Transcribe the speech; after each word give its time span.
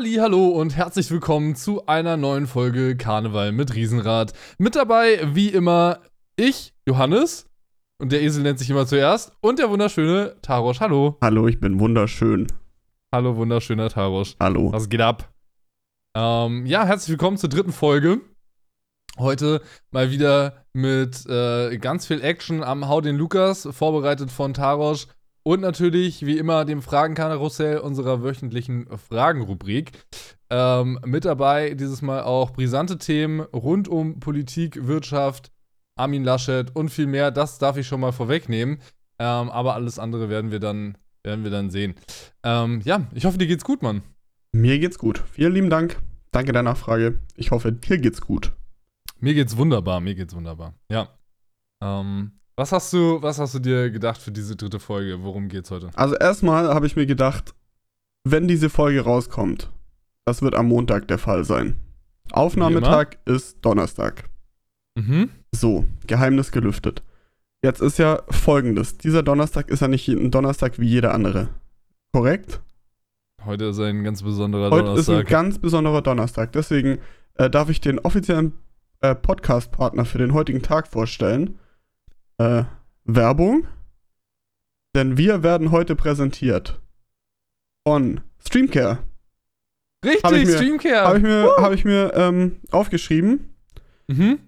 Halli, 0.00 0.14
hallo 0.14 0.46
und 0.46 0.78
herzlich 0.78 1.10
willkommen 1.10 1.54
zu 1.56 1.86
einer 1.86 2.16
neuen 2.16 2.46
Folge 2.46 2.96
Karneval 2.96 3.52
mit 3.52 3.74
Riesenrad. 3.74 4.32
Mit 4.56 4.74
dabei, 4.74 5.20
wie 5.34 5.50
immer, 5.50 5.98
ich, 6.36 6.72
Johannes, 6.86 7.44
und 7.98 8.10
der 8.10 8.22
Esel 8.22 8.42
nennt 8.42 8.58
sich 8.58 8.70
immer 8.70 8.86
zuerst, 8.86 9.30
und 9.42 9.58
der 9.58 9.68
wunderschöne 9.68 10.36
Tarosch. 10.40 10.80
Hallo. 10.80 11.18
Hallo, 11.20 11.46
ich 11.48 11.60
bin 11.60 11.78
wunderschön. 11.80 12.46
Hallo, 13.12 13.36
wunderschöner 13.36 13.90
Tarosch. 13.90 14.36
Hallo. 14.40 14.72
Was 14.72 14.88
geht 14.88 15.02
ab? 15.02 15.34
Ähm, 16.16 16.64
ja, 16.64 16.86
herzlich 16.86 17.10
willkommen 17.10 17.36
zur 17.36 17.50
dritten 17.50 17.72
Folge. 17.72 18.22
Heute 19.18 19.60
mal 19.90 20.10
wieder 20.10 20.64
mit 20.72 21.26
äh, 21.26 21.76
ganz 21.76 22.06
viel 22.06 22.22
Action 22.22 22.64
am 22.64 22.88
Hau 22.88 23.02
den 23.02 23.16
Lukas, 23.16 23.68
vorbereitet 23.70 24.30
von 24.30 24.54
Tarosch 24.54 25.08
und 25.42 25.60
natürlich, 25.60 26.24
wie 26.26 26.38
immer, 26.38 26.64
dem 26.64 26.82
Fragenkarussell 26.82 27.78
unserer 27.78 28.22
wöchentlichen 28.22 28.86
Fragenrubrik. 28.96 29.92
Ähm, 30.50 30.98
mit 31.04 31.24
dabei 31.24 31.74
dieses 31.74 32.02
Mal 32.02 32.22
auch 32.22 32.50
brisante 32.50 32.98
Themen 32.98 33.40
rund 33.40 33.88
um 33.88 34.20
Politik, 34.20 34.86
Wirtschaft, 34.86 35.52
Armin 35.96 36.24
Laschet 36.24 36.74
und 36.74 36.90
viel 36.90 37.06
mehr. 37.06 37.30
Das 37.30 37.58
darf 37.58 37.76
ich 37.76 37.86
schon 37.86 38.00
mal 38.00 38.12
vorwegnehmen. 38.12 38.78
Ähm, 39.18 39.50
aber 39.50 39.74
alles 39.74 39.98
andere 39.98 40.28
werden 40.28 40.50
wir 40.50 40.60
dann, 40.60 40.96
werden 41.22 41.44
wir 41.44 41.50
dann 41.50 41.70
sehen. 41.70 41.94
Ähm, 42.42 42.80
ja, 42.84 43.06
ich 43.14 43.24
hoffe, 43.24 43.38
dir 43.38 43.46
geht's 43.46 43.64
gut, 43.64 43.82
Mann. 43.82 44.02
Mir 44.52 44.78
geht's 44.78 44.98
gut. 44.98 45.22
Vielen 45.30 45.52
lieben 45.52 45.70
Dank. 45.70 46.00
Danke 46.32 46.52
der 46.52 46.62
Nachfrage. 46.62 47.20
Ich 47.36 47.50
hoffe, 47.50 47.72
dir 47.72 47.98
geht's 47.98 48.20
gut. 48.20 48.52
Mir 49.20 49.34
geht's 49.34 49.56
wunderbar, 49.56 50.00
mir 50.00 50.14
geht's 50.14 50.34
wunderbar. 50.34 50.74
Ja. 50.90 51.10
Ähm, 51.82 52.39
was 52.60 52.72
hast 52.72 52.92
du, 52.92 53.22
was 53.22 53.38
hast 53.38 53.54
du 53.54 53.58
dir 53.58 53.90
gedacht 53.90 54.20
für 54.20 54.32
diese 54.32 54.54
dritte 54.54 54.78
Folge? 54.78 55.22
Worum 55.22 55.48
geht's 55.48 55.70
heute? 55.70 55.88
Also 55.94 56.14
erstmal 56.14 56.68
habe 56.74 56.86
ich 56.86 56.94
mir 56.94 57.06
gedacht, 57.06 57.54
wenn 58.22 58.48
diese 58.48 58.68
Folge 58.68 59.00
rauskommt, 59.00 59.70
das 60.26 60.42
wird 60.42 60.54
am 60.54 60.68
Montag 60.68 61.08
der 61.08 61.16
Fall 61.16 61.44
sein. 61.44 61.76
Aufnahmetag 62.32 63.16
ist 63.24 63.56
Donnerstag. 63.62 64.24
Mhm. 64.94 65.30
So, 65.52 65.86
Geheimnis 66.06 66.52
gelüftet. 66.52 67.02
Jetzt 67.64 67.80
ist 67.80 67.98
ja 67.98 68.22
folgendes: 68.28 68.98
Dieser 68.98 69.22
Donnerstag 69.22 69.70
ist 69.70 69.80
ja 69.80 69.88
nicht 69.88 70.06
ein 70.08 70.30
Donnerstag 70.30 70.78
wie 70.78 70.86
jeder 70.86 71.14
andere. 71.14 71.48
Korrekt? 72.12 72.60
Heute 73.46 73.66
ist 73.66 73.80
ein 73.80 74.04
ganz 74.04 74.22
besonderer 74.22 74.70
Heute 74.70 74.84
Donnerstag. 74.84 75.14
ist 75.14 75.20
ein 75.20 75.24
ganz 75.24 75.58
besonderer 75.58 76.02
Donnerstag. 76.02 76.52
Deswegen 76.52 76.98
äh, 77.36 77.48
darf 77.48 77.70
ich 77.70 77.80
den 77.80 77.98
offiziellen 78.00 78.52
äh, 79.00 79.14
Podcast-Partner 79.14 80.04
für 80.04 80.18
den 80.18 80.34
heutigen 80.34 80.60
Tag 80.60 80.88
vorstellen. 80.88 81.58
Äh, 82.40 82.64
Werbung. 83.04 83.66
Denn 84.96 85.18
wir 85.18 85.42
werden 85.42 85.70
heute 85.70 85.94
präsentiert 85.94 86.80
von 87.86 88.22
Streamcare. 88.44 88.98
Richtig, 90.04 90.24
Hab 90.24 90.32
mir- 90.32 90.46
Streamcare. 90.46 91.06
Habe 91.06 91.18
ich 91.18 91.22
mir, 91.22 91.54
hab 91.58 91.72
ich 91.72 91.84
mir 91.84 92.12
ähm, 92.14 92.60
aufgeschrieben. 92.70 93.54
mhm. 94.08 94.38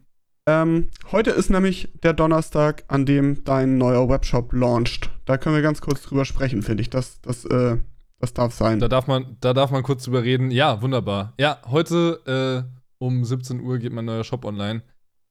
Ähm, 0.44 0.90
heute 1.12 1.30
ist 1.30 1.50
nämlich 1.50 1.88
der 2.02 2.14
Donnerstag, 2.14 2.82
an 2.88 3.06
dem 3.06 3.44
dein 3.44 3.78
neuer 3.78 4.08
Webshop 4.08 4.52
launcht. 4.52 5.08
Da 5.24 5.38
können 5.38 5.54
wir 5.54 5.62
ganz 5.62 5.80
kurz 5.80 6.02
drüber 6.02 6.24
sprechen, 6.24 6.62
finde 6.62 6.80
ich. 6.80 6.90
Das, 6.90 7.20
das, 7.20 7.44
äh, 7.44 7.76
das 8.18 8.32
darf 8.34 8.52
sein. 8.52 8.80
Da 8.80 8.88
darf 8.88 9.06
man, 9.06 9.36
da 9.40 9.52
darf 9.52 9.70
man 9.70 9.84
kurz 9.84 10.02
drüber 10.02 10.24
reden. 10.24 10.50
Ja, 10.50 10.82
wunderbar. 10.82 11.34
Ja, 11.38 11.60
heute 11.66 12.66
äh, 12.66 12.78
um 12.98 13.24
17 13.24 13.60
Uhr 13.60 13.78
geht 13.78 13.92
mein 13.92 14.06
neuer 14.06 14.24
Shop 14.24 14.44
online. 14.44 14.82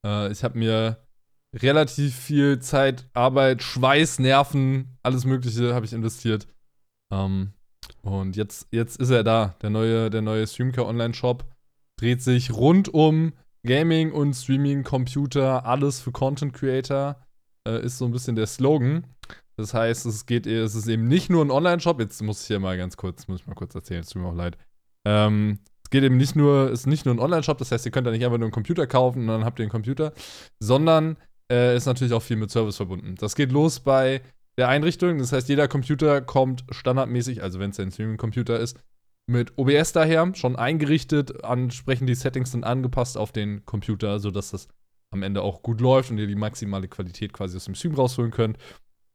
Äh, 0.05 0.31
ich 0.31 0.45
habe 0.45 0.57
mir 0.57 0.97
relativ 1.53 2.15
viel 2.15 2.59
Zeit, 2.59 3.09
Arbeit, 3.13 3.61
Schweiß, 3.63 4.19
Nerven, 4.19 4.97
alles 5.03 5.25
Mögliche 5.25 5.73
habe 5.73 5.85
ich 5.85 5.93
investiert. 5.93 6.47
Ähm, 7.11 7.53
und 8.01 8.35
jetzt, 8.35 8.67
jetzt 8.71 8.99
ist 8.99 9.09
er 9.09 9.23
da. 9.23 9.55
Der 9.61 9.69
neue, 9.69 10.09
der 10.09 10.21
neue 10.21 10.47
Streamcare 10.47 10.87
Online-Shop 10.87 11.45
dreht 11.97 12.21
sich 12.21 12.53
rund 12.53 12.93
um 12.93 13.33
Gaming 13.63 14.11
und 14.11 14.33
Streaming, 14.33 14.83
Computer, 14.83 15.65
alles 15.65 15.99
für 16.01 16.11
Content 16.11 16.53
Creator. 16.53 17.17
Äh, 17.67 17.85
ist 17.85 17.97
so 17.97 18.05
ein 18.05 18.11
bisschen 18.11 18.35
der 18.35 18.47
Slogan. 18.47 19.05
Das 19.57 19.73
heißt, 19.73 20.05
es 20.07 20.25
geht, 20.25 20.47
es 20.47 20.73
ist 20.73 20.87
eben 20.87 21.07
nicht 21.07 21.29
nur 21.29 21.45
ein 21.45 21.51
Online-Shop. 21.51 21.99
Jetzt 21.99 22.21
muss 22.23 22.41
ich 22.41 22.47
hier 22.47 22.59
mal 22.59 22.77
ganz 22.77 22.97
kurz, 22.97 23.27
muss 23.27 23.41
ich 23.41 23.47
mal 23.47 23.53
kurz 23.53 23.75
erzählen, 23.75 24.01
es 24.01 24.09
tut 24.09 24.21
mir 24.21 24.29
auch 24.29 24.35
leid. 24.35 24.57
Ähm, 25.05 25.59
es 25.83 25.89
geht 25.91 26.03
eben 26.03 26.17
nicht 26.17 26.35
nur, 26.35 26.71
ist 26.71 26.87
nicht 26.87 27.05
nur 27.05 27.13
ein 27.13 27.19
Online-Shop, 27.19 27.57
das 27.57 27.71
heißt, 27.71 27.85
ihr 27.85 27.91
könnt 27.91 28.07
da 28.07 28.11
nicht 28.11 28.25
einfach 28.25 28.37
nur 28.37 28.45
einen 28.45 28.53
Computer 28.53 28.87
kaufen 28.87 29.21
und 29.21 29.27
dann 29.27 29.45
habt 29.45 29.59
ihr 29.59 29.63
einen 29.63 29.71
Computer, 29.71 30.13
sondern 30.59 31.17
äh, 31.51 31.75
ist 31.75 31.85
natürlich 31.85 32.13
auch 32.13 32.23
viel 32.23 32.37
mit 32.37 32.49
Service 32.49 32.77
verbunden. 32.77 33.15
Das 33.19 33.35
geht 33.35 33.51
los 33.51 33.81
bei 33.81 34.21
der 34.57 34.69
Einrichtung, 34.69 35.17
das 35.17 35.31
heißt, 35.31 35.49
jeder 35.49 35.67
Computer 35.67 36.21
kommt 36.21 36.63
standardmäßig, 36.69 37.43
also 37.43 37.59
wenn 37.59 37.71
es 37.71 37.79
ein 37.79 37.91
Streaming-Computer 37.91 38.59
ist, 38.59 38.77
mit 39.27 39.57
OBS 39.57 39.93
daher, 39.93 40.33
schon 40.35 40.55
eingerichtet, 40.55 41.43
entsprechend 41.43 42.09
die 42.09 42.15
Settings 42.15 42.51
sind 42.51 42.63
angepasst 42.63 43.17
auf 43.17 43.31
den 43.31 43.65
Computer, 43.65 44.19
sodass 44.19 44.51
das 44.51 44.67
am 45.11 45.23
Ende 45.23 45.41
auch 45.41 45.61
gut 45.61 45.81
läuft 45.81 46.11
und 46.11 46.17
ihr 46.17 46.27
die 46.27 46.35
maximale 46.35 46.87
Qualität 46.87 47.33
quasi 47.33 47.57
aus 47.57 47.65
dem 47.65 47.75
Stream 47.75 47.95
rausholen 47.95 48.31
könnt. 48.31 48.57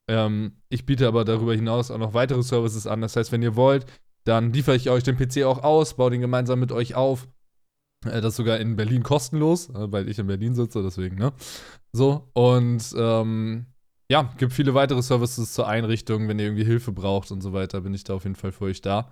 Ähm, 0.09 0.59
ich 0.69 0.87
biete 0.87 1.09
aber 1.09 1.25
darüber 1.25 1.55
hinaus 1.55 1.91
auch 1.91 1.99
noch 1.99 2.15
weitere 2.15 2.43
Services 2.43 2.87
an. 2.87 3.01
Das 3.01 3.17
heißt, 3.17 3.33
wenn 3.33 3.43
ihr 3.43 3.57
wollt, 3.57 3.87
dann 4.25 4.53
liefere 4.53 4.77
ich 4.77 4.91
euch 4.91 5.03
den 5.03 5.17
PC 5.17 5.45
auch 5.45 5.63
aus, 5.63 5.95
baue 5.95 6.11
den 6.11 6.21
gemeinsam 6.21 6.61
mit 6.61 6.73
euch 6.73 6.95
auf. 6.95 7.29
Äh, 8.05 8.21
das 8.21 8.37
sogar 8.37 8.59
in 8.59 8.77
Berlin 8.77 9.03
kostenlos, 9.03 9.71
äh, 9.71 9.91
weil 9.93 10.09
ich 10.09 10.19
in 10.19 10.27
Berlin 10.27 10.55
sitze, 10.55 10.83
deswegen, 10.83 11.17
ne? 11.17 11.33
So, 11.93 12.29
und 12.35 12.95
ähm, 12.97 13.67
ja, 14.11 14.35
gibt 14.39 14.53
viele 14.53 14.75
weitere 14.75 15.03
Services 15.03 15.53
zur 15.53 15.67
Einrichtung. 15.67 16.29
Wenn 16.29 16.39
ihr 16.39 16.47
irgendwie 16.47 16.65
Hilfe 16.65 16.93
braucht 16.93 17.31
und 17.31 17.41
so 17.41 17.53
weiter, 17.53 17.81
bin 17.81 17.95
ich 17.95 18.05
da 18.05 18.15
auf 18.15 18.25
jeden 18.25 18.37
Fall 18.37 18.53
für 18.53 18.67
euch 18.67 18.81
da. 18.81 19.11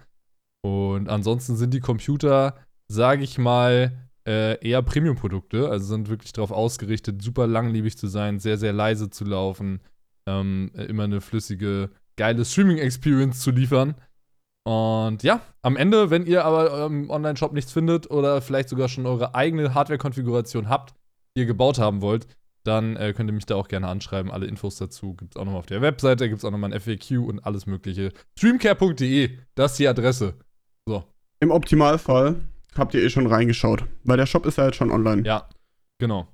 Und 0.64 1.08
ansonsten 1.08 1.56
sind 1.56 1.74
die 1.74 1.80
Computer, 1.80 2.56
sage 2.88 3.24
ich 3.24 3.38
mal, 3.38 4.08
äh, 4.26 4.58
eher 4.66 4.82
Premium-Produkte. 4.82 5.68
Also 5.68 5.86
sind 5.86 6.08
wirklich 6.08 6.32
darauf 6.32 6.52
ausgerichtet, 6.52 7.22
super 7.22 7.46
langlebig 7.46 7.98
zu 7.98 8.06
sein, 8.06 8.38
sehr, 8.38 8.56
sehr 8.56 8.72
leise 8.72 9.10
zu 9.10 9.24
laufen, 9.24 9.80
ähm, 10.26 10.70
äh, 10.74 10.84
immer 10.84 11.04
eine 11.04 11.20
flüssige, 11.20 11.90
geile 12.16 12.44
Streaming-Experience 12.44 13.40
zu 13.40 13.50
liefern. 13.50 13.94
Und 14.64 15.22
ja, 15.22 15.40
am 15.62 15.76
Ende, 15.76 16.10
wenn 16.10 16.24
ihr 16.26 16.44
aber 16.44 16.86
im 16.86 17.10
Online-Shop 17.10 17.52
nichts 17.52 17.70
findet 17.70 18.10
oder 18.10 18.40
vielleicht 18.40 18.70
sogar 18.70 18.88
schon 18.88 19.06
eure 19.06 19.34
eigene 19.34 19.74
Hardware-Konfiguration 19.74 20.68
habt, 20.68 20.94
die 21.36 21.42
ihr 21.42 21.46
gebaut 21.46 21.78
haben 21.78 22.00
wollt, 22.00 22.26
dann 22.64 22.96
äh, 22.96 23.12
könnt 23.12 23.28
ihr 23.28 23.34
mich 23.34 23.44
da 23.44 23.56
auch 23.56 23.68
gerne 23.68 23.88
anschreiben. 23.88 24.32
Alle 24.32 24.46
Infos 24.46 24.76
dazu 24.76 25.14
gibt 25.14 25.34
es 25.34 25.36
auch 25.40 25.44
nochmal 25.44 25.58
auf 25.58 25.66
der 25.66 25.82
Webseite, 25.82 26.28
gibt 26.28 26.38
es 26.38 26.44
auch 26.46 26.50
nochmal 26.50 26.72
ein 26.72 26.80
FAQ 26.80 27.18
und 27.26 27.44
alles 27.44 27.66
mögliche. 27.66 28.12
Streamcare.de, 28.38 29.38
das 29.54 29.72
ist 29.72 29.78
die 29.78 29.88
Adresse. 29.88 30.34
So, 30.86 31.04
Im 31.40 31.50
Optimalfall 31.50 32.36
habt 32.76 32.94
ihr 32.94 33.02
eh 33.02 33.10
schon 33.10 33.26
reingeschaut, 33.26 33.84
weil 34.04 34.16
der 34.16 34.26
Shop 34.26 34.46
ist 34.46 34.56
ja 34.56 34.66
jetzt 34.66 34.76
schon 34.76 34.90
online. 34.90 35.22
ja, 35.26 35.48
genau. 35.98 36.28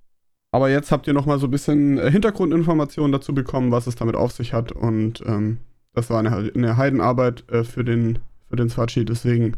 Aber 0.52 0.68
jetzt 0.68 0.90
habt 0.90 1.06
ihr 1.06 1.12
noch 1.12 1.26
mal 1.26 1.38
so 1.38 1.46
ein 1.46 1.50
bisschen 1.50 1.98
äh, 1.98 2.10
Hintergrundinformationen 2.10 3.12
dazu 3.12 3.32
bekommen, 3.32 3.70
was 3.70 3.86
es 3.86 3.94
damit 3.94 4.16
auf 4.16 4.32
sich 4.32 4.52
hat. 4.52 4.72
Und 4.72 5.22
ähm, 5.24 5.58
das 5.92 6.10
war 6.10 6.18
eine, 6.18 6.52
eine 6.54 6.76
Heidenarbeit 6.76 7.48
äh, 7.50 7.64
für 7.64 7.84
den, 7.84 8.18
für 8.48 8.56
den 8.56 8.70
Swachi. 8.70 9.04
Deswegen 9.04 9.56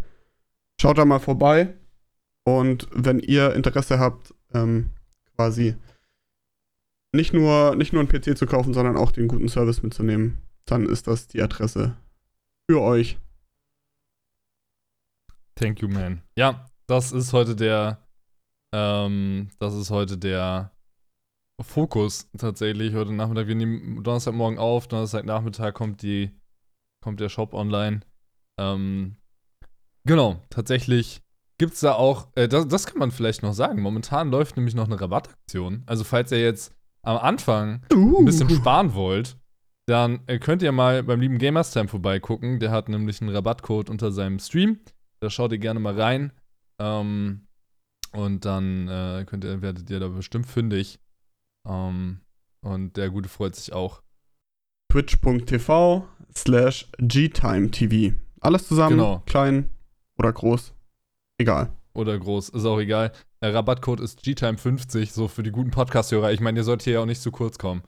schaut 0.81 0.99
da 0.99 1.05
mal 1.05 1.19
vorbei. 1.19 1.75
Und 2.45 2.89
wenn 2.93 3.21
ihr 3.21 3.55
Interesse 3.55 3.99
habt, 3.99 4.35
ähm, 4.53 4.91
quasi 5.37 5.77
nicht 7.13 7.33
nur, 7.33 7.77
nicht 7.77 7.93
nur 7.93 8.01
einen 8.01 8.09
PC 8.09 8.37
zu 8.37 8.47
kaufen, 8.47 8.75
sondern 8.75 8.97
auch 8.97 9.13
den 9.13 9.29
guten 9.29 9.49
Service 9.49 9.83
mitzunehmen, 9.83 10.39
dann 10.65 10.87
ist 10.87 11.07
das 11.07 11.29
die 11.29 11.43
Adresse 11.43 11.97
für 12.69 12.81
euch. 12.81 13.19
Thank 15.55 15.83
you, 15.83 15.89
man. 15.89 16.23
Ja, 16.37 16.67
das 16.87 17.13
ist 17.13 17.33
heute 17.33 17.55
der, 17.55 17.99
ähm, 18.73 19.51
das 19.59 19.75
ist 19.75 19.91
heute 19.91 20.17
der 20.17 20.73
Fokus 21.63 22.29
tatsächlich. 22.37 22.95
Heute 22.95 23.13
Nachmittag, 23.13 23.47
wir 23.47 23.55
nehmen 23.55 24.03
Donnerstagmorgen 24.03 24.59
auf, 24.59 24.89
Donnerstagnachmittag 24.89 25.75
kommt 25.75 26.03
die, 26.03 26.31
kommt 27.03 27.21
der 27.21 27.29
Shop 27.29 27.55
online. 27.55 28.01
Ähm, 28.59 29.17
genau, 30.05 30.43
tatsächlich 30.51 31.23
gibt 31.59 31.75
es 31.75 31.81
da 31.81 31.95
auch, 31.95 32.29
äh, 32.35 32.49
das, 32.49 32.69
das 32.69 32.87
kann 32.87 32.99
man 32.99 33.11
vielleicht 33.11 33.43
noch 33.43 33.55
sagen. 33.55 33.83
Momentan 33.83 34.31
läuft 34.31 34.57
nämlich 34.57 34.75
noch 34.75 34.87
eine 34.87 35.01
Rabattaktion. 35.01 35.83
Also, 35.87 36.05
falls 36.05 36.33
ihr 36.33 36.41
jetzt 36.41 36.75
am 37.03 37.17
Anfang 37.19 37.83
ein 37.93 38.25
bisschen 38.25 38.51
sparen 38.51 38.95
wollt, 38.95 39.37
dann 39.87 40.21
äh, 40.27 40.39
könnt 40.39 40.63
ihr 40.63 40.73
mal 40.73 41.03
beim 41.03 41.21
lieben 41.21 41.39
Gamerstime 41.39 41.89
vorbeigucken. 41.89 42.61
Der 42.61 42.71
hat 42.71 42.89
nämlich 42.89 43.21
einen 43.21 43.35
Rabattcode 43.35 43.91
unter 43.91 44.13
seinem 44.13 44.39
Stream. 44.39 44.81
Da 45.21 45.31
schaut 45.31 45.53
ihr 45.53 45.59
gerne 45.59 45.81
mal 45.81 46.01
rein. 46.01 46.33
Ähm, 46.79 47.47
und 48.13 48.45
dann 48.45 48.89
äh, 48.89 49.25
könnt 49.27 49.45
ihr, 49.45 49.63
werdet 49.63 49.91
ihr 49.91 50.01
da 50.01 50.09
bestimmt 50.09 50.47
fündig. 50.47 50.99
Ähm, 51.69 52.21
und 52.65 52.97
der 52.97 53.11
Gute 53.11 53.29
freut 53.29 53.55
sich 53.57 53.73
auch. 53.73 54.03
twitch.tv 54.91 56.07
slash 56.37 56.89
gtimetv. 56.99 58.15
Alles 58.41 58.67
zusammen, 58.69 58.97
Genau. 58.97 59.23
klein 59.27 59.71
oder 60.19 60.33
groß, 60.33 60.75
egal. 61.39 61.73
Oder 61.95 62.19
groß, 62.19 62.49
ist 62.51 62.65
auch 62.65 62.79
egal. 62.79 63.13
Der 63.43 63.53
Rabattcode 63.55 64.01
ist 64.01 64.21
GTime50, 64.21 65.11
so 65.13 65.29
für 65.29 65.43
die 65.43 65.51
guten 65.51 65.71
Podcast-Hörer. 65.71 66.33
Ich 66.33 66.41
meine, 66.41 66.61
ihr 66.61 66.65
sollt 66.65 66.83
hier 66.83 66.95
ja 66.95 67.01
auch 67.01 67.07
nicht 67.07 67.21
zu 67.21 67.31
kurz 67.31 67.59
kommen. 67.59 67.83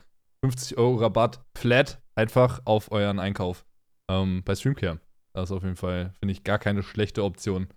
50 0.45 0.77
Euro 0.77 0.97
Rabatt 0.97 1.43
flat 1.57 2.03
einfach 2.15 2.61
auf 2.67 2.93
euren 2.93 3.19
Einkauf 3.19 3.65
ähm, 4.11 4.43
bei 4.45 4.55
Streamcare. 4.55 5.01
Das 5.33 5.51
ist 5.51 5.57
auf 5.57 5.63
jeden 5.63 5.77
Fall, 5.77 6.13
finde 6.19 6.33
ich, 6.33 6.45
gar 6.45 6.59
keine 6.59 6.83
schlechte 6.83 7.25
Option. 7.25 7.69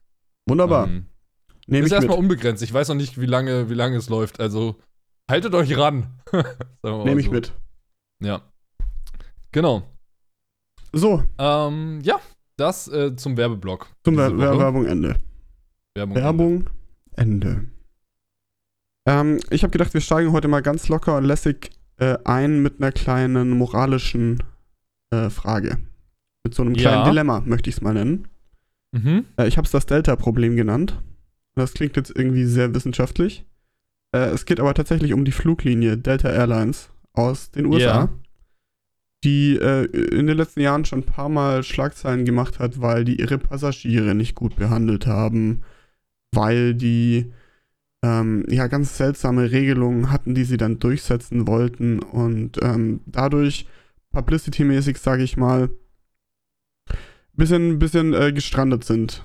Wunderbar. 0.49 0.87
Ähm, 0.87 1.07
Nehme 1.67 1.85
ist 1.85 1.91
ich 1.91 1.95
erstmal 1.95 2.17
unbegrenzt. 2.17 2.61
Ich 2.61 2.73
weiß 2.73 2.89
noch 2.89 2.95
nicht, 2.95 3.19
wie 3.19 3.25
lange, 3.25 3.69
wie 3.69 3.73
lange 3.73 3.95
es 3.97 4.09
läuft. 4.09 4.39
Also 4.39 4.77
haltet 5.29 5.53
euch 5.53 5.77
ran. 5.77 6.07
Nehme 6.83 7.19
ich 7.19 7.25
so. 7.27 7.31
mit. 7.31 7.53
Ja. 8.21 8.41
Genau. 9.51 9.83
So, 10.93 11.23
Ähm, 11.37 11.99
ja, 12.03 12.19
das 12.55 12.87
äh, 12.87 13.15
zum 13.15 13.37
Werbeblock. 13.37 13.87
zum 14.03 14.17
Wer 14.17 14.35
Woche. 14.35 14.59
Werbung 14.59 14.85
Ende. 14.85 15.15
Werbung. 15.95 16.15
Werbung 16.15 16.69
Ende. 17.15 17.65
Ähm, 19.07 19.39
ich 19.49 19.63
habe 19.63 19.71
gedacht, 19.71 19.93
wir 19.93 20.01
steigen 20.01 20.31
heute 20.31 20.47
mal 20.47 20.61
ganz 20.61 20.87
locker 20.89 21.17
und 21.17 21.23
lässig 21.25 21.71
äh, 21.97 22.17
ein 22.25 22.61
mit 22.61 22.79
einer 22.79 22.91
kleinen 22.91 23.51
moralischen 23.51 24.43
äh, 25.11 25.29
Frage. 25.29 25.77
Mit 26.43 26.53
so 26.53 26.63
einem 26.63 26.73
kleinen 26.75 26.99
Ja. 27.03 27.09
Dilemma, 27.09 27.41
möchte 27.41 27.69
ich 27.69 27.77
es 27.77 27.81
mal 27.81 27.93
nennen. 27.93 28.27
Mhm. 28.91 29.25
Äh, 29.37 29.47
ich 29.47 29.57
habe 29.57 29.65
es 29.65 29.71
das 29.71 29.85
Delta-Problem 29.85 30.55
genannt. 30.55 31.01
Das 31.55 31.73
klingt 31.73 31.95
jetzt 31.97 32.15
irgendwie 32.15 32.45
sehr 32.45 32.73
wissenschaftlich. 32.75 33.45
Äh, 34.17 34.29
es 34.33 34.45
geht 34.45 34.59
aber 34.59 34.73
tatsächlich 34.73 35.13
um 35.13 35.25
die 35.25 35.31
Fluglinie 35.31 35.97
Delta 35.97 36.29
Airlines 36.29 36.89
aus 37.13 37.51
den 37.51 37.65
USA, 37.65 37.79
Ja. 37.85 38.09
die 39.23 39.57
äh, 39.57 39.85
in 39.85 40.27
den 40.27 40.37
letzten 40.37 40.61
Jahren 40.61 40.85
schon 40.85 40.99
ein 40.99 41.03
paar 41.05 41.29
Mal 41.29 41.63
Schlagzeilen 41.63 42.25
gemacht 42.25 42.59
hat, 42.59 42.81
weil 42.81 43.05
die 43.05 43.19
ihre 43.19 43.37
Passagiere 43.37 44.15
nicht 44.15 44.35
gut 44.35 44.55
behandelt 44.55 45.07
haben, 45.07 45.63
weil 46.31 46.73
die 46.75 47.31
ähm, 48.03 48.45
ja 48.49 48.67
ganz 48.67 48.97
seltsame 48.97 49.51
Regelungen 49.51 50.11
hatten, 50.11 50.35
die 50.35 50.43
sie 50.43 50.57
dann 50.57 50.79
durchsetzen 50.79 51.47
wollten 51.47 51.99
und 51.99 52.59
ähm, 52.61 53.01
dadurch 53.07 53.65
publicity-mäßig, 54.11 54.97
sage 54.99 55.23
ich 55.23 55.35
mal, 55.37 55.69
bisschen, 57.33 57.79
bisschen 57.79 58.13
äh, 58.13 58.31
gestrandet 58.33 58.83
sind. 58.83 59.23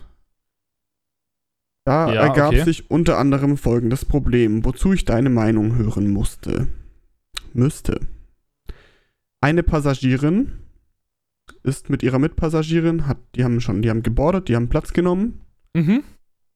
Da 1.84 2.12
Ja, 2.12 2.22
ergab 2.26 2.48
okay. 2.48 2.64
sich 2.64 2.90
unter 2.90 3.18
anderem 3.18 3.56
folgendes 3.56 4.04
Problem, 4.04 4.64
wozu 4.64 4.92
ich 4.92 5.04
deine 5.04 5.30
Meinung 5.30 5.76
hören 5.76 6.10
musste. 6.10 6.68
Müsste. 7.52 8.00
Eine 9.40 9.62
Passagierin 9.62 10.52
ist 11.64 11.90
mit 11.90 12.02
ihrer 12.02 12.18
Mitpassagierin, 12.20 13.06
hat, 13.06 13.18
die 13.34 13.44
haben 13.44 13.60
schon, 13.60 13.82
die 13.82 13.90
haben 13.90 14.02
gebordet, 14.02 14.48
die 14.48 14.56
haben 14.56 14.68
Platz 14.68 14.92
genommen 14.92 15.40
Mhm. 15.74 16.02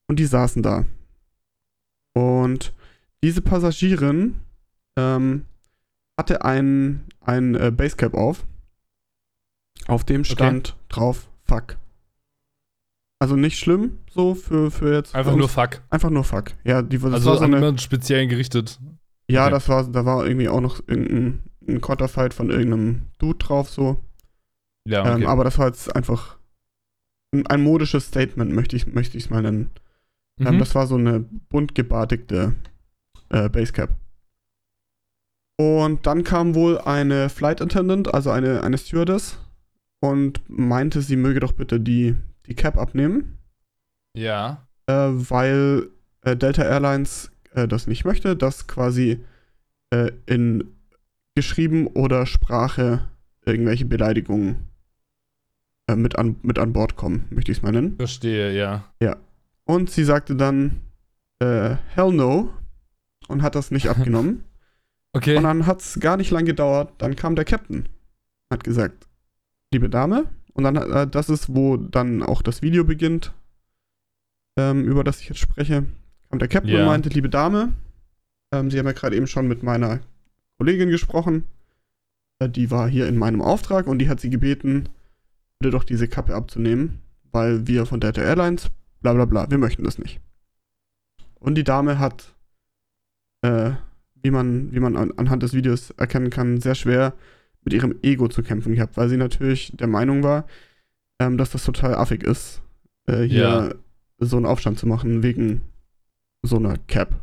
und 0.08 0.18
die 0.18 0.26
saßen 0.26 0.62
da. 0.62 0.84
Und 2.14 2.72
diese 3.24 3.42
Passagierin 3.42 4.36
ähm, 4.96 5.44
hatte 6.18 6.44
ein, 6.44 7.04
ein 7.20 7.54
äh, 7.56 7.70
Basecap 7.70 8.14
auf, 8.14 8.44
auf 9.86 10.04
dem 10.04 10.24
stand 10.24 10.76
drauf 10.88 11.28
Fuck. 11.44 11.76
Also 13.18 13.34
nicht 13.36 13.58
schlimm, 13.58 13.98
so 14.10 14.34
für, 14.34 14.70
für 14.70 14.92
jetzt. 14.94 15.14
Einfach 15.14 15.32
für 15.32 15.38
nur 15.38 15.48
fuck. 15.48 15.80
Einfach 15.90 16.10
nur 16.10 16.24
Fuck. 16.24 16.52
Ja, 16.64 16.82
die, 16.82 16.98
das 16.98 17.12
Also 17.12 17.30
war 17.30 17.38
so 17.38 17.44
an 17.44 17.54
eine, 17.54 17.78
speziell 17.78 18.26
gerichtet. 18.26 18.78
ja, 19.28 19.44
okay. 19.44 19.52
das 19.52 19.68
war, 19.68 19.84
da 19.84 20.04
war 20.04 20.26
irgendwie 20.26 20.48
auch 20.48 20.60
noch 20.60 20.80
irgendein 20.86 21.42
ein 21.68 21.80
Konterfight 21.80 22.32
von 22.34 22.50
irgendeinem 22.50 23.02
Dude 23.18 23.38
drauf, 23.38 23.70
so. 23.70 24.04
Ja, 24.86 25.00
okay. 25.00 25.22
Ähm, 25.22 25.26
aber 25.26 25.42
das 25.44 25.58
war 25.58 25.66
jetzt 25.66 25.96
einfach 25.96 26.36
ein, 27.32 27.46
ein 27.46 27.62
modisches 27.62 28.06
Statement, 28.06 28.52
möchte 28.52 28.76
ich 28.76 28.86
es 28.86 28.92
möchte 28.94 29.16
ich's 29.18 29.30
mal 29.30 29.42
nennen. 29.42 29.70
Ähm, 30.38 30.56
Mhm. 30.56 30.58
das 30.58 30.74
war 30.74 30.86
so 30.86 30.96
eine 30.96 31.20
bunt 31.20 31.74
gebartigte 31.74 32.54
äh, 33.30 33.48
Basecap. 33.48 33.90
Und 35.58 36.06
dann 36.06 36.22
kam 36.22 36.54
wohl 36.54 36.78
eine 36.78 37.30
Flight 37.30 37.62
Attendant, 37.62 38.12
also 38.12 38.30
eine, 38.30 38.62
eine 38.62 38.76
Stewardess, 38.76 39.38
und 40.00 40.40
meinte, 40.48 41.00
sie 41.00 41.16
möge 41.16 41.40
doch 41.40 41.52
bitte 41.52 41.80
die, 41.80 42.14
die 42.46 42.54
Cap 42.54 42.76
abnehmen, 42.76 43.38
ja. 44.14 44.66
äh, 44.86 44.92
weil 44.92 45.88
äh, 46.22 46.36
Delta 46.36 46.62
Airlines 46.62 47.30
äh, 47.52 47.68
das 47.68 47.86
nicht 47.86 48.04
möchte, 48.04 48.36
dass 48.36 48.66
quasi 48.66 49.24
äh, 49.90 50.10
in 50.26 50.76
geschrieben 51.34 51.86
oder 51.86 52.26
Sprache 52.26 53.08
irgendwelche 53.44 53.84
Beleidigungen 53.84 54.68
äh, 55.88 55.94
mit, 55.94 56.18
an, 56.18 56.36
mit 56.42 56.58
an 56.58 56.72
Bord 56.72 56.96
kommen, 56.96 57.26
möchte 57.30 57.52
ich 57.52 57.58
es 57.58 57.62
mal 57.62 57.72
nennen. 57.72 57.96
Verstehe, 57.96 58.56
ja. 59.00 59.16
Und 59.64 59.90
sie 59.90 60.04
sagte 60.04 60.34
dann, 60.34 60.80
äh, 61.40 61.76
hell 61.94 62.12
no, 62.12 62.52
und 63.28 63.42
hat 63.42 63.54
das 63.54 63.70
nicht 63.70 63.88
abgenommen. 63.90 64.44
Okay. 65.12 65.36
Und 65.36 65.44
dann 65.44 65.66
hat 65.66 65.80
es 65.80 66.00
gar 66.00 66.16
nicht 66.16 66.30
lang 66.30 66.44
gedauert, 66.44 66.92
dann 66.98 67.16
kam 67.16 67.36
der 67.36 67.44
Captain, 67.44 67.88
hat 68.50 68.64
gesagt, 68.64 69.06
liebe 69.72 69.88
Dame, 69.88 70.26
und 70.56 70.64
dann, 70.64 70.76
äh, 70.76 71.06
das 71.06 71.28
ist, 71.28 71.54
wo 71.54 71.76
dann 71.76 72.22
auch 72.22 72.40
das 72.42 72.62
Video 72.62 72.84
beginnt, 72.84 73.32
ähm, 74.58 74.84
über 74.84 75.04
das 75.04 75.20
ich 75.20 75.28
jetzt 75.28 75.38
spreche, 75.38 75.84
kam 76.30 76.38
der 76.38 76.48
Captain 76.48 76.72
Ja. 76.72 76.80
und 76.80 76.86
meinte, 76.86 77.10
liebe 77.10 77.28
Dame, 77.28 77.72
ähm, 78.52 78.70
Sie 78.70 78.78
haben 78.78 78.86
ja 78.86 78.92
gerade 78.92 79.16
eben 79.16 79.26
schon 79.26 79.48
mit 79.48 79.62
meiner 79.62 80.00
Kollegin 80.58 80.88
gesprochen, 80.88 81.44
äh, 82.38 82.48
die 82.48 82.70
war 82.70 82.88
hier 82.88 83.06
in 83.06 83.18
meinem 83.18 83.42
Auftrag 83.42 83.86
und 83.86 83.98
die 83.98 84.08
hat 84.08 84.20
sie 84.20 84.30
gebeten, 84.30 84.88
bitte 85.58 85.70
doch 85.72 85.84
diese 85.84 86.08
Kappe 86.08 86.34
abzunehmen, 86.34 87.00
weil 87.32 87.66
wir 87.66 87.84
von 87.84 88.00
Delta 88.00 88.22
Airlines, 88.22 88.70
bla 89.02 89.12
bla 89.12 89.26
bla, 89.26 89.50
wir 89.50 89.58
möchten 89.58 89.84
das 89.84 89.98
nicht. 89.98 90.20
Und 91.38 91.56
die 91.56 91.64
Dame 91.64 91.98
hat, 91.98 92.34
äh, 93.42 93.72
wie 94.14 94.30
man, 94.30 94.72
wie 94.72 94.80
man 94.80 94.96
an, 94.96 95.12
anhand 95.18 95.42
des 95.42 95.52
Videos 95.52 95.90
erkennen 95.90 96.30
kann, 96.30 96.60
sehr 96.62 96.74
schwer 96.74 97.12
mit 97.66 97.74
ihrem 97.74 97.96
Ego 98.02 98.28
zu 98.28 98.42
kämpfen 98.42 98.74
gehabt, 98.74 98.96
weil 98.96 99.08
sie 99.08 99.16
natürlich 99.16 99.72
der 99.76 99.88
Meinung 99.88 100.22
war, 100.22 100.46
ähm, 101.18 101.36
dass 101.36 101.50
das 101.50 101.64
total 101.64 101.94
affig 101.96 102.22
ist, 102.22 102.62
äh, 103.06 103.22
hier 103.24 103.38
Ja. 103.42 103.74
so 104.18 104.36
einen 104.36 104.46
Aufstand 104.46 104.78
zu 104.78 104.86
machen 104.86 105.22
wegen 105.22 105.60
so 106.42 106.56
einer 106.56 106.76
Cap. 106.86 107.20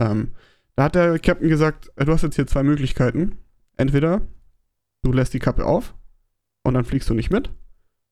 Ähm, 0.00 0.32
da 0.76 0.84
hat 0.84 0.94
der 0.94 1.18
Captain 1.18 1.48
gesagt, 1.48 1.90
äh, 1.96 2.04
du 2.04 2.12
hast 2.12 2.22
jetzt 2.22 2.36
hier 2.36 2.46
zwei 2.46 2.62
Möglichkeiten. 2.62 3.38
Entweder 3.76 4.20
du 5.02 5.12
lässt 5.12 5.32
die 5.32 5.38
Kappe 5.38 5.64
auf 5.64 5.94
und 6.62 6.74
dann 6.74 6.84
fliegst 6.84 7.08
du 7.08 7.14
nicht 7.14 7.30
mit, 7.30 7.50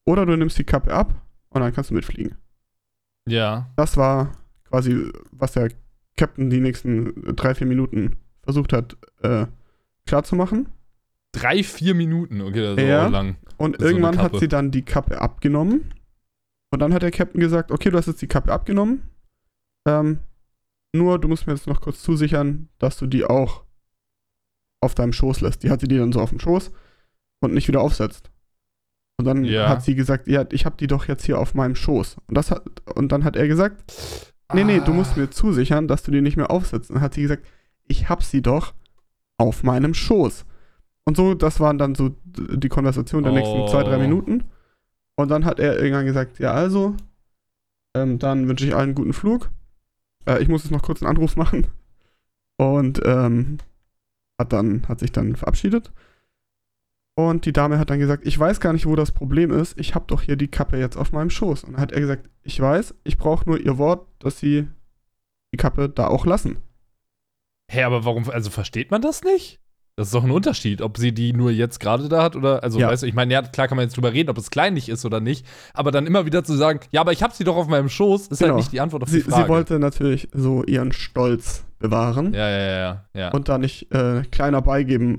oder 0.06 0.24
du 0.26 0.36
nimmst 0.36 0.58
die 0.58 0.64
Kappe 0.64 0.92
ab 0.92 1.14
und 1.50 1.60
dann 1.60 1.72
kannst 1.74 1.90
du 1.90 1.94
mitfliegen. 1.94 2.34
ja. 3.26 3.70
Das 3.76 3.96
war 3.98 4.32
quasi, 4.64 5.10
was 5.32 5.52
der 5.52 5.70
Captain 6.16 6.48
die 6.48 6.60
nächsten 6.60 7.36
drei, 7.36 7.54
vier 7.54 7.66
Minuten 7.66 8.16
versucht 8.42 8.72
hat, 8.72 8.96
äh, 9.22 9.46
klarzumachen. 10.06 10.68
Drei, 11.32 11.62
vier 11.62 11.94
Minuten, 11.94 12.40
okay, 12.40 12.60
das 12.60 12.76
ist 12.76 12.82
Ja. 12.88 13.06
auch 13.06 13.10
lang. 13.10 13.36
Und 13.56 13.78
So 13.80 13.86
irgendwann 13.86 14.16
hat 14.18 14.26
Kappe. 14.32 14.38
sie 14.40 14.48
dann 14.48 14.70
die 14.70 14.82
Kappe 14.84 15.20
abgenommen. 15.20 15.94
Und 16.72 16.80
dann 16.80 16.92
hat 16.94 17.02
der 17.02 17.10
Captain 17.10 17.40
gesagt, 17.40 17.70
okay, 17.70 17.90
du 17.90 17.96
hast 17.98 18.06
jetzt 18.06 18.22
die 18.22 18.26
Kappe 18.28 18.52
abgenommen. 18.52 19.02
Ähm, 19.86 20.18
nur, 20.92 21.18
du 21.20 21.28
musst 21.28 21.46
mir 21.46 21.52
jetzt 21.54 21.66
noch 21.66 21.80
kurz 21.80 22.02
zusichern, 22.02 22.68
dass 22.78 22.96
du 22.98 23.06
die 23.06 23.24
auch 23.24 23.64
auf 24.80 24.94
deinem 24.94 25.12
Schoß 25.12 25.40
lässt. 25.40 25.62
Die 25.62 25.70
hat 25.70 25.80
sie 25.80 25.88
dir 25.88 26.00
dann 26.00 26.12
so 26.12 26.20
auf 26.20 26.30
dem 26.30 26.40
Schoß 26.40 26.72
und 27.40 27.54
nicht 27.54 27.68
wieder 27.68 27.80
aufsetzt. 27.80 28.30
Und 29.18 29.26
dann 29.26 29.44
Ja. 29.44 29.68
hat 29.68 29.84
sie 29.84 29.94
gesagt, 29.94 30.26
ja, 30.26 30.44
ich 30.50 30.64
habe 30.64 30.76
die 30.78 30.86
doch 30.86 31.06
jetzt 31.06 31.24
hier 31.26 31.38
auf 31.38 31.54
meinem 31.54 31.76
Schoß. 31.76 32.16
Und 32.26 32.34
das 32.36 32.50
hat, 32.50 32.64
und 32.96 33.12
dann 33.12 33.22
hat 33.24 33.36
er 33.36 33.46
gesagt, 33.46 33.92
nee, 34.54 34.64
nee, 34.64 34.80
du 34.80 34.92
musst 34.92 35.12
Ah. 35.16 35.20
mir 35.20 35.30
zusichern, 35.30 35.86
dass 35.86 36.02
du 36.02 36.10
die 36.10 36.22
nicht 36.22 36.36
mehr 36.36 36.50
aufsetzt. 36.50 36.90
Und 36.90 36.94
dann 36.96 37.02
hat 37.04 37.14
sie 37.14 37.22
gesagt, 37.22 37.46
ich 37.86 38.08
hab 38.08 38.22
sie 38.22 38.42
doch 38.42 38.74
auf 39.38 39.62
meinem 39.62 39.94
Schoß. 39.94 40.44
Und 41.10 41.16
so, 41.16 41.34
das 41.34 41.58
waren 41.58 41.76
dann 41.76 41.96
so 41.96 42.14
die 42.24 42.68
Konversation 42.68 43.24
der 43.24 43.32
nächsten 43.32 43.66
zwei, 43.66 43.82
drei 43.82 43.96
Oh. 43.96 44.00
Minuten. 44.00 44.44
Und 45.16 45.28
dann 45.28 45.44
hat 45.44 45.58
er 45.58 45.76
irgendwann 45.76 46.06
gesagt, 46.06 46.38
ja, 46.38 46.52
also, 46.52 46.94
ähm, 47.96 48.20
dann 48.20 48.46
wünsche 48.46 48.64
ich 48.64 48.76
allen 48.76 48.90
einen 48.90 48.94
guten 48.94 49.12
Flug. 49.12 49.50
Äh, 50.24 50.40
ich 50.40 50.46
muss 50.46 50.62
jetzt 50.62 50.70
noch 50.70 50.82
kurz 50.84 51.02
einen 51.02 51.10
Anruf 51.10 51.34
machen. 51.34 51.66
Und 52.58 53.00
ähm, 53.04 53.58
hat 54.38 54.52
dann, 54.52 54.86
hat 54.86 55.00
sich 55.00 55.10
dann 55.10 55.34
verabschiedet. 55.34 55.90
Und 57.16 57.44
die 57.44 57.52
Dame 57.52 57.80
hat 57.80 57.90
dann 57.90 57.98
gesagt, 57.98 58.24
ich 58.24 58.38
weiß 58.38 58.60
gar 58.60 58.72
nicht, 58.72 58.86
wo 58.86 58.94
das 58.94 59.10
Problem 59.10 59.50
ist. 59.50 59.76
Ich 59.80 59.96
habe 59.96 60.04
doch 60.06 60.22
hier 60.22 60.36
die 60.36 60.46
Kappe 60.46 60.78
jetzt 60.78 60.96
auf 60.96 61.10
meinem 61.10 61.30
Schoß. 61.30 61.64
Und 61.64 61.72
dann 61.72 61.80
hat 61.80 61.90
er 61.90 62.00
gesagt, 62.00 62.30
ich 62.44 62.60
weiß, 62.60 62.94
ich 63.02 63.18
brauche 63.18 63.50
nur 63.50 63.58
ihr 63.58 63.78
Wort, 63.78 64.06
dass 64.20 64.38
sie 64.38 64.68
die 65.52 65.56
Kappe 65.58 65.88
da 65.88 66.06
auch 66.06 66.24
lassen. 66.24 66.58
Hä, 67.68 67.82
aber 67.82 68.04
warum, 68.04 68.30
also 68.30 68.48
versteht 68.48 68.92
man 68.92 69.02
das 69.02 69.24
nicht? 69.24 69.60
Das 70.00 70.06
ist 70.08 70.14
doch 70.14 70.24
ein 70.24 70.30
Unterschied, 70.30 70.80
ob 70.80 70.96
sie 70.96 71.12
die 71.12 71.34
nur 71.34 71.50
jetzt 71.50 71.78
gerade 71.78 72.08
da 72.08 72.22
hat 72.22 72.34
oder, 72.34 72.62
also, 72.62 72.78
Ja. 72.80 72.88
weißt 72.88 73.02
du, 73.02 73.06
ich 73.06 73.12
meine, 73.12 73.34
ja, 73.34 73.42
klar 73.42 73.68
kann 73.68 73.76
man 73.76 73.84
jetzt 73.84 73.98
drüber 73.98 74.14
reden, 74.14 74.30
ob 74.30 74.38
es 74.38 74.50
kleinlich 74.50 74.88
ist 74.88 75.04
oder 75.04 75.20
nicht, 75.20 75.44
aber 75.74 75.90
dann 75.90 76.06
immer 76.06 76.24
wieder 76.24 76.42
zu 76.42 76.54
sagen, 76.54 76.80
ja, 76.90 77.02
aber 77.02 77.12
ich 77.12 77.22
habe 77.22 77.34
sie 77.34 77.44
doch 77.44 77.54
auf 77.56 77.68
meinem 77.68 77.90
Schoß, 77.90 78.28
ist 78.28 78.38
Genau. 78.38 78.52
halt 78.52 78.56
nicht 78.60 78.72
die 78.72 78.80
Antwort 78.80 79.02
auf 79.02 79.10
Sie, 79.10 79.18
die 79.22 79.28
Frage. 79.30 79.42
sie 79.42 79.48
wollte 79.50 79.78
natürlich 79.78 80.28
so 80.32 80.64
ihren 80.64 80.92
Stolz 80.92 81.64
bewahren 81.78 82.32
Ja, 82.32 82.48
ja, 82.48 82.58
ja, 82.58 82.78
ja. 82.78 83.04
ja. 83.14 83.28
und 83.32 83.50
da 83.50 83.58
nicht 83.58 83.92
äh, 83.94 84.22
kleiner 84.30 84.62
beigeben, 84.62 85.18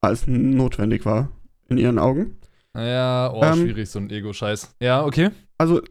als 0.00 0.26
notwendig 0.26 1.06
war 1.06 1.30
in 1.68 1.78
ihren 1.78 2.00
Augen. 2.00 2.36
ja, 2.76 3.32
oh, 3.32 3.44
Ähm, 3.44 3.54
schwierig, 3.60 3.88
so 3.90 4.00
ein 4.00 4.10
Ego-Scheiß. 4.10 4.74
Ja, 4.80 5.04
okay. 5.04 5.30
Also, 5.56 5.82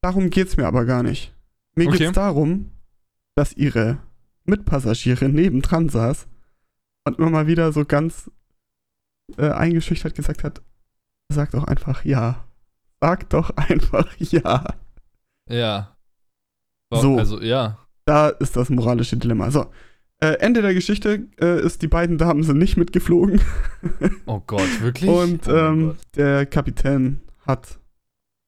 darum 0.00 0.30
geht's 0.30 0.56
mir 0.56 0.66
aber 0.68 0.84
gar 0.84 1.02
nicht. 1.02 1.32
Mir 1.74 1.88
Okay. 1.88 1.98
geht's 1.98 2.12
darum, 2.12 2.70
dass 3.34 3.52
ihre 3.52 3.98
Mitpassagierin 4.44 5.32
nebendran 5.32 5.88
saß 5.88 6.28
und 7.04 7.18
immer 7.18 7.30
mal 7.30 7.46
wieder 7.46 7.72
so 7.72 7.84
ganz 7.84 8.30
äh, 9.36 9.50
eingeschüchtert 9.50 10.14
gesagt 10.14 10.44
hat, 10.44 10.62
sag 11.28 11.50
doch 11.52 11.64
einfach 11.64 12.04
ja. 12.04 12.44
Sag 13.00 13.28
doch 13.30 13.50
einfach 13.56 14.08
ja. 14.18 14.64
Ja. 15.48 15.96
So. 16.90 17.18
Also, 17.18 17.40
ja. 17.40 17.78
Da 18.04 18.28
ist 18.28 18.56
das 18.56 18.68
moralische 18.68 19.16
Dilemma. 19.16 19.50
So, 19.50 19.70
äh, 20.22 20.38
Ende 20.38 20.62
der 20.62 20.74
Geschichte 20.74 21.28
äh, 21.40 21.60
ist, 21.60 21.82
die 21.82 21.88
beiden 21.88 22.16
Damen 22.16 22.44
sind 22.44 22.58
nicht 22.58 22.76
mitgeflogen. 22.76 23.40
Oh 24.26 24.40
Gott, 24.46 24.80
wirklich? 24.80 25.10
Und 25.10 25.48
oh 25.48 25.56
ähm, 25.56 25.86
Gott. 25.88 25.96
der 26.14 26.46
Kapitän 26.46 27.20
hat 27.44 27.80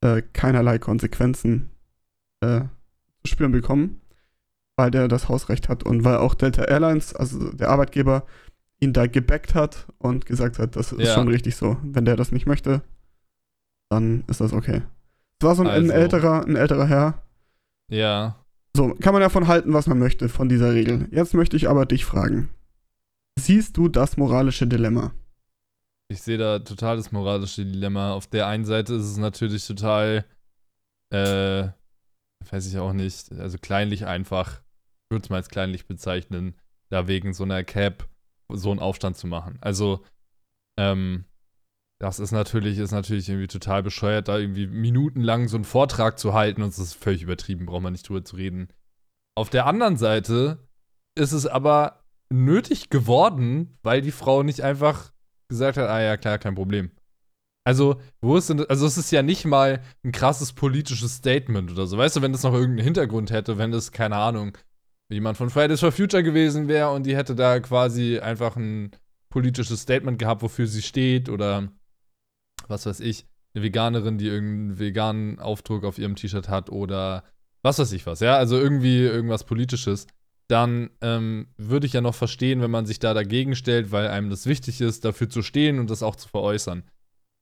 äh, 0.01 0.23
keinerlei 0.33 0.79
Konsequenzen 0.79 1.71
äh, 2.41 2.61
zu 3.21 3.27
spüren 3.27 3.51
bekommen, 3.51 4.01
weil 4.77 4.93
der 4.93 5.09
das 5.09 5.29
Hausrecht 5.29 5.69
hat 5.69 5.83
und 5.83 6.05
weil 6.05 6.19
auch 6.19 6.35
Delta 6.35 6.63
Airlines, 6.63 7.15
also 7.15 7.53
der 7.53 7.71
Arbeitgeber, 7.71 8.25
ihn 8.85 8.93
da 8.93 9.07
gebackt 9.07 9.55
hat 9.55 9.87
und 9.99 10.27
gesagt 10.27 10.59
hat, 10.59 10.77
das 10.77 10.93
ist 10.93 11.09
Ja. 11.09 11.15
schon 11.15 11.29
richtig 11.29 11.57
so. 11.57 11.77
Wenn 11.83 12.05
der 12.05 12.17
das 12.17 12.33
nicht 12.33 12.47
möchte, 12.47 12.83
dann 13.91 14.25
ist 14.29 14.41
das 14.41 14.53
okay. 14.53 14.83
Es 15.41 15.47
war 15.47 15.55
so 15.55 15.63
ein, 15.63 15.69
ein 15.69 15.75
Also. 15.91 15.93
älterer, 15.93 16.45
ein 16.47 16.57
älterer 16.57 16.87
Herr. 16.87 17.23
Ja. 17.91 18.45
So, 18.77 18.95
kann 18.95 19.13
man 19.13 19.23
davon 19.23 19.47
halten, 19.47 19.73
was 19.73 19.87
man 19.87 19.99
möchte, 19.99 20.29
von 20.29 20.49
dieser 20.49 20.73
Regel. 20.73 21.09
Jetzt 21.11 21.35
möchte 21.35 21.57
ich 21.57 21.69
aber 21.69 21.87
dich 21.87 22.05
fragen. 22.05 22.51
Siehst 23.39 23.77
du 23.77 23.89
das 23.89 24.17
moralische 24.17 24.67
Dilemma? 24.67 25.13
Ich 26.09 26.23
sehe 26.23 26.39
da 26.39 26.59
total 26.61 26.97
das 26.97 27.13
moralische 27.13 27.65
Dilemma. 27.65 28.13
Auf 28.13 28.27
der 28.27 28.47
einen 28.47 28.65
Seite 28.65 28.95
ist 28.95 29.05
es 29.05 29.17
natürlich 29.17 29.67
total, 29.67 30.25
äh, 31.11 31.69
weiß 32.51 32.67
ich 32.67 32.79
auch 32.79 32.93
nicht, 32.93 33.33
also 33.33 33.59
kleinlich 33.59 34.07
einfach, 34.07 34.61
ich 34.61 35.11
würde 35.11 35.25
es 35.25 35.31
mal 35.31 35.37
als 35.37 35.49
kleinlich 35.49 35.87
bezeichnen, 35.87 36.55
da 36.91 37.07
wegen 37.09 37.33
so 37.33 37.45
einer 37.45 37.65
Cap 37.65 38.09
so 38.57 38.71
einen 38.71 38.81
Aufstand 38.81 39.17
zu 39.17 39.27
machen. 39.27 39.59
Also, 39.61 40.05
ähm, 40.79 41.25
das 42.01 42.19
ist 42.19 42.33
natürlich, 42.33 42.79
ist 42.79 42.91
natürlich 42.91 43.29
irgendwie 43.29 43.47
total 43.47 43.83
bescheuert, 43.83 44.29
da 44.29 44.39
irgendwie 44.39 44.67
minutenlang 44.67 45.49
so 45.49 45.57
einen 45.57 45.65
Vortrag 45.65 46.19
zu 46.19 46.35
halten 46.35 46.63
und 46.63 46.69
es 46.69 46.79
ist 46.79 46.95
völlig 46.95 47.23
übertrieben, 47.23 47.67
braucht 47.67 47.83
man 47.83 47.93
nicht 47.93 48.09
drüber 48.09 48.25
zu 48.25 48.37
reden. 48.37 48.69
Auf 49.37 49.49
der 49.51 49.67
anderen 49.67 49.97
Seite 49.97 50.69
ist 51.17 51.33
es 51.33 51.47
aber 51.47 52.05
nötig 52.31 52.91
geworden, 52.91 53.79
weil 53.83 54.01
die 54.01 54.11
Frau 54.11 54.43
nicht 54.43 54.63
einfach 54.63 55.13
gesagt 55.49 55.77
hat, 55.77 55.89
ah 55.89 56.01
ja, 56.01 56.17
klar, 56.17 56.39
kein 56.39 56.55
Problem. 56.55 56.91
Also, 57.67 58.01
wo 58.21 58.37
ist 58.37 58.51
denn, 58.51 58.67
also 58.69 58.87
es 58.87 58.99
ist 58.99 59.11
ja 59.11 59.23
nicht 59.23 59.47
mal 59.47 59.83
ein 60.05 60.13
krasses 60.13 60.53
politisches 60.53 61.17
Statement 61.17 61.71
oder 61.71 61.87
so. 61.87 61.97
Weißt 61.97 62.17
du, 62.17 62.23
wenn 62.23 62.33
das 62.33 62.43
noch 62.43 62.53
irgendeinen 62.53 62.85
Hintergrund 62.85 63.31
hätte, 63.31 63.57
wenn 63.57 63.71
das, 63.71 63.91
keine 63.91 64.17
Ahnung, 64.17 64.59
jemand 65.09 65.37
von 65.37 65.51
Fridays 65.51 65.81
for 65.81 65.93
Future 65.93 66.23
gewesen 66.23 66.69
wäre 66.69 66.91
und 66.91 67.05
die 67.05 67.17
hätte 67.17 67.35
da 67.35 67.61
quasi 67.61 68.19
einfach 68.19 68.57
ein 68.57 68.91
politisches 69.29 69.81
Statement 69.81 70.19
gehabt, 70.19 70.43
wofür 70.43 70.67
sie 70.67 70.83
steht 70.83 71.29
oder 71.29 71.69
was 72.69 72.87
weiß 72.87 73.01
ich, 73.01 73.27
eine 73.55 73.65
Veganerin, 73.65 74.19
die 74.19 74.29
irgendeinen 74.29 74.79
veganen 74.79 75.39
Aufdruck 75.39 75.85
auf 75.85 75.99
ihrem 75.99 76.17
T-Shirt 76.17 76.49
hat 76.49 76.71
oder 76.71 77.25
was 77.63 77.79
weiß 77.79 77.93
ich 77.93 78.07
was, 78.07 78.21
ja, 78.21 78.37
also 78.37 78.59
irgendwie 78.59 79.01
irgendwas 79.01 79.45
Politisches, 79.45 80.07
dann 80.49 80.91
ähm, 81.01 81.49
würde 81.57 81.87
ich 81.87 81.95
ja 81.95 82.01
noch 82.01 82.15
verstehen, 82.15 82.61
wenn 82.61 82.71
man 82.71 82.87
sich 82.87 82.99
da 82.99 83.15
dagegen 83.15 83.57
stellt, 83.57 83.93
weil 83.93 84.09
einem 84.09 84.31
das 84.31 84.47
wichtig 84.47 84.81
ist, 84.81 85.05
dafür 85.05 85.31
zu 85.31 85.43
stehen 85.43 85.79
und 85.79 85.91
das 85.91 86.03
auch 86.03 86.17
zu 86.17 86.29
veräußern. 86.29 86.83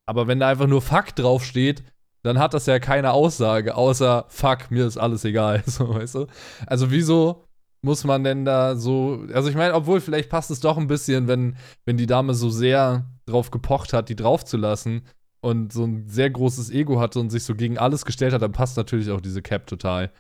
Aber 0.06 0.26
wenn 0.26 0.40
da 0.40 0.48
einfach 0.48 0.66
nur 0.66 0.82
Fakt 0.82 1.18
draufsteht, 1.18 1.82
dann 2.22 2.38
hat 2.38 2.54
das 2.54 2.66
ja 2.66 2.78
keine 2.78 3.12
Aussage, 3.12 3.74
außer 3.74 4.26
Fuck, 4.28 4.70
mir 4.70 4.86
ist 4.86 4.96
alles 4.96 5.24
egal, 5.24 5.62
so, 5.66 5.94
weißt 5.94 6.14
du? 6.14 6.26
Also 6.66 6.90
wieso 6.90 7.44
muss 7.84 8.04
man 8.04 8.22
denn 8.22 8.44
da 8.44 8.76
so, 8.76 9.26
also 9.32 9.48
ich 9.48 9.56
meine, 9.56 9.74
obwohl 9.74 10.00
vielleicht 10.00 10.30
passt 10.30 10.50
es 10.50 10.60
doch 10.60 10.78
ein 10.78 10.86
bisschen, 10.86 11.26
wenn, 11.26 11.56
wenn 11.84 11.96
die 11.96 12.06
Dame 12.06 12.34
so 12.34 12.48
sehr 12.48 13.10
drauf 13.26 13.50
gepocht 13.50 13.92
hat, 13.92 14.08
die 14.08 14.16
draufzulassen 14.16 15.02
und 15.40 15.72
so 15.72 15.84
ein 15.84 16.08
sehr 16.08 16.30
großes 16.30 16.70
Ego 16.70 17.00
hatte 17.00 17.18
und 17.18 17.30
sich 17.30 17.42
so 17.42 17.56
gegen 17.56 17.78
alles 17.78 18.04
gestellt 18.04 18.32
hat, 18.32 18.42
dann 18.42 18.52
passt 18.52 18.76
natürlich 18.76 19.10
auch 19.10 19.20
diese 19.20 19.42
Cap 19.42 19.66
total. 19.66 20.12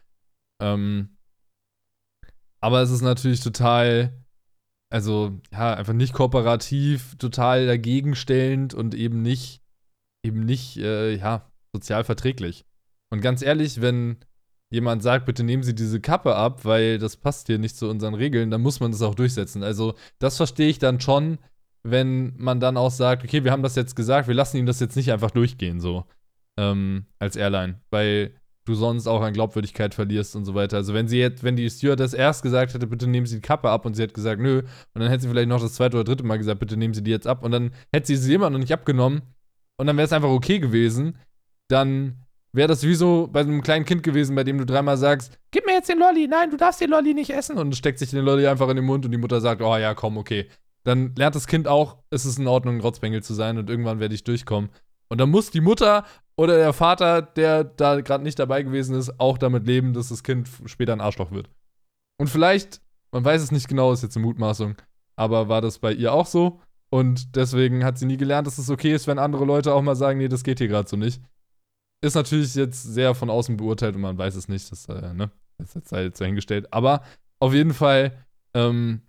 Ähm, 0.60 1.16
aber 2.60 2.82
es 2.82 2.90
ist 2.90 3.02
natürlich 3.02 3.40
total, 3.40 4.12
also 4.90 5.40
ja, 5.52 5.74
einfach 5.74 5.92
nicht 5.92 6.14
kooperativ, 6.14 7.16
total 7.16 7.66
dagegenstellend 7.66 8.74
und 8.74 8.94
eben 8.94 9.22
nicht, 9.22 9.62
eben 10.24 10.40
nicht, 10.40 10.78
äh, 10.78 11.14
ja, 11.14 11.50
sozial 11.72 12.02
verträglich. 12.02 12.64
Und 13.10 13.20
ganz 13.20 13.42
ehrlich, 13.42 13.80
wenn 13.80 14.16
jemand 14.72 15.02
sagt, 15.02 15.26
bitte 15.26 15.44
nehmen 15.44 15.62
Sie 15.62 15.74
diese 15.74 16.00
Kappe 16.00 16.34
ab, 16.34 16.64
weil 16.64 16.98
das 16.98 17.16
passt 17.16 17.46
hier 17.46 17.58
nicht 17.58 17.76
zu 17.76 17.88
unseren 17.88 18.14
Regeln, 18.14 18.50
dann 18.50 18.62
muss 18.62 18.80
man 18.80 18.90
das 18.90 19.02
auch 19.02 19.14
durchsetzen. 19.14 19.62
Also, 19.62 19.94
das 20.18 20.38
verstehe 20.38 20.68
ich 20.68 20.78
dann 20.78 20.98
schon, 20.98 21.38
wenn 21.82 22.34
man 22.38 22.58
dann 22.58 22.78
auch 22.78 22.90
sagt, 22.90 23.22
okay, 23.22 23.44
wir 23.44 23.52
haben 23.52 23.62
das 23.62 23.76
jetzt 23.76 23.94
gesagt, 23.94 24.28
wir 24.28 24.34
lassen 24.34 24.56
ihm 24.56 24.66
das 24.66 24.80
jetzt 24.80 24.96
nicht 24.96 25.12
einfach 25.12 25.30
durchgehen, 25.30 25.78
so, 25.78 26.06
ähm, 26.56 27.04
als 27.18 27.36
Airline, 27.36 27.80
weil 27.90 28.34
du 28.64 28.74
sonst 28.74 29.06
auch 29.06 29.20
an 29.20 29.34
Glaubwürdigkeit 29.34 29.92
verlierst 29.94 30.36
und 30.36 30.46
so 30.46 30.54
weiter. 30.54 30.78
Also, 30.78 30.94
wenn 30.94 31.06
sie 31.06 31.18
jetzt, 31.18 31.44
wenn 31.44 31.56
die 31.56 31.68
Stewardess 31.68 32.14
erst 32.14 32.42
gesagt 32.42 32.72
hätte, 32.72 32.86
bitte 32.86 33.06
nehmen 33.06 33.26
Sie 33.26 33.36
die 33.36 33.42
Kappe 33.42 33.68
ab 33.68 33.84
und 33.84 33.94
sie 33.94 34.02
hat 34.02 34.14
gesagt, 34.14 34.40
nö, 34.40 34.60
und 34.60 35.00
dann 35.00 35.10
hätte 35.10 35.24
sie 35.24 35.28
vielleicht 35.28 35.48
noch 35.48 35.60
das 35.60 35.74
zweite 35.74 35.98
oder 35.98 36.04
dritte 36.04 36.24
Mal 36.24 36.38
gesagt, 36.38 36.60
bitte 36.60 36.78
nehmen 36.78 36.94
Sie 36.94 37.02
die 37.02 37.10
jetzt 37.10 37.26
ab 37.26 37.44
und 37.44 37.50
dann 37.50 37.72
hätte 37.92 38.06
sie 38.06 38.16
sie 38.16 38.34
immer 38.34 38.48
noch 38.48 38.58
nicht 38.58 38.72
abgenommen 38.72 39.20
und 39.76 39.86
dann 39.86 39.96
wäre 39.98 40.06
es 40.06 40.12
einfach 40.12 40.30
okay 40.30 40.60
gewesen, 40.60 41.18
dann 41.68 42.21
wäre 42.52 42.68
das 42.68 42.82
wie 42.82 42.94
so 42.94 43.28
bei 43.32 43.40
einem 43.40 43.62
kleinen 43.62 43.84
Kind 43.84 44.02
gewesen, 44.02 44.36
bei 44.36 44.44
dem 44.44 44.58
du 44.58 44.66
dreimal 44.66 44.96
sagst, 44.96 45.38
gib 45.50 45.66
mir 45.66 45.72
jetzt 45.72 45.88
den 45.88 45.98
Lolli, 45.98 46.28
nein, 46.28 46.50
du 46.50 46.56
darfst 46.56 46.80
den 46.80 46.90
Lolli 46.90 47.14
nicht 47.14 47.30
essen 47.30 47.58
und 47.58 47.74
steckt 47.76 47.98
sich 47.98 48.10
den 48.10 48.24
Lolli 48.24 48.46
einfach 48.46 48.68
in 48.68 48.76
den 48.76 48.84
Mund 48.84 49.04
und 49.04 49.10
die 49.10 49.18
Mutter 49.18 49.40
sagt, 49.40 49.62
oh 49.62 49.76
ja, 49.76 49.94
komm, 49.94 50.16
okay. 50.16 50.48
Dann 50.84 51.14
lernt 51.16 51.34
das 51.34 51.46
Kind 51.46 51.68
auch, 51.68 51.98
es 52.10 52.26
ist 52.26 52.38
in 52.38 52.48
Ordnung, 52.48 52.76
ein 52.76 52.80
Rotzbengel 52.80 53.22
zu 53.22 53.34
sein 53.34 53.56
und 53.56 53.70
irgendwann 53.70 54.00
werde 54.00 54.14
ich 54.14 54.24
durchkommen. 54.24 54.70
Und 55.08 55.18
dann 55.18 55.30
muss 55.30 55.50
die 55.50 55.60
Mutter 55.60 56.04
oder 56.36 56.56
der 56.56 56.72
Vater, 56.72 57.22
der 57.22 57.64
da 57.64 58.00
gerade 58.00 58.24
nicht 58.24 58.38
dabei 58.38 58.62
gewesen 58.62 58.96
ist, 58.96 59.20
auch 59.20 59.38
damit 59.38 59.66
leben, 59.66 59.92
dass 59.92 60.08
das 60.08 60.22
Kind 60.22 60.48
später 60.66 60.92
ein 60.92 61.00
Arschloch 61.00 61.30
wird. 61.30 61.48
Und 62.18 62.28
vielleicht, 62.28 62.80
man 63.12 63.24
weiß 63.24 63.42
es 63.42 63.52
nicht 63.52 63.68
genau, 63.68 63.92
ist 63.92 64.02
jetzt 64.02 64.16
eine 64.16 64.26
Mutmaßung, 64.26 64.76
aber 65.16 65.48
war 65.48 65.60
das 65.60 65.78
bei 65.78 65.92
ihr 65.92 66.12
auch 66.12 66.26
so? 66.26 66.60
Und 66.90 67.36
deswegen 67.36 67.84
hat 67.84 67.98
sie 67.98 68.06
nie 68.06 68.16
gelernt, 68.16 68.46
dass 68.46 68.58
es 68.58 68.68
okay 68.68 68.92
ist, 68.92 69.06
wenn 69.06 69.18
andere 69.18 69.44
Leute 69.44 69.72
auch 69.72 69.82
mal 69.82 69.96
sagen, 69.96 70.18
nee, 70.18 70.28
das 70.28 70.44
geht 70.44 70.58
hier 70.58 70.68
gerade 70.68 70.88
so 70.88 70.96
nicht. 70.96 71.22
Ist 72.02 72.14
natürlich 72.14 72.54
jetzt 72.54 72.82
sehr 72.82 73.14
von 73.14 73.30
außen 73.30 73.56
beurteilt 73.56 73.94
und 73.94 74.02
man 74.02 74.18
weiß 74.18 74.34
es 74.34 74.48
nicht, 74.48 74.70
das, 74.70 74.88
äh, 74.88 75.14
ne, 75.14 75.30
ist 75.58 75.74
jetzt 75.74 76.20
dahingestellt. 76.20 76.72
Aber 76.72 77.02
auf 77.38 77.54
jeden 77.54 77.74
Fall 77.74 78.12
ähm, 78.54 79.02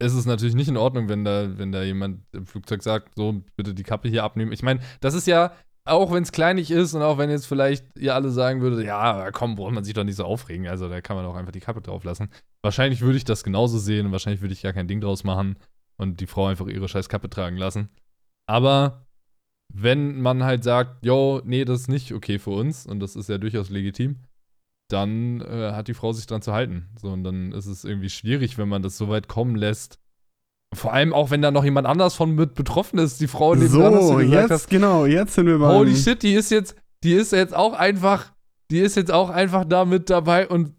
ist 0.00 0.14
es 0.14 0.24
natürlich 0.24 0.54
nicht 0.54 0.68
in 0.68 0.76
Ordnung, 0.76 1.08
wenn 1.08 1.24
da, 1.24 1.58
wenn 1.58 1.72
da 1.72 1.82
jemand 1.82 2.22
im 2.32 2.46
Flugzeug 2.46 2.82
sagt, 2.82 3.14
so, 3.16 3.42
bitte 3.56 3.74
die 3.74 3.82
Kappe 3.82 4.08
hier 4.08 4.24
abnehmen. 4.24 4.52
Ich 4.52 4.62
meine, 4.62 4.80
das 5.00 5.14
ist 5.14 5.26
ja, 5.26 5.52
auch 5.84 6.12
wenn 6.12 6.22
es 6.22 6.32
kleinig 6.32 6.70
ist 6.70 6.94
und 6.94 7.02
auch 7.02 7.18
wenn 7.18 7.30
jetzt 7.30 7.46
vielleicht 7.46 7.84
ihr 7.98 8.14
alle 8.14 8.30
sagen 8.30 8.62
würdet, 8.62 8.84
ja, 8.84 9.30
komm, 9.30 9.56
braucht 9.56 9.72
man 9.72 9.84
sich 9.84 9.94
doch 9.94 10.04
nicht 10.04 10.16
so 10.16 10.24
aufregen, 10.24 10.68
also 10.68 10.88
da 10.88 11.00
kann 11.00 11.16
man 11.16 11.26
auch 11.26 11.36
einfach 11.36 11.52
die 11.52 11.60
Kappe 11.60 11.82
drauf 11.82 12.04
lassen. 12.04 12.30
Wahrscheinlich 12.62 13.02
würde 13.02 13.18
ich 13.18 13.24
das 13.24 13.44
genauso 13.44 13.78
sehen 13.78 14.06
und 14.06 14.12
wahrscheinlich 14.12 14.40
würde 14.40 14.54
ich 14.54 14.62
gar 14.62 14.72
kein 14.72 14.88
Ding 14.88 15.00
draus 15.00 15.24
machen 15.24 15.56
und 15.96 16.20
die 16.20 16.26
Frau 16.26 16.46
einfach 16.46 16.66
ihre 16.66 16.88
scheiß 16.88 17.08
Kappe 17.08 17.28
tragen 17.28 17.56
lassen. 17.56 17.90
Aber 18.46 19.06
wenn 19.72 20.20
man 20.20 20.42
halt 20.44 20.64
sagt, 20.64 21.04
yo, 21.04 21.40
nee, 21.44 21.64
das 21.64 21.82
ist 21.82 21.88
nicht 21.88 22.12
okay 22.12 22.38
für 22.38 22.50
uns 22.50 22.86
und 22.86 23.00
das 23.00 23.16
ist 23.16 23.28
ja 23.28 23.38
durchaus 23.38 23.70
legitim, 23.70 24.16
dann 24.88 25.40
äh, 25.40 25.72
hat 25.72 25.88
die 25.88 25.94
Frau 25.94 26.12
sich 26.12 26.26
dran 26.26 26.42
zu 26.42 26.52
halten. 26.52 26.88
So, 27.00 27.08
und 27.08 27.22
dann 27.24 27.52
ist 27.52 27.66
es 27.66 27.84
irgendwie 27.84 28.10
schwierig, 28.10 28.58
wenn 28.58 28.68
man 28.68 28.82
das 28.82 28.96
so 28.96 29.08
weit 29.08 29.28
kommen 29.28 29.54
lässt. 29.54 29.98
Vor 30.74 30.92
allem 30.92 31.12
auch, 31.12 31.30
wenn 31.30 31.42
da 31.42 31.50
noch 31.50 31.64
jemand 31.64 31.86
anders 31.86 32.14
von 32.14 32.34
mit 32.34 32.54
betroffen 32.54 32.98
ist, 32.98 33.20
die 33.20 33.26
Frau, 33.26 33.54
du 33.54 33.66
So, 33.66 34.20
jetzt, 34.20 34.50
hast, 34.50 34.70
genau, 34.70 35.06
jetzt 35.06 35.34
sind 35.34 35.46
wir 35.46 35.58
bei. 35.58 35.74
Holy 35.74 35.96
shit, 35.96 36.22
die 36.22 36.34
ist 36.34 36.50
jetzt, 36.50 36.76
die 37.02 37.12
ist 37.12 37.32
jetzt 37.32 37.54
auch 37.54 37.72
einfach, 37.74 38.32
die 38.70 38.78
ist 38.78 38.96
jetzt 38.96 39.10
auch 39.10 39.30
einfach 39.30 39.64
da 39.64 39.84
mit 39.84 40.10
dabei 40.10 40.48
und 40.48 40.74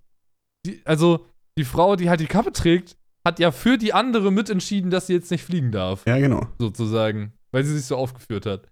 die, 0.65 0.81
also 0.85 1.25
die 1.57 1.65
Frau, 1.65 1.95
die 1.95 2.09
halt 2.09 2.21
die 2.21 2.27
Kappe 2.27 2.53
trägt, 2.53 2.97
hat 3.25 3.39
ja 3.39 3.51
für 3.51 3.77
die 3.77 3.93
andere 3.93 4.31
mitentschieden, 4.31 4.91
dass 4.91 5.07
sie 5.07 5.13
jetzt 5.13 5.29
nicht 5.31 5.43
fliegen 5.43 5.71
darf, 5.71 6.05
Ja, 6.07 6.17
genau. 6.17 6.47
sozusagen, 6.59 7.33
weil 7.51 7.63
sie 7.65 7.75
sich 7.75 7.85
so 7.85 7.97
aufgeführt 7.97 8.45
hat. 8.45 8.70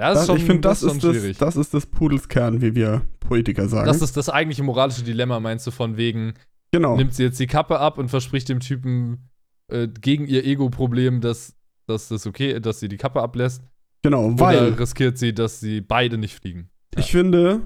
Ja, 0.00 0.14
Das, 0.14 0.28
ich 0.28 0.44
finde, 0.44 0.60
das, 0.60 0.80
schon 0.80 0.90
ist 0.90 1.04
das, 1.04 1.16
schwierig. 1.16 1.38
das 1.38 1.56
ist 1.56 1.74
das 1.74 1.86
Pudelskern, 1.86 2.60
wie 2.60 2.74
wir 2.74 3.02
Politiker 3.20 3.68
sagen. 3.68 3.86
Das 3.86 4.00
ist 4.00 4.16
das 4.16 4.28
eigentliche 4.28 4.62
moralische 4.62 5.02
Dilemma, 5.02 5.40
meinst 5.40 5.66
du, 5.66 5.70
von 5.70 5.96
wegen, 5.96 6.34
genau. 6.70 6.96
nimmt 6.96 7.14
sie 7.14 7.24
jetzt 7.24 7.40
die 7.40 7.46
Kappe 7.48 7.78
ab 7.80 7.98
und 7.98 8.08
verspricht 8.08 8.48
dem 8.48 8.60
Typen 8.60 9.28
äh, 9.68 9.88
gegen 9.88 10.26
ihr 10.26 10.44
Ego-Problem, 10.44 11.20
dass, 11.20 11.54
dass 11.86 12.08
das 12.08 12.26
okay, 12.26 12.60
dass 12.60 12.80
sie 12.80 12.88
die 12.88 12.96
Kappe 12.96 13.20
ablässt, 13.20 13.62
Genau, 14.02 14.38
weil 14.38 14.68
oder 14.68 14.78
riskiert 14.78 15.18
sie, 15.18 15.34
dass 15.34 15.58
sie 15.58 15.80
beide 15.80 16.18
nicht 16.18 16.38
fliegen? 16.38 16.70
ich 16.96 17.10
finde, 17.10 17.62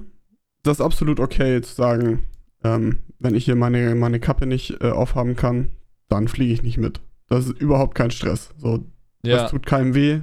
das 0.63 0.77
ist 0.79 0.81
absolut 0.85 1.19
okay 1.19 1.61
zu 1.61 1.73
sagen, 1.73 2.23
ähm, 2.63 2.99
wenn 3.19 3.35
ich 3.35 3.45
hier 3.45 3.55
meine, 3.55 3.93
meine 3.95 4.19
Kappe 4.19 4.45
nicht 4.47 4.81
äh, 4.81 4.89
aufhaben 4.89 5.35
kann, 5.35 5.71
dann 6.09 6.27
fliege 6.27 6.53
ich 6.53 6.63
nicht 6.63 6.77
mit. 6.77 7.01
Das 7.29 7.45
ist 7.45 7.59
überhaupt 7.59 7.95
kein 7.95 8.11
Stress. 8.11 8.49
So, 8.57 8.83
Ja, 9.23 9.37
das 9.43 9.51
tut 9.51 9.65
keinem 9.65 9.93
weh. 9.93 10.21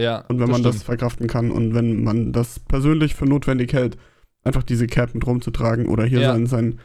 Ja. 0.00 0.24
Und 0.28 0.40
wenn 0.40 0.50
man 0.50 0.62
das 0.62 0.76
stimmt. 0.76 0.86
verkraften 0.86 1.26
kann 1.26 1.50
und 1.50 1.74
wenn 1.74 2.02
man 2.02 2.32
das 2.32 2.58
persönlich 2.60 3.14
für 3.14 3.26
notwendig 3.26 3.72
hält, 3.72 3.96
einfach 4.42 4.62
diese 4.62 4.86
Cap 4.86 5.14
mit 5.14 5.26
rumzutragen 5.26 5.86
oder 5.86 6.04
hier 6.04 6.20
Ja. 6.20 6.32
sein, 6.32 6.46
sein, 6.46 6.80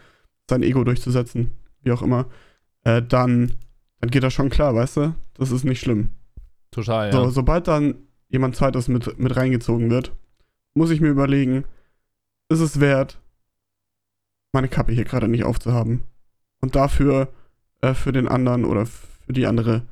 sein 0.49 0.63
Ego 0.63 0.83
durchzusetzen, 0.83 1.51
wie 1.81 1.91
auch 1.91 2.01
immer, 2.01 2.27
äh, 2.83 3.01
dann, 3.01 3.53
dann 4.01 4.11
geht 4.11 4.23
das 4.23 4.33
schon 4.33 4.49
klar, 4.49 4.75
weißt 4.75 4.97
du? 4.97 5.15
Das 5.35 5.51
ist 5.51 5.63
nicht 5.63 5.79
schlimm. 5.79 6.09
Total, 6.71 7.07
ja. 7.07 7.13
So, 7.13 7.29
sobald 7.29 7.67
dann 7.67 7.95
jemand 8.29 8.55
zweites 8.55 8.87
mit, 8.87 9.17
mit 9.17 9.35
reingezogen 9.35 9.89
wird, 9.89 10.11
muss 10.73 10.89
ich 10.91 10.99
mir 11.01 11.09
überlegen, 11.09 11.63
ist 12.49 12.59
es 12.59 12.79
wert, 12.79 13.19
meine 14.51 14.67
Kappe 14.67 14.91
hier 14.91 15.05
gerade 15.05 15.27
nicht 15.27 15.43
aufzuhaben. 15.43 16.03
Und 16.61 16.75
dafür 16.75 17.29
äh, 17.81 17.93
für 17.93 18.11
den 18.11 18.27
anderen 18.27 18.65
oder 18.65 18.85
für 18.85 19.33
die 19.33 19.47
andere 19.47 19.83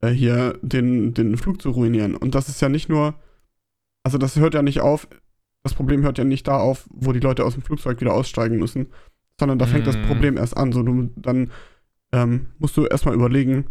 äh, 0.00 0.08
hier 0.10 0.58
den, 0.62 1.14
den 1.14 1.36
Flug 1.36 1.60
zu 1.62 1.70
ruinieren. 1.70 2.14
Und 2.16 2.34
das 2.34 2.48
ist 2.48 2.60
ja 2.60 2.68
nicht 2.68 2.88
nur, 2.88 3.14
also 4.02 4.18
das 4.18 4.36
hört 4.36 4.54
ja 4.54 4.62
nicht 4.62 4.80
auf, 4.80 5.08
das 5.62 5.74
Problem 5.74 6.02
hört 6.02 6.18
ja 6.18 6.24
nicht 6.24 6.48
da 6.48 6.56
auf, 6.58 6.88
wo 6.90 7.12
die 7.12 7.20
Leute 7.20 7.44
aus 7.44 7.54
dem 7.54 7.62
Flugzeug 7.62 8.00
wieder 8.00 8.14
aussteigen 8.14 8.58
müssen, 8.58 8.86
sondern 9.38 9.58
da 9.58 9.66
fängt 9.66 9.86
das 9.86 9.96
Mhm. 9.96 10.02
Problem 10.02 10.36
erst 10.36 10.56
an. 10.56 10.72
So, 10.72 10.82
du, 10.82 11.10
dann 11.16 11.50
ähm, 12.12 12.46
musst 12.58 12.76
du 12.76 12.86
erstmal 12.86 13.14
überlegen, 13.14 13.66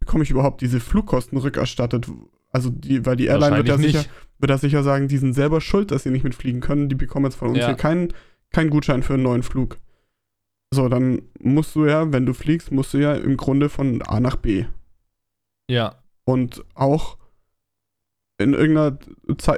bekomme 0.00 0.24
ich 0.24 0.30
überhaupt 0.30 0.60
diese 0.60 0.80
Flugkosten 0.80 1.38
rückerstattet? 1.38 2.08
Also 2.52 2.70
die, 2.70 3.06
weil 3.06 3.16
die 3.16 3.26
Airline 3.26 3.56
wird 3.58 3.68
ja, 3.68 3.78
sicher, 3.78 4.04
wird 4.40 4.50
ja 4.50 4.58
sicher 4.58 4.82
sagen, 4.82 5.06
die 5.06 5.18
sind 5.18 5.34
selber 5.34 5.60
schuld, 5.60 5.92
dass 5.92 6.02
sie 6.02 6.10
nicht 6.10 6.24
mitfliegen 6.24 6.60
können. 6.60 6.88
Die 6.88 6.96
bekommen 6.96 7.26
jetzt 7.26 7.36
von 7.36 7.48
uns 7.50 7.58
Ja. 7.58 7.66
hier 7.66 7.76
keinen 7.76 8.12
keinen 8.52 8.70
Gutschein 8.70 9.04
für 9.04 9.14
einen 9.14 9.22
neuen 9.22 9.44
Flug. 9.44 9.78
So, 10.72 10.88
dann 10.88 11.22
musst 11.40 11.74
du 11.76 11.86
ja, 11.86 12.12
wenn 12.12 12.26
du 12.26 12.32
fliegst, 12.34 12.72
musst 12.72 12.92
du 12.94 12.98
ja 12.98 13.14
im 13.14 13.36
Grunde 13.36 13.68
von 13.68 14.02
A 14.02 14.18
nach 14.18 14.34
B. 14.36 14.64
Ja. 15.70 15.94
Und 16.24 16.64
auch 16.74 17.16
in, 18.38 18.54
irgendeiner 18.54 18.98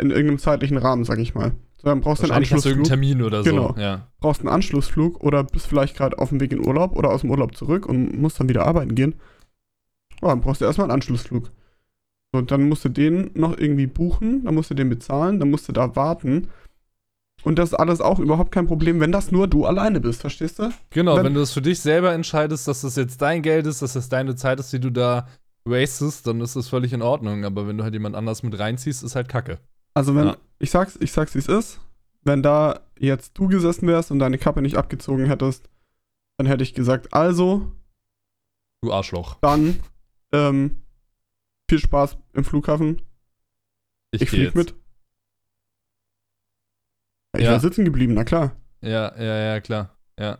in 0.01 0.11
irgendeinem 0.11 0.39
zeitlichen 0.39 0.77
Rahmen, 0.77 1.05
sag 1.05 1.19
ich 1.19 1.35
mal. 1.35 1.53
So, 1.77 1.89
dann 1.89 2.01
brauchst 2.01 2.23
du 2.23 2.25
einen 2.25 2.31
Wahrscheinlich 2.31 2.53
hast 2.53 2.65
du 2.65 2.69
Anschlussflug, 2.71 2.87
Termin 2.87 3.23
oder 3.23 3.43
so. 3.43 3.51
Genau. 3.51 3.75
Ja. 3.79 4.09
brauchst 4.21 4.41
einen 4.41 4.49
Anschlussflug 4.51 5.21
oder 5.23 5.43
bist 5.45 5.67
vielleicht 5.67 5.97
gerade 5.97 6.19
auf 6.19 6.29
dem 6.29 6.41
Weg 6.41 6.53
in 6.53 6.65
Urlaub 6.67 6.95
oder 6.97 7.11
aus 7.11 7.23
dem 7.23 7.31
Urlaub 7.31 7.57
zurück 7.57 7.87
und 7.87 8.19
musst 8.21 8.39
dann 8.39 8.49
wieder 8.49 8.67
arbeiten 8.67 8.95
gehen. 8.95 9.15
Ja, 10.21 10.29
dann 10.29 10.41
brauchst 10.41 10.61
du 10.61 10.65
erstmal 10.65 10.87
einen 10.87 10.95
Anschlussflug. 10.95 11.51
So, 12.33 12.41
dann 12.41 12.69
musst 12.69 12.85
du 12.85 12.89
den 12.89 13.31
noch 13.35 13.59
irgendwie 13.59 13.87
buchen, 13.87 14.45
dann 14.45 14.55
musst 14.55 14.71
du 14.71 14.75
den 14.75 14.89
bezahlen, 14.89 15.39
dann 15.39 15.51
musst 15.51 15.69
du 15.69 15.73
da 15.73 15.95
warten. 15.97 16.49
Und 17.43 17.59
das 17.59 17.71
ist 17.71 17.75
alles 17.75 18.01
auch 18.01 18.21
überhaupt 18.21 18.53
kein 18.53 18.67
Problem, 18.69 19.01
wenn 19.01 19.11
das 19.13 19.33
nur 19.33 19.49
du 19.49 19.67
alleine 19.67 20.01
bist, 20.01 20.21
verstehst 20.21 20.61
du? 20.61 20.71
Genau, 20.91 21.17
Wenn- 21.17 21.25
wenn, 21.25 21.35
du 21.35 21.41
es 21.41 21.53
für 21.53 21.61
dich 21.63 21.81
selber 21.81 22.13
entscheidest, 22.13 22.69
dass 22.69 22.83
das 22.83 22.95
jetzt 22.97 23.21
dein 23.21 23.43
Geld 23.43 23.67
ist, 23.67 23.83
dass 23.83 23.95
das 23.95 24.09
deine 24.09 24.37
Zeit 24.37 24.61
ist, 24.61 24.73
die 24.73 24.79
du 24.81 24.91
da 24.91 25.27
wastest, 25.65 26.27
dann 26.27 26.41
ist 26.41 26.57
das 26.57 26.69
völlig 26.69 26.93
in 26.93 27.03
Ordnung. 27.03 27.45
Aber 27.45 27.67
wenn 27.69 27.79
du 27.79 27.85
halt 27.85 27.95
jemand 27.95 28.17
anders 28.17 28.43
mit 28.43 28.59
reinziehst, 28.59 29.03
ist 29.03 29.15
halt 29.15 29.29
Kacke. 29.29 29.59
Also 29.95 30.15
wenn, 30.15 30.27
Ja. 30.29 30.37
ich 30.59 30.71
sag's, 30.71 30.97
ich 31.01 31.13
sag's 31.13 31.35
wie 31.35 31.39
es 31.39 31.49
ist, 31.49 31.81
wenn 32.23 32.43
da 32.43 32.81
jetzt 32.99 33.37
du 33.39 33.49
gesessen 33.49 33.87
wärst 33.89 34.11
und 34.11 34.19
deine 34.19 34.39
Kappe 34.39 34.63
nicht 34.63 34.77
abgezogen 34.77 35.27
hättest, 35.27 35.69
dann 36.39 36.47
hätte 36.47 36.63
ich 36.63 36.75
gesagt, 36.75 37.13
also, 37.13 37.71
Du 38.83 38.93
Arschloch. 38.93 39.37
dann, 39.43 39.79
ähm, 40.33 40.83
viel 41.69 41.79
Spaß 41.79 42.17
im 42.33 42.45
Flughafen, 42.45 43.03
ich, 44.13 44.21
geh 44.21 44.27
flieg 44.27 44.45
jetzt. 44.47 44.55
mit. 44.55 44.75
Ich 47.37 47.43
Ja. 47.45 47.51
wäre 47.51 47.61
sitzen 47.61 47.85
geblieben, 47.85 48.15
na 48.15 48.25
klar. 48.25 48.57
Ja, 48.83 49.17
ja, 49.17 49.39
ja, 49.55 49.61
klar. 49.61 49.97
Ja. 50.19 50.39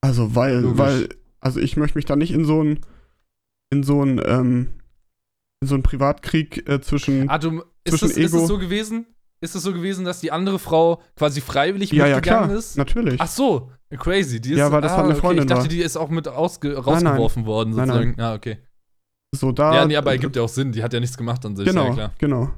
Also, 0.00 0.34
weil, 0.34 0.60
Logisch. 0.60 0.78
weil, 0.78 1.08
also 1.40 1.60
ich 1.60 1.76
möchte 1.76 1.96
mich 1.98 2.04
da 2.04 2.16
nicht 2.16 2.32
in 2.32 2.44
so 2.44 2.62
ein, 2.62 2.80
in 3.70 3.82
so 3.82 4.02
ein, 4.04 4.20
ähm, 4.24 4.68
in 5.60 5.68
so 5.68 5.74
einen 5.74 5.82
Privatkrieg 5.82 6.68
äh, 6.68 6.80
zwischen. 6.80 7.28
Ah, 7.28 7.38
du, 7.38 7.62
ist 7.84 7.90
Zwischen 7.98 8.10
es, 8.10 8.16
ist 8.16 8.32
Ego- 8.34 8.42
es 8.42 8.48
so 8.48 8.58
gewesen? 8.58 9.06
Ist 9.40 9.54
es 9.54 9.62
so 9.62 9.72
gewesen, 9.72 10.04
dass 10.04 10.20
die 10.20 10.32
andere 10.32 10.58
Frau 10.58 11.00
quasi 11.16 11.40
freiwillig 11.40 11.92
ja, 11.92 12.06
ja, 12.06 12.16
mitgegangen 12.16 12.48
klar, 12.48 12.58
ist? 12.58 12.76
natürlich. 12.76 13.20
Ach 13.20 13.28
so, 13.28 13.70
crazy. 13.96 14.40
Die 14.40 14.52
ist, 14.52 14.58
Ja, 14.58 14.72
weil 14.72 14.80
das 14.80 14.92
ah, 14.92 14.96
halt 14.96 15.04
eine 15.04 15.12
okay. 15.14 15.20
Freundin 15.20 15.44
Ich 15.44 15.48
dachte, 15.48 15.68
die 15.68 15.78
ist 15.80 15.96
auch 15.96 16.08
mit 16.10 16.26
ausge 16.26 16.70
nein. 16.70 16.78
rausgeworfen 16.78 17.46
worden, 17.46 17.74
Nein, 17.76 17.86
sozusagen. 17.86 18.14
Ja, 18.18 18.34
okay. 18.34 18.58
so 19.32 19.52
da. 19.52 19.74
ja, 19.74 19.86
nee, 19.86 19.96
aber 19.96 20.10
ergibt 20.10 20.34
ja 20.34 20.42
auch 20.42 20.48
Sinn. 20.48 20.72
Die 20.72 20.82
hat 20.82 20.92
ja 20.92 20.98
nichts 20.98 21.16
gemacht 21.16 21.44
an 21.46 21.54
sich. 21.54 21.66
Genau, 21.66 21.86
Ja, 21.88 21.94
klar. 21.94 22.12
genau. 22.18 22.50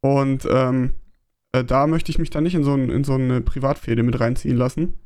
Und 0.00 0.46
ähm, 0.50 0.94
äh, 1.52 1.62
da 1.64 1.86
möchte 1.86 2.10
ich 2.10 2.18
mich 2.18 2.30
dann 2.30 2.44
nicht 2.44 2.54
in 2.54 2.64
so, 2.64 2.72
ein, 2.72 2.88
in 2.88 3.04
so 3.04 3.12
eine 3.14 3.40
Privatfehde 3.42 4.02
mit 4.02 4.18
reinziehen 4.18 4.56
lassen. 4.56 4.98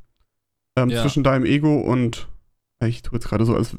Ähm, 0.77 0.89
Ja. 0.89 1.01
Zwischen 1.01 1.23
deinem 1.23 1.45
Ego 1.45 1.81
und. 1.81 2.29
Äh, 2.83 2.87
Ich 2.89 3.01
tue 3.01 3.13
jetzt 3.17 3.27
gerade 3.27 3.45
so, 3.45 3.55
als 3.55 3.75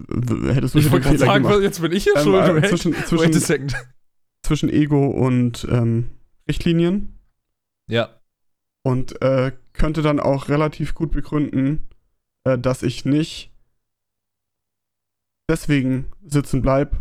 hättest 0.47 0.75
du 0.75 0.79
Ich 0.79 0.91
wollte 0.91 1.05
gerade 1.07 1.19
sagen, 1.19 1.43
gemacht. 1.45 1.63
jetzt 1.63 1.81
bin 1.81 1.93
ich 1.93 2.05
hier 2.05 2.17
Ähm, 2.17 2.23
schuld. 2.23 2.45
äh, 2.49 2.55
Wait, 2.57 2.69
zwischen, 2.69 2.95
zwischen, 2.95 3.33
second. 3.35 3.75
zwischen 4.43 4.69
Ego 4.71 5.07
und 5.09 5.67
ähm, 5.71 6.11
Richtlinien. 6.49 7.19
Ja. 7.89 8.21
Und 8.83 9.21
äh, 9.23 9.53
könnte 9.73 10.03
dann 10.03 10.21
auch 10.21 10.49
relativ 10.49 10.95
gut 10.95 11.11
begründen, 11.13 11.89
äh, 12.45 12.59
dass 12.59 12.83
ich 12.83 13.05
nicht 13.05 13.51
deswegen 15.51 16.07
sitzen 16.25 16.63
bleib, 16.63 16.97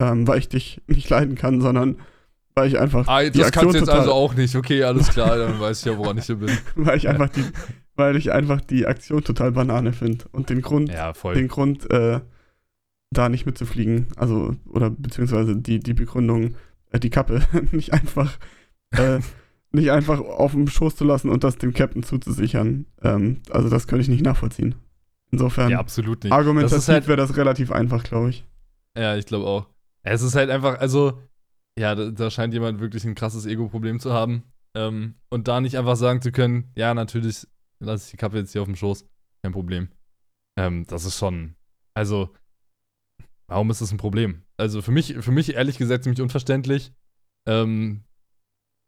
ähm, 0.00 0.26
weil 0.26 0.38
ich 0.38 0.48
dich 0.48 0.80
nicht 0.86 1.08
leiden 1.10 1.34
kann, 1.34 1.60
sondern 1.60 2.00
weil 2.54 2.68
ich 2.68 2.78
einfach 2.78 3.08
Ah, 3.08 3.28
das 3.28 3.50
kannst 3.50 3.74
du 3.74 3.78
jetzt 3.78 3.88
also 3.90 4.12
auch 4.12 4.34
nicht. 4.34 4.54
Okay, 4.54 4.84
alles 4.84 5.08
klar, 5.08 5.36
dann 5.36 5.58
weiß 5.58 5.80
ich 5.80 5.84
ja, 5.86 5.98
woran 5.98 6.18
ich 6.18 6.26
hier 6.26 6.36
bin. 6.36 6.56
weil 6.76 6.98
ich 6.98 7.08
einfach 7.08 7.28
die, 7.30 7.42
weil 7.96 8.16
ich 8.16 8.32
einfach 8.32 8.60
die 8.60 8.86
Aktion 8.86 9.22
total 9.24 9.52
Banane 9.52 9.92
finde 9.92 10.24
und 10.32 10.50
den 10.50 10.60
Grund, 10.62 10.90
Ja, 10.90 11.12
den 11.12 11.48
Grund, 11.48 11.90
äh, 11.90 12.20
da 13.10 13.28
nicht 13.28 13.46
mitzufliegen, 13.46 14.08
also 14.16 14.56
oder 14.68 14.90
beziehungsweise 14.90 15.56
die 15.56 15.78
die 15.80 15.94
Begründung, 15.94 16.56
äh, 16.90 16.98
die 16.98 17.10
Kappe 17.10 17.42
nicht 17.72 17.92
einfach 17.92 18.38
äh, 18.96 19.20
nicht 19.72 19.90
einfach 19.90 20.20
auf 20.20 20.52
dem 20.52 20.66
Schoß 20.68 20.96
zu 20.96 21.04
lassen 21.04 21.28
und 21.30 21.42
das 21.44 21.56
dem 21.58 21.72
Captain 21.74 22.02
zuzusichern. 22.02 22.86
Ähm, 23.02 23.40
also 23.50 23.68
das 23.68 23.86
könnte 23.86 24.02
ich 24.02 24.08
nicht 24.08 24.24
nachvollziehen. 24.24 24.74
Insofern 25.32 25.70
Ja, 25.70 25.78
absolut 25.80 26.22
nicht. 26.24 26.32
argumentativ 26.32 26.76
Das 26.76 26.88
halt- 26.88 27.08
wäre 27.08 27.16
das 27.16 27.36
relativ 27.36 27.72
einfach, 27.72 28.04
glaube 28.04 28.30
ich. 28.30 28.44
Ja, 28.96 29.16
ich 29.16 29.26
glaube 29.26 29.46
auch. 29.46 29.66
Es 30.04 30.22
ist 30.22 30.36
halt 30.36 30.50
einfach, 30.50 30.78
also, 30.78 31.18
ja, 31.76 31.96
da, 31.96 32.10
da 32.10 32.30
scheint 32.30 32.54
jemand 32.54 32.78
wirklich 32.80 33.04
ein 33.04 33.16
krasses 33.16 33.46
Ego-Problem 33.46 33.98
zu 33.98 34.12
haben. 34.12 34.44
Ähm, 34.76 35.14
und 35.30 35.48
da 35.48 35.60
nicht 35.60 35.76
einfach 35.76 35.96
sagen 35.96 36.20
zu 36.22 36.30
können, 36.30 36.70
ja, 36.76 36.94
natürlich 36.94 37.46
lasse 37.80 38.04
ich 38.06 38.10
die 38.12 38.16
Kappe 38.16 38.38
jetzt 38.38 38.52
hier 38.52 38.62
auf 38.62 38.68
dem 38.68 38.76
Schoß. 38.76 39.06
Kein 39.42 39.52
Problem. 39.52 39.88
Ähm, 40.58 40.86
das 40.86 41.04
ist 41.04 41.18
schon, 41.18 41.54
also, 41.94 42.30
warum 43.46 43.70
ist 43.70 43.80
das 43.80 43.92
ein 43.92 43.98
Problem? 43.98 44.42
Also 44.56 44.82
für 44.82 44.92
mich, 44.92 45.14
für 45.20 45.32
mich 45.32 45.54
ehrlich 45.54 45.78
gesagt 45.78 46.04
ziemlich 46.04 46.20
unverständlich. 46.22 46.92
Ähm, 47.46 48.04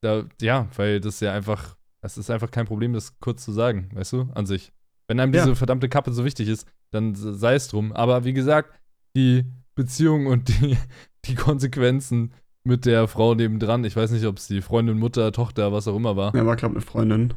da, 0.02 0.24
ja, 0.40 0.68
weil 0.76 1.00
das 1.00 1.20
ja 1.20 1.32
einfach, 1.32 1.76
es 2.02 2.16
ist 2.18 2.30
einfach 2.30 2.50
kein 2.50 2.66
Problem, 2.66 2.92
das 2.92 3.18
kurz 3.18 3.44
zu 3.44 3.52
sagen, 3.52 3.90
weißt 3.94 4.12
du, 4.12 4.20
an 4.34 4.46
sich. 4.46 4.72
Wenn 5.08 5.20
einem 5.20 5.34
Ja. 5.34 5.42
diese 5.44 5.56
verdammte 5.56 5.88
Kappe 5.88 6.12
so 6.12 6.24
wichtig 6.24 6.48
ist, 6.48 6.66
dann 6.90 7.14
sei 7.14 7.54
es 7.54 7.68
drum. 7.68 7.92
Aber 7.92 8.24
wie 8.24 8.32
gesagt, 8.32 8.78
die 9.16 9.44
Beziehung 9.74 10.26
und 10.26 10.48
die, 10.48 10.76
die 11.24 11.34
Konsequenzen 11.34 12.32
mit 12.64 12.84
der 12.86 13.06
Frau 13.08 13.34
nebendran, 13.34 13.84
ich 13.84 13.94
weiß 13.96 14.10
nicht, 14.10 14.24
ob 14.26 14.38
es 14.38 14.46
die 14.48 14.62
Freundin, 14.62 14.98
Mutter, 14.98 15.30
Tochter, 15.32 15.72
was 15.72 15.86
auch 15.88 15.96
immer 15.96 16.16
war, 16.16 16.34
Er 16.34 16.46
war, 16.46 16.56
glaube 16.56 16.74
ich, 16.74 16.78
eine 16.78 16.86
Freundin. 16.86 17.34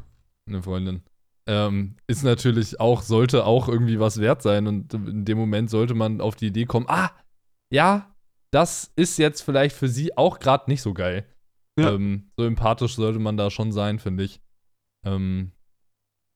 eine 0.47 0.61
Freundin, 0.63 1.01
ähm, 1.49 1.95
ist 2.05 2.23
natürlich 2.23 2.79
auch, 2.79 3.01
sollte 3.01 3.43
auch 3.43 3.67
irgendwie 3.67 3.99
was 3.99 4.21
wert 4.21 4.43
sein 4.43 4.67
und 4.67 4.93
in 4.93 5.25
dem 5.25 5.39
Moment 5.39 5.71
sollte 5.71 5.95
man 5.95 6.21
auf 6.21 6.35
die 6.35 6.47
Idee 6.47 6.65
kommen, 6.65 6.85
ah, 6.87 7.09
ja, 7.73 8.15
das 8.51 8.91
ist 8.95 9.17
jetzt 9.17 9.41
vielleicht 9.41 9.75
für 9.75 9.87
sie 9.87 10.15
auch 10.15 10.37
gerade 10.37 10.69
nicht 10.69 10.83
so 10.83 10.93
geil. 10.93 11.25
Ja. 11.79 11.93
Ähm, 11.93 12.29
so 12.37 12.45
empathisch 12.45 12.95
sollte 12.95 13.17
man 13.17 13.35
da 13.35 13.49
schon 13.49 13.71
sein, 13.71 13.97
finde 13.97 14.25
ich. 14.25 14.41
Ähm, 15.05 15.51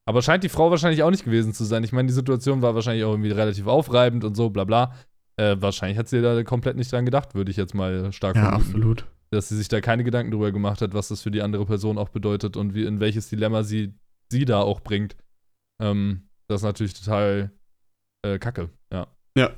aber 0.05 0.23
scheint 0.23 0.43
die 0.43 0.49
Frau 0.49 0.71
wahrscheinlich 0.71 1.03
auch 1.03 1.11
nicht 1.11 1.25
gewesen 1.25 1.53
zu 1.53 1.63
sein. 1.63 1.83
Ich 1.83 1.91
meine, 1.91 2.07
die 2.07 2.13
Situation 2.13 2.63
war 2.63 2.73
wahrscheinlich 2.73 3.03
auch 3.03 3.11
irgendwie 3.11 3.31
relativ 3.31 3.67
aufreibend 3.67 4.23
und 4.23 4.35
so, 4.35 4.49
bla 4.49 4.63
bla. 4.63 4.95
Äh, 5.37 5.57
wahrscheinlich 5.59 5.97
hat 5.99 6.07
sie 6.09 6.21
da 6.23 6.43
komplett 6.43 6.75
nicht 6.75 6.91
dran 6.91 7.05
gedacht, 7.05 7.35
würde 7.35 7.51
ich 7.51 7.57
jetzt 7.57 7.75
mal 7.75 8.11
stark 8.11 8.35
Ja, 8.35 8.49
vermuten 8.49 8.65
absolut. 8.67 9.05
dass 9.29 9.49
sie 9.49 9.57
sich 9.57 9.67
da 9.67 9.79
keine 9.79 10.03
Gedanken 10.03 10.31
drüber 10.31 10.51
gemacht 10.51 10.81
hat, 10.81 10.93
was 10.93 11.07
das 11.09 11.21
für 11.21 11.31
die 11.31 11.41
andere 11.43 11.65
Person 11.65 11.97
auch 11.99 12.09
bedeutet 12.09 12.57
und 12.57 12.73
wie, 12.73 12.83
in 12.83 12.99
welches 12.99 13.29
Dilemma 13.29 13.63
sie, 13.63 13.93
sie 14.33 14.45
da 14.45 14.61
auch 14.61 14.81
bringt. 14.81 15.15
Ähm, 15.81 16.27
das 16.47 16.61
ist 16.61 16.65
natürlich 16.65 16.93
total 16.93 17.51
äh, 18.23 18.39
kacke, 18.39 18.69
ja. 18.91 19.07
Ja. 19.37 19.51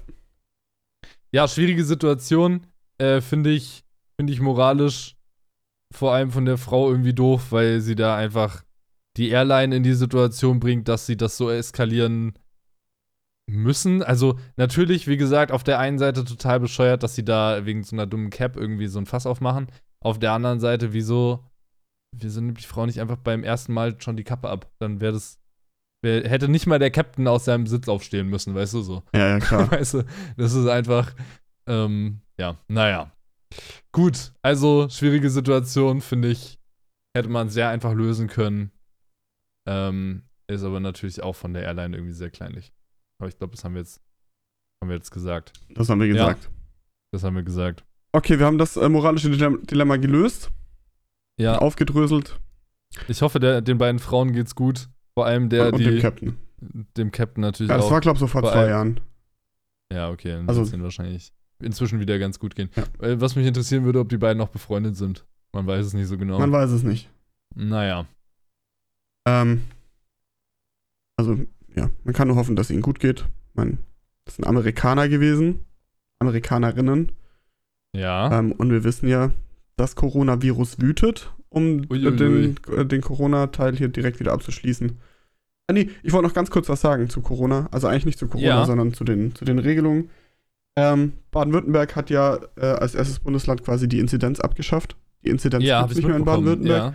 Ja, 1.32 1.48
schwierige 1.48 1.84
Situation, 1.84 2.68
äh, 2.98 3.22
finde 3.22 3.52
ich, 3.52 3.84
finde 4.18 4.32
ich 4.32 4.40
moralisch 4.40 5.16
vor 5.94 6.14
allem 6.14 6.32
von 6.32 6.46
der 6.46 6.58
Frau 6.58 6.90
irgendwie 6.92 7.14
doof, 7.14 7.52
weil 7.52 7.82
sie 7.82 7.96
da 7.96 8.16
einfach 8.16 8.64
die 9.18 9.30
Airline 9.30 9.76
in 9.76 9.84
die 9.84 9.94
Situation 9.94 10.60
bringt, 10.60 10.88
dass 10.88 11.06
sie 11.06 11.18
das 11.18 11.38
so 11.38 11.50
eskalieren 11.50 12.34
müssen. 13.48 14.04
Also 14.04 14.38
natürlich, 14.58 15.08
wie 15.08 15.18
gesagt, 15.18 15.52
auf 15.52 15.64
der 15.64 15.80
einen 15.80 16.00
Seite 16.00 16.26
total 16.26 16.60
bescheuert, 16.60 17.04
dass 17.04 17.16
sie 17.16 17.24
da 17.24 17.66
wegen 17.66 17.84
so 17.84 17.96
einer 17.96 18.08
dummen 18.08 18.30
Cap 18.30 18.58
irgendwie 18.58 18.88
so 18.88 19.00
ein 19.00 19.06
Fass 19.06 19.26
aufmachen. 19.26 19.68
Auf 20.02 20.20
der 20.20 20.34
anderen 20.34 20.60
Seite, 20.60 20.94
wieso, 20.94 21.44
wieso 22.19 22.41
nimmt 22.41 22.60
die 22.60 22.65
Frau 22.65 22.86
nicht 22.86 22.99
einfach 23.01 23.17
beim 23.17 23.43
ersten 23.43 23.73
Mal 23.73 23.99
schon 23.99 24.17
die 24.17 24.23
Kappe 24.23 24.49
ab? 24.49 24.71
Dann 24.80 25.01
wäre 25.01 25.13
das, 25.13 25.39
wär, 26.01 26.28
hätte 26.30 26.47
nicht 26.47 26.67
mal 26.67 26.80
der 26.80 26.91
Captain 26.91 27.28
aus 27.28 27.45
seinem 27.45 27.67
Sitz 27.67 27.88
aufstehen 27.88 28.28
müssen, 28.28 28.56
weißt 28.56 28.73
du 28.73 28.82
so. 28.82 29.04
Ja, 29.13 29.28
ja, 29.28 29.39
klar. 29.39 29.71
Weißt 29.71 29.95
du, 29.95 30.04
das 30.38 30.54
ist 30.54 30.67
einfach, 30.67 31.13
ähm, 31.67 32.21
ja, 32.39 32.58
naja. 32.67 33.12
Gut, 33.91 34.34
also 34.41 34.89
schwierige 34.89 35.30
Situation, 35.30 36.01
finde 36.01 36.30
ich, 36.30 36.60
hätte 37.15 37.30
man 37.30 37.49
sehr 37.49 37.69
einfach 37.69 37.93
lösen 37.93 38.28
können. 38.28 38.71
Ähm, 39.67 40.23
ist 40.47 40.63
aber 40.63 40.80
natürlich 40.80 41.23
auch 41.23 41.34
von 41.36 41.54
der 41.54 41.63
Airline 41.63 41.95
irgendwie 41.95 42.13
sehr 42.13 42.30
kleinlich. 42.30 42.71
Aber 43.19 43.30
ich 43.30 43.38
glaube, 43.38 43.56
das 43.56 43.63
haben 43.63 43.73
wir 43.73 43.82
jetzt, 43.82 44.01
haben 44.82 44.89
wir 44.89 44.95
jetzt 44.97 45.12
gesagt. 45.12 45.54
Das 45.73 45.89
haben 45.89 45.99
wir 46.01 46.08
gesagt. 46.08 46.49
Das 47.12 47.23
haben 47.23 47.36
wir 47.36 47.43
gesagt. 47.43 47.84
Okay, 48.12 48.38
wir 48.39 48.45
haben 48.45 48.58
das 48.58 48.78
äh, 48.78 48.88
moralische 48.89 49.30
Dilem- 49.30 49.65
Dilemma 49.65 49.95
gelöst, 49.97 50.51
Ja, 51.38 51.58
aufgedröselt 51.58 52.39
ich 53.08 53.21
hoffe, 53.21 53.39
der, 53.39 53.62
den 53.62 53.78
beiden 53.78 54.00
Frauen 54.00 54.32
geht's 54.34 54.56
gut. 54.56 54.88
Vor 55.13 55.26
allem 55.26 55.50
der, 55.50 55.67
und, 55.67 55.74
und 55.74 55.80
dem 55.84 55.95
die, 55.95 56.02
Captain. 56.02 56.38
dem 56.98 57.12
Captain 57.12 57.41
natürlich 57.41 57.69
Ja, 57.69 57.78
das 57.78 57.88
auch. 57.88 57.91
war, 57.91 58.00
glaube 58.02 58.15
ich, 58.15 58.19
so 58.21 58.28
vor 58.28 58.41
vor 58.41 58.52
zwei 58.52 58.60
allem- 58.62 58.69
Jahren. 58.69 59.00
ja, 59.91 60.10
okay, 60.10 60.32
dann 60.32 60.48
also- 60.48 60.62
wird 60.62 60.74
es 60.74 60.82
wahrscheinlich 60.82 61.34
inzwischen 61.62 62.00
wieder 62.00 62.17
ganz 62.19 62.39
gut 62.39 62.56
gehen. 62.56 62.69
Ja. 62.76 62.84
Äh, 63.06 63.19
Was 63.21 63.36
mich 63.36 63.45
interessieren 63.48 63.84
würde, 63.86 64.00
ob 64.00 64.10
die 64.10 64.17
beiden 64.17 64.38
noch 64.38 64.50
befreundet 64.50 64.95
sind. 64.95 65.26
Man 65.54 65.67
weiß 65.67 65.86
es 65.86 65.93
nicht 65.93 66.08
so 66.08 66.17
genau. 66.17 66.39
Man 66.39 66.52
weiß 66.52 66.69
es 66.71 66.84
nicht. 66.84 67.10
naja. 67.54 68.06
Ähm, 69.28 69.63
also, 71.17 71.38
ja, 71.76 71.89
man 72.04 72.13
kann 72.13 72.28
nur 72.28 72.38
hoffen, 72.38 72.56
dass 72.56 72.67
es 72.67 72.71
ihnen 72.71 72.82
gut 72.82 73.00
geht. 73.00 73.26
Man, 73.54 73.78
das 74.26 74.36
sind 74.36 74.45
Amerikaner 74.45 75.08
gewesen. 75.10 75.65
Amerikanerinnen. 76.19 77.12
Ja. 77.93 78.38
Ähm, 78.39 78.52
und 78.52 78.69
wir 78.69 78.84
wissen 78.84 79.08
ja, 79.08 79.32
das 79.78 79.96
Coronavirus 79.96 80.80
wütet, 80.80 81.32
um 81.50 81.84
äh, 81.84 81.88
Uiuiui. 81.90 82.16
den, 82.18 82.56
äh, 82.76 82.86
den 82.86 83.02
Corona-Teil 83.02 83.76
hier 83.76 83.88
direkt 83.90 84.20
wieder 84.20 84.34
abzuschließen. 84.34 84.98
Ah, 85.68 85.74
nee, 85.74 85.90
ich 86.04 86.14
wollte 86.14 86.28
noch 86.28 86.34
ganz 86.36 86.50
kurz 86.52 86.70
was 86.70 86.82
sagen 86.82 87.10
zu 87.10 87.22
Corona. 87.22 87.68
Also 87.72 87.88
eigentlich 87.88 88.06
nicht 88.06 88.20
zu 88.20 88.28
Corona, 88.28 88.48
Ja. 88.48 88.66
sondern 88.66 88.94
zu 88.94 89.04
den, 89.04 89.34
zu 89.36 89.46
den 89.46 89.60
Regelungen. 89.60 90.10
Ähm, 90.78 91.14
Baden-Württemberg 91.32 91.96
hat 91.96 92.10
ja 92.10 92.38
äh, 92.58 92.66
als 92.66 92.96
erstes 92.96 93.20
Bundesland 93.20 93.64
quasi 93.64 93.88
die 93.88 94.00
Inzidenz 94.00 94.40
abgeschafft. 94.40 94.96
Die 95.24 95.30
Inzidenz 95.30 95.64
ja, 95.64 95.80
habe 95.82 95.92
ich 95.94 95.98
nicht 95.98 96.08
mehr 96.08 96.18
in. 96.18 96.26
Baden-Württemberg. 96.26 96.94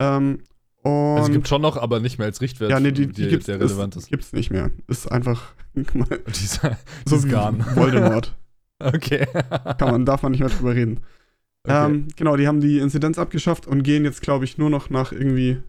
Ja. 0.00 0.16
Ähm, 0.16 0.38
Also 0.84 1.26
es 1.26 1.32
gibt 1.32 1.48
schon 1.48 1.60
noch, 1.60 1.76
aber 1.76 2.00
nicht 2.00 2.18
mehr 2.18 2.26
als 2.28 2.40
Richtwert, 2.40 2.70
ja, 2.70 2.78
nee, 2.80 2.92
die, 2.92 3.08
die 3.08 3.22
der, 3.22 3.30
gibt's, 3.30 3.46
der 3.46 3.60
relevant 3.60 3.96
ist. 3.96 4.08
gibt's 4.08 4.32
nicht 4.32 4.50
mehr. 4.50 4.70
Ist 4.86 5.10
einfach 5.10 5.52
mal 5.94 6.06
Dieser, 6.28 6.78
so 7.04 7.16
dieses 7.16 7.26
wie 7.26 7.30
Garn. 7.30 7.64
Voldemort. 7.74 8.34
Okay. 8.80 9.26
Kann 9.76 9.90
man, 9.90 10.04
darf 10.06 10.22
man 10.22 10.30
nicht 10.30 10.40
mehr 10.40 10.50
drüber 10.50 10.72
reden. 10.72 11.00
Okay. 11.70 11.86
Ähm, 11.86 12.08
genau, 12.16 12.36
die 12.36 12.46
haben 12.48 12.60
die 12.60 12.78
Inzidenz 12.78 13.18
abgeschafft 13.18 13.66
und 13.66 13.82
gehen 13.82 14.04
jetzt, 14.04 14.22
glaube 14.22 14.44
ich, 14.44 14.58
nur 14.58 14.70
noch 14.70 14.90
nach 14.90 15.12
irgendwie 15.12 15.62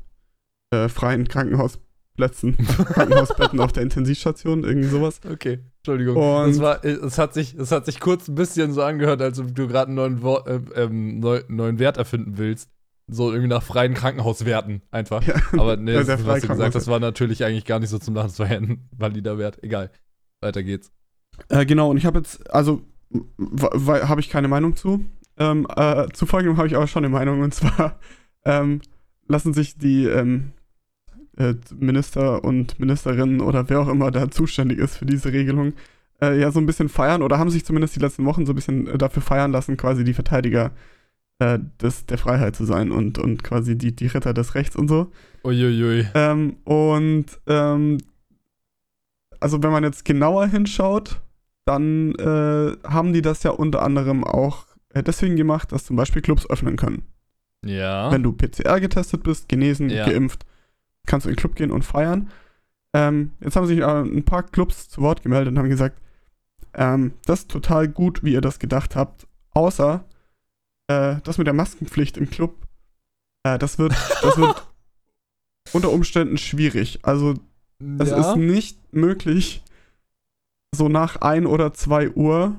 äh, 0.71 0.87
freien 0.89 1.27
Krankenhausplätzen, 1.27 2.57
Krankenhausbetten 2.93 3.59
auf 3.59 3.71
der 3.71 3.83
Intensivstation, 3.83 4.63
irgendwie 4.63 4.87
sowas. 4.89 5.19
okay, 5.29 5.59
Entschuldigung. 5.77 6.15
Und- 6.17 6.49
es, 6.51 6.59
war, 6.59 6.83
es, 6.85 7.17
hat 7.17 7.33
sich, 7.33 7.55
es 7.55 7.71
hat 7.71 7.85
sich 7.85 7.99
kurz 7.99 8.27
ein 8.27 8.35
bisschen 8.35 8.71
so 8.73 8.81
angehört, 8.83 9.21
als 9.21 9.39
ob 9.39 9.53
du 9.55 9.67
gerade 9.67 9.87
einen 9.87 9.95
neuen, 9.95 10.21
Wo- 10.21 10.43
äh, 10.45 10.59
ähm, 10.75 11.19
neu, 11.19 11.41
neuen 11.47 11.79
Wert 11.79 11.97
erfinden 11.97 12.37
willst. 12.37 12.69
So 13.11 13.31
irgendwie 13.31 13.47
nach 13.49 13.63
freien 13.63 13.95
Krankenhauswerten 13.95 14.83
einfach. 14.91 15.23
Ja, 15.27 15.33
Aber 15.53 15.77
nee, 15.77 15.93
Ja, 15.93 16.03
das, 16.03 16.25
was 16.27 16.41
du 16.41 16.47
gesagt 16.49 16.75
hast, 16.75 16.87
war 16.87 16.99
natürlich 16.99 17.43
eigentlich 17.43 17.65
gar 17.65 17.79
nicht 17.79 17.89
so 17.89 17.97
zum 17.97 18.13
Lachen. 18.13 18.27
Das 18.27 18.37
war 18.37 18.51
ja 18.51 18.57
ein 18.57 18.87
valider 18.95 19.39
Wert. 19.39 19.63
Egal. 19.63 19.89
Weiter 20.41 20.61
geht's. 20.61 20.91
Äh, 21.47 21.65
genau, 21.65 21.89
und 21.89 21.97
ich 21.97 22.05
habe 22.05 22.19
jetzt, 22.19 22.47
also 22.53 22.81
habe 23.71 24.19
ich 24.21 24.29
keine 24.29 24.47
Meinung 24.47 24.75
zu. 24.75 25.03
Ähm, 25.39 25.65
äh, 25.75 26.07
zu 26.13 26.25
folgendem 26.25 26.57
habe 26.57 26.67
ich 26.67 26.75
aber 26.75 26.87
schon 26.87 27.05
eine 27.05 27.13
Meinung, 27.13 27.41
und 27.41 27.53
zwar 27.53 27.99
ähm, 28.45 28.81
lassen 29.27 29.53
sich 29.53 29.77
die 29.77 30.05
ähm, 30.05 30.51
äh, 31.37 31.55
Minister 31.75 32.43
und 32.43 32.79
Ministerinnen 32.79 33.41
oder 33.41 33.69
wer 33.69 33.79
auch 33.79 33.87
immer 33.87 34.11
da 34.11 34.29
zuständig 34.29 34.79
ist 34.79 34.97
für 34.97 35.05
diese 35.05 35.31
Regelung, 35.31 35.73
äh, 36.21 36.39
ja 36.39 36.51
so 36.51 36.59
ein 36.59 36.65
bisschen 36.65 36.89
feiern 36.89 37.21
oder 37.21 37.39
haben 37.39 37.49
sich 37.49 37.65
zumindest 37.65 37.95
die 37.95 38.01
letzten 38.01 38.25
Wochen 38.25 38.45
so 38.45 38.51
ein 38.51 38.55
bisschen 38.55 38.87
äh, 38.87 38.97
dafür 38.97 39.21
feiern 39.21 39.51
lassen, 39.51 39.77
quasi 39.77 40.03
die 40.03 40.13
Verteidiger 40.13 40.71
äh, 41.39 41.59
des, 41.81 42.05
der 42.05 42.17
Freiheit 42.17 42.55
zu 42.55 42.65
sein 42.65 42.91
und, 42.91 43.17
und 43.17 43.43
quasi 43.43 43.77
die, 43.77 43.95
die 43.95 44.07
Ritter 44.07 44.33
des 44.33 44.55
Rechts 44.55 44.75
und 44.75 44.89
so. 44.89 45.11
Uiuiui. 45.45 46.07
Ähm, 46.13 46.57
und 46.65 47.25
ähm, 47.47 47.99
also 49.39 49.63
wenn 49.63 49.71
man 49.71 49.83
jetzt 49.85 50.03
genauer 50.03 50.47
hinschaut, 50.47 51.21
dann 51.65 52.15
äh, 52.15 52.75
haben 52.85 53.13
die 53.13 53.21
das 53.21 53.43
ja 53.43 53.51
unter 53.51 53.83
anderem 53.83 54.23
auch 54.23 54.65
deswegen 54.95 55.35
gemacht, 55.35 55.71
dass 55.71 55.85
zum 55.85 55.95
Beispiel 55.95 56.21
Clubs 56.21 56.49
öffnen 56.49 56.75
können. 56.77 57.03
Ja. 57.65 58.11
Wenn 58.11 58.23
du 58.23 58.31
PCR 58.31 58.79
getestet 58.79 59.23
bist, 59.23 59.49
genesen, 59.49 59.89
Ja. 59.89 60.05
geimpft, 60.05 60.45
kannst 61.05 61.25
du 61.25 61.29
in 61.29 61.35
den 61.35 61.39
Club 61.39 61.55
gehen 61.55 61.71
und 61.71 61.83
feiern. 61.83 62.29
Ähm, 62.93 63.31
jetzt 63.41 63.55
haben 63.55 63.67
sich 63.67 63.83
aber 63.83 64.01
ein 64.01 64.25
paar 64.25 64.43
Clubs 64.43 64.89
zu 64.89 65.01
Wort 65.01 65.21
gemeldet 65.21 65.51
und 65.51 65.59
haben 65.59 65.69
gesagt, 65.69 66.01
ähm, 66.73 67.13
das 67.25 67.41
ist 67.41 67.51
total 67.51 67.87
gut, 67.87 68.23
wie 68.23 68.33
ihr 68.33 68.41
das 68.41 68.59
gedacht 68.59 68.95
habt, 68.95 69.27
außer 69.51 70.05
äh, 70.87 71.17
das 71.23 71.37
mit 71.37 71.47
der 71.47 71.53
Maskenpflicht 71.53 72.17
im 72.17 72.29
Club, 72.29 72.67
äh, 73.43 73.59
das 73.59 73.77
wird, 73.77 73.93
das 74.21 74.37
wird 74.37 74.67
unter 75.73 75.91
Umständen 75.91 76.37
schwierig. 76.37 76.99
Also 77.03 77.35
es 77.99 78.09
ja. 78.09 78.19
ist 78.19 78.37
nicht 78.37 78.93
möglich, 78.93 79.63
so 80.75 80.89
nach 80.89 81.17
1 81.17 81.45
oder 81.47 81.73
2 81.73 82.11
Uhr, 82.11 82.55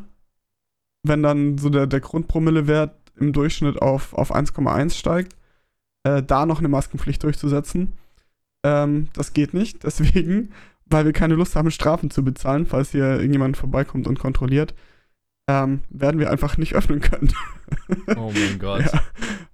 wenn 1.03 1.23
dann 1.23 1.59
so 1.59 1.71
der, 1.71 1.87
der 1.87 2.01
Grundpromillewert 2.01 2.95
im 3.17 3.33
Durchschnitt 3.33 3.81
auf, 3.81 4.15
auf 4.15 4.35
1,1 4.35 4.95
steigt, 4.95 5.35
äh, 6.05 6.23
da 6.23 6.47
noch 6.47 6.59
eine 6.59 6.69
Maskenpflicht 6.69 7.23
durchzusetzen. 7.23 7.93
Ähm, 8.65 9.09
das 9.13 9.33
geht 9.33 9.55
nicht. 9.55 9.83
Deswegen, 9.85 10.53
weil 10.87 11.05
wir 11.05 11.13
keine 11.13 11.35
Lust 11.35 11.57
haben, 11.57 11.71
Strafen 11.71 12.11
zu 12.11 12.25
bezahlen, 12.25 12.67
falls 12.67 12.91
hier 12.93 13.05
irgendjemand 13.17 13.57
vorbeikommt 13.57 14.07
und 14.07 14.19
kontrolliert, 14.19 14.75
ähm, 15.49 15.81
werden 15.91 16.21
wir 16.21 16.31
einfach 16.31 16.57
nicht 16.57 16.75
öffnen 16.77 17.01
können. 17.01 17.33
Oh 18.17 18.33
mein 18.35 18.59
Gott. 18.59 18.83
ja. 18.93 19.01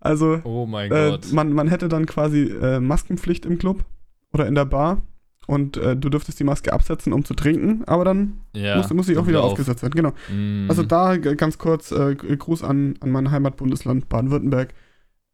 Also, 0.00 0.40
Oh 0.44 0.66
mein 0.66 0.90
äh, 0.92 1.10
Gott. 1.10 1.32
man, 1.32 1.52
man 1.52 1.68
hätte 1.68 1.88
dann 1.88 2.06
quasi 2.06 2.42
äh, 2.44 2.80
Maskenpflicht 2.80 3.44
im 3.46 3.58
Club 3.58 3.84
oder 4.32 4.46
in 4.46 4.54
der 4.54 4.66
Bar 4.66 5.02
und 5.46 5.76
äh, 5.76 5.96
du 5.96 6.08
dürftest 6.08 6.40
die 6.40 6.44
Maske 6.44 6.72
absetzen, 6.72 7.12
um 7.12 7.24
zu 7.24 7.34
trinken, 7.34 7.84
aber 7.86 8.04
dann 8.04 8.40
ja. 8.54 8.76
muss, 8.76 8.92
muss 8.92 9.06
sie 9.06 9.16
auch 9.16 9.26
wieder 9.26 9.42
auf. 9.42 9.52
aufgesetzt 9.52 9.82
werden. 9.82 9.94
Genau. 9.94 10.12
Mm. 10.28 10.68
Also 10.68 10.82
da 10.82 11.16
ganz 11.16 11.58
kurz 11.58 11.92
äh, 11.92 12.14
Gruß 12.16 12.64
an, 12.64 12.96
an 13.00 13.10
mein 13.10 13.30
Heimatbundesland 13.30 14.08
Baden-Württemberg. 14.08 14.74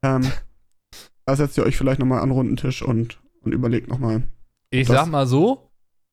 Ähm, 0.05 0.23
da 1.27 1.37
setzt 1.37 1.57
ihr 1.57 1.65
euch 1.65 1.77
vielleicht 1.77 1.99
nochmal 1.99 2.21
an 2.21 2.29
den 2.29 2.35
runden 2.35 2.57
Tisch 2.57 2.83
und, 2.83 3.21
und 3.41 3.53
überlegt 3.53 3.89
nochmal. 3.89 4.23
Ich 4.71 4.89
sag 4.89 5.07
mal 5.07 5.27
so, 5.27 5.71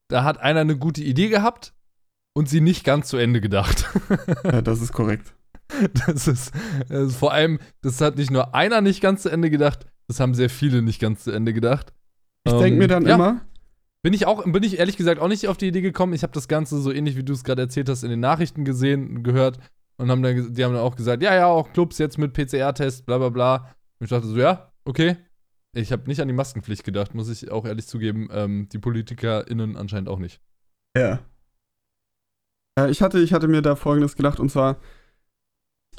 da 0.09 0.23
hat 0.23 0.39
einer 0.39 0.61
eine 0.61 0.77
gute 0.77 1.03
Idee 1.03 1.29
gehabt 1.29 1.73
und 2.33 2.47
sie 2.47 2.61
nicht 2.61 2.83
ganz 2.83 3.09
zu 3.09 3.17
Ende 3.17 3.41
gedacht. 3.41 3.89
Äh, 4.43 4.63
das 4.63 4.81
ist 4.81 4.93
korrekt. 4.93 5.33
Das 6.07 6.27
ist, 6.27 6.51
das 6.87 7.09
ist 7.09 7.15
vor 7.15 7.31
allem, 7.31 7.59
das 7.81 8.01
hat 8.01 8.17
nicht 8.17 8.31
nur 8.31 8.55
einer 8.55 8.81
nicht 8.81 9.01
ganz 9.01 9.21
zu 9.21 9.29
Ende 9.29 9.49
gedacht, 9.49 9.85
das 10.07 10.19
haben 10.19 10.33
sehr 10.33 10.49
viele 10.49 10.81
nicht 10.81 10.99
ganz 10.99 11.23
zu 11.23 11.31
Ende 11.31 11.53
gedacht. 11.53 11.93
Ich 12.45 12.53
Ähm, 12.53 12.59
denke 12.59 12.79
mir 12.79 12.87
dann 12.87 13.05
ja, 13.05 13.15
immer, 13.15 13.41
Bin 14.01 14.13
ich 14.13 14.25
auch, 14.25 14.43
bin 14.45 14.63
ich 14.63 14.79
ehrlich 14.79 14.95
gesagt 14.95 15.19
auch 15.19 15.27
nicht 15.27 15.47
auf 15.47 15.57
die 15.57 15.67
Idee 15.67 15.81
gekommen. 15.81 16.13
Ich 16.13 16.23
habe 16.23 16.33
das 16.33 16.47
Ganze 16.47 16.79
so 16.79 16.91
ähnlich 16.91 17.17
wie 17.17 17.23
du 17.23 17.33
es 17.33 17.43
gerade 17.43 17.61
erzählt 17.61 17.89
hast 17.89 18.03
in 18.03 18.09
den 18.09 18.21
Nachrichten 18.21 18.63
gesehen, 18.63 19.23
gehört 19.23 19.59
und 19.97 20.09
haben 20.09 20.23
dann, 20.23 20.53
die 20.53 20.63
haben 20.63 20.73
dann 20.73 20.81
auch 20.81 20.95
gesagt, 20.95 21.21
ja, 21.21 21.35
ja, 21.35 21.47
auch 21.47 21.73
Clubs 21.73 21.97
jetzt 21.97 22.17
mit 22.17 22.33
PCR-Test, 22.33 23.05
bla 23.05 23.17
bla 23.17 23.29
bla. 23.29 23.55
Und 23.99 24.05
ich 24.05 24.09
dachte 24.09 24.27
so, 24.27 24.37
ja, 24.37 24.71
okay. 24.85 25.17
Ich 25.75 25.91
habe 25.91 26.07
nicht 26.07 26.21
an 26.21 26.27
die 26.27 26.33
Maskenpflicht 26.33 26.83
gedacht, 26.83 27.13
muss 27.13 27.29
ich 27.29 27.51
auch 27.51 27.65
ehrlich 27.65 27.87
zugeben. 27.87 28.29
Ähm, 28.31 28.69
die 28.71 28.79
PolitikerInnen 28.79 29.75
anscheinend 29.75 30.07
auch 30.07 30.17
nicht. 30.17 30.41
Ja. 30.97 31.19
Äh, 32.79 32.89
ich, 32.89 33.01
hatte, 33.01 33.19
ich 33.19 33.33
hatte 33.33 33.49
mir 33.49 33.61
da 33.61 33.75
folgendes 33.75 34.15
gedacht 34.15 34.39
und 34.39 34.49
zwar, 34.49 34.77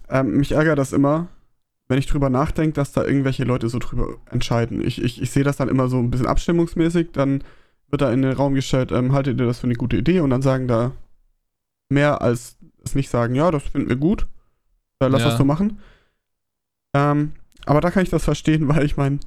ähm, 0.08 0.38
mich 0.38 0.52
ärgert 0.52 0.78
das 0.78 0.92
immer, 0.92 1.28
wenn 1.88 1.98
ich 1.98 2.06
drüber 2.06 2.30
nachdenke, 2.30 2.72
dass 2.72 2.92
da 2.92 3.04
irgendwelche 3.04 3.44
Leute 3.44 3.68
so 3.68 3.78
drüber 3.78 4.16
entscheiden. 4.30 4.80
Ich, 4.80 5.02
ich, 5.02 5.20
ich 5.20 5.30
sehe 5.30 5.44
das 5.44 5.58
dann 5.58 5.68
immer 5.68 5.88
so 5.88 5.98
ein 5.98 6.10
bisschen 6.10 6.26
abstimmungsmäßig, 6.26 7.12
dann 7.12 7.44
wird 7.90 8.02
da 8.02 8.12
in 8.12 8.22
den 8.22 8.32
Raum 8.32 8.54
gestellt, 8.54 8.92
ähm, 8.92 9.12
haltet 9.12 9.38
ihr 9.40 9.46
das 9.46 9.58
für 9.60 9.66
eine 9.66 9.74
gute 9.74 9.96
Idee 9.96 10.20
und 10.20 10.30
dann 10.30 10.42
sagen 10.42 10.68
da 10.68 10.92
mehr 11.88 12.22
als 12.22 12.56
es 12.84 12.94
nicht 12.94 13.10
sagen, 13.10 13.34
ja, 13.34 13.50
das 13.50 13.64
finden 13.64 13.88
wir 13.88 13.96
gut, 13.96 14.26
äh, 15.00 15.08
lass 15.08 15.22
Ja. 15.22 15.28
das 15.28 15.38
so 15.38 15.44
machen. 15.44 15.78
Ähm, 16.94 17.32
aber 17.66 17.80
da 17.80 17.90
kann 17.90 18.02
ich 18.02 18.10
das 18.10 18.24
verstehen, 18.24 18.68
weil 18.68 18.84
ich 18.84 18.96
meine, 18.96 19.18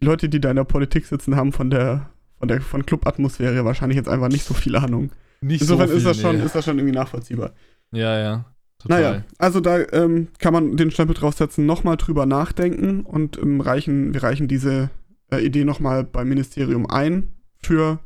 die 0.00 0.06
Leute, 0.06 0.28
die 0.28 0.40
da 0.40 0.50
in 0.50 0.56
der 0.56 0.64
Politik 0.64 1.06
sitzen, 1.06 1.36
haben 1.36 1.52
von 1.52 1.70
der 1.70 2.10
von 2.38 2.48
der 2.48 2.60
von 2.60 2.84
Clubatmosphäre 2.84 3.64
wahrscheinlich 3.64 3.96
jetzt 3.96 4.08
einfach 4.08 4.28
nicht 4.28 4.44
so 4.44 4.52
viel 4.52 4.74
Ahnung. 4.74 5.12
Nicht 5.40 5.60
Insofern 5.60 5.86
so 5.88 5.92
viel, 5.92 5.98
ist, 5.98 6.06
das 6.06 6.20
schon, 6.20 6.38
nee. 6.38 6.44
ist 6.44 6.54
das 6.54 6.64
schon 6.64 6.78
irgendwie 6.78 6.96
nachvollziehbar. 6.96 7.52
Ja, 7.92 8.18
ja. 8.18 8.44
Total. 8.80 9.00
Naja, 9.00 9.24
also 9.38 9.60
da 9.60 9.78
ähm, 9.92 10.26
kann 10.40 10.52
man 10.52 10.76
den 10.76 10.90
Stempel 10.90 11.14
draufsetzen, 11.14 11.66
nochmal 11.66 11.96
drüber 11.96 12.26
nachdenken 12.26 13.02
und 13.02 13.38
ähm, 13.38 13.60
reichen, 13.60 14.12
wir 14.12 14.24
reichen 14.24 14.48
diese 14.48 14.90
äh, 15.30 15.38
Idee 15.38 15.64
nochmal 15.64 16.02
beim 16.02 16.28
Ministerium 16.28 16.86
ein 16.86 17.28
für 17.64 17.98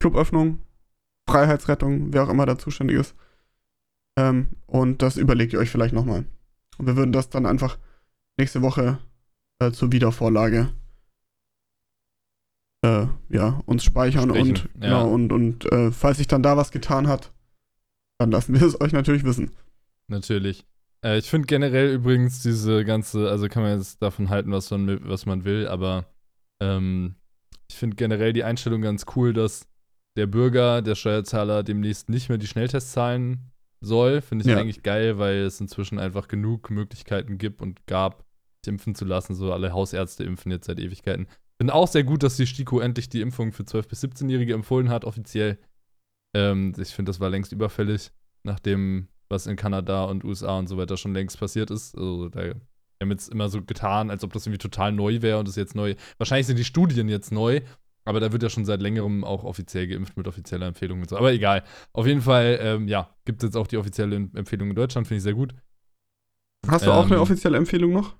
Cluböffnung, 0.00 0.60
Freiheitsrettung, 1.28 2.12
wer 2.12 2.24
auch 2.24 2.28
immer 2.28 2.46
da 2.46 2.58
zuständig 2.58 2.98
ist. 2.98 3.14
Ähm, 4.18 4.48
und 4.66 5.02
das 5.02 5.16
überlegt 5.16 5.52
ihr 5.52 5.58
euch 5.58 5.70
vielleicht 5.70 5.94
nochmal. 5.94 6.24
Und 6.78 6.86
wir 6.86 6.96
würden 6.96 7.12
das 7.12 7.30
dann 7.30 7.46
einfach 7.46 7.78
nächste 8.38 8.62
Woche 8.62 8.98
äh, 9.60 9.70
zur 9.72 9.92
Wiedervorlage 9.92 10.72
äh, 12.84 13.06
ja, 13.30 13.60
uns 13.66 13.82
speichern 13.84 14.28
Besprechen, 14.28 14.50
und 14.50 14.82
ja. 14.82 14.88
genau, 14.88 15.08
und, 15.10 15.32
und 15.32 15.72
äh, 15.72 15.90
falls 15.90 16.18
sich 16.18 16.26
dann 16.26 16.42
da 16.42 16.56
was 16.56 16.70
getan 16.70 17.08
hat, 17.08 17.32
dann 18.18 18.30
lassen 18.30 18.54
wir 18.54 18.62
es 18.66 18.80
euch 18.80 18.92
natürlich 18.92 19.24
wissen. 19.24 19.52
Natürlich. 20.08 20.66
Äh, 21.02 21.18
ich 21.18 21.30
finde 21.30 21.46
generell 21.46 21.94
übrigens 21.94 22.42
diese 22.42 22.84
ganze, 22.84 23.30
also 23.30 23.48
kann 23.48 23.62
man 23.62 23.78
jetzt 23.78 24.02
davon 24.02 24.28
halten, 24.28 24.52
was 24.52 24.70
man, 24.70 24.86
will- 24.86 25.00
was 25.04 25.24
man 25.26 25.44
will, 25.44 25.66
aber 25.66 26.04
ähm, 26.60 27.14
ich 27.74 27.78
finde 27.78 27.96
generell 27.96 28.32
die 28.32 28.44
Einstellung 28.44 28.82
ganz 28.82 29.04
cool, 29.16 29.32
dass 29.32 29.66
der 30.16 30.28
Bürger, 30.28 30.80
der 30.80 30.94
Steuerzahler 30.94 31.64
demnächst 31.64 32.08
nicht 32.08 32.28
mehr 32.28 32.38
die 32.38 32.46
Schnelltests 32.46 32.92
zahlen 32.92 33.50
soll. 33.80 34.20
Finde 34.20 34.44
ich 34.44 34.50
Ja. 34.52 34.58
eigentlich 34.58 34.84
geil, 34.84 35.18
weil 35.18 35.38
es 35.38 35.60
inzwischen 35.60 35.98
einfach 35.98 36.28
genug 36.28 36.70
Möglichkeiten 36.70 37.36
gibt 37.36 37.60
und 37.60 37.84
gab, 37.88 38.24
sich 38.64 38.72
impfen 38.72 38.94
zu 38.94 39.04
lassen. 39.04 39.34
So 39.34 39.52
alle 39.52 39.72
Hausärzte 39.72 40.22
impfen 40.22 40.52
jetzt 40.52 40.66
seit 40.66 40.78
Ewigkeiten. 40.78 41.26
Finde 41.58 41.74
auch 41.74 41.88
sehr 41.88 42.04
gut, 42.04 42.22
dass 42.22 42.36
die 42.36 42.46
STIKO 42.46 42.78
endlich 42.78 43.08
die 43.08 43.20
Impfung 43.22 43.50
für 43.52 43.64
12- 43.64 43.88
bis 43.88 44.04
17-Jährige 44.04 44.54
empfohlen 44.54 44.88
hat, 44.88 45.04
offiziell. 45.04 45.58
Ähm, 46.32 46.74
ich 46.78 46.90
finde, 46.94 47.10
das 47.10 47.18
war 47.18 47.28
längst 47.30 47.50
überfällig, 47.50 48.12
nachdem 48.44 49.08
was 49.28 49.48
in 49.48 49.56
Kanada 49.56 50.04
und 50.04 50.22
USA 50.22 50.58
und 50.60 50.68
so 50.68 50.76
weiter 50.76 50.96
schon 50.96 51.12
längst 51.12 51.40
passiert 51.40 51.72
ist. 51.72 51.96
Also, 51.96 52.28
da, 52.28 52.52
wir 52.98 53.06
haben 53.06 53.10
jetzt 53.10 53.28
immer 53.28 53.48
so 53.48 53.62
getan, 53.62 54.10
als 54.10 54.24
ob 54.24 54.32
das 54.32 54.46
irgendwie 54.46 54.58
total 54.58 54.92
neu 54.92 55.22
wäre 55.22 55.38
und 55.38 55.48
es 55.48 55.56
jetzt 55.56 55.74
neu. 55.74 55.94
Wahrscheinlich 56.18 56.46
sind 56.46 56.58
die 56.58 56.64
Studien 56.64 57.08
jetzt 57.08 57.32
neu, 57.32 57.60
aber 58.04 58.20
da 58.20 58.32
wird 58.32 58.42
ja 58.42 58.50
schon 58.50 58.64
seit 58.64 58.80
längerem 58.80 59.24
auch 59.24 59.44
offiziell 59.44 59.86
geimpft 59.86 60.16
mit 60.16 60.28
offizieller 60.28 60.66
Empfehlung 60.66 61.00
und 61.00 61.08
so. 61.08 61.16
Aber 61.16 61.32
egal. 61.32 61.64
Auf 61.92 62.06
jeden 62.06 62.20
Fall, 62.20 62.58
ähm, 62.60 62.88
ja, 62.88 63.10
gibt 63.24 63.42
es 63.42 63.48
jetzt 63.48 63.56
auch 63.56 63.66
die 63.66 63.78
offizielle 63.78 64.16
Empfehlung 64.16 64.70
in 64.70 64.76
Deutschland, 64.76 65.06
finde 65.06 65.18
ich 65.18 65.22
sehr 65.22 65.34
gut. 65.34 65.54
Hast 66.66 66.86
du 66.86 66.92
auch 66.92 67.06
eine 67.06 67.16
ähm, 67.16 67.20
offizielle 67.20 67.56
Empfehlung 67.56 67.92
noch? 67.92 68.14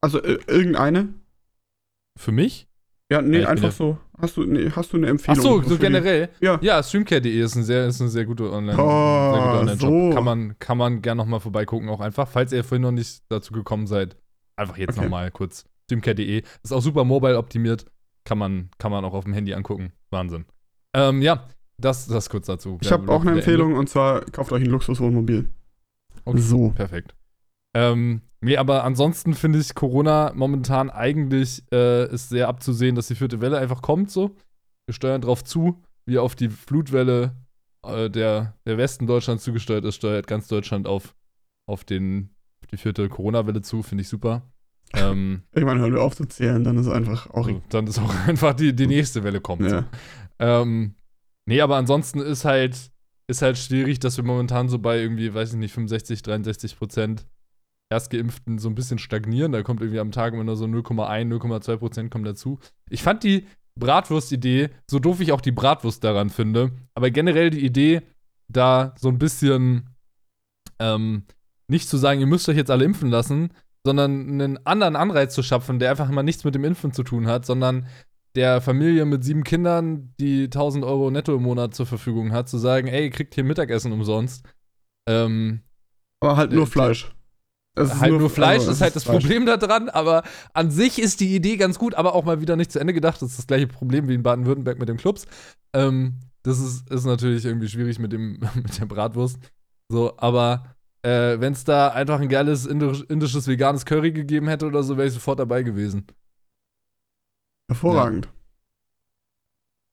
Also 0.00 0.22
äh, 0.22 0.38
irgendeine? 0.46 1.14
Für 2.18 2.32
mich? 2.32 2.66
Ja, 3.10 3.20
nee, 3.20 3.40
ja, 3.40 3.48
einfach 3.48 3.72
so. 3.72 3.98
Hast 4.18 4.36
du, 4.36 4.44
nee, 4.44 4.70
hast 4.70 4.92
du 4.92 4.96
eine 4.96 5.08
Empfehlung? 5.08 5.38
Ach 5.38 5.42
so, 5.42 5.62
so 5.62 5.78
generell? 5.78 6.28
Die? 6.40 6.44
Ja. 6.44 6.58
Ja, 6.62 6.82
streamcare.de 6.82 7.40
ist, 7.40 7.56
ein 7.56 7.64
sehr, 7.64 7.86
ist 7.86 8.00
eine 8.00 8.10
sehr 8.10 8.24
gute 8.24 8.52
Online- 8.52 8.78
oh, 8.78 9.32
sehr 9.34 9.60
Online 9.60 9.76
so. 9.76 10.10
Kann 10.14 10.24
man, 10.24 10.58
kann 10.58 10.78
man 10.78 11.02
gerne 11.02 11.20
nochmal 11.20 11.40
vorbeigucken, 11.40 11.88
auch 11.88 12.00
einfach. 12.00 12.28
Falls 12.28 12.52
ihr 12.52 12.62
vorhin 12.62 12.82
noch 12.82 12.92
nicht 12.92 13.24
dazu 13.28 13.52
gekommen 13.52 13.86
seid, 13.86 14.16
einfach 14.60 14.76
jetzt 14.76 14.96
okay. 14.96 15.02
nochmal 15.02 15.30
kurz. 15.30 15.64
Streamcare.de. 15.84 16.42
Ist 16.62 16.72
auch 16.72 16.82
super 16.82 17.04
mobile 17.04 17.36
optimiert. 17.36 17.86
Kann 18.24 18.38
man, 18.38 18.70
kann 18.78 18.92
man 18.92 19.04
auch 19.04 19.14
auf 19.14 19.24
dem 19.24 19.32
Handy 19.32 19.54
angucken. 19.54 19.92
Wahnsinn. 20.10 20.44
Ähm, 20.94 21.22
ja, 21.22 21.48
das, 21.78 22.06
das 22.06 22.30
kurz 22.30 22.46
dazu. 22.46 22.78
Ich 22.80 22.92
habe 22.92 23.10
auch 23.10 23.22
eine 23.22 23.32
Empfehlung 23.32 23.68
Ende. 23.68 23.80
und 23.80 23.88
zwar 23.88 24.24
kauft 24.26 24.52
euch 24.52 24.62
ein 24.62 24.70
Luxuswohnmobil. 24.70 25.50
Okay, 26.24 26.40
so. 26.40 26.70
Perfekt. 26.70 27.14
Ähm, 27.74 28.22
Nee, 28.42 28.56
aber 28.56 28.84
ansonsten 28.84 29.34
finde 29.34 29.58
ich 29.58 29.74
Corona 29.74 30.32
momentan 30.34 30.88
eigentlich 30.88 31.62
äh, 31.72 32.10
ist 32.10 32.30
sehr 32.30 32.48
abzusehen, 32.48 32.96
dass 32.96 33.08
die 33.08 33.14
vierte 33.14 33.40
Welle 33.42 33.58
einfach 33.58 33.82
kommt 33.82 34.10
so. 34.10 34.34
Wir 34.86 34.94
steuern 34.94 35.20
drauf 35.20 35.44
zu, 35.44 35.82
wie 36.06 36.18
auf 36.18 36.34
die 36.34 36.48
Flutwelle 36.48 37.36
äh, 37.82 38.08
der, 38.08 38.54
der 38.64 38.78
Westen 38.78 39.06
Deutschlands 39.06 39.44
zugesteuert 39.44 39.84
ist, 39.84 39.96
steuert 39.96 40.26
ganz 40.26 40.48
Deutschland 40.48 40.86
auf, 40.86 41.14
auf, 41.66 41.84
den, 41.84 42.30
die 42.70 42.76
vierte 42.76 43.08
Corona-Welle 43.08 43.62
zu, 43.62 43.82
finde 43.82 44.02
ich 44.02 44.08
super. 44.08 44.42
Ähm, 44.94 45.42
Irgendwann 45.52 45.78
hören 45.78 45.94
wir 45.94 46.02
auf 46.02 46.16
zu 46.16 46.26
zählen, 46.26 46.62
dann 46.64 46.76
ist 46.76 46.88
einfach 46.88 47.30
auch. 47.30 47.46
So, 47.48 47.62
dann 47.68 47.86
ist 47.86 47.98
auch 47.98 48.14
einfach 48.26 48.54
die, 48.54 48.74
die 48.74 48.86
nächste 48.86 49.24
Welle 49.24 49.40
kommt. 49.40 49.62
Ja. 49.62 49.68
So. 49.68 49.84
Ähm, 50.38 50.94
nee, 51.46 51.60
aber 51.60 51.76
ansonsten 51.76 52.20
ist 52.20 52.44
halt, 52.44 52.90
ist 53.26 53.42
halt 53.42 53.58
schwierig, 53.58 54.00
dass 54.00 54.16
wir 54.16 54.24
momentan 54.24 54.68
so 54.68 54.78
bei 54.78 55.00
irgendwie, 55.00 55.32
weiß 55.32 55.52
ich 55.52 55.58
nicht, 55.58 55.72
65, 55.72 56.22
63 56.22 56.76
Prozent 56.76 57.26
Erstgeimpften 57.92 58.58
so 58.58 58.68
ein 58.68 58.76
bisschen 58.76 58.98
stagnieren. 58.98 59.52
Da 59.52 59.62
kommt 59.62 59.80
irgendwie 59.80 59.98
am 59.98 60.12
Tag 60.12 60.32
immer 60.32 60.44
nur 60.44 60.56
so 60.56 60.64
0,1, 60.64 61.28
0,2 61.28 61.76
Prozent 61.76 62.10
kommen 62.10 62.24
dazu. 62.24 62.60
Ich 62.88 63.02
fand 63.02 63.24
die 63.24 63.46
Bratwurst-Idee, 63.76 64.70
so 64.88 64.98
doof 64.98 65.20
ich 65.20 65.32
auch 65.32 65.40
die 65.40 65.52
Bratwurst 65.52 66.04
daran 66.04 66.30
finde, 66.30 66.72
aber 66.94 67.10
generell 67.10 67.50
die 67.50 67.64
Idee, 67.64 68.02
da 68.48 68.94
so 68.98 69.08
ein 69.08 69.18
bisschen 69.18 69.90
ähm, 70.78 71.24
nicht 71.70 71.88
zu 71.88 71.96
sagen, 71.96 72.20
ihr 72.20 72.26
müsst 72.26 72.48
euch 72.48 72.56
jetzt 72.56 72.70
alle 72.70 72.84
impfen 72.84 73.10
lassen, 73.10 73.52
sondern 73.84 74.28
einen 74.28 74.66
anderen 74.66 74.96
Anreiz 74.96 75.34
zu 75.34 75.42
schaffen, 75.42 75.78
der 75.78 75.90
einfach 75.90 76.08
mal 76.10 76.22
nichts 76.22 76.44
mit 76.44 76.54
dem 76.54 76.64
Impfen 76.64 76.92
zu 76.92 77.02
tun 77.02 77.26
hat, 77.26 77.46
sondern 77.46 77.86
der 78.36 78.60
Familie 78.60 79.06
mit 79.06 79.24
sieben 79.24 79.42
Kindern, 79.42 80.14
die 80.20 80.44
1000 80.44 80.84
Euro 80.84 81.10
netto 81.10 81.34
im 81.34 81.42
Monat 81.42 81.74
zur 81.74 81.86
Verfügung 81.86 82.32
hat, 82.32 82.48
zu 82.48 82.58
sagen, 82.58 82.86
ey, 82.88 83.04
ihr 83.04 83.10
kriegt 83.10 83.34
hier 83.34 83.44
Mittagessen 83.44 83.92
umsonst. 83.92 84.44
Ähm, 85.08 85.62
aber 86.20 86.36
halt 86.36 86.52
nur 86.52 86.66
Fleisch 86.66 87.10
halt 87.76 88.10
nur, 88.10 88.20
nur 88.20 88.30
Fleisch, 88.30 88.60
also, 88.60 88.66
das 88.68 88.76
ist 88.76 88.82
halt 88.82 88.96
das 88.96 89.04
Fleisch. 89.04 89.22
Problem 89.22 89.46
daran, 89.46 89.88
aber 89.88 90.22
an 90.52 90.70
sich 90.70 91.00
ist 91.00 91.20
die 91.20 91.34
Idee 91.34 91.56
ganz 91.56 91.78
gut, 91.78 91.94
aber 91.94 92.14
auch 92.14 92.24
mal 92.24 92.40
wieder 92.40 92.56
nicht 92.56 92.72
zu 92.72 92.78
Ende 92.78 92.92
gedacht. 92.92 93.22
Das 93.22 93.30
ist 93.30 93.38
das 93.38 93.46
gleiche 93.46 93.66
Problem 93.66 94.08
wie 94.08 94.14
in 94.14 94.22
Baden-Württemberg 94.22 94.78
mit 94.78 94.88
den 94.88 94.96
Clubs. 94.96 95.26
Ähm, 95.72 96.16
das 96.42 96.58
ist, 96.58 96.90
ist 96.90 97.04
natürlich 97.04 97.44
irgendwie 97.44 97.68
schwierig 97.68 97.98
mit, 97.98 98.12
dem, 98.12 98.40
mit 98.54 98.78
der 98.78 98.86
Bratwurst. 98.86 99.38
So, 99.88 100.14
aber 100.16 100.76
äh, 101.02 101.40
wenn 101.40 101.52
es 101.52 101.64
da 101.64 101.88
einfach 101.88 102.20
ein 102.20 102.28
geiles 102.28 102.66
indisch, 102.66 103.02
indisches 103.08 103.46
veganes 103.46 103.84
Curry 103.84 104.12
gegeben 104.12 104.48
hätte 104.48 104.66
oder 104.66 104.82
so, 104.82 104.96
wäre 104.96 105.08
ich 105.08 105.14
sofort 105.14 105.38
dabei 105.38 105.62
gewesen. 105.62 106.06
Hervorragend. 107.68 108.26
Ja. 108.26 108.32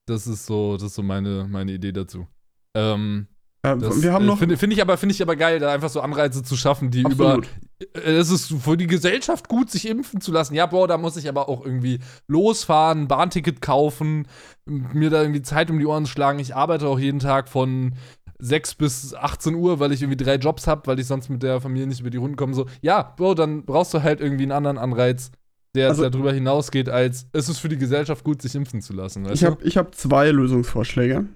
Das 0.06 0.26
ist 0.26 0.46
so, 0.46 0.74
das 0.74 0.84
ist 0.84 0.94
so 0.94 1.02
meine, 1.02 1.46
meine 1.48 1.72
Idee 1.72 1.92
dazu. 1.92 2.26
Ähm, 2.74 3.28
ähm, 3.64 3.80
das, 3.80 4.02
wir 4.02 4.12
haben 4.12 4.26
noch. 4.26 4.38
Finde 4.38 4.56
find 4.56 4.72
ich, 4.72 4.80
aber, 4.80 4.96
find 4.96 5.12
ich 5.12 5.20
aber 5.20 5.36
geil, 5.36 5.58
da 5.58 5.72
einfach 5.72 5.88
so 5.88 6.00
Anreize 6.00 6.42
zu 6.42 6.56
schaffen, 6.56 6.90
die 6.90 7.04
Absolut. 7.04 7.48
über. 7.80 8.06
Äh, 8.06 8.12
es 8.12 8.30
ist 8.30 8.52
für 8.52 8.76
die 8.76 8.86
Gesellschaft 8.86 9.48
gut, 9.48 9.70
sich 9.70 9.88
impfen 9.88 10.20
zu 10.20 10.32
lassen. 10.32 10.54
Ja, 10.54 10.66
boah, 10.66 10.86
da 10.86 10.96
muss 10.96 11.16
ich 11.16 11.28
aber 11.28 11.48
auch 11.48 11.64
irgendwie 11.64 11.98
losfahren, 12.26 13.08
Bahnticket 13.08 13.60
kaufen, 13.60 14.28
mir 14.64 15.10
da 15.10 15.22
irgendwie 15.22 15.42
Zeit 15.42 15.70
um 15.70 15.78
die 15.78 15.86
Ohren 15.86 16.06
schlagen. 16.06 16.38
Ich 16.38 16.54
arbeite 16.54 16.86
auch 16.88 16.98
jeden 16.98 17.20
Tag 17.20 17.48
von 17.48 17.94
6 18.38 18.74
bis 18.76 19.14
18 19.14 19.54
Uhr, 19.54 19.80
weil 19.80 19.92
ich 19.92 20.02
irgendwie 20.02 20.22
drei 20.22 20.36
Jobs 20.36 20.66
habe, 20.66 20.86
weil 20.86 20.98
ich 20.98 21.06
sonst 21.06 21.28
mit 21.28 21.42
der 21.42 21.60
Familie 21.60 21.86
nicht 21.86 22.00
über 22.00 22.10
die 22.10 22.18
Runden 22.18 22.36
komme. 22.36 22.54
So, 22.54 22.66
ja, 22.80 23.02
Bro, 23.02 23.34
dann 23.34 23.64
brauchst 23.64 23.94
du 23.94 24.02
halt 24.02 24.20
irgendwie 24.20 24.44
einen 24.44 24.52
anderen 24.52 24.78
Anreiz, 24.78 25.32
der 25.74 25.88
also, 25.88 26.08
darüber 26.08 26.32
hinausgeht, 26.32 26.88
als 26.88 27.26
es 27.32 27.48
ist 27.48 27.58
für 27.58 27.68
die 27.68 27.78
Gesellschaft 27.78 28.24
gut, 28.24 28.40
sich 28.40 28.54
impfen 28.54 28.80
zu 28.80 28.92
lassen. 28.92 29.26
ich 29.30 29.44
habe 29.44 29.64
hab 29.64 29.94
zwei 29.94 30.30
Lösungsvorschläge 30.30 31.26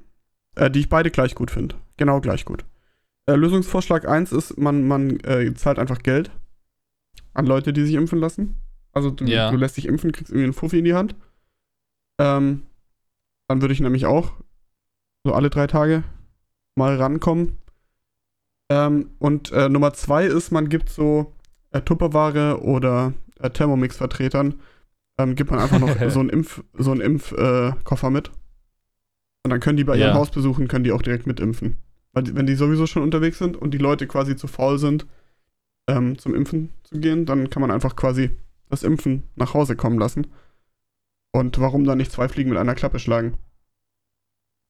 äh, 0.56 0.70
die 0.70 0.80
ich 0.80 0.88
beide 0.88 1.10
gleich 1.10 1.34
gut 1.34 1.50
finde. 1.50 1.76
Genau 1.96 2.20
gleich 2.20 2.44
gut. 2.44 2.64
Äh, 3.26 3.34
Lösungsvorschlag 3.34 4.06
1 4.06 4.32
ist, 4.32 4.58
man, 4.58 4.86
man 4.86 5.20
äh, 5.20 5.54
zahlt 5.54 5.78
einfach 5.78 6.00
Geld 6.00 6.30
an 7.34 7.46
Leute, 7.46 7.72
die 7.72 7.84
sich 7.84 7.94
impfen 7.94 8.18
lassen. 8.18 8.56
Also 8.92 9.10
du, 9.10 9.24
ja. 9.24 9.50
du 9.50 9.56
lässt 9.56 9.76
dich 9.76 9.86
impfen, 9.86 10.12
kriegst 10.12 10.30
irgendwie 10.30 10.44
einen 10.44 10.52
Fuffi 10.52 10.78
in 10.78 10.84
die 10.84 10.94
Hand. 10.94 11.14
Ähm, 12.18 12.64
dann 13.48 13.62
würde 13.62 13.72
ich 13.72 13.80
nämlich 13.80 14.06
auch 14.06 14.32
so 15.24 15.32
alle 15.32 15.50
drei 15.50 15.66
Tage 15.66 16.04
mal 16.74 16.96
rankommen. 16.96 17.58
Ähm, 18.70 19.10
und 19.18 19.52
äh, 19.52 19.68
Nummer 19.68 19.92
zwei 19.92 20.26
ist, 20.26 20.50
man 20.50 20.68
gibt 20.68 20.88
so 20.88 21.32
äh, 21.70 21.80
Tupperware 21.82 22.62
oder 22.62 23.12
äh, 23.40 23.50
Thermomix-Vertretern, 23.50 24.60
ähm, 25.18 25.34
gibt 25.34 25.50
man 25.50 25.60
einfach 25.60 25.78
noch 25.78 25.96
so 26.10 26.20
einen 26.20 26.30
Impf, 26.30 26.62
so 26.74 26.92
einen 26.92 27.00
Impfkoffer 27.00 28.10
mit. 28.10 28.30
Und 29.44 29.50
dann 29.50 29.60
können 29.60 29.76
die 29.76 29.84
bei 29.84 29.96
ja. 29.96 30.06
ihren 30.06 30.14
Hausbesuchen, 30.14 30.68
können 30.68 30.84
die 30.84 30.92
auch 30.92 31.02
direkt 31.02 31.26
mitimpfen. 31.26 31.76
Weil 32.12 32.34
wenn 32.36 32.46
die 32.46 32.54
sowieso 32.54 32.86
schon 32.86 33.02
unterwegs 33.02 33.38
sind 33.38 33.56
und 33.56 33.72
die 33.72 33.78
Leute 33.78 34.06
quasi 34.06 34.36
zu 34.36 34.46
faul 34.46 34.78
sind, 34.78 35.06
ähm, 35.88 36.18
zum 36.18 36.34
Impfen 36.34 36.70
zu 36.84 37.00
gehen, 37.00 37.26
dann 37.26 37.50
kann 37.50 37.60
man 37.60 37.70
einfach 37.70 37.96
quasi 37.96 38.30
das 38.68 38.82
Impfen 38.82 39.24
nach 39.34 39.54
Hause 39.54 39.76
kommen 39.76 39.98
lassen. 39.98 40.28
Und 41.32 41.58
warum 41.58 41.84
dann 41.84 41.98
nicht 41.98 42.12
zwei 42.12 42.28
Fliegen 42.28 42.50
mit 42.50 42.58
einer 42.58 42.74
Klappe 42.74 42.98
schlagen? 42.98 43.38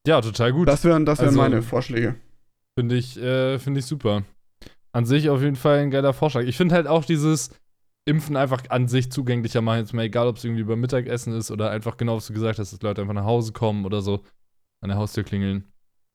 Ja, 0.05 0.21
total 0.21 0.51
gut. 0.51 0.67
Das 0.67 0.83
wären 0.83 1.05
das 1.05 1.19
wären 1.19 1.29
also, 1.29 1.39
meine 1.39 1.61
Vorschläge. 1.61 2.15
Finde 2.77 2.95
ich, 2.95 3.17
äh, 3.17 3.59
find 3.59 3.77
ich 3.77 3.85
super. 3.85 4.23
An 4.91 5.05
sich 5.05 5.29
auf 5.29 5.41
jeden 5.41 5.55
Fall 5.55 5.79
ein 5.79 5.91
geiler 5.91 6.13
Vorschlag. 6.13 6.43
Ich 6.43 6.57
finde 6.57 6.75
halt 6.75 6.87
auch 6.87 7.05
dieses 7.05 7.51
Impfen 8.05 8.35
einfach 8.35 8.63
an 8.69 8.87
sich 8.87 9.11
zugänglicher 9.11 9.61
machen. 9.61 9.79
Jetzt 9.79 9.93
mal 9.93 10.03
egal, 10.03 10.27
ob 10.27 10.37
es 10.37 10.43
irgendwie 10.43 10.63
beim 10.63 10.79
Mittagessen 10.79 11.33
ist 11.33 11.51
oder 11.51 11.69
einfach 11.71 11.97
genau, 11.97 12.17
was 12.17 12.27
du 12.27 12.33
gesagt 12.33 12.59
hast, 12.59 12.73
dass 12.73 12.81
Leute 12.81 13.01
einfach 13.01 13.13
nach 13.13 13.23
Hause 13.23 13.53
kommen 13.53 13.85
oder 13.85 14.01
so 14.01 14.23
an 14.81 14.89
der 14.89 14.97
Haustür 14.97 15.23
klingeln. 15.23 15.71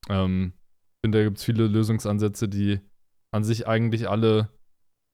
Ähm, 0.09 0.53
ich 0.97 1.01
finde, 1.03 1.19
da 1.19 1.25
gibt 1.25 1.39
es 1.39 1.45
viele 1.45 1.67
Lösungsansätze, 1.67 2.49
die 2.49 2.81
an 3.31 3.45
sich 3.45 3.67
eigentlich 3.67 4.09
alle 4.09 4.51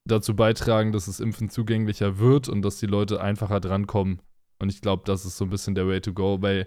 dazu 0.07 0.35
beitragen, 0.35 0.93
dass 0.93 1.07
das 1.07 1.21
Impfen 1.21 1.49
zugänglicher 1.49 2.19
wird 2.19 2.49
und 2.49 2.63
dass 2.63 2.79
die 2.79 2.87
Leute 2.87 3.21
einfacher 3.21 3.61
drankommen. 3.61 4.21
Und 4.59 4.71
ich 4.71 4.81
glaube, 4.81 5.03
das 5.07 5.25
ist 5.25 5.37
so 5.37 5.45
ein 5.45 5.51
bisschen 5.51 5.75
der 5.75 5.87
Way 5.87 6.01
to 6.01 6.13
go, 6.13 6.43
weil 6.43 6.67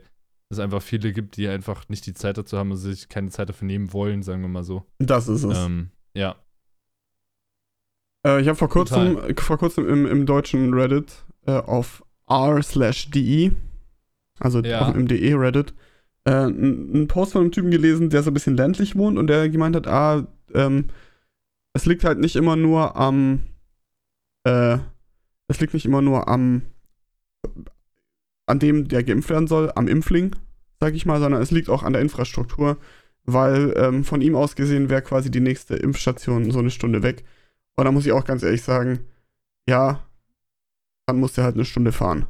es 0.49 0.59
einfach 0.59 0.81
viele 0.81 1.11
gibt, 1.11 1.37
die 1.37 1.47
einfach 1.47 1.89
nicht 1.89 2.05
die 2.05 2.13
Zeit 2.13 2.37
dazu 2.37 2.57
haben 2.57 2.71
und 2.71 2.77
sich 2.77 3.09
keine 3.09 3.29
Zeit 3.29 3.49
dafür 3.49 3.65
nehmen 3.65 3.91
wollen, 3.93 4.23
sagen 4.23 4.41
wir 4.41 4.47
mal 4.47 4.63
so. 4.63 4.85
Das 4.99 5.27
ist 5.27 5.43
es. 5.43 5.57
Ähm, 5.57 5.89
ja. 6.13 6.35
Äh, 8.25 8.41
ich 8.41 8.47
habe 8.47 8.57
vor 8.57 8.69
kurzem, 8.69 9.35
vor 9.37 9.57
kurzem 9.57 9.87
im, 9.87 10.05
im 10.05 10.25
deutschen 10.25 10.73
Reddit 10.73 11.25
äh, 11.45 11.51
auf 11.51 12.03
r/de, 12.29 13.51
also 14.39 14.61
ja. 14.61 14.89
im 14.89 15.07
de 15.07 15.33
Reddit, 15.33 15.73
äh, 16.25 16.31
einen 16.31 17.07
Post 17.07 17.33
von 17.33 17.41
einem 17.41 17.51
Typen 17.51 17.71
gelesen, 17.71 18.09
der 18.09 18.23
so 18.23 18.31
ein 18.31 18.33
bisschen 18.33 18.57
ländlich 18.57 18.95
wohnt 18.95 19.17
und 19.17 19.27
der 19.27 19.49
gemeint 19.49 19.75
hat, 19.75 19.87
ah, 19.87 20.27
ähm, 20.53 20.85
es 21.73 21.85
liegt 21.85 22.03
halt 22.03 22.19
nicht 22.19 22.35
immer 22.35 22.55
nur 22.55 22.95
am, 22.95 23.43
äh, 24.45 24.77
es 25.47 25.59
liegt 25.59 25.73
nicht 25.73 25.85
immer 25.85 26.01
nur 26.01 26.27
am, 26.27 26.63
an 28.47 28.59
dem, 28.59 28.87
der 28.87 29.03
geimpft 29.03 29.29
werden 29.29 29.47
soll, 29.47 29.71
am 29.75 29.87
Impfling, 29.87 30.35
sag 30.79 30.95
ich 30.95 31.05
mal, 31.05 31.19
sondern 31.19 31.41
es 31.41 31.51
liegt 31.51 31.69
auch 31.69 31.83
an 31.83 31.93
der 31.93 32.01
Infrastruktur, 32.01 32.77
weil 33.23 33.73
ähm, 33.77 34.03
von 34.03 34.21
ihm 34.21 34.35
aus 34.35 34.55
gesehen 34.55 34.89
wäre 34.89 35.01
quasi 35.01 35.29
die 35.29 35.41
nächste 35.41 35.75
Impfstation 35.75 36.49
so 36.49 36.59
eine 36.59 36.71
Stunde 36.71 37.03
weg. 37.03 37.23
Und 37.75 37.85
da 37.85 37.91
muss 37.91 38.05
ich 38.05 38.13
auch 38.13 38.25
ganz 38.25 38.41
ehrlich 38.41 38.63
sagen, 38.63 39.01
ja, 39.67 40.07
dann 41.05 41.19
muss 41.19 41.33
der 41.33 41.43
halt 41.43 41.55
eine 41.55 41.65
Stunde 41.65 41.91
fahren. 41.91 42.25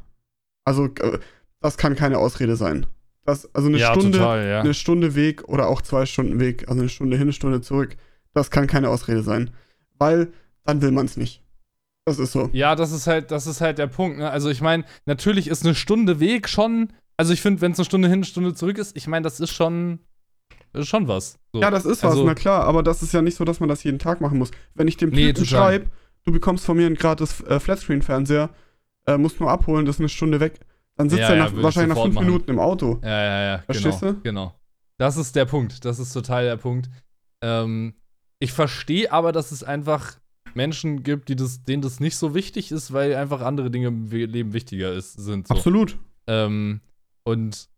Also, 0.65 0.86
äh, 0.86 1.19
das 1.62 1.77
kann 1.77 1.95
keine 1.95 2.17
Ausrede 2.17 2.56
sein. 2.56 2.86
Das, 3.23 3.53
also 3.53 3.67
eine, 3.67 3.77
ja, 3.77 3.91
Stunde, 3.91 4.17
total, 4.17 4.47
ja. 4.47 4.60
eine 4.62 4.73
Stunde 4.73 5.15
Weg 5.15 5.47
oder 5.47 5.67
auch 5.67 5.82
zwei 5.82 6.06
Stunden 6.06 6.39
Weg, 6.39 6.67
also 6.67 6.80
eine 6.80 6.89
Stunde 6.89 7.17
hin, 7.17 7.25
eine 7.25 7.34
Stunde 7.34 7.62
zurück, 7.62 7.95
das 8.34 8.51
kann 8.51 8.67
keine 8.67 8.89
Ausrede 8.89 9.21
sein. 9.21 9.51
Weil 9.99 10.32
dann 10.63 10.82
will 10.82 10.91
man 10.91 11.06
es 11.06 11.17
nicht. 11.17 11.43
Das 12.08 12.20
ist 12.20 12.32
so. 12.32 12.50
Ja, 12.54 12.76
das 12.76 12.93
ist 12.93 13.06
halt, 13.06 13.32
das 13.32 13.48
ist 13.48 13.60
halt 13.60 13.78
der 13.80 13.88
Punkt. 13.88 14.17
Ne? 14.20 14.30
Also 14.32 14.50
ich 14.50 14.62
meine, 14.62 14.86
natürlich 15.06 15.48
ist 15.50 15.65
eine 15.65 15.76
Stunde 15.76 16.22
Weg 16.22 16.48
schon. 16.48 16.93
Also 17.17 17.34
ich 17.34 17.41
finde, 17.41 17.60
wenn 17.60 17.74
es 17.74 17.80
eine 17.80 17.86
Stunde 17.86 18.08
hin, 18.08 18.20
eine 18.20 18.26
Stunde 18.26 18.54
zurück 18.54 18.78
ist, 18.78 18.96
ich 18.96 19.08
meine, 19.08 19.26
das 19.26 19.41
ist 19.41 19.50
schon, 19.52 20.00
das 20.72 20.84
ist 20.84 20.88
schon 20.88 21.10
was. 21.10 21.38
So. 21.52 21.60
Ja, 21.60 21.70
das 21.70 21.84
ist 21.84 22.04
was, 22.04 22.12
Also- 22.12 22.24
na 22.26 22.34
klar, 22.34 22.63
aber 22.63 22.82
das 22.82 23.04
ist 23.04 23.12
ja 23.13 23.22
nicht 23.22 23.36
so, 23.36 23.43
dass 23.43 23.60
man 23.60 23.67
das 23.67 23.84
jeden 23.84 24.00
Tag 24.00 24.22
machen 24.22 24.38
muss. 24.38 24.52
Wenn 24.74 24.88
ich 24.88 24.96
dem 24.96 25.10
Nee, 25.10 25.34
Typen 25.34 25.46
schreibe, 25.48 25.88
du 26.24 26.32
bekommst 26.32 26.63
von 26.63 26.78
mir 26.78 26.86
einen 26.86 26.96
gratis 26.96 27.41
äh, 27.41 27.60
Flatscreen-Fernseher, 27.60 28.52
äh, 29.06 29.17
musst 29.17 29.41
nur 29.41 29.52
abholen, 29.52 29.86
das 29.86 29.98
ist 29.98 30.00
eine 30.00 30.08
Stunde 30.10 30.39
weg, 30.39 30.62
dann 30.96 31.10
sitzt 31.10 31.24
Ja, 31.24 31.30
er 31.32 31.43
nach, 31.43 31.62
wahrscheinlich 31.62 31.93
nach 31.98 32.04
fünf 32.04 32.15
machen. 32.15 32.26
Minuten 32.28 32.52
im 32.52 32.60
Auto. 32.60 33.02
Ja, 33.04 33.10
ja, 33.10 33.41
ja, 33.52 33.58
Verstehst 33.65 34.00
genau. 34.00 34.13
du? 34.13 34.22
Genau. 34.22 34.54
Das 34.98 35.17
ist 35.17 35.36
der 35.36 35.43
Punkt. 35.46 35.84
Das 35.84 36.00
ist 36.00 36.13
total 36.13 36.46
der 36.46 36.56
Punkt. 36.56 36.89
Ähm, 37.41 37.96
ich 38.39 38.54
verstehe 38.54 39.12
aber, 39.12 39.34
dass 39.34 39.52
es 39.52 39.63
einfach 39.65 40.17
Menschen 40.53 41.03
gibt, 41.03 41.29
die 41.29 41.36
das, 41.36 41.63
denen 41.63 41.81
das 41.81 41.99
nicht 41.99 42.15
so 42.17 42.33
wichtig 42.36 42.71
ist, 42.71 42.93
weil 42.93 43.15
einfach 43.15 43.41
andere 43.41 43.69
Dinge 43.71 43.88
im 43.88 44.10
Leben 44.10 44.53
wichtiger 44.53 44.93
ist, 44.93 45.13
sind. 45.13 45.47
So. 45.47 45.55
Absolut. 45.55 45.97
Ähm, 46.27 46.81
und 47.23 47.69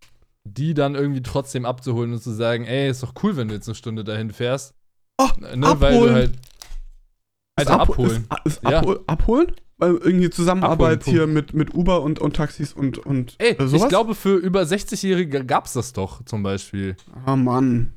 die 0.46 0.74
dann 0.74 0.96
irgendwie 0.96 1.22
trotzdem 1.22 1.66
abzuholen 1.66 2.14
und 2.14 2.22
zu 2.24 2.32
sagen, 2.32 2.66
ey, 2.66 2.90
ist 2.90 3.04
doch 3.04 3.14
cool, 3.24 3.36
wenn 3.38 3.48
du 3.50 3.54
jetzt 3.54 3.68
eine 3.68 3.76
Stunde 3.76 4.04
dahin 4.04 4.32
fährst. 4.32 4.74
Oh, 5.18 5.28
ne, 5.40 5.50
Weil 5.52 5.58
du 5.58 5.66
abholen. 5.66 6.14
halt. 6.14 6.32
Ist 6.32 7.68
Alter, 7.70 7.74
abho- 7.76 7.82
abholen. 7.82 8.28
Ist, 8.46 8.58
ist 8.58 8.64
Ja. 8.64 8.80
abhol 8.80 9.04
abholen? 9.08 9.52
Weil 9.78 9.92
irgendwie 9.96 10.30
Zusammenarbeit 10.30 11.02
Abholen, 11.02 11.16
hier 11.18 11.28
mit, 11.28 11.54
mit 11.54 11.74
Uber 11.74 12.02
und, 12.02 12.20
und 12.20 12.36
Taxis 12.36 12.74
und, 12.74 12.98
und 12.98 13.36
Ey, 13.38 13.52
äh, 13.54 13.68
sowas? 13.68 13.84
ich 13.84 13.88
glaube, 13.90 14.14
für 14.16 14.36
über 14.36 14.62
60-Jährige 14.64 15.46
gab's 15.46 15.74
das 15.74 15.94
doch 15.94 16.24
zum 16.26 16.44
Beispiel. 16.44 16.96
Ah, 17.26 17.36
Mann. 17.36 17.94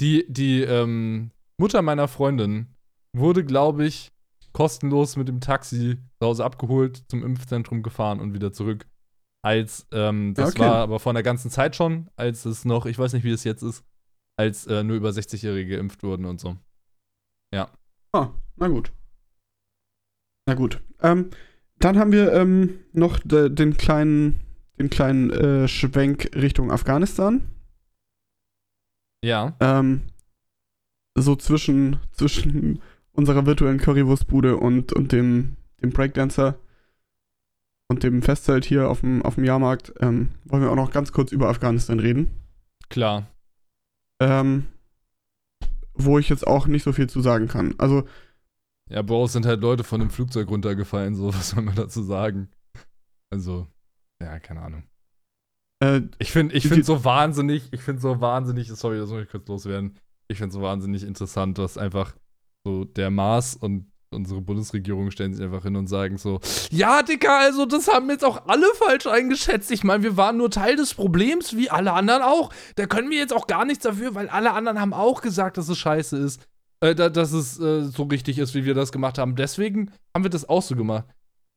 Die, 0.00 0.24
die 0.28 0.62
ähm, 0.62 1.30
Mutter 1.58 1.80
meiner 1.82 2.08
Freundin 2.08 2.66
wurde, 3.14 3.44
glaube 3.44 3.84
ich, 3.86 4.12
kostenlos 4.52 5.16
mit 5.16 5.28
dem 5.28 5.40
Taxi 5.40 5.96
zu 6.20 6.26
Hause 6.26 6.44
abgeholt, 6.44 7.04
zum 7.08 7.24
Impfzentrum 7.24 7.82
gefahren 7.82 8.20
und 8.20 8.34
wieder 8.34 8.52
zurück. 8.52 8.86
Als, 9.44 9.86
ähm, 9.92 10.34
das 10.34 10.50
Okay. 10.50 10.60
war 10.60 10.76
aber 10.76 11.00
vor 11.00 11.10
einer 11.10 11.22
ganzen 11.22 11.50
Zeit 11.50 11.74
schon, 11.74 12.08
als 12.16 12.44
es 12.44 12.64
noch, 12.64 12.86
ich 12.86 12.98
weiß 12.98 13.12
nicht, 13.12 13.24
wie 13.24 13.32
es 13.32 13.44
jetzt 13.44 13.62
ist, 13.62 13.84
als 14.36 14.66
äh, 14.66 14.82
nur 14.84 14.96
über 14.96 15.10
60-Jährige 15.10 15.76
geimpft 15.76 16.02
wurden 16.02 16.24
und 16.26 16.40
so. 16.40 16.56
Ah, 18.14 18.28
na 18.56 18.68
gut. 18.68 18.92
Na 20.46 20.52
gut. 20.54 20.82
Ähm, 21.00 21.30
dann 21.78 21.98
haben 21.98 22.12
wir 22.12 22.30
ähm, 22.34 22.80
noch 22.92 23.18
de, 23.20 23.48
den 23.48 23.78
kleinen, 23.78 24.38
den 24.78 24.90
kleinen 24.90 25.30
äh, 25.30 25.66
Schwenk 25.66 26.28
Richtung 26.34 26.70
Afghanistan. 26.70 27.40
Ja. 29.24 29.56
Ähm, 29.60 30.02
so 31.14 31.36
zwischen, 31.36 32.00
zwischen 32.12 32.82
unserer 33.12 33.46
virtuellen 33.46 33.78
Currywurstbude 33.78 34.56
und, 34.56 34.92
und 34.92 35.12
dem, 35.12 35.56
dem 35.82 35.90
Breakdancer 35.90 36.58
und 37.88 38.02
dem 38.02 38.22
Festzelt 38.22 38.64
hier 38.64 38.88
auf 38.88 39.00
dem, 39.00 39.22
auf 39.22 39.34
dem 39.34 39.44
Jahrmarkt 39.44 39.92
ähm, 40.00 40.30
wollen 40.44 40.62
wir 40.62 40.70
auch 40.70 40.76
noch 40.76 40.92
ganz 40.92 41.12
kurz 41.12 41.30
über 41.32 41.48
Afghanistan 41.48 41.98
reden. 41.98 42.30
Klar. 42.88 43.26
Ähm, 44.20 44.66
wo 45.94 46.18
ich 46.18 46.28
jetzt 46.28 46.46
auch 46.46 46.66
nicht 46.66 46.84
so 46.84 46.92
viel 46.92 47.08
zu 47.08 47.20
sagen 47.20 47.48
kann. 47.48 47.74
Also, 47.78 48.06
Ja, 48.88 49.02
Bro, 49.02 49.26
es 49.26 49.32
sind 49.32 49.46
halt 49.46 49.60
Leute 49.60 49.84
von 49.84 50.00
dem 50.00 50.10
Flugzeug 50.10 50.48
runtergefallen, 50.48 51.14
so, 51.14 51.28
was 51.34 51.50
soll 51.50 51.62
man 51.62 51.74
dazu 51.74 52.02
sagen? 52.02 52.48
Also, 53.30 53.66
ja, 54.22 54.38
keine 54.38 54.62
Ahnung. 54.62 54.84
äh, 55.82 56.02
Ich 56.18 56.30
finde 56.32 56.54
ich 56.54 56.68
find 56.68 56.84
so 56.84 57.04
wahnsinnig, 57.04 57.72
ich 57.72 57.82
finde 57.82 58.00
so 58.00 58.20
wahnsinnig, 58.20 58.68
sorry, 58.68 58.98
das 58.98 59.10
muss 59.10 59.22
ich 59.22 59.30
kurz 59.30 59.46
loswerden. 59.48 59.98
Ich 60.28 60.38
finde 60.38 60.52
so 60.52 60.62
wahnsinnig 60.62 61.02
interessant, 61.02 61.58
dass 61.58 61.76
einfach 61.76 62.14
so 62.64 62.84
der 62.84 63.10
Mars 63.10 63.56
und 63.56 63.86
unsere 64.12 64.40
Bundesregierung 64.40 65.10
stellen 65.10 65.34
sich 65.34 65.44
einfach 65.44 65.62
hin 65.62 65.76
und 65.76 65.86
sagen 65.86 66.18
so, 66.18 66.40
ja, 66.70 67.02
Dicker, 67.02 67.38
also 67.38 67.66
das 67.66 67.88
haben 67.88 68.10
jetzt 68.10 68.24
auch 68.24 68.46
alle 68.46 68.66
falsch 68.74 69.06
eingeschätzt. 69.06 69.70
Ich 69.70 69.84
meine, 69.84 70.02
wir 70.02 70.16
waren 70.16 70.36
nur 70.36 70.50
Teil 70.50 70.76
des 70.76 70.94
Problems, 70.94 71.56
wie 71.56 71.70
alle 71.70 71.92
anderen 71.92 72.22
auch. 72.22 72.52
Da 72.76 72.86
können 72.86 73.10
wir 73.10 73.18
jetzt 73.18 73.32
auch 73.32 73.46
gar 73.46 73.64
nichts 73.64 73.84
dafür, 73.84 74.14
weil 74.14 74.28
alle 74.28 74.52
anderen 74.52 74.80
haben 74.80 74.92
auch 74.92 75.22
gesagt, 75.22 75.56
dass 75.56 75.68
es 75.68 75.78
scheiße 75.78 76.16
ist. 76.18 76.42
Äh, 76.80 76.94
da, 76.94 77.08
dass 77.08 77.32
es 77.32 77.58
äh, 77.60 77.82
so 77.82 78.04
richtig 78.04 78.38
ist, 78.38 78.54
wie 78.54 78.64
wir 78.64 78.74
das 78.74 78.92
gemacht 78.92 79.18
haben. 79.18 79.36
Deswegen 79.36 79.90
haben 80.14 80.24
wir 80.24 80.30
das 80.30 80.48
auch 80.48 80.62
so 80.62 80.76
gemacht. 80.76 81.06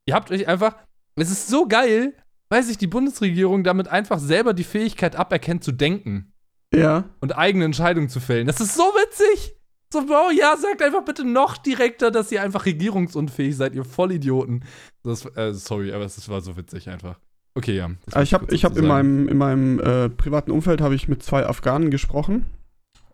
Ihr 0.07 0.15
habt 0.15 0.31
euch 0.31 0.47
einfach, 0.47 0.75
es 1.15 1.31
ist 1.31 1.47
so 1.47 1.67
geil, 1.67 2.13
weil 2.49 2.63
sich 2.63 2.77
die 2.77 2.87
Bundesregierung 2.87 3.63
damit 3.63 3.87
einfach 3.87 4.19
selber 4.19 4.53
die 4.53 4.63
Fähigkeit 4.63 5.15
aberkennt 5.15 5.63
zu 5.63 5.71
denken 5.71 6.31
ja. 6.73 7.05
und 7.21 7.37
eigene 7.37 7.65
Entscheidungen 7.65 8.09
zu 8.09 8.19
fällen. 8.19 8.47
Das 8.47 8.61
ist 8.61 8.75
so 8.75 8.83
witzig. 8.83 9.54
So, 9.95 10.05
Bro, 10.05 10.31
ja, 10.37 10.57
sagt 10.57 10.81
einfach 10.81 11.05
bitte 11.05 11.23
noch 11.23 11.55
direkter, 11.55 12.11
dass 12.11 12.29
ihr 12.29 12.41
einfach 12.41 12.65
regierungsunfähig 12.65 13.55
seid, 13.55 13.75
ihr 13.75 13.85
Vollidioten. 13.85 14.65
Das, 15.03 15.25
äh, 15.37 15.53
sorry, 15.53 15.93
aber 15.93 16.03
es 16.03 16.27
war 16.27 16.41
so 16.41 16.57
witzig 16.57 16.89
einfach. 16.89 17.17
Okay, 17.53 17.77
ja. 17.77 17.91
Also 18.11 18.19
ich 18.19 18.33
habe 18.33 18.53
ich 18.53 18.65
hab 18.65 18.75
in 18.75 18.87
meinem, 18.87 19.29
in 19.29 19.37
meinem 19.37 19.79
äh, 19.79 20.09
privaten 20.09 20.51
Umfeld 20.51 20.81
habe 20.81 20.95
ich 20.95 21.07
mit 21.07 21.23
zwei 21.23 21.45
Afghanen 21.45 21.91
gesprochen. 21.91 22.45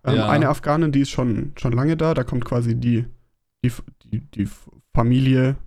Ähm, 0.04 0.16
Ja. 0.16 0.30
Eine 0.30 0.50
Afghanin, 0.50 0.92
die 0.92 1.02
ist 1.02 1.12
schon, 1.12 1.54
schon 1.56 1.74
lange 1.74 1.98
da, 1.98 2.16
da 2.16 2.24
kommt 2.24 2.46
quasi 2.46 2.74
die, 2.74 3.06
die, 3.64 3.72
die, 4.06 4.22
die 4.32 4.50
Familie 4.96 5.58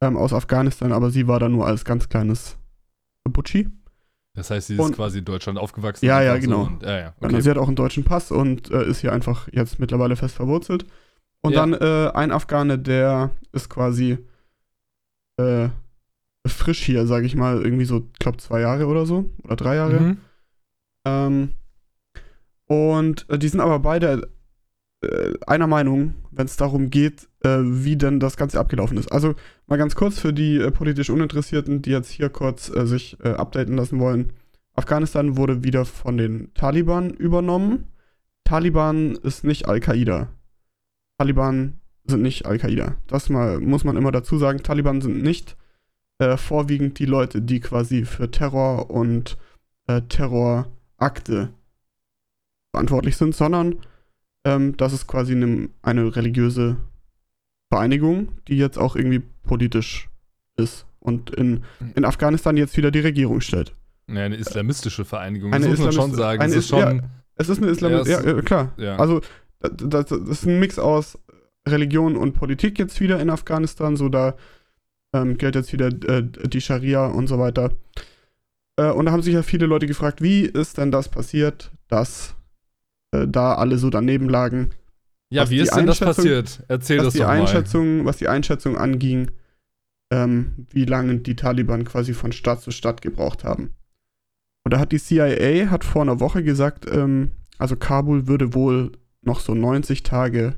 ähm, 0.00 0.16
aus 0.16 0.32
Afghanistan, 0.32 0.92
aber 0.92 1.10
sie 1.10 1.28
war 1.28 1.40
da 1.40 1.50
nur 1.50 1.66
als 1.66 1.84
ganz 1.84 2.08
kleines 2.08 2.56
Butschi. 3.24 3.68
Das 4.38 4.50
heißt, 4.50 4.68
sie 4.68 4.74
ist 4.74 4.80
und- 4.80 4.94
quasi 4.94 5.18
in 5.18 5.24
Deutschland 5.24 5.58
aufgewachsen. 5.58 6.06
Ja, 6.06 6.22
ja, 6.22 6.34
so 6.36 6.40
genau. 6.40 6.62
und, 6.66 6.82
ja, 6.84 6.98
ja, 6.98 7.14
okay. 7.20 7.40
Sie 7.40 7.50
hat 7.50 7.58
auch 7.58 7.66
einen 7.66 7.74
deutschen 7.76 8.04
Pass 8.04 8.30
und 8.30 8.70
äh, 8.70 8.84
ist 8.88 9.00
hier 9.00 9.12
einfach 9.12 9.48
jetzt 9.52 9.80
mittlerweile 9.80 10.14
fest 10.14 10.36
verwurzelt. 10.36 10.86
Und 11.42 11.54
Ja. 11.54 11.60
dann 11.66 11.72
äh, 11.74 12.10
ein 12.14 12.30
Afghane, 12.30 12.78
der 12.78 13.30
ist 13.52 13.68
quasi 13.68 14.18
äh, 15.40 15.68
frisch 16.46 16.82
hier, 16.84 17.06
sage 17.06 17.26
ich 17.26 17.34
mal, 17.34 17.60
irgendwie 17.62 17.84
so, 17.84 18.06
ich 18.12 18.18
glaube, 18.20 18.38
zwei 18.38 18.60
Jahre 18.60 18.86
oder 18.86 19.06
so, 19.06 19.28
oder 19.42 19.56
drei 19.56 19.74
Jahre. 19.74 20.00
Mhm. 20.00 20.16
Ähm, 21.04 21.50
und 22.66 23.28
äh, 23.30 23.38
die 23.38 23.48
sind 23.48 23.60
aber 23.60 23.78
beide 23.80 24.28
äh, 25.00 25.34
einer 25.46 25.66
Meinung, 25.66 26.14
wenn 26.32 26.46
es 26.46 26.56
darum 26.56 26.90
geht, 26.90 27.28
äh, 27.44 27.58
wie 27.62 27.96
denn 27.96 28.18
das 28.18 28.36
Ganze 28.36 28.58
abgelaufen 28.58 28.98
ist. 28.98 29.12
Also 29.12 29.34
mal 29.66 29.76
ganz 29.76 29.94
kurz 29.94 30.18
für 30.18 30.32
die 30.32 30.56
äh, 30.56 30.70
politisch 30.70 31.10
Uninteressierten, 31.10 31.82
die 31.82 31.90
jetzt 31.90 32.10
hier 32.10 32.30
kurz 32.30 32.68
äh, 32.68 32.86
sich 32.86 33.16
äh, 33.22 33.30
updaten 33.30 33.76
lassen 33.76 34.00
wollen. 34.00 34.32
Afghanistan 34.74 35.36
wurde 35.36 35.62
wieder 35.62 35.84
von 35.84 36.16
den 36.16 36.52
Taliban 36.54 37.10
übernommen. 37.10 37.92
Taliban 38.44 39.14
ist 39.16 39.44
nicht 39.44 39.68
Al-Qaida. 39.68 40.28
Taliban 41.18 41.80
sind 42.04 42.22
nicht 42.22 42.46
Al-Qaida. 42.46 42.96
Das 43.06 43.28
mal, 43.28 43.60
muss 43.60 43.84
man 43.84 43.96
immer 43.96 44.12
dazu 44.12 44.38
sagen. 44.38 44.62
Taliban 44.62 45.00
sind 45.00 45.22
nicht 45.22 45.56
äh, 46.18 46.36
vorwiegend 46.36 46.98
die 46.98 47.06
Leute, 47.06 47.42
die 47.42 47.60
quasi 47.60 48.04
für 48.04 48.30
Terror 48.30 48.90
und 48.90 49.38
Terrorakte 50.10 51.48
verantwortlich 52.72 53.16
sind, 53.16 53.34
sondern 53.34 53.76
ähm, 54.44 54.76
das 54.76 54.92
ist 54.92 55.06
quasi 55.06 55.32
eine, 55.32 55.68
eine 55.82 56.14
religiöse 56.16 56.76
Vereinigung, 57.72 58.28
die 58.48 58.56
jetzt 58.56 58.78
auch 58.78 58.96
irgendwie 58.96 59.22
politisch 59.42 60.08
ist 60.56 60.86
und 61.00 61.30
in, 61.30 61.64
in 61.94 62.04
Afghanistan 62.04 62.56
jetzt 62.56 62.76
wieder 62.76 62.90
die 62.90 63.00
Regierung 63.00 63.40
stellt. 63.40 63.74
Ja, 64.10 64.22
eine 64.22 64.36
islamistische 64.36 65.04
Vereinigung, 65.04 65.52
Eine 65.52 65.68
das 65.68 65.78
muss 65.78 65.84
man 65.86 65.92
schon 65.92 66.14
sagen. 66.14 66.40
eine 66.40 66.54
Das 66.54 66.64
ist 66.64 66.72
Is- 66.72 66.78
schon, 66.80 66.96
ja. 66.98 67.02
Es 67.36 67.48
ist 67.48 67.62
eine 67.62 67.70
Islamische, 67.70 68.10
Ja, 68.10 68.20
ja, 68.20 68.24
es- 68.30 68.36
ja, 68.36 68.42
klar. 68.42 68.72
ja. 68.78 68.96
Also 68.96 69.20
das, 69.60 69.70
das, 69.76 70.06
das 70.06 70.20
ist 70.28 70.46
ein 70.46 70.58
Mix 70.58 70.78
aus 70.78 71.18
Religion 71.68 72.16
und 72.16 72.32
Politik 72.32 72.78
jetzt 72.78 73.00
wieder 73.00 73.20
in 73.20 73.28
Afghanistan, 73.30 73.96
so 73.96 74.08
da 74.08 74.34
ähm, 75.12 75.36
gilt 75.38 75.54
jetzt 75.54 75.72
wieder 75.72 75.88
äh, 75.88 76.22
die 76.24 76.60
Scharia 76.60 77.06
und 77.06 77.26
so 77.28 77.38
weiter. 77.38 77.70
Äh, 78.76 78.90
und 78.90 79.06
da 79.06 79.12
haben 79.12 79.22
sich 79.22 79.34
ja 79.34 79.42
viele 79.42 79.66
Leute 79.66 79.86
gefragt, 79.86 80.22
wie 80.22 80.42
ist 80.42 80.78
denn 80.78 80.90
das 80.90 81.08
passiert, 81.08 81.70
dass 81.88 82.34
äh, 83.12 83.26
da 83.26 83.54
alle 83.54 83.78
so 83.78 83.90
daneben 83.90 84.28
lagen, 84.28 84.70
ja, 85.30 85.42
was 85.42 85.50
wie 85.50 85.58
ist 85.58 85.74
denn 85.74 85.86
das 85.86 86.00
passiert? 86.00 86.62
Erzähl 86.68 86.98
das 86.98 87.12
die 87.12 87.20
doch 87.20 87.26
mal. 87.26 87.40
Einschätzung, 87.40 88.04
was 88.04 88.16
die 88.16 88.28
Einschätzung 88.28 88.76
anging, 88.78 89.30
ähm, 90.10 90.66
wie 90.70 90.86
lange 90.86 91.18
die 91.18 91.36
Taliban 91.36 91.84
quasi 91.84 92.14
von 92.14 92.32
Stadt 92.32 92.62
zu 92.62 92.70
Stadt 92.70 93.02
gebraucht 93.02 93.44
haben. 93.44 93.74
Und 94.64 94.72
da 94.72 94.78
hat 94.78 94.92
die 94.92 94.98
CIA 94.98 95.70
hat 95.70 95.84
vor 95.84 96.02
einer 96.02 96.20
Woche 96.20 96.42
gesagt, 96.42 96.86
ähm, 96.90 97.32
also 97.58 97.76
Kabul 97.76 98.26
würde 98.26 98.54
wohl 98.54 98.92
noch 99.22 99.40
so 99.40 99.54
90 99.54 100.02
Tage 100.02 100.56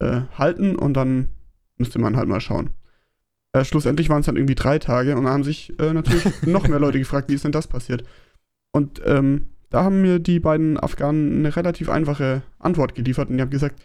äh, 0.00 0.22
halten 0.36 0.76
und 0.76 0.94
dann 0.94 1.30
müsste 1.78 1.98
man 1.98 2.16
halt 2.16 2.28
mal 2.28 2.40
schauen. 2.40 2.70
Äh, 3.52 3.64
schlussendlich 3.64 4.08
waren 4.08 4.20
es 4.20 4.26
dann 4.26 4.36
irgendwie 4.36 4.54
drei 4.54 4.78
Tage 4.78 5.16
und 5.16 5.24
da 5.24 5.30
haben 5.30 5.44
sich 5.44 5.78
äh, 5.80 5.92
natürlich 5.92 6.24
noch 6.46 6.68
mehr 6.68 6.78
Leute 6.78 6.98
gefragt, 6.98 7.28
wie 7.28 7.34
ist 7.34 7.44
denn 7.44 7.52
das 7.52 7.66
passiert? 7.66 8.04
Und 8.72 9.02
ähm, 9.04 9.48
da 9.72 9.84
haben 9.84 10.02
mir 10.02 10.18
die 10.18 10.38
beiden 10.40 10.78
Afghanen 10.78 11.38
eine 11.40 11.56
relativ 11.56 11.88
einfache 11.88 12.42
Antwort 12.58 12.94
geliefert 12.94 13.28
und 13.30 13.36
die 13.36 13.42
haben 13.42 13.50
gesagt, 13.50 13.80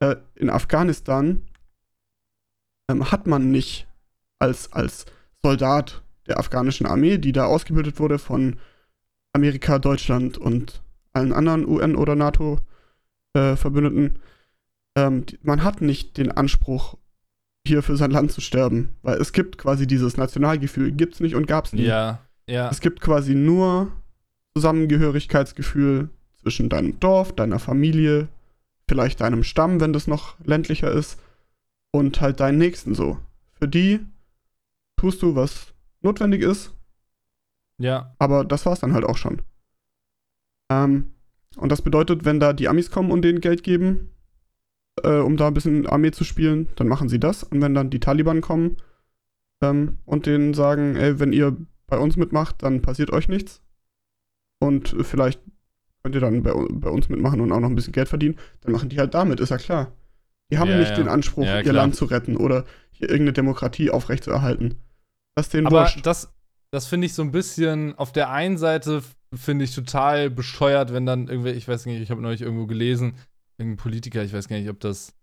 äh, 0.00 0.16
in 0.36 0.50
Afghanistan 0.50 1.42
ähm, 2.90 3.10
hat 3.10 3.26
man 3.26 3.50
nicht 3.50 3.86
als, 4.38 4.72
als 4.72 5.06
Soldat 5.42 6.02
der 6.26 6.38
afghanischen 6.38 6.86
Armee, 6.86 7.18
die 7.18 7.32
da 7.32 7.44
ausgebildet 7.46 7.98
wurde 7.98 8.18
von 8.18 8.56
Amerika, 9.32 9.78
Deutschland 9.78 10.38
und 10.38 10.82
allen 11.12 11.32
anderen 11.32 11.66
UN- 11.66 11.96
oder 11.96 12.14
NATO-Verbündeten, 13.34 14.18
ähm, 14.96 15.26
die- 15.26 15.38
man 15.42 15.62
hat 15.64 15.80
nicht 15.80 16.16
den 16.16 16.30
Anspruch, 16.30 16.96
hier 17.66 17.82
für 17.82 17.96
sein 17.96 18.10
Land 18.10 18.32
zu 18.32 18.40
sterben. 18.40 18.90
Weil 19.02 19.20
es 19.20 19.32
gibt 19.32 19.58
quasi 19.58 19.86
dieses 19.86 20.16
Nationalgefühl, 20.16 20.92
gibt's 20.92 21.20
nicht 21.20 21.34
und 21.34 21.46
gab's 21.46 21.72
nie. 21.72 21.82
Ja, 21.82 22.20
ja. 22.48 22.70
Es 22.70 22.80
gibt 22.80 23.00
quasi 23.00 23.34
nur 23.34 23.92
Zusammengehörigkeitsgefühl 24.54 26.10
zwischen 26.40 26.68
deinem 26.68 26.98
Dorf, 27.00 27.34
deiner 27.34 27.58
Familie, 27.58 28.28
vielleicht 28.88 29.20
deinem 29.20 29.44
Stamm, 29.44 29.80
wenn 29.80 29.92
das 29.92 30.06
noch 30.06 30.36
ländlicher 30.44 30.90
ist, 30.90 31.18
und 31.90 32.20
halt 32.20 32.40
deinen 32.40 32.58
Nächsten 32.58 32.94
so. 32.94 33.18
Für 33.54 33.68
die 33.68 34.00
tust 34.96 35.22
du, 35.22 35.34
was 35.34 35.72
notwendig 36.00 36.42
ist, 36.42 36.74
Ja, 37.78 38.14
aber 38.18 38.44
das 38.44 38.66
war's 38.66 38.80
dann 38.80 38.92
halt 38.94 39.04
auch 39.04 39.16
schon. 39.16 39.42
Ähm, 40.70 41.12
und 41.56 41.70
das 41.70 41.82
bedeutet, 41.82 42.24
wenn 42.24 42.40
da 42.40 42.52
die 42.52 42.68
Amis 42.68 42.90
kommen 42.90 43.10
und 43.10 43.22
denen 43.22 43.40
Geld 43.40 43.62
geben, 43.62 44.10
äh, 45.02 45.18
um 45.18 45.36
da 45.36 45.48
ein 45.48 45.54
bisschen 45.54 45.86
Armee 45.86 46.10
zu 46.10 46.24
spielen, 46.24 46.68
dann 46.76 46.88
machen 46.88 47.08
sie 47.08 47.20
das. 47.20 47.42
Und 47.42 47.60
wenn 47.60 47.74
dann 47.74 47.90
die 47.90 48.00
Taliban 48.00 48.40
kommen 48.40 48.76
ähm, 49.62 49.98
und 50.04 50.26
denen 50.26 50.54
sagen, 50.54 50.96
ey, 50.96 51.18
wenn 51.20 51.32
ihr 51.32 51.56
bei 51.86 51.98
uns 51.98 52.16
mitmacht, 52.16 52.62
dann 52.62 52.82
passiert 52.82 53.12
euch 53.12 53.28
nichts. 53.28 53.62
Und 54.60 54.96
vielleicht 55.02 55.40
könnt 56.02 56.14
ihr 56.14 56.20
dann 56.20 56.42
bei, 56.42 56.52
bei 56.52 56.90
uns 56.90 57.08
mitmachen 57.08 57.40
und 57.40 57.52
auch 57.52 57.60
noch 57.60 57.68
ein 57.68 57.74
bisschen 57.74 57.92
Geld 57.92 58.08
verdienen, 58.08 58.36
dann 58.62 58.72
machen 58.72 58.88
die 58.88 58.98
halt 58.98 59.14
damit, 59.14 59.40
ist 59.40 59.50
ja 59.50 59.58
klar. 59.58 59.92
Die 60.50 60.58
haben 60.58 60.70
Ja, 60.70 60.78
nicht 60.78 60.90
ja. 60.90 60.96
den 60.96 61.08
Anspruch, 61.08 61.44
Ja, 61.44 61.60
ihr. 61.60 61.72
Land 61.72 61.94
zu 61.94 62.06
retten 62.06 62.36
oder 62.36 62.64
hier 62.90 63.08
irgendeine 63.08 63.34
Demokratie 63.34 63.90
aufrechtzuerhalten. 63.90 64.76
Das 65.34 65.48
denen 65.50 65.66
aber 65.66 65.82
wurscht. 65.82 66.04
das, 66.06 66.32
das 66.70 66.86
finde 66.86 67.06
ich 67.06 67.14
so 67.14 67.22
ein 67.22 67.30
bisschen, 67.30 67.96
auf 67.96 68.12
der 68.12 68.30
einen 68.30 68.58
Seite 68.58 69.02
finde 69.34 69.64
ich 69.64 69.74
total 69.74 70.30
bescheuert, 70.30 70.92
wenn 70.92 71.06
dann 71.06 71.28
irgendwie, 71.28 71.50
ich 71.50 71.68
weiß 71.68 71.86
nicht, 71.86 72.00
ich 72.00 72.10
habe 72.10 72.22
neulich 72.22 72.40
irgendwo 72.40 72.66
gelesen, 72.66 73.14
irgendein 73.58 73.76
Politiker, 73.76 74.24
ich 74.24 74.32
weiß 74.32 74.48
gar 74.48 74.56
nicht, 74.56 74.70
ob 74.70 74.80
das, 74.80 75.14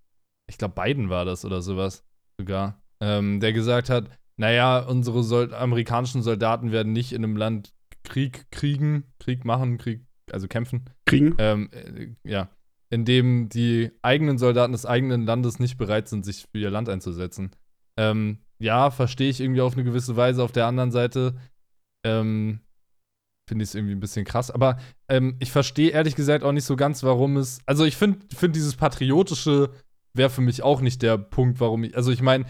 ich 0.48 0.58
glaube 0.58 0.80
Biden 0.82 1.10
war 1.10 1.26
das 1.26 1.44
oder 1.44 1.62
sowas 1.62 2.04
sogar, 2.38 2.82
ähm, 3.02 3.40
der 3.40 3.52
gesagt 3.52 3.90
hat, 3.90 4.10
naja, 4.38 4.80
unsere 4.80 5.24
Sol 5.24 5.54
amerikanischen 5.54 6.22
Soldaten 6.22 6.72
werden 6.72 6.94
nicht 6.94 7.14
in 7.14 7.24
einem 7.24 7.36
Land 7.38 7.74
Krieg 8.06 8.50
kriegen, 8.52 9.04
Krieg 9.20 9.44
machen, 9.44 9.78
Krieg, 9.78 10.06
also 10.32 10.48
kämpfen, 10.48 10.86
Kriegen. 11.06 11.36
ähm, 11.38 11.70
äh, 11.72 12.10
ja, 12.24 12.50
indem 12.90 13.50
die 13.50 13.92
eigenen 14.02 14.38
Soldaten 14.38 14.72
des 14.72 14.86
eigenen 14.86 15.26
Landes 15.26 15.60
nicht 15.60 15.78
bereit 15.78 16.08
sind, 16.08 16.24
sich 16.24 16.46
für 16.52 16.60
ihr 16.60 16.70
Land 16.70 16.88
einzusetzen. 16.88 17.52
Ähm, 17.98 18.40
ja, 18.60 18.92
verstehe 18.92 19.30
ich 19.30 19.42
irgendwie 19.42 19.62
auf 19.62 19.74
eine 19.74 19.84
gewisse 19.84 20.16
Weise. 20.16 20.44
Auf 20.44 20.52
der 20.52 20.68
anderen 20.68 20.92
Seite 20.92 21.36
ähm, 22.06 22.62
finde 23.48 23.64
ich 23.64 23.70
es 23.70 23.76
irgendwie 23.76 23.96
ein 23.96 24.00
bisschen 24.00 24.26
krass. 24.26 24.52
Aber 24.52 24.78
ähm, 25.10 25.36
ich 25.40 25.52
verstehe 25.52 25.92
ehrlich 25.92 26.16
gesagt 26.16 26.44
auch 26.44 26.52
nicht 26.52 26.66
so 26.66 26.76
ganz, 26.76 27.04
warum 27.04 27.38
es. 27.38 27.60
Also 27.66 27.86
ich 27.86 27.98
finde 27.98 28.20
find 28.34 28.56
dieses 28.56 28.76
Patriotische 28.76 29.72
wäre 30.14 30.30
für 30.30 30.42
mich 30.42 30.64
auch 30.64 30.82
nicht 30.82 31.02
der 31.02 31.18
Punkt, 31.18 31.60
warum 31.60 31.84
ich. 31.84 31.96
Also 31.96 32.12
ich 32.12 32.22
meine, 32.22 32.46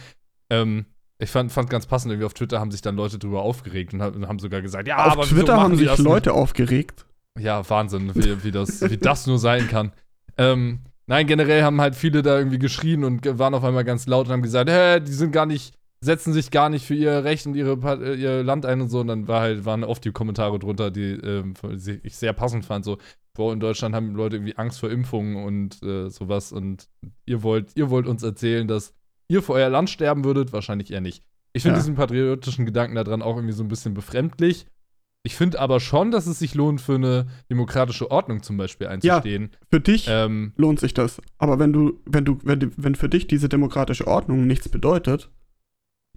ähm, 0.50 0.86
ich 1.20 1.30
fand, 1.30 1.52
fand 1.52 1.70
ganz 1.70 1.86
passend, 1.86 2.12
irgendwie 2.12 2.26
auf 2.26 2.34
Twitter 2.34 2.60
haben 2.60 2.72
sich 2.72 2.82
dann 2.82 2.96
Leute 2.96 3.18
drüber 3.18 3.42
aufgeregt 3.42 3.94
und 3.94 4.02
haben, 4.02 4.40
sogar 4.40 4.62
gesagt, 4.62 4.88
ja, 4.88 4.98
Auf 5.06 5.14
aber 5.14 5.24
Twitter 5.24 5.60
haben 5.60 5.78
sich 5.78 5.88
das 5.88 6.00
nicht? 6.00 6.08
Leute 6.08 6.34
aufgeregt. 6.34 7.06
Ja, 7.40 7.68
Wahnsinn, 7.70 8.14
wie, 8.16 8.44
wie, 8.44 8.52
das, 8.52 8.82
wie 8.90 8.98
das 8.98 9.28
nur 9.28 9.40
sein 9.40 9.68
kann. 9.68 9.92
Ähm, 10.38 10.80
nein, 11.08 11.28
generell 11.28 11.64
haben 11.64 11.80
halt 11.80 11.96
viele 11.96 12.22
da 12.22 12.38
irgendwie 12.38 12.60
geschrien 12.60 13.04
und 13.04 13.26
waren 13.40 13.54
auf 13.54 13.64
einmal 13.64 13.86
ganz 13.86 14.08
laut 14.08 14.28
und 14.28 14.34
haben 14.34 14.42
gesagt, 14.42 14.70
hä, 14.70 15.00
die 15.00 15.12
sind 15.12 15.32
gar 15.32 15.46
nicht, 15.46 15.74
setzen 16.02 16.34
sich 16.34 16.52
gar 16.52 16.70
nicht 16.70 16.86
für 16.86 16.96
ihr 16.96 17.24
Recht 17.24 17.46
und 17.46 17.56
ihre, 17.56 17.74
äh, 18.02 18.16
ihr 18.16 18.44
Land 18.44 18.66
ein 18.66 18.82
und 18.82 18.90
so. 18.90 19.00
Und 19.00 19.08
dann 19.08 19.28
war 19.28 19.42
halt, 19.42 19.66
waren 19.66 19.84
oft 19.86 20.04
die 20.04 20.12
Kommentare 20.12 20.60
drunter, 20.60 20.92
die 20.92 21.14
ähm, 21.14 21.54
ich 22.04 22.16
sehr 22.16 22.34
passend 22.34 22.66
fand. 22.66 22.84
So, 22.84 22.98
boah, 23.34 23.54
in 23.54 23.60
Deutschland 23.62 23.96
haben 23.96 24.16
Leute 24.16 24.38
irgendwie 24.38 24.58
Angst 24.58 24.80
vor 24.80 24.90
Impfungen 24.90 25.44
und 25.44 25.82
äh, 25.84 26.10
sowas. 26.10 26.52
Und 26.52 26.90
ihr 27.26 27.42
wollt, 27.44 27.72
ihr 27.76 27.90
wollt 27.90 28.08
uns 28.08 28.24
erzählen, 28.24 28.68
dass 28.68 28.94
ihr 29.28 29.42
für 29.42 29.54
euer 29.54 29.70
Land 29.70 29.90
sterben 29.90 30.24
würdet? 30.24 30.54
Wahrscheinlich 30.54 30.92
eher 30.92 31.02
nicht. 31.02 31.24
Ich 31.54 31.64
finde 31.64 31.78
Ja. 31.78 31.82
diesen 31.82 31.96
patriotischen 31.96 32.66
Gedanken 32.66 32.96
daran 32.96 33.22
auch 33.22 33.36
irgendwie 33.38 33.54
so 33.54 33.64
ein 33.64 33.68
bisschen 33.70 33.94
befremdlich. 33.94 34.66
Ich 35.24 35.36
finde 35.36 35.60
aber 35.60 35.80
schon, 35.80 36.12
dass 36.12 36.28
es 36.28 36.38
sich 36.38 36.54
lohnt, 36.54 36.82
für 36.82 36.96
eine 36.96 37.26
demokratische 37.50 38.12
Ordnung 38.12 38.44
zum 38.44 38.58
Beispiel 38.58 38.88
einzustehen. 38.88 39.50
Für 39.72 39.80
dich 39.80 40.06
Ähm, 40.08 40.54
lohnt 40.56 40.80
sich 40.80 40.94
das. 40.94 41.20
Aber 41.40 41.58
wenn 41.58 41.74
du, 41.74 42.00
wenn 42.06 42.26
du, 42.26 42.38
wenn, 42.44 42.72
wenn 42.78 42.94
für 42.94 43.10
dich 43.10 43.26
diese 43.26 43.50
demokratische 43.50 44.06
Ordnung 44.06 44.46
nichts 44.46 44.70
bedeutet, 44.70 45.32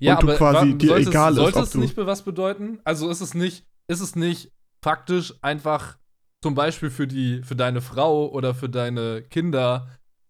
ja, 0.01 0.15
Und 0.15 0.23
du 0.25 0.29
aber 0.29 0.37
quasi 0.37 0.75
dir 0.77 0.89
sollte 0.89 1.09
egal 1.11 1.33
es, 1.33 1.39
ist, 1.39 1.43
sollte 1.43 1.61
es 1.61 1.75
nicht 1.75 1.97
was 1.97 2.23
bedeuten? 2.23 2.81
Also 2.85 3.09
ist 3.09 3.21
es 3.21 3.33
nicht, 3.35 3.65
ist 3.89 4.01
es 4.01 4.15
nicht 4.15 4.53
faktisch 4.83 5.35
einfach 5.43 5.99
zum 6.43 6.55
Beispiel 6.55 6.91
für 6.91 7.07
die, 7.07 7.43
für 7.43 7.57
deine 7.57 7.81
Frau 7.81 8.29
oder 8.31 8.55
für 8.55 8.69
deine 8.69 9.23
Kinder 9.23 9.89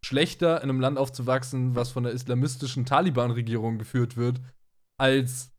schlechter 0.09 0.63
in 0.63 0.71
einem 0.71 0.81
Land 0.81 0.99
aufzuwachsen, 0.99 1.75
was 1.77 1.91
von 1.91 2.05
der 2.05 2.13
islamistischen 2.13 2.87
Taliban-Regierung 2.87 3.79
geführt 3.79 4.17
wird, 4.17 4.41
als 4.99 5.51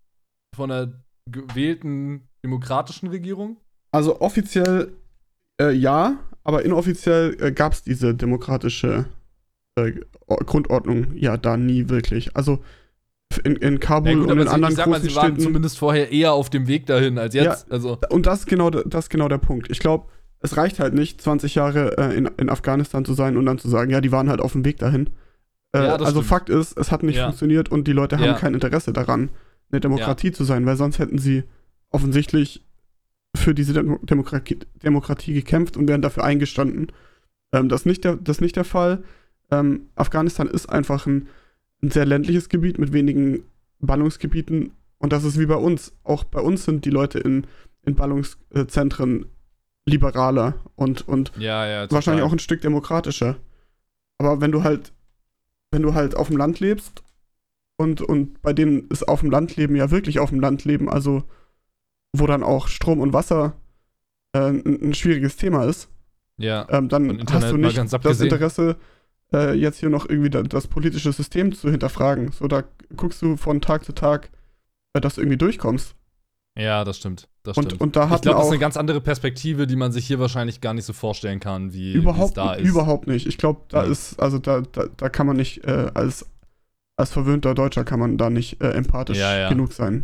von 0.56 0.72
einer 0.72 0.92
gewählten 1.30 2.28
demokratischen 2.44 3.10
Regierung? 3.10 3.58
also 3.92 4.22
offiziell 4.22 4.94
äh, 5.62 5.72
ja, 5.72 6.20
aber 6.44 6.64
inoffiziell 6.64 7.36
äh, 7.40 7.52
gab 7.52 7.74
es 7.74 7.84
diese 7.84 8.16
demokratische 8.16 9.06
äh, 9.76 9.94
Grundordnung 10.46 11.16
ja 11.16 11.38
da 11.38 11.58
nie 11.58 11.90
wirklich. 11.90 12.36
Also 12.36 12.60
in, 13.44 13.56
in 13.58 13.80
Kabul 13.80 14.12
Ja, 14.12 14.18
gut, 14.18 14.32
und 14.32 14.40
in 14.40 14.48
anderen 14.48 14.72
ich 14.72 14.78
sag 14.78 14.88
mal, 14.88 14.94
großen 15.00 15.10
sie 15.10 15.16
waren 15.16 15.26
Städten. 15.28 15.42
zumindest 15.42 15.78
vorher 15.78 16.12
eher 16.12 16.34
auf 16.34 16.50
dem 16.50 16.68
Weg 16.68 16.86
dahin 16.86 17.18
als 17.18 17.34
jetzt. 17.36 17.72
Also, 17.72 17.98
Und 18.10 18.26
das 18.26 18.40
ist 18.40 18.46
genau, 18.48 18.70
das 18.70 19.06
ist 19.06 19.10
genau 19.10 19.28
der 19.28 19.38
Punkt. 19.38 19.70
Ich 19.70 19.80
glaube, 19.80 20.08
es 20.42 20.56
reicht 20.58 20.80
halt 20.80 20.94
nicht, 20.94 21.22
20 21.22 21.56
Jahre 21.56 21.98
äh, 21.98 22.16
in, 22.16 22.26
in 22.38 22.50
Afghanistan 22.50 23.04
zu 23.06 23.14
sein 23.14 23.38
und 23.38 23.46
dann 23.46 23.58
zu 23.60 23.68
sagen, 23.70 23.92
ja, 23.92 24.02
die 24.02 24.12
waren 24.12 24.30
halt 24.30 24.40
auf 24.42 24.54
dem 24.54 24.64
Weg 24.66 24.78
dahin. 24.78 25.10
Äh, 25.74 25.84
Ja, 25.84 25.96
also 25.96 26.06
stimmt. 26.12 26.26
Fakt 26.26 26.50
ist, 26.50 26.78
es 26.78 26.92
hat 26.92 27.04
nicht 27.04 27.18
Ja. 27.18 27.26
funktioniert 27.26 27.70
und 27.70 27.88
die 27.88 27.94
Leute 27.94 28.18
haben 28.18 28.26
Ja. 28.26 28.34
kein 28.34 28.54
Interesse 28.54 28.94
daran, 28.94 29.30
eine 29.72 29.82
Demokratie 29.82 30.32
zu 30.32 30.44
sein, 30.44 30.66
weil 30.66 30.78
sonst 30.78 30.98
hätten 31.00 31.18
sie 31.20 31.44
offensichtlich 31.92 32.66
für 33.36 33.54
diese 33.54 33.74
Demo 33.74 34.00
Demokratie, 34.02 34.60
Demokratie 34.84 35.34
gekämpft 35.34 35.78
und 35.78 35.88
wären 35.88 36.02
dafür 36.02 36.24
eingestanden. 36.24 36.88
Ähm, 37.52 37.70
das, 37.70 37.82
ist 37.82 37.86
nicht 37.86 38.04
der, 38.04 38.16
das 38.16 38.38
ist 38.38 38.42
nicht 38.42 38.56
der 38.56 38.64
Fall. 38.64 39.04
Ähm, 39.52 39.88
Afghanistan 39.96 40.48
ist 40.48 40.68
einfach 40.70 41.06
ein, 41.06 41.28
ein 41.84 41.92
sehr 41.92 42.06
ländliches 42.06 42.50
Gebiet 42.50 42.80
mit 42.80 42.94
wenigen 42.94 43.44
Ballungsgebieten 43.80 44.72
und 44.98 45.14
das 45.14 45.24
ist 45.24 45.38
wie 45.40 45.46
bei 45.46 45.56
uns. 45.56 45.94
Auch 46.04 46.24
bei 46.24 46.40
uns 46.42 46.66
sind 46.66 46.86
die 46.86 46.90
Leute 46.90 47.20
in, 47.20 47.46
in 47.84 47.96
Ballungszentren 47.96 49.26
liberaler 49.90 50.56
und, 50.76 51.08
und 51.08 51.32
ja, 51.38 51.66
ja. 51.68 51.92
wahrscheinlich 51.92 52.24
auch 52.24 52.32
ein 52.32 52.40
Stück 52.40 52.62
demokratischer. 52.62 53.38
Aber 54.18 54.42
wenn 54.42 54.52
du 54.52 54.64
halt, 54.64 54.94
wenn 55.72 55.82
du 55.82 55.94
halt 55.94 56.16
auf 56.16 56.28
dem 56.28 56.38
Land 56.38 56.60
lebst 56.60 57.04
und, 57.78 58.02
und 58.02 58.42
bei 58.42 58.54
denen 58.54 58.88
ist 58.90 59.08
auf 59.08 59.22
dem 59.22 59.32
Land 59.32 59.56
leben 59.56 59.76
ja 59.76 59.92
wirklich 59.92 60.20
auf 60.20 60.30
dem 60.30 60.40
Land 60.40 60.66
leben, 60.66 60.90
also 60.90 61.24
wo 62.14 62.28
dann 62.28 62.44
auch 62.44 62.68
Strom 62.68 63.00
und 63.00 63.14
Wasser 63.14 63.54
äh, 64.34 64.50
ein, 64.50 64.90
ein 64.90 64.94
schwieriges 64.94 65.36
Thema 65.38 65.66
ist, 65.66 65.90
Ja. 66.38 66.68
ähm, 66.70 66.90
dann 66.90 67.24
hast 67.30 67.52
du 67.52 67.58
nicht 67.58 67.78
das 67.78 67.94
abgesehen. 67.94 68.32
Interesse, 68.32 68.78
äh, 69.32 69.54
jetzt 69.54 69.78
hier 69.80 69.90
noch 69.90 70.10
irgendwie 70.10 70.30
da, 70.30 70.42
das 70.44 70.68
politische 70.68 71.12
System 71.14 71.54
zu 71.54 71.70
hinterfragen. 71.70 72.32
So, 72.32 72.48
da 72.48 72.64
guckst 72.96 73.22
du 73.22 73.38
von 73.38 73.62
Tag 73.62 73.86
zu 73.86 73.94
Tag, 73.94 74.32
äh, 74.94 75.02
dass 75.02 75.16
du 75.16 75.22
irgendwie 75.22 75.38
durchkommst. 75.38 75.96
Ja, 76.60 76.84
das 76.84 76.98
stimmt. 76.98 77.28
Das 77.44 77.58
Und, 77.58 77.66
stimmt. 77.66 77.82
und 77.82 77.96
da 77.96 78.04
ich 78.04 78.10
glaube, 78.10 78.26
das 78.26 78.36
auch 78.36 78.42
ist 78.44 78.50
eine 78.52 78.60
ganz 78.60 78.76
andere 78.78 79.00
Perspektive, 79.02 79.66
die 79.66 79.76
man 79.78 79.92
sich 79.92 80.06
hier 80.06 80.20
wahrscheinlich 80.20 80.60
gar 80.62 80.74
nicht 80.74 80.86
so 80.86 80.94
vorstellen 80.94 81.40
kann, 81.40 81.74
wie 81.74 81.92
es 81.92 81.96
überhaupt, 81.96 82.36
da 82.38 82.54
ist. 82.54 82.68
überhaupt 82.68 83.08
nicht. 83.08 83.28
Ich 83.28 83.38
glaube, 83.38 83.62
da 83.70 83.84
Ja. 83.86 83.90
ist, 83.92 84.20
also 84.20 84.40
da, 84.40 84.62
da, 84.62 84.86
da 84.98 85.10
kann 85.10 85.26
man 85.26 85.38
nicht, 85.38 85.64
äh, 85.66 85.90
als, 85.94 86.26
als 86.98 87.12
verwöhnter 87.12 87.56
Deutscher 87.56 87.84
kann 87.86 88.00
man 88.00 88.18
da 88.18 88.30
nicht 88.30 88.62
äh, 88.62 88.72
empathisch 88.72 89.18
Ja, 89.18 89.38
ja. 89.38 89.50
genug 89.50 89.72
sein. 89.74 90.04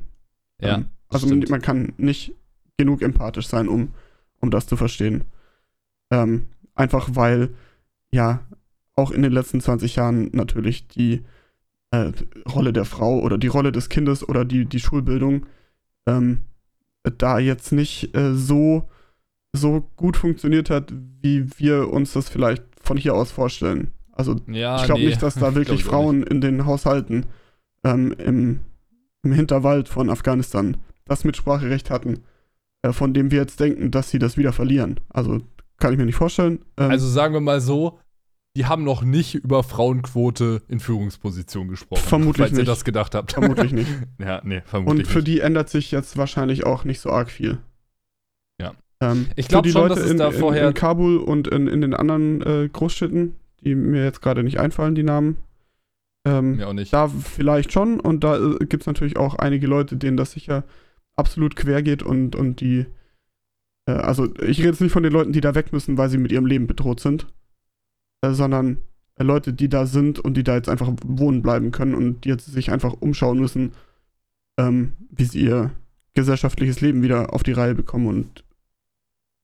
Ja, 0.62 0.76
Ähm, 0.76 0.86
also 1.10 1.28
stimmt. 1.28 1.50
man 1.50 1.62
kann 1.62 1.94
nicht 1.98 2.34
genug 2.78 3.02
empathisch 3.02 3.48
sein, 3.48 3.68
um, 3.68 3.94
um 4.40 4.50
das 4.50 4.66
zu 4.68 4.78
verstehen. 4.78 5.26
Ähm, 6.12 6.48
einfach 6.74 7.10
weil, 7.14 7.50
ja, 8.12 8.42
auch 8.96 9.12
in 9.12 9.22
den 9.24 9.34
letzten 9.34 9.60
20 9.60 9.98
Jahren 9.98 10.30
natürlich 10.32 10.88
die 10.88 11.26
äh, 11.92 12.12
Rolle 12.50 12.72
der 12.72 12.86
Frau 12.86 13.20
oder 13.20 13.38
die 13.38 13.48
Rolle 13.48 13.74
des 13.74 13.90
Kindes 13.90 14.28
oder 14.28 14.46
die, 14.46 14.66
die 14.66 14.80
Schulbildung 14.80 15.46
ähm, 16.08 16.42
da 17.18 17.40
jetzt 17.40 17.72
nicht 17.72 18.16
äh, 18.16 18.34
so, 18.34 18.90
so 19.54 19.90
gut 19.96 20.18
funktioniert 20.18 20.70
hat, 20.70 20.94
wie 21.22 21.48
wir 21.58 21.90
uns 21.92 22.14
das 22.14 22.30
vielleicht 22.30 22.64
von 22.82 22.98
hier 22.98 23.16
aus 23.16 23.32
vorstellen. 23.32 23.92
Also 24.12 24.40
ja, 24.48 24.78
ich 24.78 24.86
glaube 24.86 25.02
nee. 25.02 25.08
nicht, 25.08 25.22
dass 25.22 25.36
da 25.36 25.56
wirklich 25.56 25.84
Frauen 25.84 26.24
in 26.24 26.42
den 26.42 26.66
Haushalten 26.66 27.26
ähm, 27.84 28.14
im, 28.18 28.60
im 29.24 29.32
Hinterwald 29.32 29.90
von 29.90 30.10
Afghanistan 30.10 30.78
das 31.06 31.24
Mitspracherecht 31.24 31.90
hatten, 31.90 32.24
äh, 32.82 32.92
von 32.92 33.14
dem 33.14 33.32
wir 33.32 33.40
jetzt 33.40 33.60
denken, 33.60 33.92
dass 33.92 34.10
sie 34.10 34.20
das 34.20 34.38
wieder 34.38 34.54
verlieren. 34.54 35.00
Also 35.10 35.40
kann 35.78 35.92
ich 35.92 36.00
mir 36.00 36.06
nicht 36.06 36.16
vorstellen. 36.16 36.60
Ähm, 36.78 36.92
Also 36.92 37.08
sagen 37.08 37.34
wir 37.34 37.42
mal 37.42 37.62
so, 37.62 38.00
die 38.56 38.66
haben 38.66 38.84
noch 38.84 39.04
nicht 39.04 39.36
über 39.36 39.64
Frauenquote 39.64 40.62
in 40.68 40.80
Führungspositionen 40.80 41.70
gesprochen. 41.70 42.02
Vermutlich 42.08 42.38
falls 42.48 42.52
ihr 42.54 42.60
nicht. 42.60 42.68
das 42.70 42.86
gedacht 42.86 43.14
habt. 43.16 43.34
vermutlich 43.34 43.72
nicht. 43.74 43.90
ja, 44.20 44.42
nee, 44.44 44.58
Und 44.58 44.64
vermutlich 44.68 45.08
für 45.08 45.18
nicht. 45.20 45.28
die 45.28 45.40
ändert 45.42 45.70
sich 45.70 45.92
jetzt 45.92 46.18
wahrscheinlich 46.18 46.66
auch 46.66 46.84
nicht 46.86 47.00
so 47.00 47.10
arg 47.10 47.30
viel. 47.30 47.58
Ja. 48.62 48.74
Ähm, 49.02 49.28
Ich 49.36 49.46
für 49.46 49.50
glaub 49.50 49.64
die 49.64 49.72
schon, 49.72 49.82
Leute 49.82 49.96
dass 49.96 50.04
es 50.06 50.12
in, 50.12 50.18
da 50.18 50.30
in, 50.30 50.34
vorher- 50.40 50.68
in 50.70 50.74
Kabul 50.74 51.18
und 51.18 51.48
in, 51.48 51.68
in 51.68 51.82
den 51.82 51.94
anderen 51.94 52.42
äh, 52.42 52.70
Großstädten, 52.72 53.36
die 53.64 53.76
mir 53.76 54.04
jetzt 54.04 54.22
gerade 54.22 54.44
nicht 54.44 54.60
einfallen, 54.60 54.96
die 54.96 55.04
Namen, 55.04 55.38
Ähm, 56.26 56.56
Mir 56.56 56.68
auch 56.70 56.74
nicht. 56.74 56.92
Da 56.94 57.08
vielleicht 57.08 57.72
schon 57.74 58.00
und 58.00 58.24
da 58.24 58.38
äh, 58.38 58.58
gibt 58.66 58.84
es 58.84 58.88
natürlich 58.88 59.18
auch 59.18 59.36
einige 59.36 59.68
Leute, 59.68 59.96
denen 59.98 60.18
das 60.18 60.32
sicher 60.32 60.64
absolut 61.18 61.56
quer 61.56 61.84
geht 61.84 62.04
und, 62.04 62.36
und 62.36 62.62
die, 62.62 62.86
äh, 63.88 63.92
also 63.92 64.26
ich 64.42 64.60
rede 64.60 64.70
jetzt 64.70 64.82
nicht 64.82 64.92
von 64.94 65.04
den 65.04 65.14
Leuten, 65.14 65.34
die 65.34 65.42
da 65.42 65.56
weg 65.56 65.72
müssen, 65.74 65.98
weil 65.98 66.10
sie 66.10 66.18
mit 66.18 66.32
ihrem 66.32 66.46
Leben 66.46 66.68
bedroht 66.68 67.00
sind, 67.00 67.28
äh, 68.26 68.34
sondern 68.34 68.78
äh, 69.16 69.24
Leute, 69.24 69.54
die 69.54 69.70
da 69.70 69.86
sind 69.86 70.20
und 70.20 70.36
die 70.36 70.44
da 70.44 70.56
jetzt 70.56 70.70
einfach 70.70 70.92
wohnen 71.06 71.42
bleiben 71.42 71.72
können 71.72 71.96
und 71.96 72.26
die 72.26 72.30
jetzt 72.30 72.46
sich 72.46 72.72
einfach 72.72 72.94
umschauen 73.00 73.40
müssen, 73.40 73.74
ähm, 74.58 74.94
wie 75.10 75.26
sie 75.26 75.42
ihr 75.42 75.72
gesellschaftliches 76.14 76.82
Leben 76.82 77.02
wieder 77.02 77.34
auf 77.34 77.44
die 77.44 77.52
Reihe 77.52 77.76
bekommen 77.76 78.08
und 78.08 78.44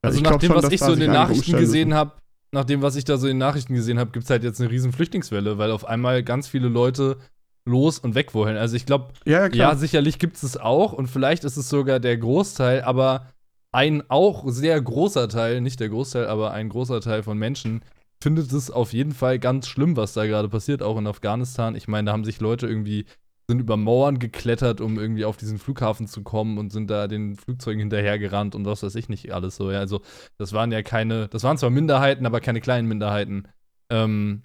äh, 0.01 0.07
Also 0.07 0.17
ich 0.17 0.23
nach 0.23 0.37
dem, 0.37 0.51
schon, 0.51 0.63
was 0.63 0.71
ich 0.71 0.79
so 0.79 0.93
in 0.93 0.99
den 0.99 1.11
Nachrichten 1.11 1.57
gesehen 1.57 1.93
habe, 1.93 2.13
nach 2.51 2.65
dem, 2.65 2.81
was 2.81 2.95
ich 2.95 3.05
da 3.05 3.17
so 3.17 3.27
in 3.27 3.33
den 3.33 3.39
Nachrichten 3.39 3.73
gesehen 3.73 3.99
habe, 3.99 4.11
gibt 4.11 4.25
es 4.25 4.29
halt 4.29 4.43
jetzt 4.43 4.59
eine 4.59 4.69
riesen 4.69 4.91
Flüchtlingswelle, 4.91 5.57
weil 5.57 5.71
auf 5.71 5.85
einmal 5.85 6.21
ganz 6.23 6.47
viele 6.47 6.67
Leute 6.67 7.17
los 7.65 7.99
und 7.99 8.15
weg 8.15 8.33
wollen. 8.33 8.57
Also 8.57 8.75
ich 8.75 8.85
glaube, 8.85 9.13
Ja, 9.25 9.47
ja, 9.47 9.75
sicherlich 9.75 10.19
gibt 10.19 10.35
es 10.37 10.43
es 10.43 10.57
auch 10.57 10.93
und 10.93 11.07
vielleicht 11.07 11.43
ist 11.43 11.57
es 11.57 11.69
sogar 11.69 11.99
der 11.99 12.17
Großteil, 12.17 12.81
aber 12.81 13.27
ein 13.71 14.03
auch 14.09 14.43
sehr 14.47 14.81
großer 14.81 15.29
Teil, 15.29 15.61
nicht 15.61 15.79
der 15.79 15.89
Großteil, 15.89 16.27
aber 16.27 16.51
ein 16.51 16.69
großer 16.69 16.99
Teil 16.99 17.23
von 17.23 17.37
Menschen 17.37 17.83
findet 18.21 18.51
es 18.51 18.71
auf 18.71 18.93
jeden 18.93 19.13
Fall 19.13 19.39
ganz 19.39 19.67
schlimm, 19.67 19.97
was 19.97 20.13
da 20.13 20.25
gerade 20.25 20.49
passiert, 20.49 20.83
auch 20.83 20.97
in 20.97 21.07
Afghanistan. 21.07 21.75
Ich 21.75 21.87
meine, 21.87 22.07
da 22.07 22.13
haben 22.13 22.23
sich 22.23 22.39
Leute 22.39 22.67
irgendwie 22.67 23.05
sind 23.51 23.59
über 23.59 23.75
Mauern 23.75 24.17
geklettert, 24.17 24.79
um 24.79 24.97
irgendwie 24.97 25.25
auf 25.25 25.35
diesen 25.35 25.59
Flughafen 25.59 26.07
zu 26.07 26.23
kommen 26.23 26.57
und 26.57 26.71
sind 26.71 26.89
da 26.89 27.07
den 27.07 27.35
Flugzeugen 27.35 27.79
hinterhergerannt 27.79 28.55
und 28.55 28.65
was 28.65 28.81
weiß 28.81 28.95
ich 28.95 29.09
nicht 29.09 29.33
alles 29.33 29.57
so. 29.57 29.71
Ja, 29.71 29.79
also 29.79 30.01
das 30.37 30.53
waren 30.53 30.71
ja 30.71 30.81
keine, 30.83 31.27
das 31.27 31.43
waren 31.43 31.57
zwar 31.57 31.69
Minderheiten, 31.69 32.25
aber 32.25 32.39
keine 32.39 32.61
kleinen 32.61 32.87
Minderheiten. 32.87 33.49
Ähm, 33.89 34.43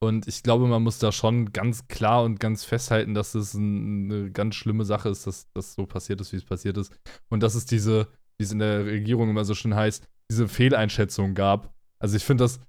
und 0.00 0.28
ich 0.28 0.42
glaube, 0.42 0.66
man 0.66 0.82
muss 0.82 0.98
da 0.98 1.10
schon 1.10 1.52
ganz 1.52 1.88
klar 1.88 2.22
und 2.24 2.38
ganz 2.38 2.64
festhalten, 2.64 3.14
dass 3.14 3.34
es 3.34 3.54
ein, 3.54 4.12
eine 4.12 4.30
ganz 4.30 4.56
schlimme 4.56 4.84
Sache 4.84 5.08
ist, 5.08 5.26
dass 5.26 5.50
das 5.54 5.74
so 5.74 5.86
passiert 5.86 6.20
ist, 6.20 6.32
wie 6.32 6.36
es 6.36 6.44
passiert 6.44 6.76
ist. 6.76 6.92
Und 7.30 7.42
dass 7.42 7.54
es 7.54 7.64
diese, 7.64 8.08
wie 8.36 8.44
es 8.44 8.52
in 8.52 8.58
der 8.58 8.84
Regierung 8.84 9.30
immer 9.30 9.46
so 9.46 9.54
schön 9.54 9.74
heißt, 9.74 10.06
diese 10.30 10.48
Fehleinschätzung 10.48 11.34
gab. 11.34 11.72
Also 11.98 12.16
ich 12.16 12.24
finde 12.24 12.44
das, 12.44 12.60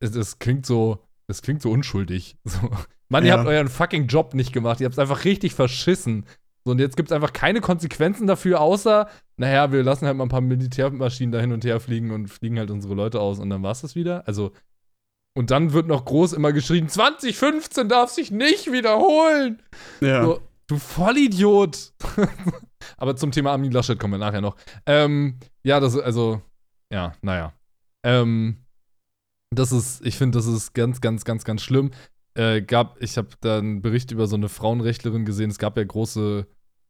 es, 0.00 0.38
klingt 0.38 0.66
so, 0.66 0.98
das 1.26 1.42
klingt 1.42 1.62
so 1.62 1.70
unschuldig. 1.70 2.36
So. 2.44 2.70
Mann, 3.12 3.24
ihr 3.24 3.30
Ja. 3.30 3.38
habt 3.38 3.48
euren 3.48 3.68
fucking 3.68 4.06
Job 4.06 4.34
nicht 4.34 4.52
gemacht. 4.52 4.80
Ihr 4.80 4.84
habt 4.84 4.94
es 4.94 4.98
einfach 5.00 5.24
richtig 5.24 5.54
verschissen. 5.54 6.26
So, 6.64 6.70
und 6.72 6.78
jetzt 6.78 6.96
gibt 6.96 7.10
es 7.10 7.12
einfach 7.14 7.32
keine 7.32 7.60
Konsequenzen 7.60 8.26
dafür, 8.28 8.60
außer, 8.60 9.08
naja, 9.36 9.72
wir 9.72 9.82
lassen 9.82 10.06
halt 10.06 10.16
mal 10.16 10.24
ein 10.26 10.28
paar 10.28 10.40
Militärmaschinen 10.42 11.32
da 11.32 11.40
hin 11.40 11.52
und 11.52 11.64
her 11.64 11.80
fliegen 11.80 12.10
und 12.12 12.28
fliegen 12.28 12.58
halt 12.58 12.70
unsere 12.70 12.94
Leute 12.94 13.18
aus 13.20 13.38
und 13.40 13.50
dann 13.50 13.62
war 13.64 13.72
es 13.72 13.80
das 13.80 13.94
wieder. 13.96 14.28
Also, 14.28 14.52
und 15.34 15.50
dann 15.50 15.72
wird 15.72 15.86
noch 15.88 16.04
groß 16.04 16.34
immer 16.34 16.52
geschrien, 16.52 16.88
2015 16.88 17.88
darf 17.88 18.10
sich 18.10 18.30
nicht 18.30 18.70
wiederholen. 18.70 19.60
ja. 20.00 20.22
So, 20.24 20.40
du 20.68 20.76
Vollidiot. 20.78 21.92
Aber 22.96 23.16
zum 23.16 23.32
Thema 23.32 23.50
Armin 23.52 23.72
Laschet 23.72 23.98
kommen 23.98 24.14
wir 24.14 24.18
nachher 24.18 24.40
noch. 24.40 24.56
Ähm, 24.86 25.38
ja, 25.64 25.80
das, 25.80 25.98
also, 25.98 26.42
ja, 26.92 27.12
naja. 27.22 27.52
Ähm, 28.04 28.58
das 29.50 29.72
ist, 29.72 30.04
ich 30.06 30.16
finde, 30.16 30.38
das 30.38 30.46
ist 30.46 30.74
ganz, 30.74 31.00
ganz, 31.00 31.24
ganz, 31.24 31.44
ganz 31.44 31.62
schlimm. 31.62 31.90
Äh, 32.34 32.62
gab, 32.62 33.02
ich 33.02 33.16
habe 33.16 33.28
da 33.40 33.58
einen 33.58 33.82
Bericht 33.82 34.12
über 34.12 34.26
so 34.26 34.36
eine 34.36 34.48
Frauenrechtlerin 34.48 35.24
gesehen. 35.24 35.50
Es 35.50 35.58
gab 35.58 35.76
ja 35.76 35.84
große 35.84 36.46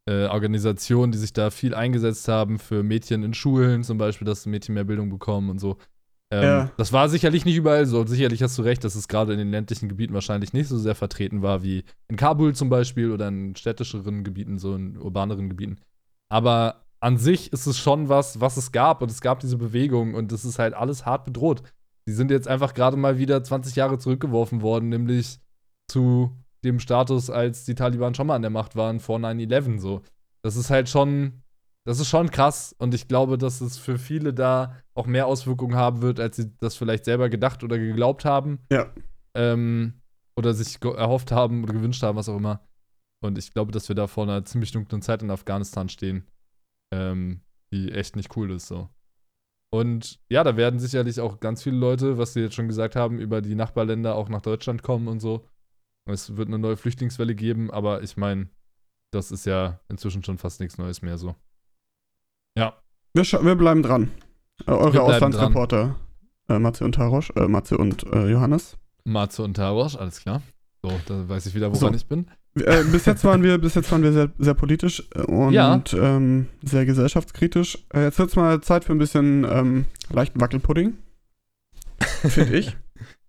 äh, 0.07 0.27
Organisationen, 0.27 1.13
die 1.13 1.19
sich 1.19 1.33
da 1.33 1.51
viel 1.51 1.75
eingesetzt 1.75 2.29
haben 2.29 2.59
für 2.59 2.83
Mädchen 2.83 3.23
in 3.23 3.35
Schulen, 3.35 3.83
zum 3.83 3.99
Beispiel, 3.99 4.27
dass 4.27 4.47
Mädchen 4.47 4.75
mehr 4.75 4.85
Bildung 4.85 5.09
bekommen 5.09 5.49
und 5.51 5.59
so. 5.59 5.79
Ähm, 6.31 6.43
Ja. 6.43 6.71
Das 6.77 6.93
war 6.93 7.09
sicherlich 7.09 7.45
nicht 7.45 7.57
überall 7.57 7.87
so. 7.87 8.05
Sicherlich 8.07 8.43
hast 8.43 8.59
du 8.59 8.63
recht, 8.63 8.85
dass 8.85 8.95
es 8.95 9.09
gerade 9.09 9.33
in 9.33 9.39
den 9.39 9.51
ländlichen 9.51 9.89
Gebieten 9.89 10.13
wahrscheinlich 10.15 10.53
nicht 10.53 10.69
so 10.69 10.79
sehr 10.79 10.95
vertreten 10.95 11.43
war 11.43 11.63
wie 11.63 11.85
in 12.09 12.17
Kabul 12.17 12.55
zum 12.55 12.69
Beispiel 12.69 13.11
oder 13.11 13.29
in 13.29 13.57
städtischeren 13.57 14.23
Gebieten, 14.23 14.59
so 14.59 14.75
in 14.75 14.99
urbaneren 14.99 15.49
Gebieten. 15.49 15.79
Aber 16.29 16.85
an 17.01 17.17
sich 17.17 17.53
ist 17.53 17.67
es 17.67 17.79
schon 17.79 18.11
was, 18.11 18.41
was 18.41 18.59
es 18.59 18.73
gab 18.73 19.01
und 19.01 19.11
es 19.11 19.23
gab 19.23 19.41
diese 19.41 19.57
Bewegung 19.57 20.15
und 20.15 20.31
es 20.33 20.45
ist 20.45 20.59
halt 20.59 20.75
alles 20.75 21.07
hart 21.07 21.25
bedroht. 21.25 21.63
Die 22.11 22.17
sind 22.17 22.33
jetzt 22.33 22.49
einfach 22.49 22.75
gerade 22.75 22.97
mal 22.97 23.19
wieder 23.19 23.45
20 23.45 23.77
Jahre 23.77 23.97
zurückgeworfen 23.97 24.63
worden, 24.63 24.89
nämlich 24.89 25.39
zu 25.87 26.37
dem 26.65 26.81
Status, 26.81 27.31
als 27.31 27.65
die 27.65 27.77
Taliban 27.77 28.17
schon 28.17 28.27
mal 28.27 28.35
an 28.35 28.43
der 28.43 28.51
Macht 28.51 28.75
waren, 28.75 28.99
vor 28.99 29.21
9-11 29.21 29.79
so. 29.79 30.03
Das 30.43 30.57
ist 30.57 30.71
halt 30.71 30.89
schon, 30.89 31.45
das 31.85 32.01
ist 32.01 32.09
schon 32.09 32.33
krass 32.33 32.75
und 32.77 32.95
ich 32.95 33.07
glaube, 33.07 33.39
dass 33.39 33.61
es 33.61 33.79
für 33.79 33.97
viele 33.97 34.35
da 34.35 34.77
auch 34.93 35.07
mehr 35.07 35.29
Auswirkungen 35.29 35.77
haben 35.77 36.03
wird, 36.03 36.19
als 36.19 36.35
sie 36.35 36.51
das 36.59 36.75
vielleicht 36.75 37.05
selber 37.05 37.29
gedacht 37.29 37.63
oder 37.63 37.79
geglaubt 37.79 38.25
haben. 38.25 38.59
Ja. 38.73 38.93
Ähm, 39.37 40.01
oder 40.35 40.53
sich 40.53 40.83
erhofft 40.83 41.31
haben 41.31 41.63
oder 41.63 41.75
gewünscht 41.75 42.03
haben, 42.03 42.17
was 42.17 42.29
auch 42.29 42.39
immer. 42.39 42.67
Und 43.23 43.39
ich 43.39 43.53
glaube, 43.53 43.71
dass 43.71 43.89
wir 43.89 43.95
da 43.95 44.09
vor 44.09 44.25
einer 44.25 44.45
ziemlich 44.45 44.73
dunklen 44.73 45.01
Zeit 45.01 45.23
in 45.23 45.31
Afghanistan 45.31 45.89
stehen, 45.89 46.27
ähm, 46.93 47.43
die 47.73 47.93
echt 47.93 48.17
nicht 48.17 48.37
cool 48.37 48.51
ist 48.51 48.67
so. 48.67 48.89
Und 49.71 50.19
ja, 50.29 50.43
da 50.43 50.57
werden 50.57 50.81
sicherlich 50.81 51.21
auch 51.21 51.39
ganz 51.39 51.63
viele 51.63 51.77
Leute, 51.77 52.19
was 52.19 52.33
sie 52.33 52.41
jetzt 52.41 52.57
schon 52.57 52.67
gesagt 52.67 52.97
haben, 52.97 53.21
über 53.21 53.41
die 53.41 53.55
Nachbarländer 53.55 54.17
auch 54.17 54.29
nach 54.29 54.43
Deutschland 54.43 54.83
kommen 54.83 55.07
und 55.07 55.21
so. 55.21 55.47
Es 56.07 56.37
wird 56.37 56.49
eine 56.49 56.59
neue 56.59 56.77
Flüchtlingswelle 56.77 57.37
geben, 57.37 57.71
aber 57.71 58.03
ich 58.03 58.17
meine, 58.17 58.49
das 59.13 59.31
ist 59.31 59.47
ja 59.47 59.79
inzwischen 59.89 60.25
schon 60.25 60.39
fast 60.39 60.59
nichts 60.61 60.77
Neues 60.77 61.03
mehr 61.03 61.19
so. 61.19 61.37
Ja, 62.57 62.83
Wir, 63.15 63.25
wir 63.25 63.55
bleiben 63.55 63.83
dran. 63.83 64.11
Äh, 64.67 64.73
eure 64.73 65.03
Auslandsreporter, 65.03 65.97
äh, 66.49 66.59
Matze 66.59 66.85
und 66.85 66.97
Tarosch, 66.97 67.31
äh, 67.37 67.47
Matze 67.47 67.79
und 67.79 68.03
äh, 68.13 68.29
Johannes. 68.29 68.77
Matze 69.05 69.43
und 69.45 69.55
Tarosch, 69.55 69.97
alles 69.97 70.21
klar. 70.21 70.43
So, 70.83 70.91
da 71.07 71.29
weiß 71.29 71.47
ich 71.47 71.55
wieder, 71.55 71.69
woran 71.69 71.93
So. 71.93 71.97
ich 71.97 72.07
bin. 72.07 72.29
Äh, 72.57 72.85
bis 72.91 73.07
jetzt 73.07 73.25
waren 73.25 73.43
wir, 73.43 73.59
bis 73.59 73.75
jetzt 73.75 73.91
waren 73.93 74.03
wir 74.03 74.13
sehr, 74.13 74.31
sehr 74.39 74.55
politisch 74.55 75.09
äh, 75.15 75.23
und 75.23 75.53
Ja. 75.53 75.83
ähm, 75.95 76.47
sehr 76.63 76.85
gesellschaftskritisch. 76.85 77.79
Äh, 77.95 78.05
jetzt 78.05 78.19
wird's 78.19 78.37
mal 78.37 78.61
Zeit 78.61 78.85
für 78.85 78.93
ein 78.93 78.99
bisschen 78.99 79.47
ähm, 79.49 79.85
leichten 80.13 80.41
Wackelpudding. 80.41 80.95
Finde 82.29 82.57
ich. 82.59 82.77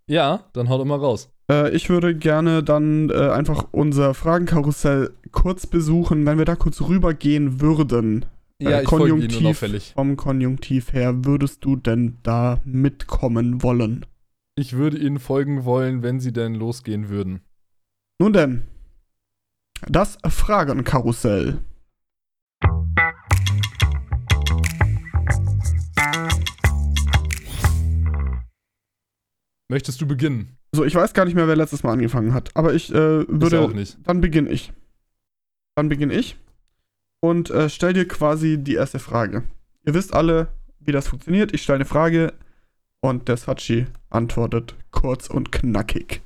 Ja, 0.07 0.43
dann 0.51 0.67
hau 0.67 0.77
doch 0.77 0.83
mal 0.83 0.97
raus. 0.99 1.31
Äh, 1.49 1.73
ich 1.73 1.87
würde 1.89 2.13
gerne 2.13 2.63
dann 2.63 3.09
äh, 3.11 3.29
einfach 3.29 3.67
unser 3.71 4.13
Fragenkarussell 4.13 5.11
kurz 5.31 5.67
besuchen, 5.67 6.25
wenn 6.25 6.37
wir 6.37 6.43
da 6.43 6.55
kurz 6.57 6.81
rübergehen 6.81 7.61
würden. 7.61 8.25
Ja, 8.61 8.81
ich 8.81 8.87
Konjunktiv. 8.87 9.63
Vom 9.95 10.17
Konjunktiv 10.17 10.91
her, 10.91 11.23
würdest 11.23 11.63
du 11.63 11.77
denn 11.77 12.17
da 12.23 12.59
mitkommen 12.65 13.63
wollen? 13.63 14.05
Ich 14.57 14.73
würde 14.73 14.97
Ihnen 14.97 15.19
folgen 15.19 15.63
wollen, 15.63 16.03
wenn 16.03 16.19
Sie 16.19 16.33
denn 16.33 16.55
losgehen 16.55 17.07
würden. 17.07 17.39
Nun 18.19 18.33
denn, 18.33 18.63
das 19.87 20.17
Fragenkarussell. 20.27 21.59
Möchtest 29.69 30.01
du 30.01 30.07
beginnen? 30.07 30.57
So, 30.73 30.83
ich 30.85 30.95
weiß 30.95 31.13
gar 31.13 31.25
nicht 31.25 31.35
mehr, 31.35 31.47
wer 31.47 31.55
letztes 31.55 31.83
Mal 31.83 31.93
angefangen 31.93 32.33
hat, 32.33 32.51
aber 32.55 32.73
ich 32.73 32.93
äh, 32.93 33.21
Ich 33.21 33.27
würde. 33.29 33.61
auch 33.61 33.73
nicht. 33.73 33.97
Dann 34.03 34.21
beginne 34.21 34.49
ich. 34.49 34.73
Dann 35.75 35.89
beginne 35.89 36.13
ich. 36.13 36.37
Und 37.21 37.49
äh, 37.49 37.69
stell 37.69 37.93
dir 37.93 38.07
quasi 38.07 38.57
die 38.57 38.75
erste 38.75 38.99
Frage. 38.99 39.43
Ihr 39.85 39.93
wisst 39.93 40.13
alle, 40.13 40.47
wie 40.79 40.91
das 40.91 41.07
funktioniert. 41.07 41.53
Ich 41.53 41.61
stelle 41.63 41.77
eine 41.77 41.85
Frage 41.85 42.33
und 43.01 43.27
der 43.27 43.37
Sachi 43.37 43.87
antwortet 44.09 44.75
kurz 44.91 45.29
und 45.29 45.51
knackig. 45.51 46.21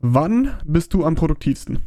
Wann 0.00 0.58
bist 0.64 0.94
du 0.94 1.04
am 1.04 1.14
produktivsten? 1.14 1.86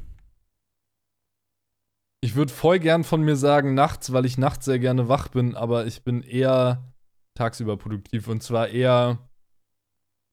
Ich 2.21 2.35
würde 2.35 2.53
voll 2.53 2.79
gern 2.79 3.03
von 3.03 3.23
mir 3.23 3.35
sagen 3.35 3.73
nachts, 3.73 4.13
weil 4.13 4.25
ich 4.25 4.37
nachts 4.37 4.65
sehr 4.65 4.79
gerne 4.79 5.09
wach 5.09 5.29
bin, 5.29 5.55
aber 5.55 5.87
ich 5.87 6.03
bin 6.03 6.21
eher 6.21 6.93
tagsüber 7.33 7.75
produktiv. 7.75 8.27
Und 8.27 8.43
zwar 8.43 8.69
eher, 8.69 9.17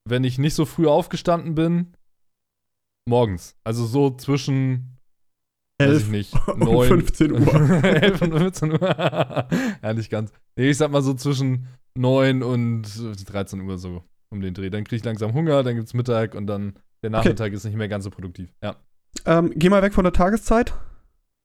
wenn 0.04 0.24
ich 0.24 0.38
nicht 0.38 0.54
so 0.54 0.66
früh 0.66 0.86
aufgestanden 0.86 1.54
bin, 1.54 1.94
morgens. 3.08 3.56
Also 3.64 3.86
so 3.86 4.10
zwischen, 4.10 4.98
weiß 5.78 6.02
ich 6.02 6.02
11 6.04 6.10
nicht, 6.10 6.48
und 6.48 6.60
9, 6.60 6.88
15 6.88 7.32
Uhr. 7.32 7.54
11 7.84 8.22
und 8.22 8.32
15 8.32 8.72
Uhr. 8.72 8.80
ja, 9.82 9.94
nicht 9.94 10.10
ganz. 10.10 10.32
Nee, 10.54 10.70
ich 10.70 10.76
sag 10.76 10.90
mal 10.90 11.02
so 11.02 11.14
zwischen 11.14 11.66
9 11.96 12.42
und 12.42 12.82
13 13.26 13.62
Uhr 13.62 13.78
so 13.78 14.04
um 14.28 14.42
den 14.42 14.52
Dreh. 14.52 14.68
Dann 14.68 14.84
kriege 14.84 14.96
ich 14.96 15.04
langsam 15.04 15.32
Hunger, 15.32 15.62
dann 15.62 15.76
gibt's 15.76 15.94
Mittag 15.94 16.34
und 16.34 16.46
dann 16.46 16.74
der 17.02 17.10
Nachmittag 17.10 17.52
ist 17.52 17.64
nicht 17.64 17.76
mehr 17.76 17.88
ganz 17.88 18.04
so 18.04 18.10
produktiv. 18.10 18.52
Ja. 18.62 18.76
Ähm, 19.26 19.52
geh 19.56 19.68
mal 19.68 19.82
weg 19.82 19.92
von 19.94 20.04
der 20.04 20.12
Tageszeit 20.12 20.72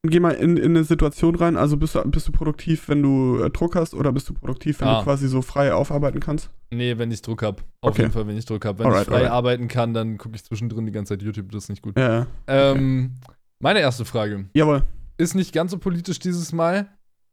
und 0.03 0.11
geh 0.11 0.19
mal 0.19 0.31
in, 0.35 0.57
in 0.57 0.71
eine 0.71 0.83
Situation 0.83 1.35
rein. 1.35 1.57
Also 1.57 1.77
bist 1.77 1.95
du, 1.95 2.01
bist 2.03 2.27
du 2.27 2.31
produktiv, 2.31 2.89
wenn 2.89 3.01
du 3.01 3.39
äh, 3.43 3.49
Druck 3.49 3.75
hast 3.75 3.93
oder 3.93 4.11
bist 4.11 4.29
du 4.29 4.33
produktiv, 4.33 4.81
wenn 4.81 4.87
Ah. 4.87 4.99
du 4.99 5.03
quasi 5.05 5.27
so 5.27 5.41
frei 5.41 5.73
aufarbeiten 5.73 6.19
kannst? 6.19 6.51
Nee, 6.71 6.97
wenn 6.97 7.11
ich 7.11 7.21
Druck 7.21 7.41
hab. 7.43 7.61
Auf 7.81 7.91
Okay. 7.91 8.01
jeden 8.03 8.13
Fall, 8.13 8.27
wenn 8.27 8.37
ich 8.37 8.45
Druck 8.45 8.65
hab. 8.65 8.79
Wenn 8.79 8.85
Alright, 8.87 9.03
ich 9.03 9.07
frei 9.07 9.15
alright. 9.17 9.31
arbeiten 9.31 9.67
kann, 9.67 9.93
dann 9.93 10.17
gucke 10.17 10.35
ich 10.35 10.43
zwischendrin 10.43 10.85
die 10.85 10.91
ganze 10.91 11.13
Zeit 11.13 11.23
YouTube, 11.23 11.51
das 11.51 11.63
ist 11.63 11.69
nicht 11.69 11.81
gut. 11.81 11.97
Ja, 11.97 12.19
ja. 12.19 12.27
Ähm, 12.47 13.15
meine 13.59 13.79
erste 13.79 14.05
Frage. 14.05 14.45
Jawohl. 14.53 14.83
Ist 15.17 15.33
nicht 15.35 15.53
ganz 15.53 15.71
so 15.71 15.77
politisch 15.77 16.19
dieses 16.19 16.51
Mal, 16.53 16.89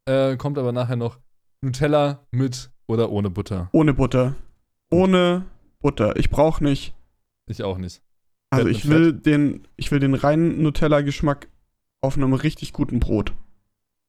äh, 0.07 0.37
kommt 0.37 0.57
aber 0.59 0.73
nachher 0.73 0.97
noch 0.97 1.19
Nutella 1.61 2.21
mit 2.31 2.71
oder 2.87 3.11
ohne 3.11 3.29
Butter. 3.31 3.69
Ohne 3.73 3.93
Butter. 3.95 4.35
Ohne 4.91 5.45
Butter. 5.81 6.17
Ich 6.17 6.31
brauche 6.31 6.63
nicht 6.65 6.95
Ich 7.47 7.63
auch 7.63 7.79
nicht. 7.79 8.01
Also 8.53 8.67
Fett 8.67 8.77
ich 8.77 8.89
will 8.89 9.13
den, 9.13 9.67
ich 9.77 9.91
will 9.91 9.99
den 9.99 10.15
reinen 10.15 10.63
Nutella-Geschmack 10.63 11.49
auf 12.01 12.17
einem 12.17 12.35
richtig 12.35 12.73
guten 12.73 13.01
Brot. 13.01 13.33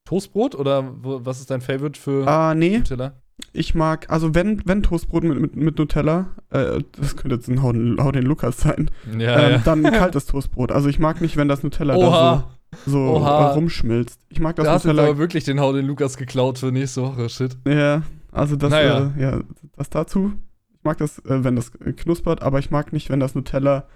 Toastbrot 0.06 0.56
oder 0.56 0.84
was 1.02 1.40
ist 1.40 1.50
dein 1.50 1.62
Favorite 1.62 2.00
für 2.00 2.28
Ah, 2.28 2.54
nee, 2.54 2.80
Nutella? 2.80 3.14
ich 3.54 3.74
mag, 3.74 4.10
also 4.10 4.36
wenn, 4.36 4.62
wenn 4.66 4.84
Toastbrot 4.84 5.24
mit, 5.24 5.40
mit, 5.40 5.56
mit 5.56 5.78
Nutella, 5.78 6.28
äh, 6.50 6.82
das 7.00 7.16
könnte 7.16 7.36
jetzt 7.36 7.48
ein 7.48 7.62
Hau, 7.64 7.72
Hau 8.04 8.12
den 8.12 8.26
Lukas 8.26 8.58
sein, 8.58 8.92
Ja, 9.18 9.40
ähm, 9.40 9.52
ja. 9.54 9.58
dann 9.60 9.84
kaltes 9.92 10.26
Toastbrot. 10.26 10.72
Also 10.72 10.90
ich 10.90 11.00
mag 11.00 11.22
nicht, 11.22 11.38
wenn 11.38 11.48
das 11.48 11.64
Nutella 11.64 11.96
da 11.98 12.00
Oha, 12.08 12.52
so, 12.86 12.92
so 12.92 13.00
Oha. 13.18 13.54
rumschmilzt. 13.54 14.20
Ich 14.30 14.40
mag 14.42 14.56
das 14.58 14.66
da 14.66 14.74
hast 14.74 14.84
du 14.86 14.90
Nutella 14.90 15.08
aber 15.08 15.18
wirklich 15.20 15.46
den 15.46 15.60
Hau 15.62 15.72
den 15.72 15.86
Lukas 15.86 16.18
geklaut 16.18 16.58
für 16.60 16.72
nächste 16.72 17.02
Woche. 17.02 17.30
Shit. 17.30 17.56
Ja, 17.66 18.02
also 18.32 18.58
das, 18.58 18.72
Naja. 18.72 19.14
äh, 19.18 19.22
ja, 19.22 19.40
das 19.78 19.90
dazu. 19.90 20.34
Ich 20.76 20.84
mag 20.84 20.98
das, 20.98 21.20
äh, 21.20 21.44
wenn 21.46 21.56
das 21.56 21.72
knuspert, 21.72 22.42
aber 22.42 22.60
ich 22.60 22.72
mag 22.72 22.92
nicht, 22.92 23.10
wenn 23.10 23.22
das 23.22 23.36
Nutella 23.36 23.88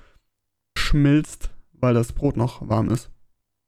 schmilzt, 0.87 1.51
weil 1.73 1.93
das 1.93 2.13
Brot 2.13 2.37
noch 2.37 2.67
warm 2.67 2.89
ist. 2.89 3.11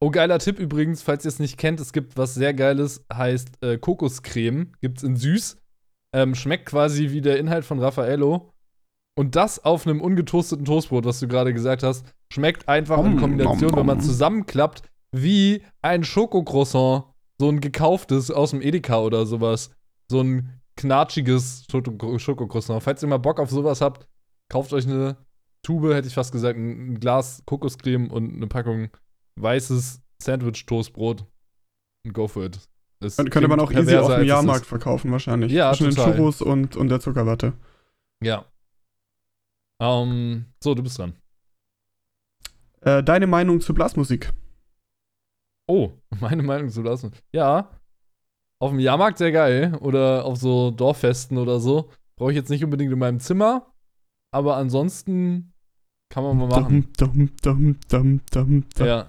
Oh, 0.02 0.10
geiler 0.12 0.40
Tipp 0.40 0.60
übrigens, 0.60 1.02
falls 1.02 1.26
ihr 1.26 1.30
es 1.30 1.40
nicht 1.40 1.58
kennt, 1.58 1.80
es 1.82 1.92
gibt 1.92 2.18
was 2.18 2.34
sehr 2.34 2.54
geiles, 2.54 3.06
heißt 3.14 3.62
äh, 3.62 3.78
Kokoscreme. 3.78 4.72
Gibt's 4.80 5.04
in 5.04 5.18
süß. 5.18 5.58
Ähm, 6.16 6.34
schmeckt 6.36 6.66
quasi 6.66 7.12
wie 7.12 7.22
der 7.22 7.38
Inhalt 7.38 7.66
von 7.66 7.80
Raffaello. 7.80 8.54
Und 9.18 9.36
das 9.36 9.64
auf 9.66 9.86
einem 9.86 10.00
ungetoasteten 10.00 10.64
Toastbrot, 10.64 11.04
was 11.04 11.20
du 11.20 11.28
gerade 11.28 11.54
gesagt 11.54 11.84
hast, 11.84 12.06
schmeckt 12.32 12.70
einfach 12.70 13.04
in 13.04 13.18
Kombination, 13.18 13.76
wenn 13.76 13.86
man 13.86 14.00
zusammenklappt, 14.00 14.84
wie 15.12 15.64
ein 15.82 16.06
Schokocroissant. 16.06 17.04
So 17.38 17.50
ein 17.50 17.60
gekauftes 17.60 18.32
aus 18.32 18.52
dem 18.52 18.62
Edeka 18.62 19.00
oder 19.00 19.26
sowas. 19.26 19.72
So 20.10 20.22
ein 20.22 20.62
knatschiges 20.78 21.66
Schoko- 21.70 22.18
Schokocroissant. 22.18 22.82
Falls 22.82 23.04
ihr 23.04 23.10
mal 23.10 23.18
Bock 23.18 23.40
auf 23.42 23.50
sowas 23.50 23.82
habt, 23.82 24.08
kauft 24.50 24.72
euch 24.72 24.88
eine 24.88 25.18
Tube, 25.64 25.94
hätte 25.94 26.08
ich 26.08 26.14
fast 26.14 26.32
gesagt, 26.32 26.58
ein, 26.58 27.00
Glas 27.00 27.44
Kokoscreme 27.46 28.10
und 28.10 28.36
eine 28.36 28.48
Packung 28.48 28.90
weißes 29.36 30.02
Sandwich-Toastbrot 30.22 31.26
und 32.06 32.14
go 32.14 32.28
for 32.28 32.46
it. 32.46 32.60
Das 33.02 33.16
könnte 33.18 33.48
man 33.48 33.60
auch 33.60 33.72
easy 33.72 33.96
auf 33.96 34.14
dem 34.14 34.26
Jahrmarkt 34.26 34.66
verkaufen, 34.66 35.12
wahrscheinlich. 35.12 35.52
Ja, 35.52 35.72
Zwischen 35.74 35.96
total. 35.96 36.12
den 36.12 36.18
Churros 36.18 36.42
und, 36.42 36.76
und 36.76 36.90
der 36.90 37.00
Zuckerwatte. 37.00 37.54
Ja. 38.22 38.46
Ähm, 39.82 40.46
so, 40.62 40.76
du 40.76 40.84
bist 40.84 41.00
dran. 41.00 41.14
Äh, 42.82 43.04
deine 43.04 43.28
Meinung 43.28 43.62
zu 43.62 43.74
Blasmusik? 43.74 44.34
Oh, 45.68 45.92
meine 46.20 46.44
Meinung 46.44 46.70
zu 46.70 46.82
lassen. 46.82 47.14
Ja. 47.32 47.70
Auf 48.62 48.72
dem 48.72 48.80
Jahrmarkt 48.80 49.18
sehr 49.18 49.32
geil. 49.32 49.78
Oder 49.80 50.26
auf 50.26 50.38
so 50.38 50.72
Dorffesten 50.72 51.38
oder 51.38 51.62
so. 51.62 51.90
Brauche 52.18 52.32
ich 52.32 52.38
jetzt 52.38 52.50
nicht 52.50 52.66
unbedingt 52.66 52.92
in 52.92 53.00
meinem 53.00 53.22
Zimmer. 53.22 53.74
Aber 54.32 54.58
ansonsten 54.58 55.54
kann 56.10 56.24
man 56.24 56.38
mal 56.38 56.48
machen. 56.48 56.92
Dum, 56.98 57.32
dum, 57.42 57.80
dum, 57.90 58.22
dum, 58.32 58.64
dum. 58.76 58.88
Ja. 58.88 59.08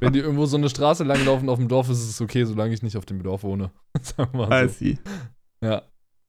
Wenn 0.00 0.12
die 0.12 0.18
irgendwo 0.18 0.46
so 0.46 0.56
eine 0.56 0.68
Straße 0.68 1.04
langlaufen 1.04 1.48
auf 1.48 1.58
dem 1.58 1.68
Dorf, 1.68 1.88
ist 1.88 2.08
es 2.08 2.20
okay, 2.20 2.44
solange 2.44 2.74
ich 2.74 2.82
nicht 2.82 2.96
auf 2.96 3.06
dem 3.06 3.22
Dorf 3.22 3.42
wohne. 3.42 3.70
Sagen 4.00 4.38
wir 4.38 4.48
mal 4.48 4.64
I 4.64 4.68
so. 4.68 4.74
see. 4.74 4.98
Ja. 5.62 5.82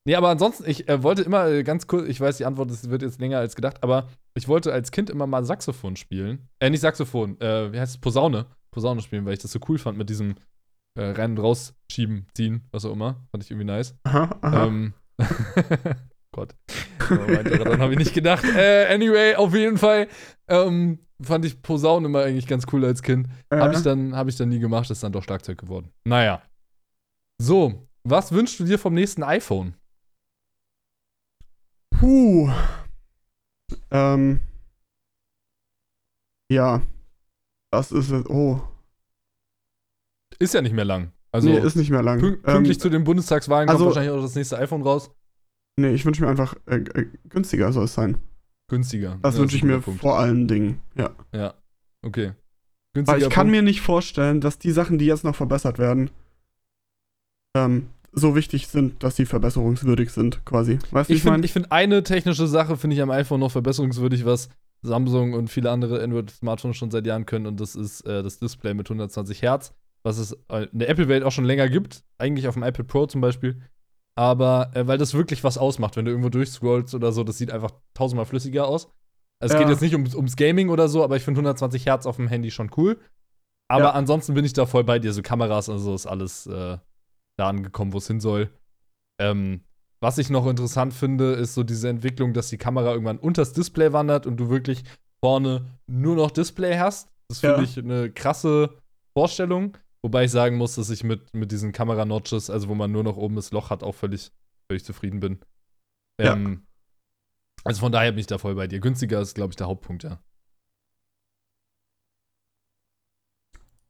Nee, 0.05 0.15
aber 0.15 0.29
ansonsten, 0.29 0.67
ich 0.67 0.89
äh, 0.89 1.03
wollte 1.03 1.21
immer 1.21 1.47
äh, 1.47 1.63
ganz 1.63 1.85
kurz, 1.85 2.07
ich 2.07 2.19
weiß, 2.19 2.37
die 2.37 2.45
Antwort 2.45 2.71
ist, 2.71 2.89
wird 2.89 3.03
jetzt 3.03 3.19
länger 3.19 3.37
als 3.37 3.55
gedacht, 3.55 3.83
aber 3.83 4.07
ich 4.33 4.47
wollte 4.47 4.73
als 4.73 4.91
Kind 4.91 5.09
immer 5.09 5.27
mal 5.27 5.45
Saxophon 5.45 5.95
spielen. 5.95 6.47
Äh, 6.59 6.69
nicht 6.71 6.81
Saxophon, 6.81 7.39
äh, 7.39 7.71
wie 7.71 7.79
heißt 7.79 7.95
es? 7.95 8.01
Posaune. 8.01 8.47
Posaune 8.71 9.01
spielen, 9.01 9.25
weil 9.25 9.33
ich 9.33 9.39
das 9.39 9.51
so 9.51 9.59
cool 9.67 9.77
fand 9.77 9.97
mit 9.97 10.09
diesem 10.09 10.35
äh, 10.95 11.11
rein 11.11 11.31
und 11.31 11.39
raus 11.39 11.73
schieben, 11.91 12.25
ziehen, 12.33 12.63
was 12.71 12.85
auch 12.85 12.93
immer. 12.93 13.27
Fand 13.31 13.43
ich 13.43 13.51
irgendwie 13.51 13.65
nice. 13.65 13.95
Aha, 14.03 14.37
aha. 14.41 14.65
Ähm, 14.65 14.93
Gott. 16.33 16.55
Daran 17.09 17.81
habe 17.81 17.93
ich 17.93 17.99
nicht 17.99 18.13
gedacht. 18.13 18.43
Äh, 18.43 18.93
anyway, 18.93 19.35
auf 19.35 19.53
jeden 19.53 19.77
Fall 19.77 20.07
ähm, 20.47 20.99
fand 21.21 21.45
ich 21.45 21.61
Posaune 21.61 22.07
immer 22.07 22.23
eigentlich 22.23 22.47
ganz 22.47 22.65
cool 22.71 22.85
als 22.85 23.01
Kind. 23.01 23.27
Habe 23.51 23.73
ich, 23.73 23.81
dann, 23.81 24.15
hab 24.15 24.27
ich 24.27 24.37
dann 24.37 24.49
nie 24.49 24.59
gemacht, 24.59 24.89
ist 24.89 25.03
dann 25.03 25.11
doch 25.11 25.23
Schlagzeug 25.23 25.57
geworden. 25.57 25.91
Naja. 26.05 26.41
So, 27.41 27.87
was 28.03 28.31
wünschst 28.31 28.59
du 28.59 28.63
dir 28.63 28.79
vom 28.79 28.93
nächsten 28.93 29.23
iPhone? 29.23 29.75
Puh. 31.89 32.49
Ähm. 33.91 34.39
Ja. 36.49 36.81
Das 37.71 37.91
ist 37.91 38.09
es. 38.09 38.25
Oh. 38.27 38.61
Ist 40.39 40.53
ja 40.53 40.61
nicht 40.61 40.73
mehr 40.73 40.85
lang. 40.85 41.11
Also 41.31 41.49
nee, 41.49 41.59
ist 41.59 41.75
nicht 41.75 41.89
mehr 41.91 42.03
lang. 42.03 42.19
pünk 42.19 42.43
pünktlich 42.43 42.77
ähm, 42.77 42.81
zu 42.81 42.89
den 42.89 43.03
Bundestagswahlen 43.03 43.69
also- 43.69 43.85
kommt 43.85 43.95
wahrscheinlich 43.95 44.17
auch 44.17 44.21
das 44.21 44.35
nächste 44.35 44.57
iPhone 44.57 44.81
raus. 44.81 45.11
Nee, 45.77 45.91
ich 45.93 46.05
wünsche 46.05 46.21
mir 46.23 46.29
einfach 46.29 46.55
äh, 46.67 46.77
äh, 46.77 47.07
günstiger 47.29 47.71
soll 47.73 47.85
es 47.85 47.93
sein. 47.93 48.17
Günstiger. 48.69 49.19
Das 49.21 49.35
Ja, 49.35 49.41
wünsche 49.41 49.55
ich 49.57 49.63
mir 49.63 49.79
Punkt. 49.79 50.01
vor 50.01 50.17
allen 50.19 50.47
Dingen. 50.47 50.79
Ja. 50.95 51.11
Ja. 51.33 51.53
Okay. 52.03 52.31
Weil 52.93 53.21
ich 53.21 53.29
kann 53.29 53.45
Punkt. 53.47 53.51
mir 53.51 53.61
nicht 53.61 53.81
vorstellen, 53.81 54.41
dass 54.41 54.59
die 54.59 54.71
Sachen, 54.71 54.97
die 54.97 55.05
jetzt 55.05 55.23
noch 55.23 55.35
verbessert 55.35 55.77
werden, 55.79 56.09
ähm, 57.55 57.87
so 58.13 58.35
wichtig 58.35 58.67
sind, 58.67 59.03
dass 59.03 59.15
sie 59.15 59.25
verbesserungswürdig 59.25 60.11
sind, 60.11 60.43
quasi. 60.45 60.79
Weißt 60.91 61.09
du, 61.09 61.13
Ich 61.13 61.21
finde 61.21 61.45
ich 61.45 61.53
find 61.53 61.71
eine 61.71 62.03
technische 62.03 62.47
Sache, 62.47 62.75
finde 62.75 62.95
ich 62.95 63.01
am 63.01 63.11
iPhone 63.11 63.39
noch 63.39 63.51
verbesserungswürdig, 63.51 64.25
was 64.25 64.49
Samsung 64.81 65.33
und 65.33 65.49
viele 65.49 65.69
andere 65.71 66.03
Android-Smartphones 66.03 66.75
schon 66.75 66.91
seit 66.91 67.05
Jahren 67.05 67.25
können. 67.25 67.45
Und 67.45 67.59
das 67.59 67.75
ist 67.75 68.01
äh, 68.01 68.23
das 68.23 68.39
Display 68.39 68.73
mit 68.73 68.87
120 68.89 69.41
Hertz, 69.41 69.73
was 70.03 70.17
es 70.17 70.33
äh, 70.49 70.67
in 70.71 70.79
der 70.79 70.89
Apple-Welt 70.89 71.23
auch 71.23 71.31
schon 71.31 71.45
länger 71.45 71.69
gibt. 71.69 72.03
Eigentlich 72.17 72.47
auf 72.47 72.55
dem 72.55 72.63
iPad 72.63 72.87
Pro 72.87 73.05
zum 73.05 73.21
Beispiel. 73.21 73.61
Aber 74.21 74.69
äh, 74.75 74.85
weil 74.85 74.99
das 74.99 75.15
wirklich 75.15 75.43
was 75.43 75.57
ausmacht, 75.57 75.95
wenn 75.97 76.05
du 76.05 76.11
irgendwo 76.11 76.29
durchscrollst 76.29 76.93
oder 76.93 77.11
so, 77.11 77.23
das 77.23 77.39
sieht 77.39 77.49
einfach 77.51 77.71
tausendmal 77.95 78.25
flüssiger 78.27 78.67
aus. 78.67 78.85
Also 79.41 79.53
es 79.55 79.59
Ja. 79.59 79.59
geht 79.59 79.69
jetzt 79.69 79.81
nicht 79.81 79.95
um, 79.95 80.05
ums 80.13 80.35
Gaming 80.35 80.69
oder 80.69 80.87
so, 80.87 81.03
aber 81.03 81.15
ich 81.17 81.23
finde 81.23 81.39
120 81.39 81.87
Hertz 81.87 82.05
auf 82.05 82.17
dem 82.17 82.27
Handy 82.27 82.51
schon 82.51 82.69
cool. 82.77 82.99
Aber 83.67 83.85
Ja. 83.85 83.91
ansonsten 83.91 84.35
bin 84.35 84.45
ich 84.45 84.53
da 84.53 84.67
voll 84.67 84.83
bei 84.83 84.99
dir. 84.99 85.11
So 85.13 85.23
Kameras 85.23 85.69
und 85.69 85.79
so 85.79 85.95
ist 85.95 86.05
alles 86.05 86.45
äh, 86.45 86.77
da 87.37 87.49
angekommen, 87.49 87.93
wo 87.93 87.97
es 87.97 88.05
hin 88.05 88.19
soll. 88.19 88.51
Ähm, 89.19 89.61
was 90.01 90.19
ich 90.19 90.29
noch 90.29 90.45
interessant 90.45 90.93
finde, 90.93 91.33
ist 91.33 91.55
so 91.55 91.63
diese 91.63 91.89
Entwicklung, 91.89 92.33
dass 92.33 92.49
die 92.49 92.57
Kamera 92.59 92.91
irgendwann 92.91 93.17
unters 93.17 93.53
Display 93.53 93.91
wandert 93.91 94.27
und 94.27 94.37
du 94.37 94.49
wirklich 94.49 94.83
vorne 95.23 95.65
nur 95.87 96.15
noch 96.15 96.29
Display 96.29 96.77
hast. 96.77 97.09
Das 97.29 97.39
finde 97.39 97.57
Ja. 97.57 97.63
ich 97.63 97.77
eine 97.79 98.11
krasse 98.11 98.77
Vorstellung. 99.17 99.77
Wobei 100.03 100.25
ich 100.25 100.31
sagen 100.31 100.57
muss, 100.57 100.75
dass 100.75 100.89
ich 100.89 101.03
mit, 101.03 101.33
mit 101.33 101.51
diesen 101.51 101.71
Kamera-Notches, 101.71 102.49
also 102.49 102.69
wo 102.69 102.75
man 102.75 102.91
nur 102.91 103.03
noch 103.03 103.17
oben 103.17 103.35
das 103.35 103.51
Loch 103.51 103.69
hat, 103.69 103.83
auch 103.83 103.93
völlig, 103.93 104.31
völlig 104.67 104.83
zufrieden 104.83 105.19
bin. 105.19 105.39
Ja. 106.19 106.33
Ähm, 106.33 106.65
also 107.63 107.81
von 107.81 107.91
daher 107.91 108.11
bin 108.11 108.19
ich 108.19 108.27
da 108.27 108.37
voll 108.39 108.55
bei 108.55 108.67
dir. 108.67 108.79
Günstiger 108.79 109.21
ist, 109.21 109.35
glaube 109.35 109.51
ich, 109.51 109.55
der 109.55 109.67
Hauptpunkt, 109.67 110.03
ja. 110.03 110.23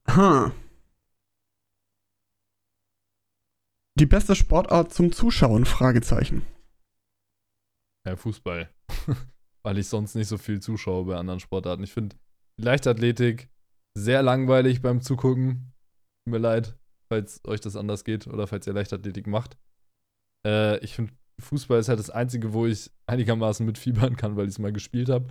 Ha. 0.09 0.51
Die 3.95 4.05
beste 4.05 4.35
Sportart 4.35 4.93
zum 4.93 5.11
Zuschauen? 5.11 5.65
Fragezeichen. 5.65 6.45
Ja, 8.05 8.15
Fußball. 8.15 8.69
Weil 9.63 9.77
ich 9.77 9.87
sonst 9.87 10.15
nicht 10.15 10.27
so 10.27 10.37
viel 10.37 10.59
zuschaue 10.59 11.05
bei 11.05 11.15
anderen 11.15 11.39
Sportarten. 11.39 11.83
Ich 11.83 11.93
finde 11.93 12.15
Leichtathletik 12.57 13.49
sehr 13.93 14.23
langweilig 14.23 14.81
beim 14.81 15.01
Zugucken. 15.01 15.70
Tut 16.25 16.31
mir 16.33 16.37
leid, 16.37 16.77
falls 17.09 17.41
euch 17.45 17.61
das 17.61 17.75
anders 17.75 18.03
geht 18.03 18.27
oder 18.27 18.47
falls 18.47 18.67
ihr 18.67 18.73
Leichtathletik 18.73 19.27
macht. 19.27 19.57
Äh, 20.45 20.77
ich 20.83 20.95
finde 20.95 21.13
Fußball 21.39 21.79
ist 21.79 21.89
halt 21.89 21.99
das 21.99 22.09
Einzige, 22.09 22.53
wo 22.53 22.65
ich 22.65 22.91
einigermaßen 23.07 23.65
mitfiebern 23.65 24.15
kann, 24.15 24.35
weil 24.35 24.45
ich 24.45 24.51
es 24.51 24.59
mal 24.59 24.71
gespielt 24.71 25.09
habe. 25.09 25.27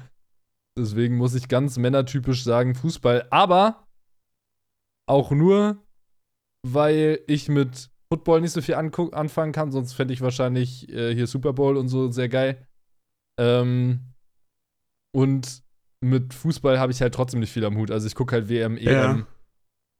Deswegen 0.78 1.16
muss 1.16 1.34
ich 1.34 1.48
ganz 1.48 1.78
männertypisch 1.78 2.42
sagen 2.44 2.74
Fußball. 2.74 3.26
Aber 3.30 3.86
auch 5.08 5.30
nur, 5.30 5.78
weil 6.66 7.20
ich 7.26 7.48
mit 7.48 7.90
Football 8.12 8.40
nicht 8.40 8.52
so 8.52 8.60
viel 8.60 8.74
anfangen 8.74 9.52
kann, 9.52 9.70
sonst 9.70 9.92
fände 9.92 10.14
ich 10.14 10.20
wahrscheinlich 10.20 10.88
äh, 10.88 11.14
hier 11.14 11.26
Super 11.26 11.52
Bowl 11.52 11.76
und 11.76 11.88
so 11.88 12.10
sehr 12.10 12.28
geil. 12.28 12.66
Ähm, 13.38 14.00
und 15.12 15.62
mit 16.02 16.34
Fußball 16.34 16.78
habe 16.78 16.92
ich 16.92 17.00
halt 17.00 17.14
trotzdem 17.14 17.40
nicht 17.40 17.52
viel 17.52 17.64
am 17.64 17.76
Hut. 17.76 17.90
Also 17.90 18.06
ich 18.06 18.14
gucke 18.14 18.34
halt 18.34 18.48
WM, 18.48 18.76
EM, 18.76 18.86
Ja. 18.86 19.26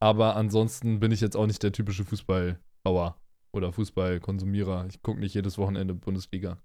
Aber 0.01 0.37
ansonsten 0.37 0.99
bin 0.99 1.13
ich 1.13 1.21
jetzt 1.21 1.37
auch 1.37 1.47
nicht 1.47 1.63
der 1.63 1.73
typische 1.73 2.05
Fußballbauer 2.05 3.17
oder 3.53 3.73
Fußballkonsumierer. 3.73 4.87
Ich 4.89 5.03
gucke 5.03 5.21
nicht 5.21 5.35
jedes 5.35 5.59
Wochenende 5.59 5.95
Bundesliga. 5.95 6.59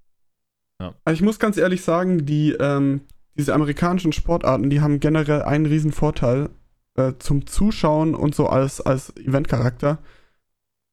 Also 1.03 1.15
ich 1.15 1.21
muss 1.21 1.39
ganz 1.39 1.57
ehrlich 1.57 1.81
sagen, 1.83 2.25
die, 2.25 2.51
ähm, 2.51 3.01
diese 3.35 3.53
amerikanischen 3.53 4.13
Sportarten, 4.13 4.69
die 4.69 4.81
haben 4.81 4.99
generell 4.99 5.43
einen 5.43 5.65
riesen 5.65 5.91
Vorteil 5.91 6.49
äh, 6.95 7.13
zum 7.19 7.47
Zuschauen 7.47 8.15
und 8.15 8.35
so 8.35 8.47
als, 8.47 8.81
als 8.81 9.15
Eventcharakter 9.17 9.99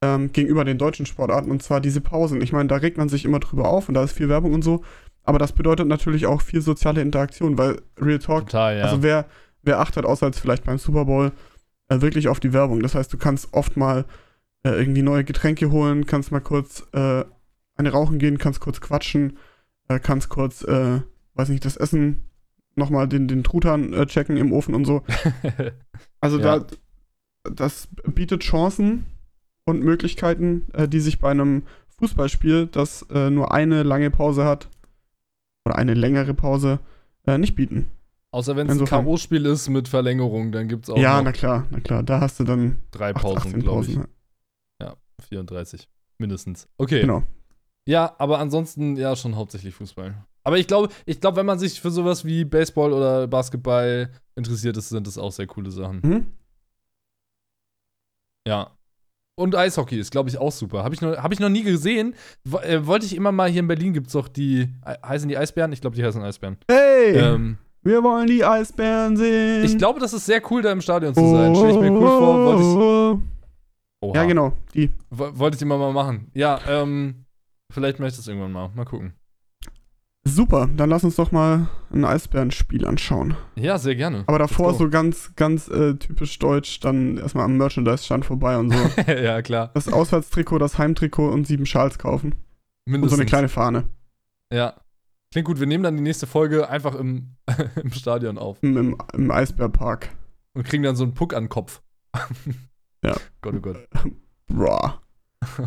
ähm, 0.02 0.32
gegenüber 0.32 0.64
den 0.64 0.78
deutschen 0.78 1.06
Sportarten 1.06 1.50
und 1.50 1.62
zwar 1.62 1.80
diese 1.80 2.00
Pausen. 2.00 2.40
Ich 2.40 2.52
meine, 2.52 2.68
da 2.68 2.76
regt 2.76 2.96
man 2.96 3.08
sich 3.08 3.24
immer 3.24 3.40
drüber 3.40 3.68
auf 3.68 3.88
und 3.88 3.94
da 3.94 4.04
ist 4.04 4.12
viel 4.12 4.28
Werbung 4.28 4.54
und 4.54 4.62
so, 4.62 4.82
aber 5.24 5.38
das 5.38 5.52
bedeutet 5.52 5.86
natürlich 5.86 6.26
auch 6.26 6.42
viel 6.42 6.60
soziale 6.60 7.00
Interaktion, 7.00 7.58
weil 7.58 7.80
Real 8.00 8.18
Talk, 8.18 8.46
Total, 8.46 8.78
ja. 8.78 8.84
also 8.84 9.02
wer, 9.02 9.26
wer 9.62 9.80
achtet, 9.80 10.04
außer 10.04 10.26
jetzt 10.26 10.40
vielleicht 10.40 10.64
beim 10.64 10.78
Super 10.78 11.04
Bowl, 11.04 11.32
äh, 11.88 12.00
wirklich 12.00 12.28
auf 12.28 12.40
die 12.40 12.52
Werbung. 12.52 12.82
Das 12.82 12.94
heißt, 12.94 13.12
du 13.12 13.18
kannst 13.18 13.52
oft 13.52 13.76
mal 13.76 14.04
äh, 14.64 14.70
irgendwie 14.70 15.02
neue 15.02 15.24
Getränke 15.24 15.70
holen, 15.70 16.06
kannst 16.06 16.32
mal 16.32 16.40
kurz 16.40 16.84
äh, 16.92 17.24
eine 17.76 17.90
rauchen 17.90 18.18
gehen, 18.18 18.38
kannst 18.38 18.60
kurz 18.60 18.80
quatschen, 18.80 19.38
äh, 19.88 19.98
kannst 19.98 20.28
kurz, 20.28 20.62
äh, 20.62 21.00
weiß 21.34 21.48
nicht, 21.48 21.64
das 21.64 21.76
Essen 21.76 22.24
nochmal 22.74 23.08
den, 23.08 23.28
den 23.28 23.44
Truthahn 23.44 23.92
äh, 23.92 24.06
checken 24.06 24.36
im 24.36 24.52
Ofen 24.52 24.74
und 24.74 24.84
so. 24.84 25.02
Also 26.20 26.38
Ja. 26.38 26.60
da, 26.60 26.66
das 27.50 27.88
bietet 28.04 28.44
Chancen 28.44 29.06
und 29.64 29.82
Möglichkeiten, 29.82 30.66
die 30.88 31.00
sich 31.00 31.18
bei 31.18 31.32
einem 31.32 31.64
Fußballspiel, 31.98 32.68
das 32.68 33.04
nur 33.10 33.52
eine 33.52 33.82
lange 33.82 34.08
Pause 34.12 34.44
hat, 34.44 34.68
oder 35.64 35.76
eine 35.76 35.94
längere 35.94 36.34
Pause, 36.34 36.80
äh, 37.26 37.38
nicht 37.38 37.54
bieten. 37.54 37.86
Außer 38.32 38.56
wenn 38.56 38.68
es 38.68 38.78
ein 38.78 38.84
K.O.-Spiel 38.86 39.44
ist 39.46 39.68
mit 39.68 39.88
Verlängerung, 39.88 40.52
dann 40.52 40.66
gibt 40.66 40.84
es 40.84 40.90
auch 40.90 40.96
ja, 40.96 41.20
na 41.22 41.32
klar, 41.32 41.66
na 41.70 41.80
klar. 41.80 42.02
Da 42.02 42.20
hast 42.20 42.40
du 42.40 42.44
dann 42.44 42.80
drei 42.90 43.14
8, 43.14 43.22
Pausen, 43.22 43.36
18 43.48 43.60
glaube 43.60 43.84
ich. 43.86 43.98
Ja, 44.80 44.96
34. 45.28 45.86
Mindestens. 46.18 46.66
Okay. 46.78 47.02
Genau. 47.02 47.22
Ja, 47.86 48.14
aber 48.18 48.38
ansonsten 48.38 48.96
ja 48.96 49.14
schon 49.16 49.36
hauptsächlich 49.36 49.74
Fußball. 49.74 50.14
Aber 50.44 50.58
ich 50.58 50.66
glaube, 50.66 50.88
ich 51.04 51.20
glaube, 51.20 51.36
wenn 51.36 51.46
man 51.46 51.58
sich 51.58 51.80
für 51.80 51.90
sowas 51.90 52.24
wie 52.24 52.44
Baseball 52.44 52.92
oder 52.92 53.26
Basketball 53.28 54.10
interessiert 54.34 54.76
ist, 54.76 54.88
sind 54.88 55.06
das 55.06 55.18
auch 55.18 55.30
sehr 55.32 55.46
coole 55.46 55.70
Sachen. 55.70 56.00
Mhm. 56.02 56.26
Ja. 58.46 58.70
Und 59.34 59.54
Eishockey 59.56 59.98
ist, 59.98 60.10
glaube 60.10 60.28
ich, 60.28 60.38
auch 60.38 60.52
super. 60.52 60.84
Habe 60.84 60.94
ich, 60.94 61.00
noch- 61.00 61.16
hab 61.16 61.32
ich 61.32 61.40
noch 61.40 61.48
nie 61.48 61.62
gesehen. 61.62 62.14
Äh, 62.62 62.84
wollte 62.86 63.06
ich 63.06 63.14
immer 63.16 63.32
mal, 63.32 63.50
hier 63.50 63.60
in 63.60 63.68
Berlin 63.68 63.92
gibt 63.92 64.08
es 64.08 64.12
doch 64.12 64.28
die, 64.28 64.68
heißen 64.84 65.28
die 65.28 65.38
Eisbären? 65.38 65.72
Ich 65.72 65.80
glaube, 65.80 65.96
die 65.96 66.04
heißen 66.04 66.22
Eisbären. 66.22 66.56
Hey, 66.70 67.16
Ähm, 67.16 67.58
wir 67.82 68.02
wollen 68.02 68.26
die 68.26 68.44
Eisbären 68.44 69.16
sehen. 69.16 69.64
ich 69.64 69.76
glaube, 69.78 70.00
das 70.00 70.12
ist 70.12 70.26
sehr 70.26 70.40
cool, 70.50 70.62
da 70.62 70.70
im 70.72 70.80
Stadion 70.80 71.14
zu 71.14 71.20
sein. 71.30 71.54
Stelle 71.54 71.72
ich 71.72 71.78
mir 71.80 71.92
cool 71.92 72.08
vor. 72.08 72.44
Wollte 72.46 72.62
ich, 72.62 73.28
Oha. 74.04 74.16
Ja, 74.16 74.24
genau, 74.24 74.52
die. 74.74 74.90
Wo- 75.10 75.38
Wollte 75.38 75.56
ich 75.56 75.62
immer 75.62 75.78
mal 75.78 75.92
machen. 75.92 76.28
Ja, 76.34 76.58
ähm, 76.68 77.24
vielleicht 77.72 78.00
möchte 78.00 78.14
ich 78.14 78.16
das 78.18 78.28
irgendwann 78.28 78.50
mal. 78.52 78.70
Mal 78.74 78.84
gucken. 78.84 79.12
Super, 80.24 80.68
dann 80.76 80.88
lass 80.88 81.02
uns 81.02 81.16
doch 81.16 81.32
mal 81.32 81.68
ein 81.92 82.04
Eisbärenspiel 82.04 82.86
anschauen. 82.86 83.36
Ja, 83.56 83.76
sehr 83.78 83.96
gerne. 83.96 84.22
Aber 84.28 84.38
davor 84.38 84.72
so 84.74 84.88
ganz, 84.88 85.32
ganz 85.34 85.66
äh, 85.68 85.94
typisch 85.94 86.38
deutsch, 86.38 86.78
dann 86.78 87.16
erstmal 87.18 87.44
am 87.46 87.56
Merchandise-Stand 87.56 88.24
vorbei 88.24 88.56
und 88.56 88.70
so. 88.72 89.02
ja, 89.12 89.42
klar. 89.42 89.72
Das 89.74 89.92
Auswärtstrikot, 89.92 90.58
das 90.58 90.78
Heimtrikot 90.78 91.28
und 91.28 91.48
sieben 91.48 91.66
Schals 91.66 91.98
kaufen. 91.98 92.34
Und 92.86 92.92
Mindestens. 92.92 93.16
so 93.16 93.20
eine 93.20 93.28
kleine 93.28 93.48
Fahne 93.48 93.84
Ja. 94.52 94.74
Klingt 95.32 95.46
gut. 95.46 95.58
Wir 95.58 95.66
nehmen 95.66 95.82
dann 95.82 95.96
die 95.96 96.02
nächste 96.02 96.26
Folge 96.26 96.68
einfach 96.68 96.94
im, 96.94 97.36
im 97.82 97.90
Stadion 97.92 98.36
auf 98.38 98.58
im, 98.62 98.96
im, 99.14 99.30
Eisbärpark. 99.30 100.10
und 100.52 100.64
kriegen 100.64 100.82
dann 100.82 100.94
so 100.94 101.04
einen 101.04 101.14
Puck 101.14 101.34
an 101.34 101.44
den 101.44 101.48
Kopf. 101.48 101.82
Ja. 103.02 103.16
Gott, 103.40 103.54
oh 103.56 103.60
Gott. 103.60 103.88
Bra. 104.46 105.02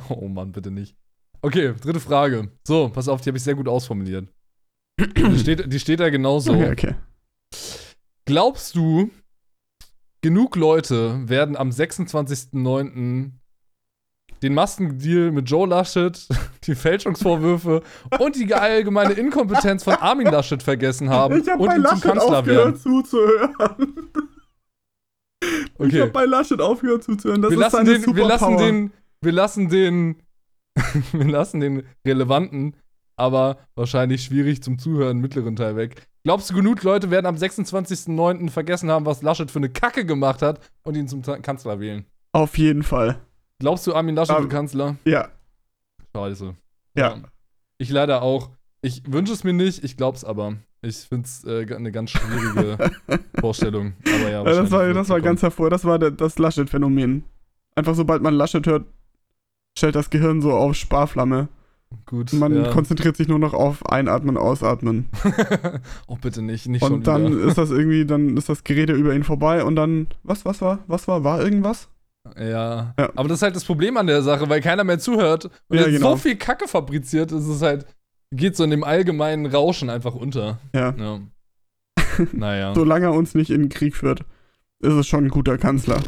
Oh 0.07 0.29
Mann, 0.29 0.53
bitte 0.53 0.71
nicht. 0.71 0.95
Okay, 1.41 1.73
dritte 1.73 1.99
Frage. 1.99 2.49
So, 2.65 2.87
pass 2.87 3.09
auf, 3.09 3.19
die 3.19 3.29
habe 3.29 3.37
ich 3.37 3.43
sehr 3.43 3.55
gut 3.55 3.67
ausformuliert. 3.67 4.29
Die 4.97 5.37
steht, 5.37 5.71
die 5.71 5.79
steht 5.81 5.99
da 5.99 6.09
genauso. 6.09 6.53
Okay, 6.53 6.71
okay. 6.71 6.95
Glaubst 8.23 8.73
du, 8.77 9.11
genug 10.21 10.55
Leute 10.55 11.27
werden 11.27 11.57
am 11.57 11.71
26.09. 11.71 13.31
den 14.41 14.53
Maskendeal 14.53 15.31
mit 15.31 15.49
Joe 15.49 15.67
Laschet, 15.67 16.27
die 16.65 16.75
Fälschungsvorwürfe 16.75 17.81
und 18.19 18.35
die 18.35 18.53
allgemeine 18.53 19.13
Inkompetenz 19.13 19.83
von 19.83 19.95
Armin 19.95 20.27
Laschet 20.27 20.61
vergessen 20.61 21.09
haben 21.09 21.39
Ich 21.41 21.49
habe 21.49 21.61
und 21.61 21.67
bei 21.69 21.75
ihn 21.75 21.81
zum 21.83 21.91
Laschet 21.91 22.03
Kanzler 22.03 22.39
aufgehört 22.39 22.65
werden? 22.65 22.79
zuzuhören. 22.79 23.55
Ich 25.43 25.79
Okay. 25.87 26.01
habe 26.01 26.11
bei 26.11 26.25
Laschet 26.25 26.59
aufgehört 26.61 27.03
zuzuhören. 27.03 27.41
Das 27.41 27.51
wir 27.51 27.57
ist 27.57 27.61
lassen, 27.61 27.85
seine 27.85 27.99
den, 27.99 28.15
wir 28.15 28.25
lassen 28.25 28.57
den, 28.57 28.93
wir 29.21 29.31
lassen 29.31 29.69
den, 29.69 30.15
wir 31.11 31.25
lassen 31.25 31.59
den 31.59 31.83
relevanten, 32.07 32.75
aber 33.15 33.57
wahrscheinlich 33.75 34.23
schwierig 34.23 34.63
zum 34.63 34.79
Zuhören 34.79 35.19
mittleren 35.19 35.55
Teil 35.55 35.75
weg. 35.75 36.07
Glaubst 36.23 36.49
du, 36.49 36.55
genug 36.55 36.81
Leute 36.81 37.11
werden 37.11 37.27
am 37.27 37.35
26.09. 37.35 38.49
vergessen 38.49 38.89
haben, 38.89 39.05
was 39.05 39.21
Laschet 39.21 39.51
für 39.51 39.59
eine 39.59 39.69
Kacke 39.69 40.05
gemacht 40.05 40.41
hat 40.41 40.59
und 40.83 40.95
ihn 40.95 41.07
zum 41.07 41.21
Kanzler 41.21 41.79
wählen? 41.79 42.05
Auf 42.31 42.57
jeden 42.57 42.81
Fall. 42.83 43.19
Glaubst 43.59 43.87
du, 43.87 43.93
Armin 43.95 44.15
Laschet 44.15 44.35
Ähm, 44.35 44.43
wird 44.43 44.51
Kanzler? 44.51 44.95
Ja, 45.05 45.29
Scheiße. 46.15 46.55
ja. 46.95 47.17
Ich 47.77 47.89
leider 47.89 48.21
auch. 48.21 48.51
Ich 48.81 49.03
wünsche 49.11 49.33
es 49.33 49.43
mir 49.43 49.51
nicht, 49.53 49.83
ich 49.83 49.97
glaub's 49.97 50.23
aber. 50.23 50.55
Ich 50.81 50.97
finde 50.97 51.25
es 51.25 51.43
äh, 51.43 51.65
eine 51.75 51.91
ganz 51.91 52.11
schwierige 52.11 52.77
Vorstellung. 53.39 53.93
Aber 54.05 54.29
ja, 54.29 54.43
Ja, 54.43 54.43
das 54.43 54.71
war, 54.71 54.93
das 54.93 55.09
war 55.09 55.19
ganz 55.19 55.41
hervor. 55.41 55.69
Das 55.69 55.83
war 55.83 55.99
das 55.99 56.37
Laschet-Phänomen. 56.37 57.23
Einfach 57.75 57.95
sobald 57.95 58.21
man 58.21 58.33
Laschet 58.35 58.65
hört, 58.67 58.85
stellt 59.77 59.95
das 59.95 60.09
Gehirn 60.09 60.41
so 60.41 60.53
auf 60.53 60.75
Sparflamme. 60.75 61.49
Gut. 62.05 62.31
Man 62.33 62.55
ja. 62.55 62.71
konzentriert 62.71 63.17
sich 63.17 63.27
nur 63.27 63.39
noch 63.39 63.53
auf 63.53 63.85
Einatmen, 63.87 64.37
Ausatmen. 64.37 65.09
oh, 66.07 66.17
bitte 66.21 66.41
nicht, 66.41 66.67
nicht 66.67 66.81
schon 66.83 66.93
Und 66.93 67.07
dann 67.07 67.35
wieder. 67.35 67.47
ist 67.47 67.57
das 67.57 67.71
irgendwie, 67.71 68.05
dann 68.05 68.37
ist 68.37 68.47
das 68.47 68.63
Gerede 68.63 68.93
über 68.93 69.13
ihn 69.13 69.23
vorbei 69.23 69.63
und 69.63 69.75
dann, 69.75 70.07
was, 70.23 70.45
was 70.45 70.61
war, 70.61 70.79
was 70.87 71.07
war, 71.07 71.23
war 71.23 71.41
irgendwas? 71.41 71.89
Ja. 72.37 72.93
Ja. 72.97 73.11
Aber 73.15 73.27
das 73.27 73.39
ist 73.39 73.41
halt 73.43 73.55
das 73.55 73.65
Problem 73.65 73.97
an 73.97 74.07
der 74.07 74.21
Sache, 74.21 74.49
weil 74.49 74.61
keiner 74.61 74.83
mehr 74.83 74.99
zuhört. 74.99 75.45
Und 75.67 75.77
Ja, 75.77 75.83
jetzt 75.83 75.97
genau. 75.97 76.11
so 76.11 76.17
viel 76.17 76.35
Kacke 76.35 76.67
fabriziert, 76.67 77.31
ist 77.31 77.47
es 77.47 77.61
halt, 77.61 77.85
geht 78.31 78.55
so 78.55 78.63
in 78.63 78.71
dem 78.71 78.83
allgemeinen 78.83 79.45
Rauschen 79.45 79.89
einfach 79.89 80.15
unter. 80.15 80.59
Ja. 80.73 80.93
Ja. 80.97 81.19
naja. 82.33 82.73
Solange 82.73 83.05
er 83.05 83.13
uns 83.13 83.35
nicht 83.35 83.49
in 83.51 83.61
den 83.61 83.69
Krieg 83.69 83.95
führt, 83.95 84.21
ist 84.79 84.93
es 84.93 85.07
schon 85.07 85.25
ein 85.25 85.29
guter 85.29 85.57
Kanzler. 85.57 86.01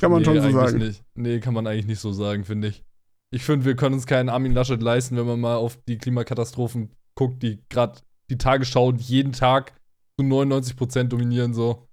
Kann 0.00 0.10
man 0.10 0.20
nee, 0.20 0.26
schon 0.26 0.40
so 0.40 0.50
sagen. 0.50 0.78
Nicht. 0.78 1.02
Nee, 1.14 1.40
kann 1.40 1.54
man 1.54 1.66
eigentlich 1.66 1.86
nicht 1.86 2.00
so 2.00 2.12
sagen, 2.12 2.44
finde 2.44 2.68
ich. 2.68 2.84
Ich 3.30 3.42
finde, 3.42 3.64
wir 3.64 3.74
können 3.74 3.94
uns 3.94 4.06
keinen 4.06 4.28
Armin 4.28 4.52
Laschet 4.52 4.80
leisten, 4.80 5.16
wenn 5.16 5.26
man 5.26 5.40
mal 5.40 5.56
auf 5.56 5.78
die 5.88 5.98
Klimakatastrophen 5.98 6.90
guckt, 7.14 7.42
die 7.42 7.62
gerade 7.68 8.00
die 8.30 8.38
Tagesschau 8.38 8.92
jeden 8.92 9.32
Tag 9.32 9.72
zu 10.18 10.26
99% 10.26 11.04
dominieren, 11.04 11.54
so. 11.54 11.86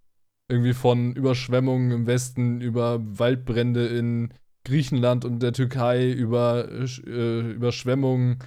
Irgendwie 0.51 0.73
von 0.73 1.13
Überschwemmungen 1.13 1.91
im 1.91 2.07
Westen 2.07 2.59
über 2.59 2.99
Waldbrände 3.01 3.87
in 3.87 4.33
Griechenland 4.65 5.23
und 5.25 5.39
der 5.39 5.53
Türkei, 5.53 6.11
über 6.11 6.69
äh, 6.69 6.83
Sch- 6.83 7.01
Überschwemmungen 7.53 8.39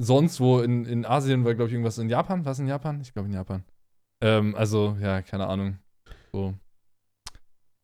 sonst 0.00 0.40
wo 0.40 0.60
in, 0.60 0.86
in 0.86 1.04
Asien, 1.04 1.44
war, 1.44 1.54
glaube 1.54 1.68
ich, 1.68 1.74
irgendwas 1.74 1.98
in 1.98 2.08
Japan. 2.08 2.44
Was 2.46 2.58
in 2.58 2.66
Japan? 2.66 3.00
Ich 3.02 3.12
glaube 3.12 3.28
in 3.28 3.34
Japan. 3.34 3.62
Ähm, 4.22 4.54
also, 4.54 4.96
ja, 5.00 5.20
keine 5.22 5.46
Ahnung. 5.46 5.78
So. 6.32 6.54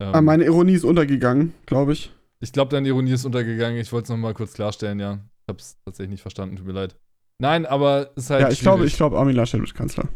Ähm, 0.00 0.14
Ah, 0.14 0.20
meine 0.22 0.44
Ironie 0.44 0.74
ist 0.74 0.84
untergegangen, 0.84 1.52
glaube 1.66 1.92
ich. 1.92 2.10
ich 2.40 2.52
glaube, 2.52 2.70
deine 2.70 2.88
Ironie 2.88 3.12
ist 3.12 3.24
untergegangen. 3.24 3.78
Ich 3.78 3.92
wollte 3.92 4.04
es 4.04 4.10
nochmal 4.10 4.32
kurz 4.34 4.54
klarstellen, 4.54 4.98
ja. 4.98 5.14
Ich 5.14 5.48
habe 5.52 5.58
es 5.58 5.76
tatsächlich 5.84 6.12
nicht 6.12 6.22
verstanden, 6.22 6.56
tut 6.56 6.66
mir 6.66 6.72
leid. 6.72 6.96
Nein, 7.40 7.66
aber 7.66 8.12
es 8.16 8.24
ist 8.24 8.30
halt. 8.30 8.42
ja, 8.42 8.50
ich 8.50 8.60
glaube, 8.60 8.86
ich 8.86 8.96
glaube, 8.96 9.18
Armin 9.18 9.36
Laschet 9.36 9.60
wird 9.60 9.74
Kanzler. 9.74 10.08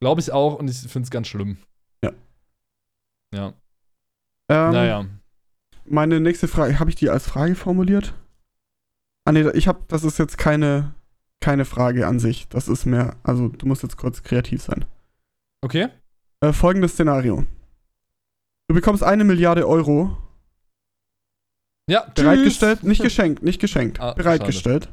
Glaube 0.00 0.20
ich 0.20 0.32
auch 0.32 0.58
und 0.58 0.68
ich 0.68 0.76
finde 0.78 1.06
es 1.06 1.10
ganz 1.10 1.28
schlimm. 1.28 1.56
Ja. 3.34 3.52
Ähm, 4.48 4.72
naja. 4.72 5.06
Meine 5.86 6.20
nächste 6.20 6.48
Frage, 6.48 6.78
habe 6.80 6.90
ich 6.90 6.96
die 6.96 7.10
als 7.10 7.26
Frage 7.26 7.54
formuliert? 7.54 8.14
Ah, 9.26 9.32
nee, 9.32 9.48
ich 9.50 9.68
habe, 9.68 9.84
das 9.88 10.04
ist 10.04 10.18
jetzt 10.18 10.38
keine, 10.38 10.94
keine 11.40 11.64
Frage 11.64 12.06
an 12.06 12.18
sich. 12.18 12.48
Das 12.48 12.68
ist 12.68 12.86
mehr, 12.86 13.16
also 13.22 13.48
du 13.48 13.66
musst 13.66 13.82
jetzt 13.82 13.96
kurz 13.96 14.22
kreativ 14.22 14.62
sein. 14.62 14.84
Okay. 15.62 15.88
Äh, 16.40 16.52
folgendes 16.52 16.92
Szenario. 16.92 17.44
Du 18.68 18.74
bekommst 18.74 19.02
eine 19.02 19.24
Milliarde 19.24 19.66
Euro 19.68 20.16
Ja, 21.88 22.06
bereitgestellt, 22.14 22.82
nicht 22.82 23.02
geschenkt, 23.02 23.42
nicht 23.42 23.60
geschenkt, 23.60 24.00
Ah, 24.00 24.14
bereitgestellt. 24.14 24.90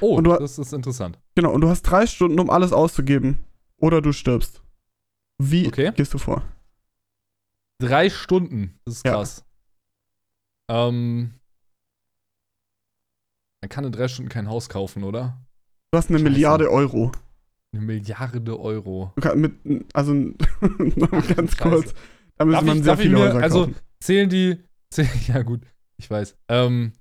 Oh, 0.00 0.16
Und 0.16 0.24
du- 0.24 0.36
das 0.36 0.58
ist 0.58 0.72
interessant. 0.72 1.18
Genau, 1.34 1.52
und 1.52 1.60
du 1.60 1.68
hast 1.68 1.82
drei 1.82 2.06
Stunden, 2.06 2.38
um 2.40 2.50
alles 2.50 2.72
auszugeben. 2.72 3.38
Oder 3.78 4.00
du 4.02 4.12
stirbst. 4.12 4.62
Wie 5.38 5.66
Okay. 5.66 5.92
gehst 5.94 6.12
du 6.14 6.18
vor? 6.18 6.42
Drei 7.80 8.08
Stunden. 8.10 8.78
Das 8.84 8.96
ist 8.96 9.06
Ja. 9.06 9.12
krass. 9.14 9.44
Ähm. 10.70 11.34
Man 13.62 13.68
kann 13.68 13.84
in 13.84 13.92
drei 13.92 14.08
Stunden 14.08 14.28
kein 14.30 14.48
Haus 14.48 14.68
kaufen, 14.68 15.04
oder? 15.04 15.38
Du 15.92 15.98
hast 15.98 16.08
eine 16.10 16.18
Scheiße. 16.18 16.30
Milliarde 16.30 16.70
Euro. 16.70 17.12
Eine 17.74 17.82
Milliarde 17.84 18.58
Euro. 18.60 19.12
Mit, 19.34 19.54
also, 19.94 20.12
ganz 21.36 21.56
kurz. 21.56 21.94
Da 22.36 22.44
müsste 22.44 22.64
man 22.64 22.78
ich- 22.78 22.84
sehr 22.84 22.96
viele 22.98 23.14
mir- 23.14 23.34
also-. 23.42 23.70
Zählen 24.00 24.28
die. 24.28 24.62
Zählen, 24.90 25.08
ja, 25.28 25.42
gut. 25.42 25.62
Ich 25.96 26.10
weiß. 26.10 26.36
Ähm. 26.48 26.92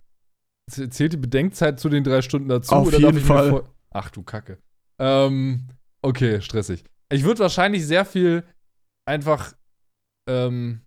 Zählt 0.71 1.11
die 1.13 1.17
Bedenkzeit 1.17 1.80
zu 1.80 1.89
den 1.89 2.05
drei 2.05 2.21
Stunden 2.21 2.47
dazu? 2.47 2.74
Auf 2.74 2.88
oder 2.88 2.97
jeden 2.97 3.03
darf 3.11 3.21
ich 3.21 3.24
mir 3.30 3.36
Fall. 3.36 3.49
vor- 3.49 3.69
Ach 3.91 4.09
du 4.09 4.24
Kacke. 4.24 4.57
Ähm. 4.99 5.67
Okay, 6.01 6.41
stressig. 6.41 6.84
Ich 7.11 7.24
würde 7.24 7.39
wahrscheinlich 7.41 7.86
sehr 7.86 8.05
viel 8.05 8.43
einfach. 9.05 9.53
Ähm. 10.28 10.82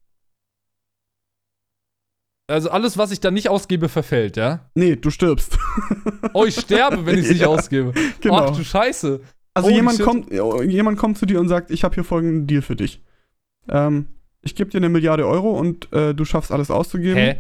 Also 2.49 2.71
alles, 2.71 2.97
was 2.97 3.11
ich 3.11 3.19
dann 3.19 3.35
nicht 3.35 3.49
ausgebe, 3.49 3.89
verfällt, 3.89 4.37
ja? 4.37 4.71
Nee, 4.75 4.95
du 4.97 5.11
stirbst. 5.11 5.59
Oh, 6.33 6.45
ich 6.45 6.55
sterbe, 6.61 7.05
wenn 7.05 7.19
ich 7.19 7.25
es 7.25 7.31
nicht 7.33 7.41
Ja, 7.41 7.49
ausgebe. 7.49 7.93
genau. 8.21 8.37
Ach 8.37 8.57
du 8.57 8.63
Scheiße. 8.63 9.21
Also 9.53 9.67
Holy 9.69 9.77
jemand 9.77 9.97
shit. 9.97 10.07
kommt, 10.07 10.31
jemand 10.31 10.99
kommt 10.99 11.19
zu 11.19 11.27
dir 11.27 11.41
und 11.41 11.49
sagt, 11.49 11.71
ich 11.73 11.83
habe 11.83 11.95
hier 11.95 12.05
folgenden 12.05 12.47
Deal 12.47 12.63
für 12.63 12.77
dich. 12.77 13.03
Ähm, 13.69 14.07
ich 14.43 14.55
gebe 14.55 14.71
dir 14.71 14.77
eine 14.77 14.89
Milliarde 14.91 15.27
Euro 15.27 15.59
und 15.59 15.93
äh, 15.93 16.15
du 16.15 16.25
schaffst 16.25 16.53
alles 16.53 16.71
auszugeben. 16.71 17.17
Hä? 17.17 17.37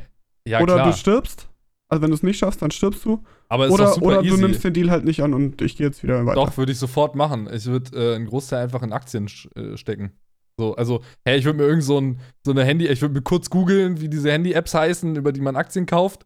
Ja, 0.48 0.60
oder 0.60 0.74
klar. 0.74 0.90
du 0.90 0.96
stirbst 0.96 1.48
Also 1.88 2.02
wenn 2.02 2.10
du 2.10 2.14
es 2.16 2.22
nicht 2.24 2.38
schaffst, 2.38 2.60
dann 2.62 2.72
stirbst 2.72 3.04
du. 3.04 3.22
Aber 3.48 3.66
ist 3.66 3.72
doch 3.74 3.78
Oder, 3.78 3.92
super 3.92 4.06
oder 4.06 4.22
easy. 4.22 4.30
du 4.30 4.36
nimmst 4.46 4.64
den 4.64 4.72
Deal 4.72 4.90
halt 4.90 5.04
nicht 5.04 5.22
an 5.22 5.34
und 5.34 5.62
ich 5.62 5.76
gehe 5.76 5.86
jetzt 5.86 6.02
wieder 6.02 6.24
weiter. 6.26 6.34
Doch, 6.34 6.56
würde 6.56 6.72
ich 6.72 6.78
sofort 6.78 7.14
machen. 7.14 7.48
Ich 7.52 7.66
würde 7.66 7.96
äh, 7.96 8.16
einen 8.16 8.26
Großteil 8.26 8.64
einfach 8.64 8.82
in 8.82 8.92
Aktien 8.92 9.28
äh, 9.54 9.76
stecken. 9.76 10.10
So, 10.58 10.74
also, 10.74 11.02
hey, 11.24 11.38
ich 11.38 11.44
würde 11.44 11.58
mir 11.58 11.66
irgend 11.68 11.84
so, 11.84 11.98
ein, 12.00 12.18
so 12.44 12.50
eine 12.52 12.64
Handy, 12.64 12.86
ich 12.88 13.02
würde 13.02 13.14
mir 13.14 13.22
kurz 13.22 13.50
googeln, 13.50 14.00
wie 14.00 14.08
diese 14.08 14.32
Handy-Apps 14.32 14.72
heißen, 14.74 15.14
über 15.16 15.32
die 15.32 15.42
man 15.42 15.54
Aktien 15.54 15.84
kauft. 15.84 16.24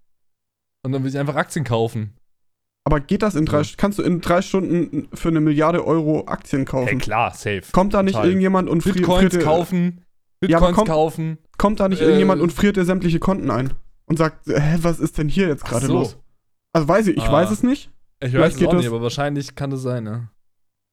Und 0.85 0.93
dann 0.93 1.03
würde 1.03 1.11
ich 1.11 1.19
einfach 1.19 1.35
Aktien 1.35 1.65
kaufen. 1.65 2.15
Aber 2.85 3.01
geht 3.01 3.23
das 3.23 3.35
in 3.35 3.45
drei, 3.45 3.61
Ja. 3.63 3.69
kannst 3.77 3.99
du 3.99 4.03
in 4.03 4.21
drei 4.21 4.41
Stunden 4.41 5.09
für 5.15 5.29
eine 5.29 5.41
Milliarde 5.41 5.85
Euro 5.85 6.25
Aktien 6.27 6.61
Hey, 6.61 6.65
kaufen? 6.67 6.99
klar, 6.99 7.33
safe. 7.35 7.63
kommt 7.73 7.93
da 7.93 8.03
nicht 8.03 8.15
Total. 8.15 8.29
irgendjemand 8.29 8.69
und 8.71 8.83
friert, 8.83 8.97
Bitcoins 8.97 9.21
friert 9.21 9.33
dir- 9.35 9.45
kaufen, 9.45 10.05
Ja, 10.43 10.59
Bitcoins 10.59 10.77
komm- 10.77 10.87
kaufen. 10.89 11.39
kommt 11.59 11.81
da 11.81 11.89
nicht 11.89 12.01
äh, 12.01 12.05
irgendjemand 12.05 12.41
und 12.41 12.53
friert 12.53 12.77
dir 12.77 12.85
sämtliche 12.85 13.19
Konten 13.19 13.51
ein? 13.51 13.75
Und 14.07 14.17
sagt, 14.17 14.47
hä, 14.47 14.79
was 14.81 14.99
ist 15.01 15.19
denn 15.19 15.29
hier 15.29 15.49
jetzt 15.49 15.65
gerade 15.65 15.87
so. 15.87 15.93
los? 15.93 16.17
Also 16.73 16.89
weiß 16.89 17.09
ich, 17.09 17.17
ich 17.17 17.25
Ah. 17.25 17.33
weiß 17.33 17.51
es 17.51 17.63
nicht. 17.63 17.91
Ich 18.23 18.31
Vielleicht 18.31 18.55
weiß 18.57 18.61
es 18.63 18.67
auch 18.69 18.73
nicht, 18.75 18.87
das- 18.87 18.93
aber 18.93 19.03
wahrscheinlich 19.03 19.55
kann 19.57 19.71
das 19.71 19.83
sein, 19.83 20.05
ne? 20.05 20.29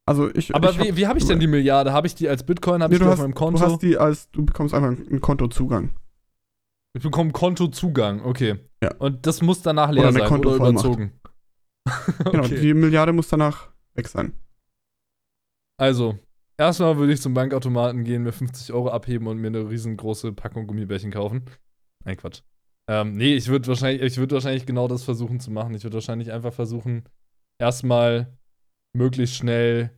Also 0.07 0.33
ich. 0.33 0.55
Aber 0.55 0.71
ich 0.71 0.79
wie, 0.79 0.97
wie 0.97 1.07
habe 1.07 1.19
ich 1.19 1.25
denn 1.25 1.39
die 1.39 1.47
Milliarde? 1.47 1.91
Habe 1.93 2.07
ich 2.07 2.15
die 2.15 2.29
als 2.29 2.43
Bitcoin? 2.43 2.81
Habe 2.81 2.93
Nee, 2.93 2.95
ich 2.95 2.99
die 2.99 3.05
du, 3.05 3.11
auf 3.11 3.17
hast, 3.17 3.21
meinem 3.21 3.33
du 3.33 3.37
Konto? 3.37 3.59
hast 3.59 3.81
die 3.83 3.97
als, 3.97 4.31
du 4.31 4.45
bekommst 4.45 4.73
einfach 4.73 4.89
einen 4.89 5.21
Kontozugang. 5.21 5.91
ich 6.95 7.03
bekomme 7.03 7.31
Kontozugang, 7.31 8.23
okay. 8.23 8.57
Ja. 8.81 8.95
Und 8.95 9.25
das 9.27 9.41
muss 9.41 9.61
danach 9.61 9.91
leer 9.91 10.09
Oder 10.09 10.13
sein 10.13 10.39
oder 10.45 10.55
überzogen. 10.55 11.11
Genau, 12.31 12.43
okay. 12.45 12.59
die 12.59 12.73
Milliarde 12.73 13.13
muss 13.13 13.27
danach 13.29 13.69
weg 13.95 14.07
sein. 14.07 14.33
Also, 15.79 16.17
erstmal 16.57 16.97
würde 16.97 17.13
ich 17.13 17.21
zum 17.21 17.33
Bankautomaten 17.33 18.03
gehen, 18.03 18.23
mir 18.23 18.31
50 18.31 18.73
Euro 18.73 18.89
abheben 18.89 19.27
und 19.27 19.37
mir 19.37 19.47
eine 19.47 19.69
riesengroße 19.69 20.33
Packung 20.33 20.67
Gummibärchen 20.67 21.11
kaufen. 21.11 21.43
Nein, 22.03 22.17
Quatsch. 22.17 22.41
Ähm, 22.89 23.13
nee, 23.15 23.35
ich 23.35 23.47
würde 23.49 23.67
wahrscheinlich, 23.67 24.01
ich 24.01 24.17
würde 24.17 24.35
wahrscheinlich 24.35 24.65
genau 24.65 24.87
das 24.87 25.03
versuchen 25.03 25.39
zu 25.39 25.51
machen. 25.51 25.75
Ich 25.75 25.83
würde 25.83 25.95
wahrscheinlich 25.95 26.31
einfach 26.31 26.53
versuchen, 26.53 27.03
erstmal 27.59 28.37
möglichst 28.95 29.35
schnell. 29.35 29.91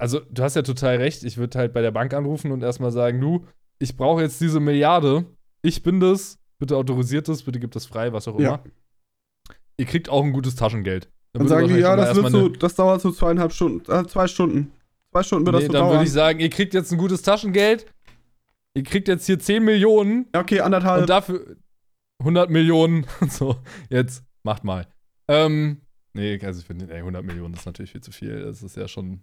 Also, 0.00 0.20
du 0.30 0.42
hast 0.42 0.56
ja 0.56 0.62
total 0.62 0.96
recht. 0.96 1.24
Ich 1.24 1.36
würde 1.36 1.58
halt 1.58 1.72
bei 1.72 1.82
der 1.82 1.90
Bank 1.90 2.14
anrufen 2.14 2.52
und 2.52 2.62
erstmal 2.62 2.90
sagen, 2.90 3.20
du, 3.20 3.46
ich 3.78 3.96
brauche 3.96 4.22
jetzt 4.22 4.40
diese 4.40 4.60
Milliarde. 4.60 5.26
Ich 5.62 5.82
bin 5.82 6.00
das. 6.00 6.38
Bitte 6.58 6.76
autorisiert 6.76 7.28
das, 7.28 7.42
bitte 7.42 7.58
gibt 7.58 7.74
das 7.76 7.86
frei, 7.86 8.12
was 8.12 8.28
auch 8.28 8.34
immer. 8.36 8.42
Ja. 8.42 8.64
Ihr 9.78 9.86
kriegt 9.86 10.08
auch 10.10 10.22
ein 10.22 10.32
gutes 10.32 10.56
Taschengeld. 10.56 11.08
Dann 11.32 11.42
würde 11.42 11.48
sagen 11.48 11.68
die, 11.68 11.74
ja, 11.80 11.96
das 11.96 12.16
wird 12.16 12.30
so, 12.30 12.48
das 12.48 12.74
dauert 12.74 13.00
so 13.00 13.10
zweieinhalb 13.12 13.52
Stunden, 13.52 13.90
äh, 13.90 14.06
zwei 14.06 14.26
Stunden. 14.26 14.72
Zwei 15.12 15.22
Stunden 15.22 15.46
wird 15.46 15.54
Nee, 15.56 15.60
das 15.60 15.66
so 15.68 15.72
dann 15.72 15.82
dauern. 15.82 15.92
würde 15.94 16.04
ich 16.04 16.12
sagen, 16.12 16.40
ihr 16.40 16.50
kriegt 16.50 16.74
jetzt 16.74 16.92
ein 16.92 16.98
gutes 16.98 17.22
Taschengeld. 17.22 17.86
Ihr 18.74 18.82
kriegt 18.82 19.08
jetzt 19.08 19.26
hier 19.26 19.38
10 19.38 19.64
Millionen 19.64 20.28
ja, 20.34 20.40
okay, 20.40 20.60
anderthalb. 20.60 21.02
und 21.02 21.10
dafür 21.10 21.56
100 22.20 22.50
Millionen. 22.50 23.06
So, 23.28 23.56
jetzt 23.88 24.22
macht 24.42 24.64
mal. 24.64 24.86
Ähm, 25.28 25.80
nee, 26.12 26.38
also 26.44 26.60
ich 26.60 26.66
finde, 26.66 26.90
ey, 26.90 26.98
100 26.98 27.24
Millionen 27.24 27.54
ist 27.54 27.66
natürlich 27.66 27.92
viel 27.92 28.02
zu 28.02 28.12
viel. 28.12 28.42
Das 28.42 28.62
ist 28.62 28.76
ja 28.76 28.86
schon 28.86 29.22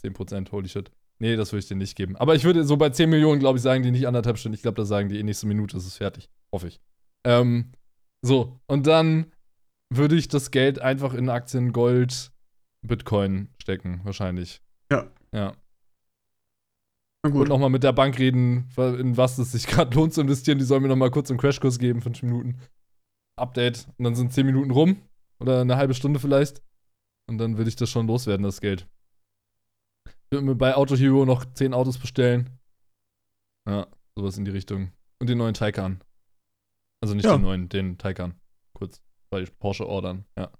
10%, 0.00 0.50
holy 0.52 0.68
shit. 0.68 0.90
Nee, 1.18 1.36
das 1.36 1.52
würde 1.52 1.60
ich 1.60 1.68
dir 1.68 1.76
nicht 1.76 1.96
geben. 1.96 2.16
Aber 2.16 2.34
ich 2.34 2.44
würde 2.44 2.64
so 2.64 2.76
bei 2.76 2.90
10 2.90 3.08
Millionen, 3.08 3.38
glaube 3.38 3.56
ich, 3.58 3.62
sagen 3.62 3.82
die 3.82 3.90
nicht 3.90 4.06
anderthalb 4.08 4.38
Stunden. 4.38 4.54
Ich 4.54 4.62
glaube, 4.62 4.76
da 4.76 4.84
sagen 4.84 5.08
die 5.08 5.18
eh 5.18 5.22
nächste 5.22 5.46
Minute 5.46 5.76
ist 5.76 5.86
es 5.86 5.96
fertig. 5.96 6.28
Hoffe 6.52 6.68
ich. 6.68 6.80
Ähm, 7.24 7.72
so, 8.22 8.58
und 8.66 8.86
dann 8.86 9.32
würde 9.90 10.16
ich 10.16 10.28
das 10.28 10.50
Geld 10.50 10.80
einfach 10.80 11.14
in 11.14 11.28
Aktien, 11.28 11.72
Gold, 11.72 12.32
Bitcoin 12.82 13.48
stecken, 13.60 14.00
wahrscheinlich. 14.04 14.60
Ja. 14.90 15.10
Ja. 15.32 15.54
Na 17.22 17.30
Und 17.30 17.32
gut. 17.32 17.48
nochmal 17.48 17.70
mit 17.70 17.84
der 17.84 17.92
Bank 17.92 18.18
reden, 18.18 18.68
in 18.76 19.16
was 19.16 19.38
es 19.38 19.52
sich 19.52 19.66
gerade 19.68 19.94
lohnt 19.94 20.14
zu 20.14 20.22
investieren. 20.22 20.58
Die 20.58 20.64
sollen 20.64 20.82
mir 20.82 20.88
nochmal 20.88 21.10
kurz 21.10 21.30
einen 21.30 21.38
Crashkurs 21.38 21.78
geben, 21.78 22.02
fünf 22.02 22.22
Minuten. 22.22 22.58
Update. 23.36 23.86
Und 23.96 24.04
dann 24.04 24.14
sind 24.14 24.32
zehn 24.32 24.46
Minuten 24.46 24.70
rum. 24.72 24.96
Oder 25.38 25.60
eine 25.60 25.76
halbe 25.76 25.94
Stunde 25.94 26.18
vielleicht. 26.18 26.62
Und 27.28 27.38
dann 27.38 27.58
will 27.58 27.68
ich 27.68 27.76
das 27.76 27.90
schon 27.90 28.06
loswerden, 28.06 28.42
das 28.42 28.60
Geld. 28.60 28.88
Würde 30.32 30.46
mir 30.46 30.54
bei 30.54 30.74
Auto 30.74 30.96
Hero 30.96 31.26
noch 31.26 31.44
zehn 31.52 31.74
Autos 31.74 31.98
bestellen. 31.98 32.48
Ja, 33.68 33.86
sowas 34.16 34.38
in 34.38 34.46
die 34.46 34.50
Richtung. 34.50 34.90
Und 35.20 35.28
den 35.28 35.36
neuen 35.36 35.52
Taycan. 35.52 36.02
Also 37.02 37.14
nicht 37.14 37.26
Ja. 37.26 37.36
den 37.36 37.42
neuen, 37.42 37.68
den 37.68 37.98
Taycan. 37.98 38.34
Kurz 38.72 39.02
bei 39.30 39.44
Porsche 39.58 39.86
ordern, 39.86 40.24
ja. 40.38 40.50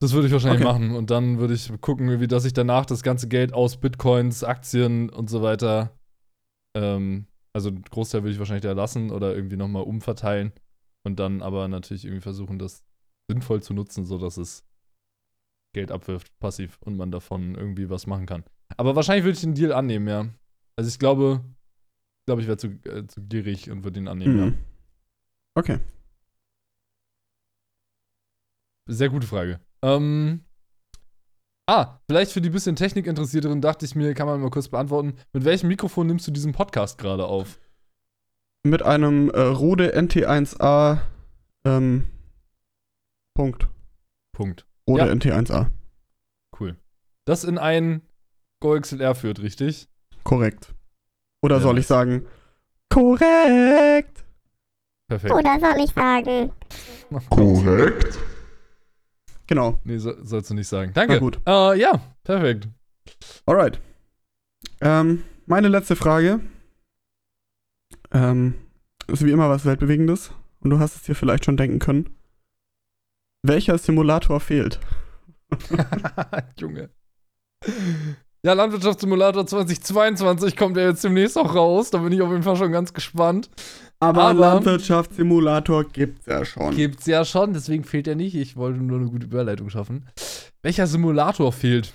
Das 0.00 0.12
würde 0.14 0.28
ich 0.28 0.32
wahrscheinlich 0.32 0.62
Okay. 0.64 0.72
machen. 0.72 0.96
Und 0.96 1.10
dann 1.10 1.38
würde 1.38 1.52
ich 1.52 1.70
gucken, 1.82 2.20
wie 2.20 2.26
dass 2.26 2.46
ich 2.46 2.54
danach 2.54 2.86
das 2.86 3.02
ganze 3.02 3.28
Geld 3.28 3.52
aus 3.52 3.76
Bitcoins, 3.78 4.42
Aktien 4.44 5.10
und 5.10 5.28
so 5.28 5.42
weiter, 5.42 5.98
ähm, 6.74 7.26
also 7.52 7.68
einen 7.68 7.82
Großteil 7.82 8.22
würde 8.22 8.32
ich 8.32 8.38
wahrscheinlich 8.38 8.62
da 8.62 8.72
lassen 8.72 9.10
oder 9.10 9.34
irgendwie 9.34 9.56
nochmal 9.56 9.82
umverteilen. 9.82 10.52
Und 11.04 11.18
dann 11.20 11.42
aber 11.42 11.68
natürlich 11.68 12.04
irgendwie 12.06 12.22
versuchen, 12.22 12.58
das 12.58 12.82
sinnvoll 13.30 13.62
zu 13.62 13.74
nutzen, 13.74 14.06
sodass 14.06 14.38
es 14.38 14.64
Geld 15.74 15.90
abwirft, 15.92 16.36
passiv, 16.38 16.78
und 16.80 16.96
man 16.96 17.10
davon 17.10 17.54
irgendwie 17.54 17.90
was 17.90 18.06
machen 18.06 18.26
kann. 18.26 18.44
Aber 18.76 18.96
wahrscheinlich 18.96 19.24
würde 19.24 19.34
ich 19.36 19.40
den 19.40 19.54
Deal 19.54 19.72
annehmen, 19.72 20.08
ja. 20.08 20.28
Also 20.76 20.88
ich 20.88 20.98
glaube, 20.98 21.44
ich 22.20 22.26
glaube, 22.26 22.42
ich 22.42 22.48
wäre 22.48 22.56
zu, 22.56 22.68
äh, 22.84 23.06
zu 23.06 23.22
gierig 23.22 23.70
und 23.70 23.84
würde 23.84 24.00
ihn 24.00 24.08
annehmen, 24.08 24.38
ja. 24.38 24.46
Mhm. 24.46 24.58
Okay. 25.54 25.80
Sehr 28.86 29.08
gute 29.08 29.26
Frage. 29.26 29.60
Ähm. 29.82 30.44
Ah, 31.66 32.00
vielleicht 32.06 32.32
für 32.32 32.40
die 32.40 32.48
bisschen 32.48 32.76
Technikinteressierteren 32.76 33.60
dachte 33.60 33.84
ich 33.84 33.94
mir, 33.94 34.14
kann 34.14 34.26
man 34.26 34.40
mal 34.40 34.50
kurz 34.50 34.68
beantworten. 34.68 35.14
Mit 35.34 35.44
welchem 35.44 35.68
Mikrofon 35.68 36.06
nimmst 36.06 36.26
du 36.26 36.30
diesen 36.30 36.52
Podcast 36.52 36.96
gerade 36.96 37.26
auf? 37.26 37.58
Mit 38.64 38.82
einem 38.82 39.28
äh, 39.30 39.40
Rode 39.40 39.94
NT1A 39.94 41.00
ähm, 41.64 42.08
Punkt. 43.34 43.68
Punkt. 44.32 44.67
Rode 44.88 45.06
Ja. 45.06 45.12
NT1A. 45.12 45.66
Cool. 46.58 46.76
Das 47.26 47.44
in 47.44 47.58
ein 47.58 48.02
GoXLR 48.60 49.14
führt, 49.14 49.40
richtig? 49.40 49.88
Korrekt. 50.24 50.74
Oder 51.42 51.56
Ja, 51.56 51.62
soll 51.62 51.78
ich 51.78 51.86
sagen, 51.86 52.26
korrekt. 52.90 54.24
Perfekt. 55.08 55.32
Oder 55.34 55.60
soll 55.60 55.84
ich 55.84 55.90
sagen? 55.92 56.50
Korrekt. 57.30 58.18
Genau. 59.46 59.78
Nee, 59.84 59.98
so, 59.98 60.12
sollst 60.24 60.50
du 60.50 60.54
nicht 60.54 60.68
sagen. 60.68 60.92
Na 60.94 61.02
Danke. 61.06 61.20
gut. 61.20 61.40
Äh, 61.46 61.78
ja, 61.80 62.00
perfekt. 62.24 62.68
Alright. 63.46 63.80
Ähm, 64.80 65.22
meine 65.46 65.68
letzte 65.68 65.96
Frage. 65.96 66.40
Ähm, 68.12 68.54
ist 69.06 69.24
wie 69.24 69.30
immer 69.30 69.48
was 69.48 69.64
Weltbewegendes. 69.64 70.32
Und 70.60 70.70
du 70.70 70.78
hast 70.78 70.96
es 70.96 71.02
dir 71.02 71.14
vielleicht 71.14 71.44
schon 71.44 71.56
denken 71.56 71.78
können. 71.78 72.17
Welcher 73.42 73.78
Simulator 73.78 74.40
fehlt? 74.40 74.80
Junge. 76.58 76.90
Ja, 78.44 78.52
Landwirtschaftssimulator 78.52 79.46
2022 79.46 80.56
kommt 80.56 80.76
ja 80.76 80.84
jetzt 80.88 81.02
demnächst 81.02 81.36
auch 81.36 81.54
raus. 81.54 81.90
Da 81.90 81.98
bin 81.98 82.12
ich 82.12 82.22
auf 82.22 82.30
jeden 82.30 82.42
Fall 82.42 82.56
schon 82.56 82.72
ganz 82.72 82.92
gespannt. 82.92 83.50
Aber, 84.00 84.22
Aber- 84.24 84.40
Landwirtschaftssimulator 84.40 85.84
gibt's 85.84 86.26
ja 86.26 86.44
schon. 86.44 86.76
Gibt's 86.76 87.06
ja 87.06 87.24
schon, 87.24 87.52
deswegen 87.52 87.84
fehlt 87.84 88.06
er 88.06 88.14
nicht. 88.14 88.34
Ich 88.36 88.56
wollte 88.56 88.78
nur 88.80 88.98
eine 89.00 89.08
gute 89.10 89.26
Überleitung 89.26 89.70
schaffen. 89.70 90.06
Welcher 90.62 90.86
Simulator 90.86 91.52
fehlt? 91.52 91.94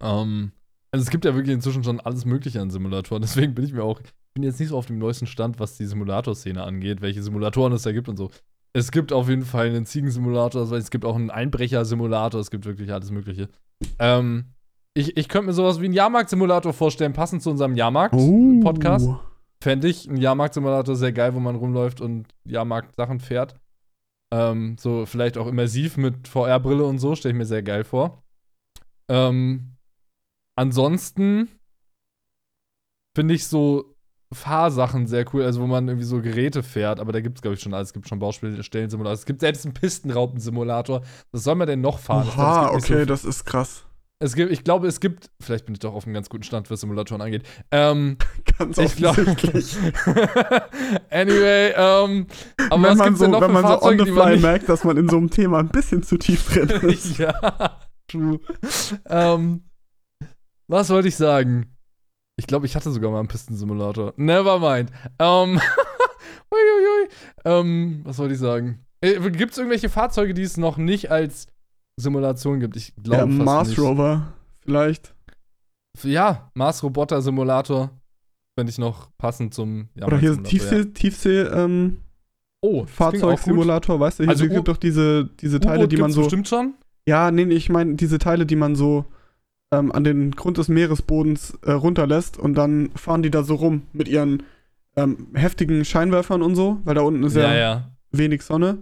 Ähm, 0.00 0.52
also 0.90 1.02
es 1.04 1.10
gibt 1.10 1.24
ja 1.26 1.34
wirklich 1.34 1.54
inzwischen 1.54 1.84
schon 1.84 2.00
alles 2.00 2.24
Mögliche 2.24 2.60
an 2.60 2.70
Simulatoren, 2.70 3.20
deswegen 3.22 3.54
bin 3.54 3.64
ich 3.66 3.72
mir 3.74 3.82
auch, 3.84 4.00
ich 4.00 4.10
bin 4.34 4.42
jetzt 4.42 4.58
nicht 4.58 4.70
so 4.70 4.78
auf 4.78 4.86
dem 4.86 4.98
neuesten 4.98 5.26
Stand, 5.26 5.60
was 5.60 5.76
die 5.76 5.84
Simulator-Szene 5.84 6.62
angeht, 6.62 7.02
welche 7.02 7.22
Simulatoren 7.22 7.74
es 7.74 7.82
da 7.82 7.92
gibt 7.92 8.08
und 8.08 8.16
so. 8.16 8.30
Es 8.72 8.90
gibt 8.92 9.12
auf 9.12 9.28
jeden 9.28 9.44
Fall 9.44 9.66
einen 9.66 9.84
Ziegensimulator, 9.84 10.62
also 10.62 10.76
es 10.76 10.90
gibt 10.90 11.04
auch 11.04 11.16
einen 11.16 11.30
Einbrecher-Simulator, 11.30 12.40
es 12.40 12.50
gibt 12.50 12.66
wirklich 12.66 12.92
alles 12.92 13.10
Mögliche. 13.10 13.48
Ähm, 13.98 14.44
ich, 14.94 15.16
ich 15.16 15.28
könnte 15.28 15.48
mir 15.48 15.52
sowas 15.52 15.80
wie 15.80 15.86
einen 15.86 15.94
Jahrmarkt-Simulator 15.94 16.72
vorstellen, 16.72 17.12
passend 17.12 17.42
zu 17.42 17.50
unserem 17.50 17.74
Jahrmarkt-Podcast. 17.74 19.08
Oh. 19.08 19.20
Fände 19.62 19.88
ich 19.88 20.08
einen 20.08 20.18
Jahrmarkt-Simulator 20.18 20.96
sehr 20.96 21.12
geil, 21.12 21.34
wo 21.34 21.40
man 21.40 21.56
rumläuft 21.56 22.00
und 22.00 22.28
Jahrmarkt-Sachen 22.44 23.20
fährt. 23.20 23.56
Ähm, 24.32 24.76
so 24.78 25.06
vielleicht 25.06 25.36
auch 25.36 25.46
immersiv 25.46 25.96
mit 25.96 26.28
VR-Brille 26.28 26.84
und 26.84 26.98
so, 26.98 27.14
stelle 27.14 27.32
ich 27.32 27.38
mir 27.38 27.46
sehr 27.46 27.62
geil 27.62 27.84
vor. 27.84 28.22
Ähm, 29.08 29.76
ansonsten 30.56 31.48
finde 33.14 33.34
ich 33.34 33.46
so 33.46 33.96
Fahrsachen 34.32 35.06
sehr 35.08 35.24
cool, 35.34 35.42
also 35.42 35.60
wo 35.60 35.66
man 35.66 35.88
irgendwie 35.88 36.06
so 36.06 36.20
Geräte 36.22 36.62
fährt, 36.62 37.00
aber 37.00 37.10
da 37.12 37.20
gibt 37.20 37.38
es, 37.38 37.42
glaube 37.42 37.54
ich, 37.56 37.60
schon 37.60 37.74
alles. 37.74 37.88
Es 37.88 37.92
gibt 37.94 38.08
schon 38.08 38.20
Baustellensimulator. 38.20 39.12
Es 39.14 39.26
gibt 39.26 39.40
selbst 39.40 39.64
einen 39.64 39.74
Pistenraupensimulator. 39.74 41.02
Was 41.32 41.42
soll 41.44 41.56
man 41.56 41.66
denn 41.66 41.80
noch 41.80 41.98
fahren? 41.98 42.28
So 42.36 42.74
okay, 42.76 42.98
viel- 42.98 43.06
das 43.06 43.24
ist 43.24 43.44
krass. 43.44 43.84
es 44.20 44.34
gibt, 44.36 44.52
ich 44.52 44.62
glaube, 44.62 44.86
es 44.86 45.00
gibt, 45.00 45.30
vielleicht 45.42 45.66
bin 45.66 45.74
ich 45.74 45.80
doch 45.80 45.94
auf 45.94 46.04
einem 46.04 46.14
ganz 46.14 46.28
guten 46.28 46.44
Stand, 46.44 46.70
was 46.70 46.80
Simulatoren 46.80 47.22
angeht. 47.22 47.42
Ähm, 47.72 48.18
Ganz 48.58 48.78
ich 48.78 49.04
offensichtlich. 49.04 49.76
anyway, 51.10 51.72
ähm, 51.76 52.26
aber 52.70 52.82
wenn 52.82 52.90
was 52.90 52.98
man 52.98 53.16
so, 53.16 53.24
denn 53.24 53.30
noch 53.32 53.40
wenn 53.40 53.52
man 53.52 53.62
so 53.62 53.68
on 53.72 53.78
Fahrzeuge, 53.80 54.04
the 54.04 54.12
fly 54.12 54.38
merkt, 54.38 54.68
dass 54.68 54.84
man 54.84 54.96
in 54.96 55.08
so 55.08 55.16
einem 55.16 55.30
Thema 55.30 55.58
ein 55.58 55.68
bisschen 55.70 56.02
zu 56.02 56.16
tief 56.18 56.46
drin 56.52 56.68
ist. 56.88 57.18
ja, 57.18 57.34
true. 58.08 58.38
ähm, 59.08 59.64
was 60.68 60.88
wollte 60.90 61.08
ich 61.08 61.16
sagen? 61.16 61.74
Ich 62.40 62.46
glaube, 62.46 62.64
ich 62.64 62.74
hatte 62.74 62.90
sogar 62.90 63.10
mal 63.10 63.18
einen 63.18 63.28
Pistensimulator. 63.28 64.14
Never 64.16 64.58
mind. 64.58 64.90
Ähm, 65.18 65.60
Uiuiui. 66.50 67.08
Ähm, 67.44 68.00
was 68.04 68.18
wollte 68.18 68.32
ich 68.32 68.40
sagen? 68.40 68.80
Äh, 69.02 69.20
gibt 69.30 69.52
es 69.52 69.58
irgendwelche 69.58 69.90
Fahrzeuge, 69.90 70.32
die 70.32 70.40
es 70.40 70.56
noch 70.56 70.78
nicht 70.78 71.10
als 71.10 71.48
Simulation 71.98 72.58
gibt? 72.58 72.76
Ich 72.76 72.94
glaube 72.94 73.18
Ja, 73.18 73.26
fast 73.26 73.44
Mars 73.44 73.68
nicht. 73.68 73.78
Rover 73.78 74.32
vielleicht. 74.60 75.14
Ja, 76.02 76.50
Mars 76.54 76.82
Roboter 76.82 77.20
Simulator. 77.20 77.90
Fände 78.58 78.70
ich 78.70 78.78
noch 78.78 79.10
passend 79.18 79.52
zum 79.52 79.90
ja, 79.94 80.06
Oder 80.06 80.16
hier 80.16 80.42
Tiefsee, 80.42 80.68
Simulator, 80.68 80.94
Tiefsee 80.94 81.40
ähm, 81.42 81.98
ja. 81.98 82.02
Oh. 82.62 82.86
Fahrzeugsimulator, 82.86 84.00
weißt 84.00 84.18
du, 84.18 84.22
hier 84.22 84.30
Also 84.30 84.48
gibt 84.48 84.66
doch 84.66 84.78
diese, 84.78 85.26
diese 85.40 85.60
Teile, 85.60 85.88
die 85.88 85.98
man 85.98 86.10
so. 86.10 86.22
bestimmt 86.22 86.48
schon. 86.48 86.72
Ja, 87.06 87.30
nee, 87.30 87.42
ich 87.42 87.68
meine 87.68 87.96
diese 87.96 88.18
Teile, 88.18 88.46
die 88.46 88.56
man 88.56 88.76
so 88.76 89.04
ähm, 89.72 89.92
an 89.92 90.04
den 90.04 90.32
Grund 90.32 90.58
des 90.58 90.68
Meeresbodens 90.68 91.58
äh, 91.62 91.72
runterlässt 91.72 92.38
und 92.38 92.54
dann 92.54 92.90
fahren 92.96 93.22
die 93.22 93.30
da 93.30 93.42
so 93.42 93.54
rum 93.54 93.82
mit 93.92 94.08
ihren 94.08 94.42
ähm, 94.96 95.28
heftigen 95.34 95.84
Scheinwerfern 95.84 96.42
und 96.42 96.56
so, 96.56 96.80
weil 96.84 96.94
da 96.94 97.02
unten 97.02 97.22
ist 97.22 97.36
ja, 97.36 97.42
Ja, 97.42 97.54
ja. 97.54 97.90
wenig 98.10 98.42
Sonne. 98.42 98.78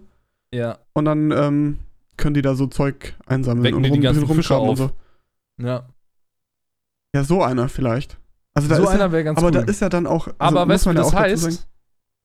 Ja, 0.53 0.79
Und 0.95 1.05
dann 1.05 1.31
ähm, 1.31 1.79
können 2.17 2.35
die 2.35 2.43
da 2.43 2.55
so 2.55 2.67
Zeug 2.67 3.15
einsammeln 3.27 3.65
Wecken 3.65 3.77
und 3.77 3.83
die 3.83 3.91
die 3.91 3.97
rum, 3.97 4.03
ganzen 4.03 4.27
Fische 4.35 4.57
auf. 4.57 4.79
So. 4.79 4.91
ja. 5.61 5.87
Ja, 7.15 7.25
so 7.25 7.43
einer 7.43 7.69
vielleicht. 7.69 8.19
Also 8.55 8.69
da 8.69 8.77
so 8.77 8.83
ist 8.85 8.89
einer 8.89 9.05
ja, 9.05 9.13
wäre 9.13 9.25
ganz 9.25 9.39
aber 9.39 9.49
cool. 9.49 9.53
da 9.53 9.61
ist 9.63 9.81
ja 9.81 9.89
dann 9.89 10.07
auch. 10.07 10.29
Also 10.39 10.59
aber 10.59 10.69
weißt 10.69 10.87
du, 10.87 10.93
das 10.95 11.15
heißt? 11.15 11.69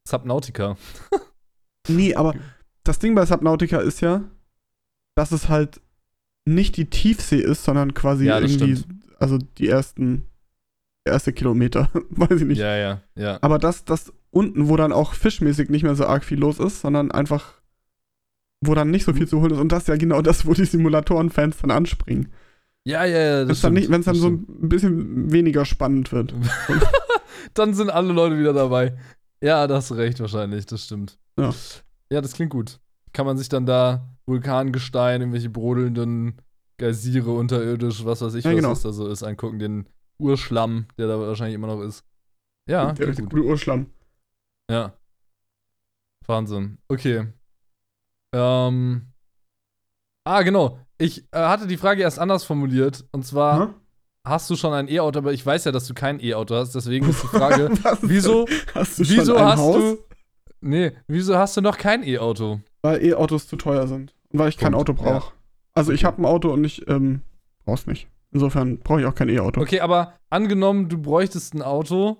Subnautica. 0.07 0.77
Nee, 1.87 2.15
aber 2.15 2.33
das 2.83 2.99
Ding 2.99 3.13
bei 3.15 3.25
Subnautica 3.25 3.79
ist 3.79 4.01
ja, 4.01 4.21
dass 5.15 5.31
es 5.31 5.49
halt 5.49 5.81
nicht 6.45 6.77
die 6.77 6.89
Tiefsee 6.89 7.39
ist, 7.39 7.63
sondern 7.63 7.93
quasi 7.93 8.25
Ja, 8.25 8.39
das 8.39 8.51
irgendwie, 8.51 8.77
stimmt. 8.77 9.03
also 9.19 9.37
die 9.37 9.67
ersten, 9.69 10.25
erste 11.05 11.33
Kilometer, 11.33 11.89
weiß 12.09 12.41
ich 12.41 12.47
nicht. 12.47 12.57
Ja, 12.59 12.75
ja, 12.75 13.01
ja. 13.15 13.37
Aber 13.41 13.59
das, 13.59 13.85
das 13.85 14.11
unten, 14.31 14.67
wo 14.67 14.75
dann 14.77 14.91
auch 14.91 15.13
fischmäßig 15.13 15.69
nicht 15.69 15.83
mehr 15.83 15.95
so 15.95 16.05
arg 16.05 16.23
viel 16.25 16.39
los 16.39 16.59
ist, 16.59 16.81
sondern 16.81 17.11
einfach, 17.11 17.61
wo 18.65 18.73
dann 18.75 18.91
nicht 18.91 19.05
so 19.05 19.13
viel 19.13 19.27
zu 19.27 19.39
holen 19.41 19.51
ist. 19.51 19.59
Und 19.59 19.71
das 19.71 19.83
ist 19.83 19.87
ja 19.89 19.95
genau 19.97 20.21
das, 20.21 20.45
wo 20.45 20.53
die 20.53 20.65
Simulatoren-Fans 20.65 21.57
dann 21.61 21.71
anspringen. 21.71 22.31
Ja, 22.85 23.05
ja, 23.05 23.17
ja. 23.19 23.39
Wenn 23.41 23.47
Das 23.49 23.57
es 23.57 23.61
dann, 23.61 23.73
nicht- 23.73 23.89
wenn's 23.89 24.05
dann 24.05 24.15
das 24.15 24.21
so 24.21 24.29
ein 24.29 24.45
bisschen 24.69 25.31
weniger 25.31 25.65
spannend 25.65 26.11
wird. 26.11 26.33
dann 27.53 27.73
sind 27.73 27.89
alle 27.89 28.11
Leute 28.11 28.37
wieder 28.37 28.53
dabei. 28.53 28.97
Ja, 29.41 29.67
da 29.67 29.75
hast 29.75 29.91
du 29.91 29.95
recht 29.95 30.19
wahrscheinlich, 30.19 30.65
das 30.65 30.83
stimmt. 30.85 31.17
Ja. 31.37 31.53
Ja, 32.11 32.21
das 32.21 32.33
klingt 32.33 32.51
gut. 32.51 32.79
Kann 33.13 33.25
man 33.25 33.37
sich 33.37 33.49
dann 33.49 33.65
da 33.65 34.07
Vulkangestein, 34.25 35.21
irgendwelche 35.21 35.49
brodelnden 35.49 36.41
Geysire 36.77 37.31
unterirdisch, 37.31 38.03
was 38.05 38.21
weiß 38.21 38.33
ich, 38.35 38.43
Ja, 38.45 38.51
was 38.51 38.55
genau. 38.57 38.69
das 38.69 38.81
da 38.81 38.91
so 38.91 39.07
ist, 39.07 39.23
angucken, 39.23 39.59
den 39.59 39.87
Urschlamm, 40.19 40.87
der 40.97 41.07
da 41.07 41.19
wahrscheinlich 41.19 41.55
immer 41.55 41.67
noch 41.67 41.81
ist. 41.81 42.03
Ja, 42.69 42.91
der 42.93 43.07
richtig 43.07 43.29
gute 43.29 43.43
Urschlamm. 43.43 43.87
Ja. 44.71 44.93
Wahnsinn. 46.25 46.77
Okay. 46.87 47.27
Ähm. 48.33 49.07
Ah, 50.25 50.41
genau. 50.41 50.79
Ich 50.97 51.19
äh, 51.31 51.37
hatte 51.39 51.67
die 51.67 51.77
Frage 51.77 52.01
erst 52.01 52.17
anders 52.19 52.45
formuliert. 52.45 53.05
Und 53.11 53.25
zwar, 53.25 53.53
Aha. 53.61 53.73
hast 54.25 54.49
du 54.49 54.55
schon 54.55 54.73
ein 54.73 54.87
E-Auto, 54.87 55.19
aber 55.19 55.33
ich 55.33 55.45
weiß 55.45 55.65
ja, 55.65 55.71
dass 55.73 55.85
du 55.87 55.93
kein 55.93 56.19
E-Auto 56.21 56.55
hast. 56.55 56.73
Deswegen 56.73 57.09
ist 57.09 57.21
die 57.23 57.27
Frage, 57.37 57.69
wieso, 58.01 58.45
hast 58.73 58.99
du 58.99 59.03
wieso 59.03 59.37
hast 59.39 59.59
Haus? 59.59 59.75
du. 59.75 59.97
Nee, 60.61 60.93
wieso 61.07 61.37
hast 61.37 61.57
du 61.57 61.61
noch 61.61 61.77
kein 61.77 62.03
E-Auto? 62.03 62.61
Weil 62.83 63.03
E-Autos 63.03 63.47
zu 63.47 63.55
teuer 63.55 63.87
sind. 63.87 64.13
Und 64.29 64.39
weil 64.39 64.49
ich 64.49 64.57
kein 64.57 64.73
Punkt. 64.73 64.89
Auto 64.89 65.01
brauche. 65.01 65.33
Also 65.73 65.91
ich 65.91 66.05
habe 66.05 66.21
ein 66.21 66.25
Auto 66.25 66.51
und 66.51 66.63
ich 66.63 66.87
ähm, 66.87 67.21
brauch's 67.65 67.87
nicht. 67.87 68.07
Insofern 68.31 68.79
brauche 68.79 68.99
ich 68.99 69.05
auch 69.05 69.15
kein 69.15 69.29
E-Auto. 69.29 69.61
Okay, 69.61 69.79
aber 69.79 70.13
angenommen, 70.29 70.89
du 70.89 70.97
bräuchtest 71.01 71.53
ein 71.53 71.61
Auto, 71.61 72.17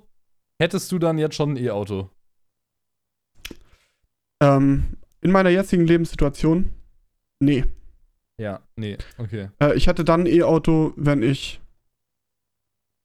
hättest 0.60 0.92
du 0.92 1.00
dann 1.00 1.18
jetzt 1.18 1.36
schon 1.36 1.52
ein 1.52 1.58
E-Auto? 1.58 2.10
Ähm, 4.42 4.98
in 5.22 5.32
meiner 5.32 5.50
jetzigen 5.50 5.86
Lebenssituation, 5.86 6.72
nee. 7.40 7.66
Ja, 8.38 8.62
nee, 8.76 8.98
okay. 9.18 9.50
Äh, 9.60 9.76
ich 9.76 9.88
hätte 9.88 10.04
dann 10.04 10.22
ein 10.22 10.28
E-Auto, 10.28 10.94
wenn 10.96 11.22
ich 11.24 11.62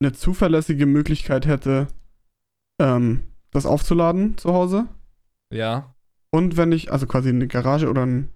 eine 0.00 0.12
zuverlässige 0.12 0.86
Möglichkeit 0.86 1.46
hätte, 1.46 1.88
ähm, 2.78 3.22
das 3.50 3.66
aufzuladen 3.66 4.36
zu 4.38 4.52
Hause. 4.52 4.86
Ja, 5.50 5.94
Und 6.30 6.56
wenn 6.56 6.72
ich, 6.72 6.92
also 6.92 7.06
quasi 7.06 7.30
eine 7.30 7.48
Garage 7.48 7.88
oder 7.88 8.04
ein, 8.04 8.28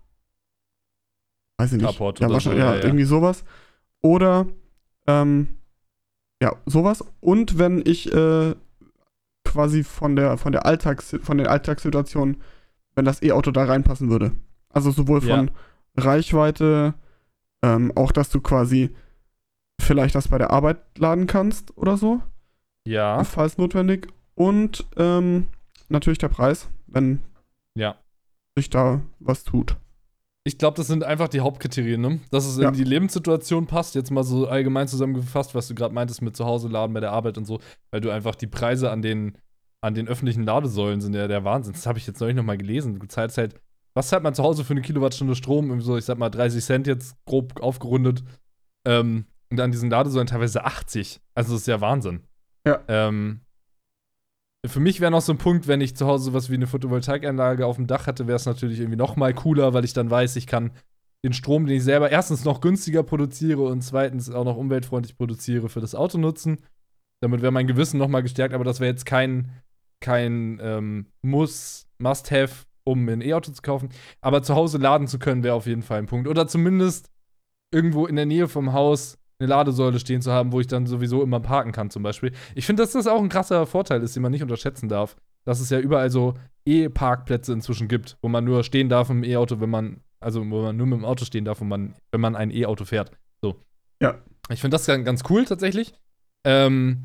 weiß 1.59 1.73
ich 1.73 1.79
nicht, 1.79 1.87
Carport 1.87 2.21
ja, 2.21 2.29
oder 2.29 2.41
so, 2.41 2.53
ja, 2.53 2.57
ja, 2.57 2.75
ja. 2.77 2.85
irgendwie 2.85 3.05
sowas. 3.05 3.45
Oder, 4.01 4.47
ähm, 5.07 5.57
ja, 6.43 6.57
sowas. 6.67 7.05
Und 7.21 7.59
wenn 7.59 7.83
ich 7.85 8.13
äh, 8.13 8.55
quasi 9.45 9.85
von 9.85 10.17
der, 10.17 10.39
von 10.39 10.53
der 10.53 10.67
Alltags, 10.67 11.17
von 11.23 11.39
den 11.39 11.47
Alltagssituationen, 11.47 12.41
wenn 12.95 13.05
das 13.05 13.23
E-Auto 13.23 13.51
da 13.51 13.65
reinpassen 13.65 14.11
würde. 14.11 14.33
Also 14.71 14.91
sowohl 14.91 15.21
von 15.21 15.51
Reichweite, 15.97 16.95
ähm, 17.63 17.93
auch 17.95 18.13
dass 18.13 18.31
du 18.31 18.41
quasi 18.41 18.95
vielleicht 19.81 20.15
das 20.15 20.29
bei 20.29 20.39
der 20.39 20.51
Arbeit 20.51 20.79
laden 20.97 21.27
kannst 21.27 21.77
oder 21.77 21.97
so, 21.97 22.23
ja, 22.87 23.23
falls 23.25 23.59
notwendig. 23.59 24.09
Und 24.35 24.87
ähm, 24.97 25.47
natürlich 25.89 26.19
der 26.19 26.29
Preis, 26.29 26.69
wenn 26.87 27.21
ja. 27.77 27.97
sich 28.57 28.71
da 28.71 29.01
was 29.19 29.45
tut. 29.45 29.77
Ich 30.45 30.59
glaube, 30.59 30.77
das 30.77 30.89
sind 30.89 31.05
einfach 31.05 31.29
die 31.29 31.41
Hauptkriterien, 31.41 32.01
ne? 32.01 32.21
Dass 32.31 32.47
es 32.47 32.59
Ja. 32.59 32.69
in 32.69 32.75
die 32.75 32.83
Lebenssituation 32.85 33.67
passt. 33.67 33.95
Jetzt 33.95 34.11
mal 34.11 34.25
so 34.25 34.49
allgemein 34.49 34.89
zusammengefasst, 34.89 35.55
was 35.55 35.69
du 35.69 35.75
gerade 35.75 35.95
meintest 35.95 36.21
mit 36.21 36.37
zu 36.37 36.45
Hause 36.45 36.69
laden 36.69 36.93
bei 36.93 37.01
der 37.01 37.13
Arbeit 37.13 37.39
und 37.39 37.45
so, 37.45 37.61
weil 37.93 38.01
du 38.01 38.11
einfach 38.11 38.35
die 38.35 38.49
Preise 38.49 38.91
an 38.91 39.03
den, 39.03 39.39
an 39.83 39.95
den 39.95 40.09
öffentlichen 40.09 40.43
Ladesäulen 40.43 41.01
sind 41.01 41.15
ja 41.15 41.29
der 41.29 41.45
Wahnsinn. 41.45 41.75
Das 41.75 41.87
habe 41.87 41.99
ich 41.99 42.07
jetzt 42.09 42.21
neulich 42.21 42.37
nochmal 42.37 42.59
gelesen. 42.59 42.99
Du 42.99 43.07
zahlst 43.07 43.39
halt, 43.39 43.55
was 43.95 44.09
zahlt 44.09 44.25
man 44.25 44.35
zu 44.35 44.43
Hause 44.43 44.65
für 44.65 44.73
eine 44.73 44.83
Kilowattstunde 44.83 45.37
Strom? 45.37 45.81
So, 45.81 45.97
ich 45.97 46.05
sag 46.05 46.19
mal 46.19 46.31
30 46.31 46.65
Cent 46.65 46.87
jetzt 46.89 47.15
grob 47.25 47.61
aufgerundet. 47.63 48.25
Ähm, 48.85 49.27
und 49.51 49.61
an 49.61 49.71
diesen 49.71 49.91
Ladesäulen 49.91 50.27
teilweise 50.27 50.65
80. 50.65 51.21
Also 51.37 51.53
das 51.53 51.61
ist 51.63 51.67
ja 51.69 51.81
Wahnsinn. 51.81 52.23
Ja. 52.67 52.81
Ähm, 52.89 53.42
für 54.65 54.81
mich 54.81 55.01
wäre 55.01 55.11
noch 55.11 55.21
so 55.23 55.33
ein 55.33 55.39
Punkt, 55.39 55.67
wenn 55.67 55.81
ich 55.81 55.97
zu 55.97 56.07
Hause 56.07 56.25
sowas 56.25 56.49
wie 56.49 56.55
eine 56.55 56.67
Photovoltaikanlage 56.67 57.67
auf 57.67 57.77
dem 57.77 57.87
Dach 57.87 58.07
hätte, 58.07 58.27
wäre 58.27 58.37
es 58.37 58.47
natürlich 58.47 58.79
irgendwie 58.79 58.97
noch 58.97 59.17
mal 59.17 59.35
cooler, 59.35 59.75
weil 59.75 59.85
ich 59.85 59.93
dann 59.93 60.11
weiß, 60.11 60.37
ich 60.37 60.47
kann 60.47 60.71
den 61.25 61.33
Strom, 61.33 61.67
den 61.67 61.77
ich 61.77 61.85
selber 61.85 62.11
erstens 62.11 62.45
noch 62.45 62.61
günstiger 62.61 63.03
produziere 63.03 63.63
und 63.63 63.83
zweitens 63.83 64.31
auch 64.31 64.45
noch 64.45 64.57
umweltfreundlich 64.57 65.17
produziere, 65.17 65.69
für 65.69 65.81
das 65.81 65.95
Auto 65.95 66.19
nutzen. 66.19 66.59
Damit 67.21 67.43
wäre 67.43 67.53
mein 67.53 67.67
Gewissen 67.67 67.99
noch 67.99 68.09
mal 68.09 68.23
gestärkt, 68.23 68.55
aber 68.55 68.65
das 68.65 68.81
wäre 68.81 68.91
jetzt 68.91 69.07
kein, 69.07 69.53
kein 70.01 70.59
ähm, 70.61 71.07
Muss, 71.23 71.87
Must-Have, 71.99 72.67
um 72.85 73.09
ein 73.09 73.21
E-Auto 73.21 73.53
zu 73.53 73.63
kaufen. 73.63 73.91
Aber 74.21 74.43
zu 74.43 74.55
Hause 74.55 74.79
laden 74.79 75.07
zu 75.07 75.19
können, 75.19 75.45
wäre 75.45 75.55
auf 75.55 75.67
jeden 75.67 75.83
Fall 75.83 75.99
ein 75.99 76.07
Punkt. 76.07 76.27
Oder 76.27 76.49
zumindest 76.49 77.11
irgendwo 77.73 78.07
in 78.07 78.17
der 78.17 78.27
Nähe 78.27 78.49
vom 78.49 78.73
Haus 78.73 79.19
eine 79.43 79.51
Ladesäule 79.51 79.99
stehen 79.99 80.23
zu 80.23 80.33
haben, 80.33 80.53
wo 80.53 80.61
ich 80.61 80.67
dann 80.69 80.87
sowieso 80.87 81.23
immer 81.23 81.41
parken 81.41 81.73
kann, 81.73 81.91
zum 81.91 82.03
Beispiel. 82.03 82.33
Ich 82.55 82.65
finde, 82.65 82.83
dass 82.83 82.93
das 82.93 83.07
auch 83.07 83.21
ein 83.21 83.29
krasser 83.29 83.67
Vorteil 83.67 84.03
ist, 84.03 84.15
den 84.15 84.23
man 84.23 84.33
nicht 84.33 84.43
unterschätzen 84.43 84.89
darf. 84.89 85.17
Dass 85.45 85.61
es 85.61 85.71
ja 85.71 85.81
überall 85.81 86.11
so 86.11 86.35
E-Parkplätze 86.65 87.53
inzwischen 87.53 87.89
gibt, 87.89 88.17
wo 88.23 88.29
man 88.29 88.45
nur 88.45 88.63
stehen 88.63 88.89
darf 88.89 89.11
im 89.11 89.25
E-Auto, 89.25 89.61
wenn 89.61 89.71
man, 89.71 90.01
also 90.21 90.41
wo 90.41 90.63
man 90.63 90.77
nur 90.77 90.87
mit 90.87 91.01
dem 91.01 91.05
Auto 91.05 91.25
stehen 91.25 91.45
darf, 91.45 91.61
wo 91.61 91.65
man, 91.65 91.95
wenn 92.13 92.21
man 92.21 92.37
ein 92.37 92.53
E-Auto 92.53 92.85
fährt. 92.85 93.11
So. 93.43 93.57
Ja. 94.01 94.19
Ich 94.51 94.61
finde 94.61 94.77
das 94.77 94.87
ganz 94.87 95.05
ganz 95.05 95.23
cool 95.29 95.45
tatsächlich. 95.45 95.93
Ähm, 96.45 97.03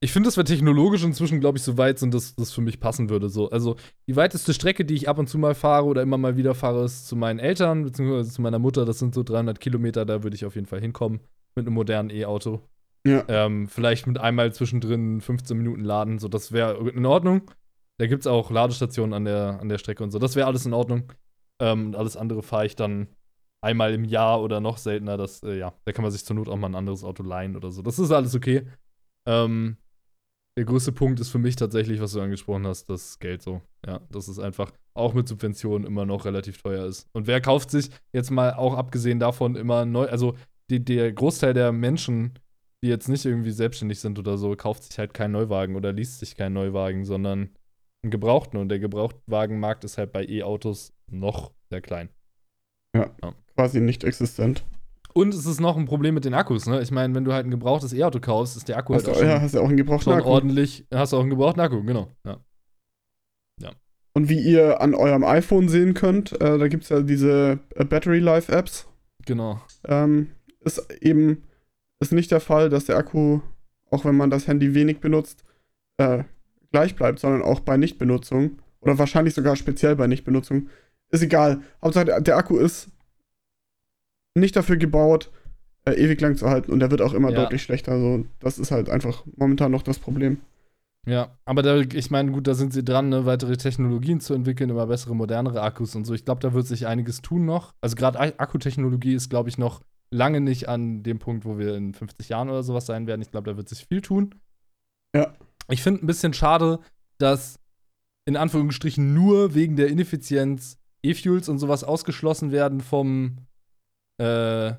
ich 0.00 0.12
finde, 0.12 0.28
dass 0.28 0.36
wir 0.36 0.44
technologisch 0.44 1.04
inzwischen, 1.04 1.40
glaube 1.40 1.58
ich, 1.58 1.64
so 1.64 1.76
weit 1.78 1.98
sind, 1.98 2.14
dass 2.14 2.34
das 2.34 2.52
für 2.52 2.60
mich 2.60 2.80
passen 2.80 3.08
würde. 3.08 3.28
So. 3.28 3.50
Also, 3.50 3.76
die 4.06 4.16
weiteste 4.16 4.52
Strecke, 4.52 4.84
die 4.84 4.94
ich 4.94 5.08
ab 5.08 5.18
und 5.18 5.28
zu 5.28 5.38
mal 5.38 5.54
fahre 5.54 5.86
oder 5.86 6.02
immer 6.02 6.18
mal 6.18 6.36
wieder 6.36 6.54
fahre, 6.54 6.84
ist 6.84 7.08
zu 7.08 7.16
meinen 7.16 7.38
Eltern, 7.38 7.84
beziehungsweise 7.84 8.30
zu 8.30 8.42
meiner 8.42 8.58
Mutter. 8.58 8.84
Das 8.84 8.98
sind 8.98 9.14
so 9.14 9.22
300 9.22 9.58
Kilometer, 9.58 10.04
da 10.04 10.22
würde 10.22 10.36
ich 10.36 10.44
auf 10.44 10.54
jeden 10.54 10.66
Fall 10.66 10.80
hinkommen 10.80 11.20
mit 11.56 11.66
einem 11.66 11.74
modernen 11.74 12.10
E-Auto. 12.10 12.60
Ja. 13.06 13.24
Ähm, 13.28 13.68
vielleicht 13.68 14.06
mit 14.06 14.18
einmal 14.18 14.52
zwischendrin 14.52 15.20
15 15.20 15.56
Minuten 15.56 15.84
laden, 15.84 16.18
so 16.18 16.28
das 16.28 16.52
wäre 16.52 16.88
in 16.90 17.06
Ordnung. 17.06 17.50
Da 17.98 18.06
gibt 18.06 18.22
es 18.22 18.26
auch 18.26 18.50
Ladestationen 18.50 19.14
an 19.14 19.24
der, 19.24 19.58
an 19.60 19.68
der 19.68 19.78
Strecke 19.78 20.02
und 20.02 20.10
so. 20.10 20.18
Das 20.18 20.36
wäre 20.36 20.46
alles 20.46 20.66
in 20.66 20.74
Ordnung. 20.74 21.12
Ähm, 21.60 21.86
und 21.86 21.96
alles 21.96 22.16
andere 22.16 22.42
fahre 22.42 22.66
ich 22.66 22.76
dann 22.76 23.08
einmal 23.62 23.94
im 23.94 24.04
Jahr 24.04 24.42
oder 24.42 24.60
noch 24.60 24.76
seltener. 24.76 25.16
Das, 25.16 25.42
äh, 25.42 25.58
ja, 25.58 25.72
da 25.84 25.92
kann 25.92 26.02
man 26.02 26.12
sich 26.12 26.24
zur 26.24 26.36
Not 26.36 26.48
auch 26.48 26.56
mal 26.56 26.68
ein 26.68 26.74
anderes 26.74 27.04
Auto 27.04 27.22
leihen 27.22 27.56
oder 27.56 27.70
so. 27.70 27.80
Das 27.80 27.98
ist 27.98 28.10
alles 28.10 28.34
okay. 28.34 28.66
Ähm, 29.26 29.78
der 30.58 30.64
größte 30.64 30.92
Punkt 30.92 31.20
ist 31.20 31.30
für 31.30 31.38
mich 31.38 31.56
tatsächlich, 31.56 32.00
was 32.00 32.12
du 32.12 32.20
angesprochen 32.20 32.66
hast, 32.66 32.88
das 32.90 33.18
Geld 33.18 33.42
so. 33.42 33.62
Ja, 33.86 34.00
dass 34.10 34.28
es 34.28 34.38
einfach 34.38 34.72
auch 34.94 35.14
mit 35.14 35.28
Subventionen 35.28 35.86
immer 35.86 36.06
noch 36.06 36.24
relativ 36.24 36.60
teuer 36.62 36.86
ist. 36.86 37.08
Und 37.12 37.26
wer 37.26 37.40
kauft 37.40 37.70
sich 37.70 37.90
jetzt 38.12 38.30
mal 38.30 38.54
auch 38.54 38.74
abgesehen 38.74 39.20
davon 39.20 39.54
immer 39.56 39.84
neu, 39.84 40.06
also 40.06 40.34
die, 40.70 40.84
der 40.84 41.12
Großteil 41.12 41.54
der 41.54 41.72
Menschen, 41.72 42.38
die 42.82 42.88
jetzt 42.88 43.08
nicht 43.08 43.24
irgendwie 43.24 43.50
selbstständig 43.50 44.00
sind 44.00 44.18
oder 44.18 44.38
so, 44.38 44.54
kauft 44.56 44.84
sich 44.84 44.98
halt 44.98 45.14
keinen 45.14 45.32
Neuwagen 45.32 45.76
oder 45.76 45.92
liest 45.92 46.20
sich 46.20 46.36
keinen 46.36 46.54
Neuwagen, 46.54 47.04
sondern 47.04 47.50
einen 48.02 48.10
Gebrauchten. 48.10 48.58
Und 48.58 48.68
der 48.68 48.78
Gebrauchtwagenmarkt 48.78 49.84
ist 49.84 49.98
halt 49.98 50.12
bei 50.12 50.24
E-Autos 50.24 50.92
noch 51.10 51.52
sehr 51.70 51.80
klein. 51.80 52.08
Quasi 53.54 53.80
nicht 53.80 54.04
existent. 54.04 54.64
Und 55.12 55.32
es 55.32 55.46
ist 55.46 55.60
noch 55.60 55.78
ein 55.78 55.86
Problem 55.86 56.14
mit 56.14 56.26
den 56.26 56.34
Akkus, 56.34 56.66
ne? 56.66 56.82
Ich 56.82 56.90
meine, 56.90 57.14
wenn 57.14 57.24
du 57.24 57.32
halt 57.32 57.46
ein 57.46 57.50
gebrauchtes 57.50 57.94
E-Auto 57.94 58.20
kaufst, 58.20 58.56
ist 58.56 58.68
der 58.68 58.76
Akku 58.76 58.92
Hast 58.92 59.06
halt 59.06 59.16
du, 59.16 59.18
auch 59.18 59.22
schon, 59.22 59.28
ja, 59.28 59.40
hast 59.40 59.54
ja 59.54 59.60
auch 59.62 59.68
einen 59.68 59.78
gebrauchten 59.78 60.12
Akku. 60.12 60.28
ordentlich. 60.28 60.86
Hast 60.92 61.12
du 61.12 61.16
auch 61.16 61.22
einen 61.22 61.30
gebrauchten 61.30 61.60
Akku, 61.60 61.82
genau. 61.82 62.14
Ja. 62.26 62.36
ja. 63.62 63.70
Und 64.12 64.28
wie 64.28 64.38
ihr 64.38 64.82
an 64.82 64.94
eurem 64.94 65.24
iPhone 65.24 65.70
sehen 65.70 65.94
könnt, 65.94 66.38
äh, 66.40 66.58
da 66.58 66.68
gibt 66.68 66.82
es 66.84 66.90
ja 66.90 67.00
diese 67.00 67.60
äh, 67.74 67.84
Battery 67.86 68.18
Life 68.18 68.52
Apps. 68.52 68.88
Genau. 69.24 69.58
Ähm, 69.84 70.32
ist 70.66 70.90
eben 71.00 71.42
ist 71.98 72.12
nicht 72.12 72.30
der 72.30 72.40
Fall, 72.40 72.68
dass 72.68 72.84
der 72.84 72.96
Akku, 72.98 73.40
auch 73.90 74.04
wenn 74.04 74.16
man 74.16 74.28
das 74.28 74.46
Handy 74.48 74.74
wenig 74.74 75.00
benutzt, 75.00 75.44
äh, 75.96 76.24
gleich 76.72 76.94
bleibt, 76.94 77.18
sondern 77.20 77.42
auch 77.42 77.60
bei 77.60 77.76
Nichtbenutzung 77.78 78.58
oder 78.80 78.98
wahrscheinlich 78.98 79.32
sogar 79.34 79.56
speziell 79.56 79.96
bei 79.96 80.06
Nichtbenutzung. 80.06 80.68
Ist 81.10 81.22
egal. 81.22 81.62
Hauptsache, 81.82 82.20
der, 82.22 82.36
Akku 82.36 82.58
ist 82.58 82.90
nicht 84.34 84.56
dafür 84.56 84.76
gebaut, 84.76 85.30
äh, 85.86 85.92
ewig 85.92 86.20
lang 86.20 86.36
zu 86.36 86.50
halten 86.50 86.70
und 86.72 86.80
der 86.80 86.90
wird 86.90 87.00
auch 87.00 87.14
immer 87.14 87.30
Ja. 87.30 87.36
deutlich 87.36 87.62
schlechter. 87.62 87.92
Also, 87.92 88.26
das 88.40 88.58
ist 88.58 88.70
halt 88.70 88.90
einfach 88.90 89.24
momentan 89.36 89.72
noch 89.72 89.82
das 89.82 89.98
Problem. 89.98 90.38
Ja, 91.06 91.38
aber 91.44 91.62
da, 91.62 91.76
ich 91.78 92.10
meine, 92.10 92.32
gut, 92.32 92.48
da 92.48 92.54
sind 92.54 92.72
sie 92.72 92.84
dran, 92.84 93.08
ne, 93.08 93.24
weitere 93.24 93.56
Technologien 93.56 94.20
zu 94.20 94.34
entwickeln, 94.34 94.68
immer 94.70 94.88
bessere, 94.88 95.14
modernere 95.14 95.62
Akkus 95.62 95.94
und 95.94 96.04
so. 96.04 96.12
Ich 96.12 96.24
glaube, 96.24 96.40
da 96.40 96.52
wird 96.52 96.66
sich 96.66 96.88
einiges 96.88 97.22
tun 97.22 97.46
noch. 97.46 97.72
Also 97.80 97.94
gerade 97.94 98.18
Akkutechnologie 98.18 99.14
ist, 99.14 99.30
glaube 99.30 99.48
ich, 99.48 99.56
noch 99.56 99.80
lange 100.10 100.40
nicht 100.40 100.68
an 100.68 101.02
dem 101.02 101.18
Punkt, 101.18 101.44
wo 101.44 101.58
wir 101.58 101.74
in 101.76 101.94
50 101.94 102.28
Jahren 102.28 102.48
oder 102.48 102.62
sowas 102.62 102.86
sein 102.86 103.06
werden. 103.06 103.22
Ich 103.22 103.30
glaube, 103.30 103.50
da 103.50 103.56
wird 103.56 103.68
sich 103.68 103.86
viel 103.86 104.00
tun. 104.00 104.34
Ja. 105.14 105.32
Ich 105.68 105.82
finde 105.82 106.04
ein 106.04 106.06
bisschen 106.06 106.32
schade, 106.32 106.80
dass 107.18 107.58
in 108.26 108.36
Anführungsstrichen 108.36 109.14
nur 109.14 109.54
wegen 109.54 109.76
der 109.76 109.88
Ineffizienz 109.88 110.78
E-Fuels 111.02 111.48
und 111.48 111.58
sowas 111.58 111.84
ausgeschlossen 111.84 112.50
werden 112.52 112.80
vom, 112.80 113.38
äh, 114.18 114.72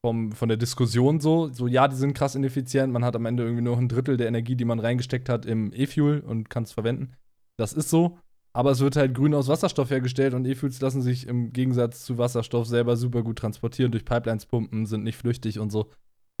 vom, 0.00 0.32
von 0.32 0.48
der 0.48 0.58
Diskussion 0.58 1.20
so. 1.20 1.48
So, 1.52 1.66
ja, 1.66 1.88
die 1.88 1.96
sind 1.96 2.14
krass 2.14 2.34
ineffizient. 2.34 2.92
Man 2.92 3.04
hat 3.04 3.16
am 3.16 3.26
Ende 3.26 3.42
irgendwie 3.42 3.62
nur 3.62 3.76
ein 3.76 3.88
Drittel 3.88 4.16
der 4.16 4.28
Energie, 4.28 4.56
die 4.56 4.64
man 4.64 4.80
reingesteckt 4.80 5.28
hat, 5.28 5.46
im 5.46 5.72
E-Fuel 5.72 6.20
und 6.20 6.50
kann 6.50 6.64
es 6.64 6.72
verwenden. 6.72 7.14
Das 7.56 7.72
ist 7.72 7.90
so. 7.90 8.18
Aber 8.54 8.70
es 8.70 8.80
wird 8.80 8.96
halt 8.96 9.14
grün 9.14 9.34
aus 9.34 9.48
Wasserstoff 9.48 9.90
hergestellt 9.90 10.34
und 10.34 10.46
E-Fuels 10.46 10.80
lassen 10.80 11.00
sich 11.00 11.26
im 11.26 11.52
Gegensatz 11.52 12.04
zu 12.04 12.18
Wasserstoff 12.18 12.66
selber 12.66 12.96
super 12.96 13.22
gut 13.22 13.38
transportieren, 13.38 13.92
durch 13.92 14.04
Pipelines 14.04 14.46
pumpen, 14.46 14.84
sind 14.86 15.04
nicht 15.04 15.16
flüchtig 15.16 15.58
und 15.58 15.70
so. 15.70 15.90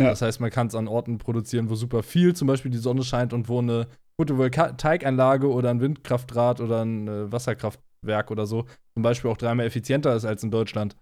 Ja. 0.00 0.10
Das 0.10 0.22
heißt, 0.22 0.40
man 0.40 0.50
kann 0.50 0.66
es 0.66 0.74
an 0.74 0.88
Orten 0.88 1.18
produzieren, 1.18 1.70
wo 1.70 1.74
super 1.74 2.02
viel, 2.02 2.34
zum 2.34 2.48
Beispiel 2.48 2.70
die 2.70 2.78
Sonne 2.78 3.02
scheint 3.02 3.32
und 3.32 3.48
wo 3.48 3.60
eine 3.60 3.86
Photovoltaikanlage 4.20 5.50
oder 5.50 5.70
ein 5.70 5.80
Windkraftrad 5.80 6.60
oder 6.60 6.82
ein 6.84 7.08
äh, 7.08 7.32
Wasserkraftwerk 7.32 8.30
oder 8.30 8.46
so 8.46 8.66
zum 8.94 9.02
Beispiel 9.02 9.30
auch 9.30 9.36
dreimal 9.36 9.66
effizienter 9.66 10.14
ist 10.14 10.24
als 10.24 10.42
in 10.42 10.50
Deutschland. 10.50 10.96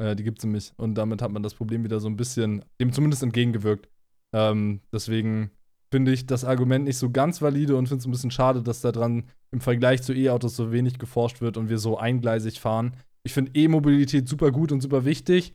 Äh, 0.00 0.16
die 0.16 0.24
gibt 0.24 0.38
es 0.38 0.44
nämlich. 0.44 0.72
Und 0.76 0.94
damit 0.94 1.22
hat 1.22 1.32
man 1.32 1.42
das 1.42 1.54
Problem 1.54 1.84
wieder 1.84 2.00
so 2.00 2.08
ein 2.08 2.16
bisschen, 2.16 2.64
dem 2.80 2.92
zumindest 2.92 3.22
entgegengewirkt. 3.22 3.88
Ähm, 4.32 4.80
deswegen 4.92 5.50
finde 5.94 6.10
ich 6.10 6.26
das 6.26 6.44
Argument 6.44 6.84
nicht 6.86 6.98
so 6.98 7.08
ganz 7.08 7.40
valide 7.40 7.76
und 7.76 7.86
finde 7.86 8.00
es 8.00 8.06
ein 8.06 8.10
bisschen 8.10 8.32
schade, 8.32 8.64
dass 8.64 8.80
daran 8.80 9.28
im 9.52 9.60
Vergleich 9.60 10.02
zu 10.02 10.12
E-Autos 10.12 10.56
so 10.56 10.72
wenig 10.72 10.98
geforscht 10.98 11.40
wird 11.40 11.56
und 11.56 11.68
wir 11.68 11.78
so 11.78 11.96
eingleisig 11.96 12.58
fahren. 12.58 12.96
Ich 13.22 13.32
finde 13.32 13.52
E-Mobilität 13.54 14.28
super 14.28 14.50
gut 14.50 14.72
und 14.72 14.80
super 14.80 15.04
wichtig. 15.04 15.54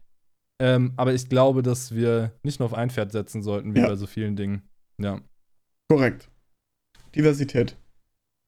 Ähm, 0.62 0.94
aber 0.96 1.14
ich 1.14 1.28
glaube, 1.28 1.62
dass 1.62 1.94
wir 1.94 2.32
nicht 2.44 2.60
nur 2.62 2.68
auf 2.68 2.74
ein 2.74 2.90
Pferd 2.90 3.12
setzen 3.12 3.44
sollten, 3.44 3.76
wie 3.76 3.80
Ja. 3.80 3.88
bei 3.88 3.98
so 3.98 4.08
vielen 4.08 4.38
Dingen. 4.38 4.62
Ja. 4.98 5.20
Korrekt. 5.92 6.30
Diversität. 7.14 7.76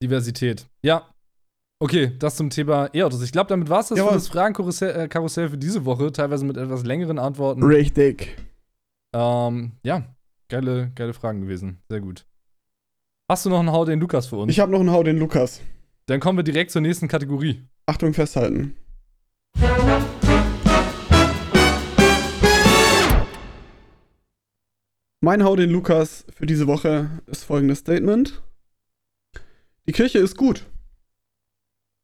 Diversität. 0.02 0.66
Ja. 0.82 1.10
Okay, 1.78 2.12
das 2.18 2.36
zum 2.36 2.48
Thema 2.48 2.88
E-Autos. 2.94 3.20
Ich 3.22 3.32
glaube, 3.32 3.48
damit 3.48 3.68
war 3.68 3.80
es 3.80 3.88
das 3.88 3.98
Jawohl. 3.98 4.12
für 4.12 4.16
das 4.16 4.28
Fragenkarussell 4.28 5.44
äh, 5.46 5.48
für 5.50 5.58
diese 5.58 5.84
Woche, 5.84 6.10
teilweise 6.10 6.46
mit 6.46 6.56
etwas 6.56 6.84
längeren 6.84 7.18
Antworten. 7.18 7.62
Richtig. 7.62 8.34
Ähm, 9.14 9.72
ja, 9.82 10.11
geile, 10.52 10.92
geile 10.94 11.14
Fragen 11.14 11.40
gewesen. 11.40 11.82
Sehr 11.88 12.02
gut. 12.02 12.26
Hast 13.30 13.46
du 13.46 13.50
noch 13.50 13.60
einen 13.60 13.72
Hau 13.72 13.86
den 13.86 14.00
Lukas 14.00 14.26
für 14.26 14.36
uns? 14.36 14.52
Ich 14.52 14.60
habe 14.60 14.70
noch 14.70 14.80
einen 14.80 14.90
Hau 14.90 15.02
den 15.02 15.18
Lukas. 15.18 15.62
Dann 16.06 16.20
kommen 16.20 16.38
wir 16.38 16.42
direkt 16.44 16.70
zur 16.70 16.82
nächsten 16.82 17.08
Kategorie. 17.08 17.66
Achtung, 17.86 18.12
festhalten. 18.12 18.76
Mein 25.20 25.42
Hau 25.42 25.56
den 25.56 25.70
Lukas 25.70 26.26
für 26.34 26.44
diese 26.44 26.66
Woche 26.66 27.22
ist 27.26 27.44
folgendes 27.44 27.78
Statement. 27.78 28.42
Die 29.86 29.92
Kirche 29.92 30.18
ist 30.18 30.36
gut. 30.36 30.66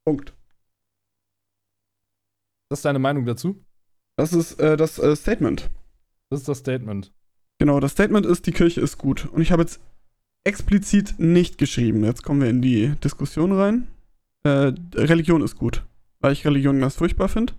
Punkt. 0.07 0.33
Das 2.71 2.79
ist 2.79 2.85
deine 2.87 2.99
Meinung 2.99 3.27
dazu? 3.27 3.63
Das 4.17 4.33
ist 4.33 4.59
äh, 4.59 4.79
das 4.79 4.99
äh, 4.99 5.15
Statement. 5.17 5.69
Das 6.31 6.41
ist 6.41 6.49
das 6.49 6.59
Statement. 6.59 7.13
Genau, 7.59 7.81
das 7.81 7.93
Statement 7.93 8.25
ist, 8.25 8.47
die 8.47 8.53
Kirche 8.53 8.81
ist 8.81 8.99
gut. 8.99 9.27
Und 9.27 9.43
ich 9.43 9.51
habe 9.51 9.63
jetzt 9.63 9.81
explizit 10.45 11.19
nicht 11.19 11.59
geschrieben. 11.59 12.05
Jetzt 12.05 12.23
kommen 12.23 12.41
wir 12.41 12.49
in 12.49 12.63
die 12.63 12.95
Diskussion 13.03 13.53
rein. 13.53 13.89
Äh, 14.45 14.73
Religion 14.95 15.43
ist 15.43 15.57
gut, 15.57 15.85
weil 16.21 16.33
ich 16.33 16.47
Religion 16.47 16.81
ganz 16.81 16.95
furchtbar 16.95 17.29
finde. 17.29 17.53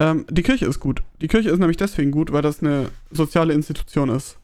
Ähm, 0.00 0.26
die 0.30 0.42
Kirche 0.42 0.66
ist 0.66 0.78
gut. 0.78 1.02
Die 1.20 1.28
Kirche 1.28 1.50
ist 1.50 1.58
nämlich 1.58 1.76
deswegen 1.76 2.10
gut, 2.10 2.32
weil 2.32 2.42
das 2.42 2.62
eine 2.62 2.90
soziale 3.10 3.54
Institution 3.54 4.10
ist. 4.10 4.38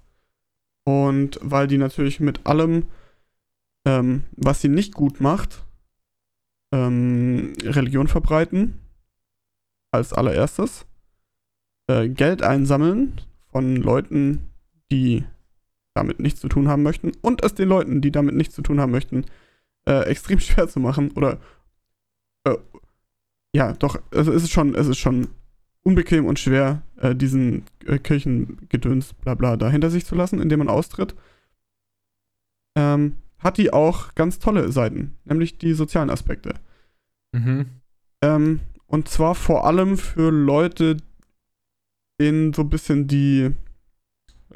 Und 0.85 1.39
weil 1.43 1.67
die 1.67 1.79
natürlich 1.79 2.21
mit 2.21 2.47
allem, 2.47 2.85
ähm, 3.85 4.25
was 4.33 4.61
sie 4.61 4.69
nicht 4.69 4.95
gut 4.95 5.21
macht, 5.21 5.63
ähm, 6.73 7.53
Religion 7.63 8.09
verbreiten. 8.09 8.81
Als 9.93 10.13
allererstes. 10.13 10.87
Äh, 11.87 12.09
Geld 12.09 12.43
einsammeln 12.43 13.21
von 13.53 13.77
Leuten, 13.77 14.51
die 14.91 15.25
damit 15.95 16.21
nichts 16.21 16.41
zu 16.41 16.49
tun 16.49 16.69
haben 16.69 16.83
möchten 16.83 17.13
und 17.23 17.45
es 17.45 17.55
den 17.55 17.69
Leuten, 17.69 18.01
die 18.01 18.11
damit 18.11 18.35
nichts 18.35 18.55
zu 18.55 18.63
tun 18.63 18.81
haben 18.81 18.93
möchten, 18.93 19.25
äh, 19.87 20.07
extrem 20.07 20.39
schwer 20.41 20.69
zu 20.69 20.81
machen 20.81 21.11
oder 21.13 21.39
äh, 22.45 22.57
ja, 23.55 23.73
doch, 23.73 24.01
also 24.11 24.33
es 24.33 24.43
ist 24.43 24.51
schon, 24.51 24.75
es 24.75 24.89
ist 24.89 24.99
schon 24.99 25.29
unbequem 25.85 26.27
und 26.27 26.39
schwer, 26.39 26.83
äh, 26.97 27.15
diesen 27.15 27.65
äh, 27.87 27.99
Kirchengedöns, 27.99 29.15
bla 29.15 29.35
bla, 29.35 29.57
da 29.57 29.71
hinter 29.71 29.91
sich 29.91 30.05
zu 30.05 30.15
lassen, 30.15 30.41
indem 30.41 30.59
man 30.59 30.69
austritt. 30.69 31.15
Ähm, 32.77 33.17
hat 33.39 33.59
die 33.59 33.73
auch 33.73 34.15
ganz 34.15 34.39
tolle 34.39 34.73
Seiten, 34.73 35.15
nämlich 35.25 35.59
die 35.59 35.75
sozialen 35.75 36.11
Aspekte. 36.11 36.55
Mhm. 37.33 37.67
Ähm, 38.23 38.61
und 38.87 39.09
zwar 39.09 39.35
vor 39.35 39.67
allem 39.67 39.99
für 39.99 40.31
Leute, 40.31 40.97
denen 42.21 42.53
so 42.55 42.63
ein 42.63 42.71
bisschen 42.71 43.07
die, 43.07 43.53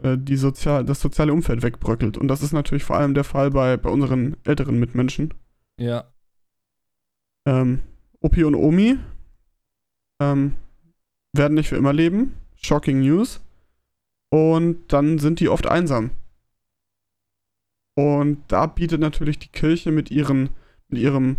die 0.03 0.37
sozial, 0.37 0.85
das 0.85 1.01
soziale 1.01 1.33
Umfeld 1.33 1.63
wegbröckelt. 1.63 2.17
Und 2.17 2.29
das 2.29 2.43
ist 2.43 2.53
natürlich 2.53 2.85
vor 2.85 2.97
allem 2.97 3.15
der 3.15 3.25
Fall 3.25 3.51
bei, 3.51 3.77
bei 3.77 3.91
unseren 3.91 4.37
älteren 4.45 4.79
Mitmenschen. 4.79 5.35
Ja. 5.79 6.05
Ähm, 7.47 7.81
Opi 8.21 8.45
und 8.45 8.55
Omi 8.55 8.99
ähm, 10.21 10.53
werden 11.33 11.55
nicht 11.55 11.69
für 11.69 11.77
immer 11.77 11.93
leben. 11.93 12.35
Shocking 12.57 13.01
News. 13.01 13.41
Und 14.31 14.93
dann 14.93 15.19
sind 15.19 15.41
die 15.41 15.49
oft 15.49 15.67
einsam. 15.67 16.11
Und 17.95 18.45
da 18.49 18.67
bietet 18.67 19.01
natürlich 19.01 19.39
die 19.39 19.49
Kirche 19.49 19.91
mit, 19.91 20.11
ihren, 20.11 20.51
mit 20.89 21.01
ihrem 21.01 21.39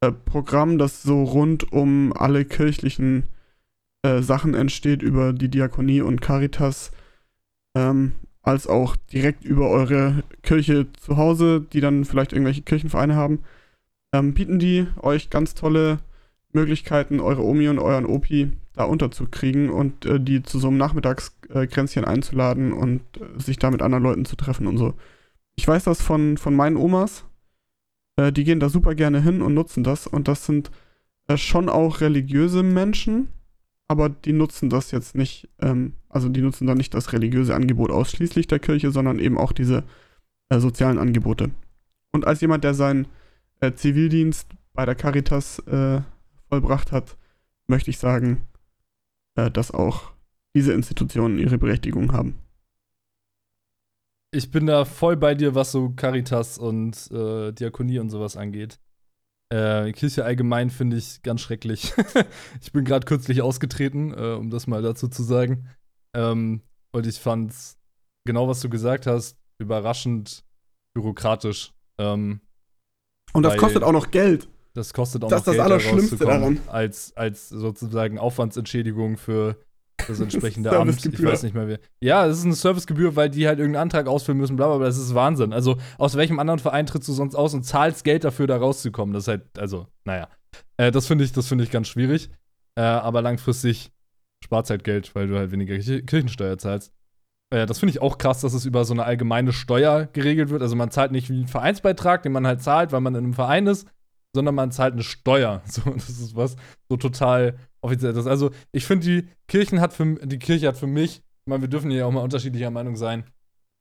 äh, 0.00 0.12
Programm, 0.12 0.78
das 0.78 1.02
so 1.02 1.24
rund 1.24 1.72
um 1.72 2.12
alle 2.12 2.44
kirchlichen 2.44 3.24
äh, 4.02 4.20
Sachen 4.20 4.54
entsteht, 4.54 5.02
über 5.02 5.32
die 5.32 5.48
Diakonie 5.48 6.00
und 6.00 6.20
Caritas, 6.20 6.92
ähm, 7.74 8.12
als 8.42 8.66
auch 8.66 8.96
direkt 8.96 9.44
über 9.44 9.70
eure 9.70 10.24
Kirche 10.42 10.86
zu 10.92 11.16
Hause, 11.16 11.60
die 11.72 11.80
dann 11.80 12.04
vielleicht 12.04 12.32
irgendwelche 12.32 12.62
Kirchenvereine 12.62 13.14
haben, 13.14 13.40
ähm, 14.12 14.34
bieten 14.34 14.58
die 14.58 14.86
euch 15.00 15.30
ganz 15.30 15.54
tolle 15.54 16.00
Möglichkeiten, 16.52 17.20
eure 17.20 17.42
Omi 17.42 17.68
und 17.68 17.78
euren 17.78 18.06
Opi 18.06 18.52
da 18.74 18.84
unterzukriegen 18.84 19.70
und 19.70 20.06
äh, 20.06 20.20
die 20.20 20.42
zu 20.42 20.58
so 20.58 20.68
einem 20.68 20.76
Nachmittagskränzchen 20.78 22.04
einzuladen 22.04 22.72
und 22.72 23.02
äh, 23.20 23.40
sich 23.40 23.58
da 23.58 23.70
mit 23.70 23.82
anderen 23.82 24.02
Leuten 24.02 24.24
zu 24.24 24.36
treffen 24.36 24.66
und 24.66 24.78
so. 24.78 24.94
Ich 25.56 25.66
weiß 25.68 25.84
das 25.84 26.00
von, 26.00 26.36
von 26.38 26.54
meinen 26.54 26.76
Omas. 26.76 27.24
Äh, 28.16 28.32
die 28.32 28.44
gehen 28.44 28.60
da 28.60 28.68
super 28.68 28.94
gerne 28.94 29.22
hin 29.22 29.42
und 29.42 29.54
nutzen 29.54 29.84
das. 29.84 30.06
Und 30.06 30.28
das 30.28 30.46
sind 30.46 30.70
äh, 31.28 31.36
schon 31.36 31.68
auch 31.68 32.00
religiöse 32.00 32.62
Menschen, 32.62 33.28
aber 33.88 34.08
die 34.08 34.32
nutzen 34.32 34.70
das 34.70 34.90
jetzt 34.90 35.14
nicht, 35.14 35.48
ähm, 35.60 35.94
also 36.12 36.28
die 36.28 36.42
nutzen 36.42 36.66
da 36.66 36.74
nicht 36.74 36.94
das 36.94 37.12
religiöse 37.12 37.54
Angebot 37.54 37.90
ausschließlich 37.90 38.46
der 38.46 38.58
Kirche, 38.58 38.92
sondern 38.92 39.18
eben 39.18 39.38
auch 39.38 39.52
diese 39.52 39.82
äh, 40.50 40.60
sozialen 40.60 40.98
Angebote. 40.98 41.50
Und 42.12 42.26
als 42.26 42.42
jemand, 42.42 42.64
der 42.64 42.74
seinen 42.74 43.08
äh, 43.60 43.72
Zivildienst 43.72 44.48
bei 44.74 44.84
der 44.84 44.94
Caritas 44.94 45.58
äh, 45.60 46.02
vollbracht 46.48 46.92
hat, 46.92 47.16
möchte 47.66 47.90
ich 47.90 47.98
sagen, 47.98 48.42
äh, 49.36 49.50
dass 49.50 49.70
auch 49.70 50.12
diese 50.54 50.74
Institutionen 50.74 51.38
ihre 51.38 51.56
Berechtigung 51.56 52.12
haben. 52.12 52.34
Ich 54.34 54.50
bin 54.50 54.66
da 54.66 54.84
voll 54.84 55.16
bei 55.16 55.34
dir, 55.34 55.54
was 55.54 55.72
so 55.72 55.90
Caritas 55.90 56.58
und 56.58 57.10
äh, 57.10 57.52
Diakonie 57.52 57.98
und 57.98 58.10
sowas 58.10 58.36
angeht. 58.36 58.78
Äh, 59.50 59.92
Kirche 59.92 60.24
allgemein 60.26 60.68
finde 60.68 60.98
ich 60.98 61.22
ganz 61.22 61.40
schrecklich. 61.40 61.94
ich 62.60 62.72
bin 62.72 62.84
gerade 62.84 63.06
kürzlich 63.06 63.40
ausgetreten, 63.40 64.12
äh, 64.12 64.34
um 64.34 64.50
das 64.50 64.66
mal 64.66 64.82
dazu 64.82 65.08
zu 65.08 65.22
sagen. 65.22 65.68
Ähm, 66.14 66.62
und 66.92 67.06
ich 67.06 67.18
fand's, 67.18 67.78
genau 68.26 68.48
was 68.48 68.60
du 68.60 68.68
gesagt 68.68 69.06
hast, 69.06 69.38
überraschend 69.58 70.44
bürokratisch. 70.94 71.72
Ähm, 71.98 72.40
Und 73.32 73.44
das 73.44 73.56
kostet 73.56 73.82
auch 73.82 73.92
noch 73.92 74.10
Geld. 74.10 74.48
Das 74.74 74.92
kostet 74.94 75.24
auch 75.24 75.28
Das 75.28 75.40
ist 75.40 75.46
noch 75.46 75.54
das 75.54 75.56
Geld, 75.56 75.64
Allerschlimmste 75.64 76.14
rauszukommen, 76.16 76.56
daran. 76.64 76.74
Als, 76.74 77.16
als 77.16 77.48
sozusagen 77.48 78.18
Aufwandsentschädigung 78.18 79.16
für 79.16 79.56
das 80.08 80.20
entsprechende 80.20 80.70
Amt. 80.78 81.04
Ich 81.04 81.22
weiß 81.22 81.42
nicht 81.42 81.54
mehr 81.54 81.68
wie. 81.68 81.78
Ja, 82.00 82.26
es 82.26 82.38
ist 82.38 82.44
eine 82.44 82.54
Servicegebühr, 82.54 83.14
weil 83.14 83.30
die 83.30 83.46
halt 83.46 83.58
irgendeinen 83.58 83.82
Antrag 83.82 84.06
ausfüllen 84.06 84.38
müssen, 84.38 84.56
bla 84.56 84.68
bla 84.68 84.78
bla. 84.78 84.86
Das 84.86 84.96
ist 84.98 85.14
Wahnsinn. 85.14 85.52
Also, 85.52 85.76
aus 85.98 86.16
welchem 86.16 86.38
anderen 86.38 86.58
Verein 86.58 86.86
trittst 86.86 87.08
du 87.08 87.12
sonst 87.12 87.34
aus 87.34 87.54
und 87.54 87.64
zahlst 87.64 88.04
Geld 88.04 88.24
dafür, 88.24 88.46
da 88.46 88.56
rauszukommen? 88.56 89.12
Das 89.12 89.24
ist 89.24 89.28
halt, 89.28 89.58
also, 89.58 89.86
naja. 90.04 90.28
Äh, 90.76 90.90
das 90.90 91.06
finde 91.06 91.24
ich, 91.24 91.32
das 91.32 91.46
finde 91.48 91.64
ich 91.64 91.70
ganz 91.70 91.88
schwierig. 91.88 92.30
Äh, 92.74 92.80
aber 92.82 93.20
langfristig 93.22 93.92
spart 94.52 94.68
halt 94.68 94.84
Geld, 94.84 95.14
weil 95.14 95.28
du 95.28 95.38
halt 95.38 95.50
weniger 95.50 95.74
Kirche- 95.76 96.02
Kirchensteuer 96.02 96.58
zahlst. 96.58 96.92
Äh, 97.50 97.64
das 97.64 97.78
finde 97.78 97.92
ich 97.92 98.02
auch 98.02 98.18
krass, 98.18 98.42
dass 98.42 98.52
es 98.52 98.66
über 98.66 98.84
so 98.84 98.92
eine 98.92 99.04
allgemeine 99.04 99.52
Steuer 99.52 100.10
geregelt 100.12 100.50
wird. 100.50 100.60
Also 100.60 100.76
man 100.76 100.90
zahlt 100.90 101.10
nicht 101.10 101.30
wie 101.30 101.34
einen 101.38 101.48
Vereinsbeitrag, 101.48 102.22
den 102.22 102.32
man 102.32 102.46
halt 102.46 102.62
zahlt, 102.62 102.92
weil 102.92 103.00
man 103.00 103.14
in 103.14 103.24
einem 103.24 103.32
Verein 103.32 103.66
ist, 103.66 103.88
sondern 104.34 104.54
man 104.54 104.70
zahlt 104.70 104.92
eine 104.92 105.02
Steuer. 105.02 105.62
So, 105.66 105.80
das 105.90 106.10
ist 106.10 106.36
was 106.36 106.56
so 106.90 106.98
total 106.98 107.56
offiziell. 107.80 108.12
Das, 108.12 108.26
also 108.26 108.50
ich 108.72 108.84
finde, 108.84 109.06
die 109.06 109.28
Kirchen 109.48 109.80
hat 109.80 109.94
für 109.94 110.04
die 110.22 110.38
Kirche 110.38 110.68
hat 110.68 110.76
für 110.76 110.86
mich, 110.86 111.18
ich 111.18 111.46
meine, 111.46 111.62
wir 111.62 111.68
dürfen 111.68 111.90
hier 111.90 112.06
auch 112.06 112.12
mal 112.12 112.20
unterschiedlicher 112.20 112.70
Meinung 112.70 112.96
sein, 112.96 113.24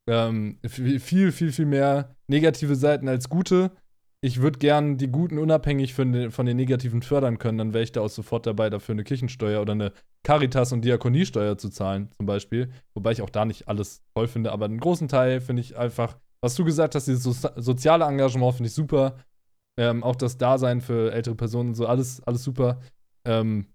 ähm, 0.10 0.58
viel, 0.66 1.32
viel, 1.32 1.52
viel 1.52 1.66
mehr 1.66 2.16
negative 2.28 2.76
Seiten 2.78 3.10
als 3.10 3.28
gute. 3.28 3.72
Ich 4.24 4.40
würde 4.40 4.60
gern 4.60 4.98
die 4.98 5.08
Guten 5.08 5.40
unabhängig 5.40 5.96
von 5.96 6.12
den, 6.14 6.30
von 6.30 6.46
den 6.46 6.56
Negativen 6.58 7.02
fördern 7.02 7.40
können, 7.40 7.58
dann 7.58 7.74
wäre 7.74 7.84
ich 7.84 7.92
da 7.92 8.02
auch 8.02 8.10
sofort 8.10 8.46
dabei, 8.46 8.70
dafür 8.70 8.94
eine 8.94 9.04
Kirchensteuer 9.04 9.60
oder 9.62 9.74
eine 9.74 9.94
Caritas- 10.24 10.72
und 10.72 10.86
Diakoniesteuer 10.86 11.58
zu 11.58 11.70
zahlen, 11.70 12.12
zum 12.18 12.28
Beispiel. 12.28 12.72
Wobei 12.94 13.14
ich 13.14 13.24
auch 13.24 13.32
da 13.32 13.46
nicht 13.46 13.68
alles 13.68 14.04
toll 14.14 14.28
finde, 14.28 14.52
aber 14.52 14.66
einen 14.66 14.80
großen 14.80 15.08
Teil 15.08 15.42
finde 15.42 15.62
ich 15.62 15.76
einfach, 15.76 16.18
was 16.40 16.54
du 16.54 16.64
gesagt 16.64 16.94
hast, 16.94 17.08
dieses 17.08 17.24
so 17.24 17.34
soziale 17.56 18.06
Engagement 18.06 18.56
finde 18.56 18.68
ich 18.68 18.76
super. 18.76 19.18
Ähm, 19.80 20.04
auch 20.04 20.16
das 20.16 20.38
Dasein 20.38 20.82
für 20.82 21.12
ältere 21.12 21.34
Personen 21.34 21.70
und 21.70 21.76
so, 21.76 21.88
alles, 21.88 22.22
alles 22.24 22.44
super. 22.44 22.80
Ähm, 23.26 23.74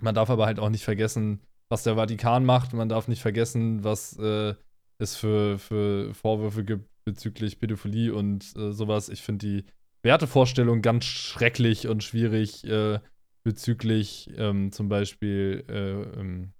man 0.00 0.14
darf 0.14 0.28
aber 0.28 0.44
halt 0.44 0.58
auch 0.58 0.68
nicht 0.68 0.84
vergessen, 0.84 1.40
was 1.70 1.84
der 1.84 1.94
Vatikan 1.94 2.44
macht. 2.44 2.74
Man 2.74 2.90
darf 2.90 3.08
nicht 3.08 3.22
vergessen, 3.22 3.82
was 3.82 4.18
äh, 4.18 4.54
es 4.98 5.16
für, 5.16 5.58
für 5.58 6.12
Vorwürfe 6.12 6.64
gibt 6.64 6.90
bezüglich 7.10 7.58
Pädophilie 7.58 8.14
und 8.14 8.56
äh, 8.56 8.72
sowas. 8.72 9.08
Ich 9.08 9.22
finde 9.22 9.46
die 9.46 9.64
Wertevorstellung 10.02 10.80
ganz 10.80 11.04
schrecklich 11.04 11.88
und 11.88 12.04
schwierig 12.04 12.64
äh, 12.64 13.00
bezüglich 13.42 14.30
ähm, 14.36 14.70
zum 14.70 14.88
Beispiel. 14.88 15.64
Äh, 15.68 16.20
ähm, 16.20 16.52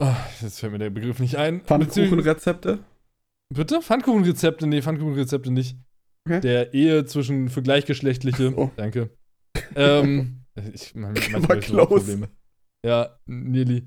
oh, 0.00 0.14
jetzt 0.40 0.60
fällt 0.60 0.72
mir 0.72 0.78
der 0.78 0.90
Begriff 0.90 1.18
nicht 1.20 1.36
ein. 1.36 1.60
Pfannkuchenrezepte? 1.60 2.78
Bitte? 3.54 3.82
Pfannkuchenrezepte? 3.82 4.66
Nee, 4.66 4.80
Pfannkuchenrezepte 4.80 5.50
nicht. 5.50 5.76
Okay. 6.26 6.40
Der 6.40 6.72
Ehe 6.74 7.04
zwischen 7.04 7.50
für 7.50 7.62
Gleichgeschlechtliche. 7.62 8.54
Oh. 8.56 8.70
Danke. 8.76 9.10
ähm, 9.74 10.44
ich, 10.72 10.94
man, 10.94 11.12
manchmal 11.12 11.80
War. 11.80 11.86
Probleme. 11.86 12.30
Ja, 12.84 13.18
nearly. 13.26 13.86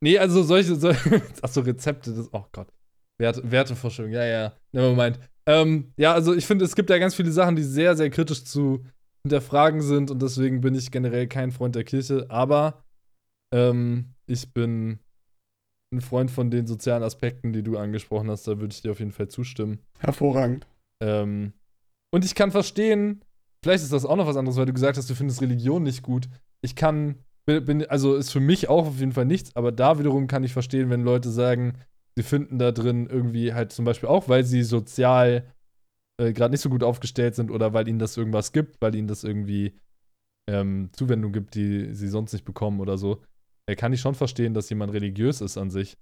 Nee, 0.00 0.18
also 0.18 0.42
solche, 0.42 0.74
so, 0.74 0.88
achso, 1.42 1.60
Rezepte, 1.60 2.12
das, 2.12 2.28
oh 2.32 2.46
Gott. 2.52 2.72
Werte, 3.18 3.50
Wertevorstellung, 3.50 4.12
ja, 4.12 4.24
ja, 4.24 4.52
nevermind. 4.72 5.18
Ähm, 5.46 5.92
ja, 5.96 6.12
also 6.12 6.34
ich 6.34 6.46
finde, 6.46 6.64
es 6.64 6.74
gibt 6.76 6.90
ja 6.90 6.98
ganz 6.98 7.14
viele 7.14 7.32
Sachen, 7.32 7.56
die 7.56 7.62
sehr, 7.62 7.96
sehr 7.96 8.10
kritisch 8.10 8.44
zu 8.44 8.84
hinterfragen 9.26 9.80
sind 9.80 10.10
und 10.10 10.22
deswegen 10.22 10.60
bin 10.60 10.74
ich 10.74 10.90
generell 10.90 11.26
kein 11.26 11.50
Freund 11.50 11.74
der 11.74 11.84
Kirche, 11.84 12.26
aber 12.28 12.84
ähm, 13.52 14.14
ich 14.26 14.52
bin 14.52 15.00
ein 15.92 16.00
Freund 16.00 16.30
von 16.30 16.50
den 16.50 16.66
sozialen 16.66 17.02
Aspekten, 17.02 17.52
die 17.52 17.62
du 17.62 17.78
angesprochen 17.78 18.30
hast, 18.30 18.46
da 18.46 18.60
würde 18.60 18.72
ich 18.74 18.82
dir 18.82 18.90
auf 18.92 18.98
jeden 18.98 19.12
Fall 19.12 19.28
zustimmen. 19.28 19.78
Hervorragend. 19.98 20.66
Ähm, 21.02 21.54
und 22.12 22.24
ich 22.24 22.34
kann 22.34 22.50
verstehen, 22.50 23.24
vielleicht 23.64 23.82
ist 23.84 23.92
das 23.92 24.04
auch 24.04 24.16
noch 24.16 24.26
was 24.26 24.36
anderes, 24.36 24.56
weil 24.58 24.66
du 24.66 24.72
gesagt 24.74 24.98
hast, 24.98 25.08
du 25.08 25.14
findest 25.14 25.40
Religion 25.40 25.82
nicht 25.82 26.02
gut. 26.02 26.28
Ich 26.60 26.76
kann, 26.76 27.16
bin- 27.46 27.86
also 27.86 28.16
ist 28.16 28.30
für 28.32 28.40
mich 28.40 28.68
auch 28.68 28.86
auf 28.86 28.98
jeden 28.98 29.12
Fall 29.12 29.24
nichts, 29.24 29.56
aber 29.56 29.72
da 29.72 29.98
wiederum 29.98 30.26
kann 30.26 30.44
ich 30.44 30.52
verstehen, 30.52 30.90
wenn 30.90 31.02
Leute 31.02 31.30
sagen, 31.30 31.78
sie 32.18 32.24
finden 32.24 32.58
da 32.58 32.72
drin 32.72 33.06
irgendwie 33.06 33.54
halt 33.54 33.70
zum 33.70 33.84
Beispiel 33.84 34.08
auch, 34.08 34.28
weil 34.28 34.42
sie 34.42 34.64
sozial 34.64 35.54
äh, 36.20 36.32
gerade 36.32 36.50
nicht 36.50 36.60
so 36.60 36.68
gut 36.68 36.82
aufgestellt 36.82 37.36
sind 37.36 37.52
oder 37.52 37.74
weil 37.74 37.86
ihnen 37.86 38.00
das 38.00 38.16
irgendwas 38.16 38.50
gibt, 38.50 38.82
weil 38.82 38.96
ihnen 38.96 39.06
das 39.06 39.22
irgendwie 39.22 39.78
ähm, 40.50 40.90
Zuwendung 40.92 41.30
gibt, 41.30 41.54
die 41.54 41.94
sie 41.94 42.08
sonst 42.08 42.32
nicht 42.32 42.44
bekommen 42.44 42.80
oder 42.80 42.98
so. 42.98 43.22
Äh, 43.70 43.76
kann 43.76 43.92
ich 43.92 44.00
schon 44.00 44.16
verstehen, 44.16 44.52
dass 44.52 44.68
jemand 44.68 44.92
religiös 44.92 45.40
ist 45.40 45.56
an 45.56 45.70
sich. 45.70 45.96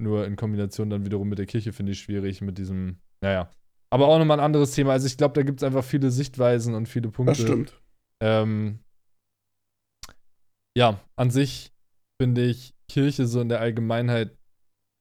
Nur 0.00 0.24
in 0.26 0.36
Kombination 0.36 0.88
dann 0.88 1.04
wiederum 1.04 1.28
mit 1.28 1.38
der 1.38 1.44
Kirche 1.44 1.74
finde 1.74 1.92
ich 1.92 2.00
schwierig, 2.00 2.40
mit 2.40 2.56
diesem, 2.56 2.96
naja. 3.20 3.50
Aber 3.90 4.08
auch 4.08 4.18
nochmal 4.18 4.40
ein 4.40 4.44
anderes 4.44 4.72
Thema. 4.72 4.92
Also 4.92 5.06
ich 5.06 5.18
glaube, 5.18 5.34
da 5.34 5.42
gibt 5.42 5.60
es 5.60 5.64
einfach 5.64 5.84
viele 5.84 6.10
Sichtweisen 6.10 6.74
und 6.74 6.88
viele 6.88 7.10
Punkte. 7.10 7.32
Das 7.32 7.42
stimmt. 7.42 7.78
Ähm, 8.22 8.78
ja, 10.78 10.98
an 11.16 11.30
sich 11.30 11.72
finde 12.18 12.42
ich 12.46 12.72
Kirche 12.88 13.26
so 13.26 13.42
in 13.42 13.50
der 13.50 13.60
Allgemeinheit 13.60 14.37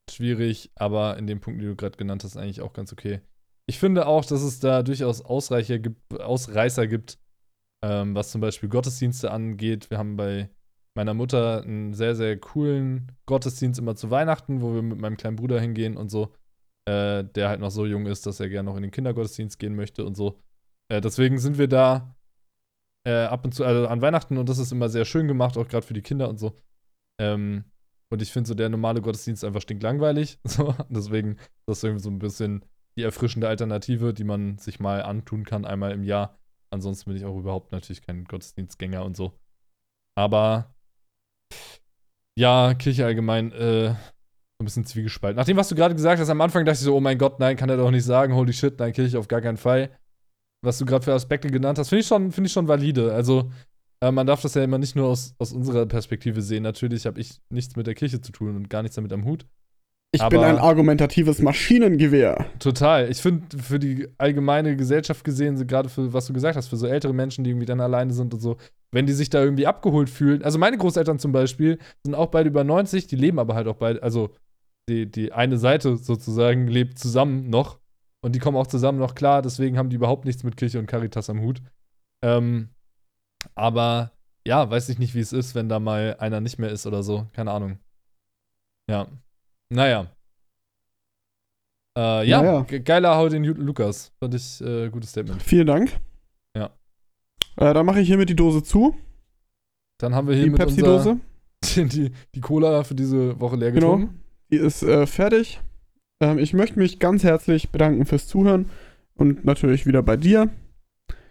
schwierig, 0.10 0.72
aber 0.76 1.18
in 1.18 1.28
den 1.28 1.40
Punkten, 1.40 1.62
die 1.62 1.68
du 1.68 1.76
gerade 1.76 1.98
genannt 1.98 2.24
hast, 2.24 2.38
eigentlich 2.38 2.62
auch 2.62 2.74
ganz 2.74 2.94
okay. 2.94 3.22
Ich 3.66 3.80
finde 3.80 4.08
auch, 4.08 4.24
dass 4.26 4.42
es 4.42 4.60
da 4.60 4.84
durchaus 4.84 5.22
Ausreicher 5.22 5.80
gibt, 5.80 6.22
Ausreißer 6.22 6.88
gibt, 6.88 7.20
ähm, 7.84 8.16
was 8.16 8.32
zum 8.32 8.42
Beispiel 8.42 8.70
Gottesdienste 8.70 9.32
angeht. 9.32 9.90
Wir 9.90 9.98
haben 9.98 10.16
bei 10.16 10.50
meiner 10.96 11.14
Mutter 11.14 11.62
einen 11.64 11.94
sehr, 11.94 12.16
sehr 12.16 12.38
coolen 12.38 13.12
Gottesdienst 13.26 13.80
immer 13.80 13.96
zu 13.96 14.10
Weihnachten, 14.10 14.62
wo 14.62 14.74
wir 14.74 14.82
mit 14.82 15.00
meinem 15.00 15.18
kleinen 15.18 15.36
Bruder 15.36 15.60
hingehen 15.60 15.98
und 15.98 16.10
so. 16.10 16.34
Äh, 16.88 17.26
der 17.26 17.50
halt 17.50 17.60
noch 17.60 17.70
so 17.70 17.86
jung 17.86 18.06
ist, 18.06 18.26
dass 18.26 18.40
er 18.40 18.48
gerne 18.48 18.70
noch 18.70 18.78
in 18.78 18.82
den 18.82 18.92
Kindergottesdienst 18.92 19.60
gehen 19.60 19.76
möchte 19.76 20.06
und 20.06 20.16
so. 20.16 20.40
Äh, 20.90 21.02
deswegen 21.02 21.38
sind 21.38 21.58
wir 21.58 21.68
da 21.68 22.16
äh, 23.06 23.26
ab 23.26 23.44
und 23.44 23.54
zu, 23.54 23.66
also 23.66 23.88
an 23.88 24.02
Weihnachten 24.02 24.38
und 24.38 24.48
das 24.48 24.58
ist 24.58 24.72
immer 24.72 24.88
sehr 24.88 25.04
schön 25.04 25.28
gemacht, 25.28 25.58
auch 25.58 25.68
gerade 25.68 25.86
für 25.86 25.94
die 25.94 26.02
Kinder 26.02 26.30
und 26.30 26.40
so. 26.40 26.58
Ähm, 27.20 27.66
und 28.10 28.22
ich 28.22 28.32
finde 28.32 28.48
so 28.48 28.54
der 28.54 28.70
normale 28.70 29.02
Gottesdienst 29.02 29.44
einfach 29.44 29.62
stinklangweilig. 29.62 30.40
So, 30.48 30.74
deswegen 30.90 31.34
ist 31.34 31.68
das 31.68 31.84
irgendwie 31.84 32.04
so 32.04 32.10
ein 32.10 32.20
bisschen 32.20 32.64
die 32.98 33.04
erfrischende 33.04 33.48
Alternative, 33.48 34.14
die 34.14 34.24
man 34.24 34.58
sich 34.58 34.80
mal 34.80 35.02
antun 35.04 35.44
kann, 35.44 35.66
einmal 35.66 35.92
im 35.92 36.04
Jahr. 36.04 36.38
Ansonsten 36.72 37.10
bin 37.10 37.18
ich 37.18 37.26
auch 37.26 37.38
überhaupt 37.38 37.72
natürlich 37.72 38.02
kein 38.02 38.26
Gottesdienstgänger 38.26 39.04
und 39.06 39.16
so. 39.16 39.34
Aber 40.16 40.74
ja, 42.38 42.74
Kirche 42.74 43.06
allgemein, 43.06 43.52
äh, 43.52 43.90
so 43.90 44.64
ein 44.64 44.66
bisschen 44.66 44.86
zwiegespalten. 44.86 45.38
Nach 45.38 45.46
dem, 45.46 45.58
was 45.58 45.70
du 45.70 45.76
gerade 45.76 45.96
gesagt 45.96 46.20
hast, 46.20 46.30
am 46.30 46.42
Anfang 46.42 46.66
dachte 46.66 46.78
ich 46.78 46.84
so, 46.84 46.96
oh 46.96 47.00
mein 47.00 47.18
Gott, 47.18 47.40
nein, 47.40 47.56
kann 47.56 47.70
er 47.70 47.78
doch 47.78 47.92
nicht 47.92 48.04
sagen, 48.06 48.34
holy 48.34 48.54
shit, 48.54 48.80
nein, 48.80 48.94
Kirche 48.94 49.20
auf 49.20 49.28
gar 49.28 49.42
keinen 49.42 49.58
Fall. 49.58 49.92
Was 50.64 50.80
du 50.80 50.86
gerade 50.86 51.06
für 51.06 51.14
Aspekte 51.14 51.50
genannt 51.50 51.78
hast, 51.78 51.90
finde 51.90 52.02
ich, 52.02 52.08
schon- 52.08 52.32
finde 52.32 52.48
ich 52.48 52.54
schon 52.54 52.68
valide. 52.68 53.14
Also, 53.14 53.52
äh, 54.02 54.12
man 54.12 54.28
darf 54.28 54.42
das 54.42 54.54
ja 54.54 54.64
immer 54.64 54.78
nicht 54.78 54.96
nur 54.96 55.08
aus, 55.08 55.34
aus 55.40 55.54
unserer 55.54 55.86
Perspektive 55.86 56.42
sehen. 56.42 56.64
Natürlich 56.64 57.06
habe 57.06 57.20
ich 57.20 57.40
nichts 57.50 57.76
mit 57.76 57.88
der 57.88 57.96
Kirche 57.96 58.22
zu 58.22 58.32
tun 58.32 58.56
und 58.56 58.70
gar 58.70 58.82
nichts 58.84 58.96
damit 58.96 59.12
am 59.14 59.26
Hut. 59.26 59.46
Ich 60.14 60.22
Aber- 60.22 60.30
bin 60.38 60.40
ein 60.46 60.58
argumentatives 60.58 61.40
Maschinengewehr. 61.42 62.46
Total. 62.60 63.10
Ich 63.12 63.22
finde, 63.22 63.58
für 63.58 63.78
die 63.78 64.08
allgemeine 64.18 64.78
Gesellschaft 64.78 65.24
gesehen, 65.24 65.58
so 65.58 65.66
gerade 65.66 65.90
für 65.90 66.14
was 66.14 66.28
du 66.28 66.34
gesagt 66.34 66.56
hast, 66.56 66.70
für 66.70 66.78
so 66.78 66.88
ältere 66.88 67.14
Menschen, 67.14 67.44
die 67.44 67.50
irgendwie 67.50 67.66
dann 67.66 67.82
alleine 67.82 68.14
sind 68.14 68.34
und 68.34 68.40
so, 68.40 68.56
wenn 68.92 69.06
die 69.06 69.12
sich 69.14 69.30
da 69.30 69.44
irgendwie 69.44 69.68
abgeholt 69.68 70.10
fühlen. 70.10 70.44
Also 70.44 70.60
meine 70.60 70.78
Großeltern 70.78 71.20
zum 71.20 71.34
Beispiel 71.34 71.78
sind 72.06 72.16
auch 72.16 72.28
beide 72.28 72.48
über 72.50 72.64
90, 72.64 73.08
die 73.08 73.18
leben 73.18 73.38
aber 73.38 73.54
halt 73.56 73.68
auch 73.68 73.76
beide, 73.76 74.02
also 74.02 74.30
die, 74.90 75.12
die 75.12 75.34
eine 75.34 75.58
Seite 75.58 75.98
sozusagen 75.98 76.68
lebt 76.68 76.98
zusammen 76.98 77.50
noch 77.50 77.80
und 78.22 78.34
die 78.34 78.40
kommen 78.40 78.56
auch 78.56 78.68
zusammen 78.68 79.00
noch 79.00 79.14
klar, 79.14 79.42
deswegen 79.42 79.78
haben 79.78 79.90
die 79.90 79.98
überhaupt 79.98 80.24
nichts 80.24 80.44
mit 80.46 80.56
Kirche 80.56 80.80
und 80.80 80.86
Caritas 80.88 81.30
am 81.30 81.42
Hut. 81.42 81.62
Ähm, 82.24 82.70
aber 83.56 84.12
ja, 84.46 84.70
weiß 84.70 84.90
ich 84.90 85.00
nicht, 85.00 85.14
wie 85.16 85.20
es 85.20 85.34
ist, 85.34 85.56
wenn 85.56 85.68
da 85.70 85.80
mal 85.80 86.16
einer 86.20 86.40
nicht 86.42 86.58
mehr 86.60 86.70
ist 86.72 86.86
oder 86.88 87.04
so. 87.04 87.28
Keine 87.34 87.52
Ahnung. 87.52 87.80
Ja. 88.90 89.08
Naja. 89.70 90.08
Äh, 91.98 92.28
ja, 92.28 92.42
Naja. 92.42 92.62
ge- 92.62 92.80
geiler 92.80 93.16
Hau 93.16 93.28
den 93.30 93.44
Lukas. 93.44 94.12
Fand 94.20 94.34
ich 94.34 94.62
äh, 94.62 94.90
gutes 94.90 95.10
Statement. 95.10 95.42
Vielen 95.42 95.68
Dank. 95.68 96.00
Ja. 96.56 96.68
Äh, 97.58 97.74
dann 97.74 97.86
mache 97.86 98.00
ich 98.02 98.08
hiermit 98.08 98.30
die 98.30 98.36
Dose 98.36 98.64
zu. 98.64 98.96
Dann 100.00 100.14
haben 100.14 100.28
wir 100.28 100.36
hier 100.36 100.44
Die 100.46 100.50
mit 100.52 100.60
Pepsi-Dose. 100.60 101.20
die, 101.76 102.12
die 102.36 102.40
Cola 102.42 102.84
für 102.84 102.96
diese 102.96 103.40
Woche 103.40 103.56
leer 103.56 103.72
Genau. 103.72 103.96
getrunken. 103.98 104.24
Die 104.52 104.58
ist 104.58 104.84
äh, 104.84 105.08
fertig. 105.08 105.60
Ähm, 106.22 106.38
ich 106.38 106.54
möchte 106.54 106.78
mich 106.80 107.00
ganz 107.00 107.24
herzlich 107.24 107.70
bedanken 107.72 108.06
fürs 108.06 108.28
Zuhören 108.28 108.70
und 109.16 109.44
natürlich 109.44 109.86
wieder 109.86 110.04
bei 110.04 110.16
dir. 110.18 110.50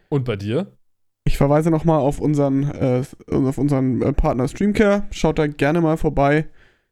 Und 0.09 0.25
bei 0.25 0.37
dir? 0.37 0.67
Ich 1.27 1.37
verweise 1.37 1.71
nochmal 1.73 1.99
auf 1.99 2.21
unseren, 2.21 2.71
äh, 2.71 3.03
auf 3.33 3.59
unseren 3.59 4.01
äh, 4.01 4.13
Partner 4.13 4.47
Streamcare. 4.47 5.09
Schaut 5.11 5.41
da 5.41 5.49
gerne 5.49 5.81
mal 5.81 5.97
vorbei. 5.97 6.47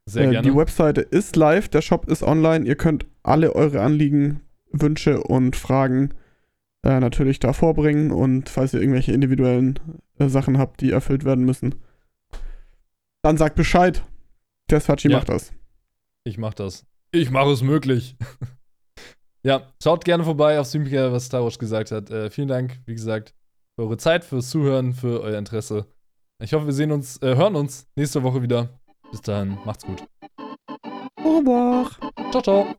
Sehr 0.06 0.26
äh, 0.26 0.30
gerne. 0.32 0.48
Die 0.50 0.56
Webseite 0.56 1.02
ist 1.02 1.36
live, 1.36 1.68
der 1.68 1.82
Shop 1.82 2.08
ist 2.08 2.24
online. 2.24 2.66
Ihr 2.66 2.74
könnt 2.74 3.06
alle 3.22 3.54
eure 3.54 3.80
Anliegen, 3.80 4.40
Wünsche 4.72 5.22
und 5.22 5.54
Fragen 5.54 6.14
äh, 6.82 6.98
natürlich 6.98 7.38
da 7.38 7.52
vorbringen. 7.52 8.10
Und 8.10 8.48
falls 8.48 8.74
ihr 8.74 8.80
irgendwelche 8.80 9.12
individuellen 9.12 9.78
äh, 10.18 10.28
Sachen 10.28 10.58
habt, 10.58 10.80
die 10.80 10.90
erfüllt 10.90 11.24
werden 11.24 11.44
müssen, 11.44 11.76
dann 13.22 13.36
sagt 13.36 13.54
Bescheid. 13.54 14.02
Der 14.68 14.80
Sachi 14.80 15.08
Ja. 15.10 15.18
macht 15.18 15.28
das. 15.28 15.52
Ich 16.24 16.38
mach 16.38 16.54
das. 16.54 16.86
Ich 17.12 17.30
mache 17.30 17.52
es 17.52 17.62
möglich. 17.62 18.16
ja, 19.44 19.70
schaut 19.80 20.04
gerne 20.04 20.24
vorbei 20.24 20.58
auf 20.58 20.66
Streamcare, 20.66 21.12
was 21.12 21.28
Tarosch 21.28 21.58
gesagt 21.58 21.92
hat. 21.92 22.10
Äh, 22.10 22.30
vielen 22.30 22.48
Dank, 22.48 22.80
wie 22.86 22.94
gesagt. 22.94 23.32
Für 23.76 23.82
eure 23.82 23.96
Zeit, 23.96 24.24
fürs 24.24 24.50
Zuhören, 24.50 24.92
für 24.92 25.20
euer 25.20 25.38
Interesse. 25.38 25.86
Ich 26.42 26.52
hoffe, 26.52 26.66
wir 26.66 26.72
sehen 26.72 26.92
uns, 26.92 27.20
äh, 27.22 27.36
hören 27.36 27.56
uns 27.56 27.86
nächste 27.96 28.22
Woche 28.22 28.42
wieder. 28.42 28.68
Bis 29.10 29.20
dahin, 29.20 29.58
macht's 29.64 29.84
gut. 29.84 30.04
Au 31.22 31.38
revoir. 31.38 31.90
Ciao, 32.30 32.42
ciao. 32.42 32.74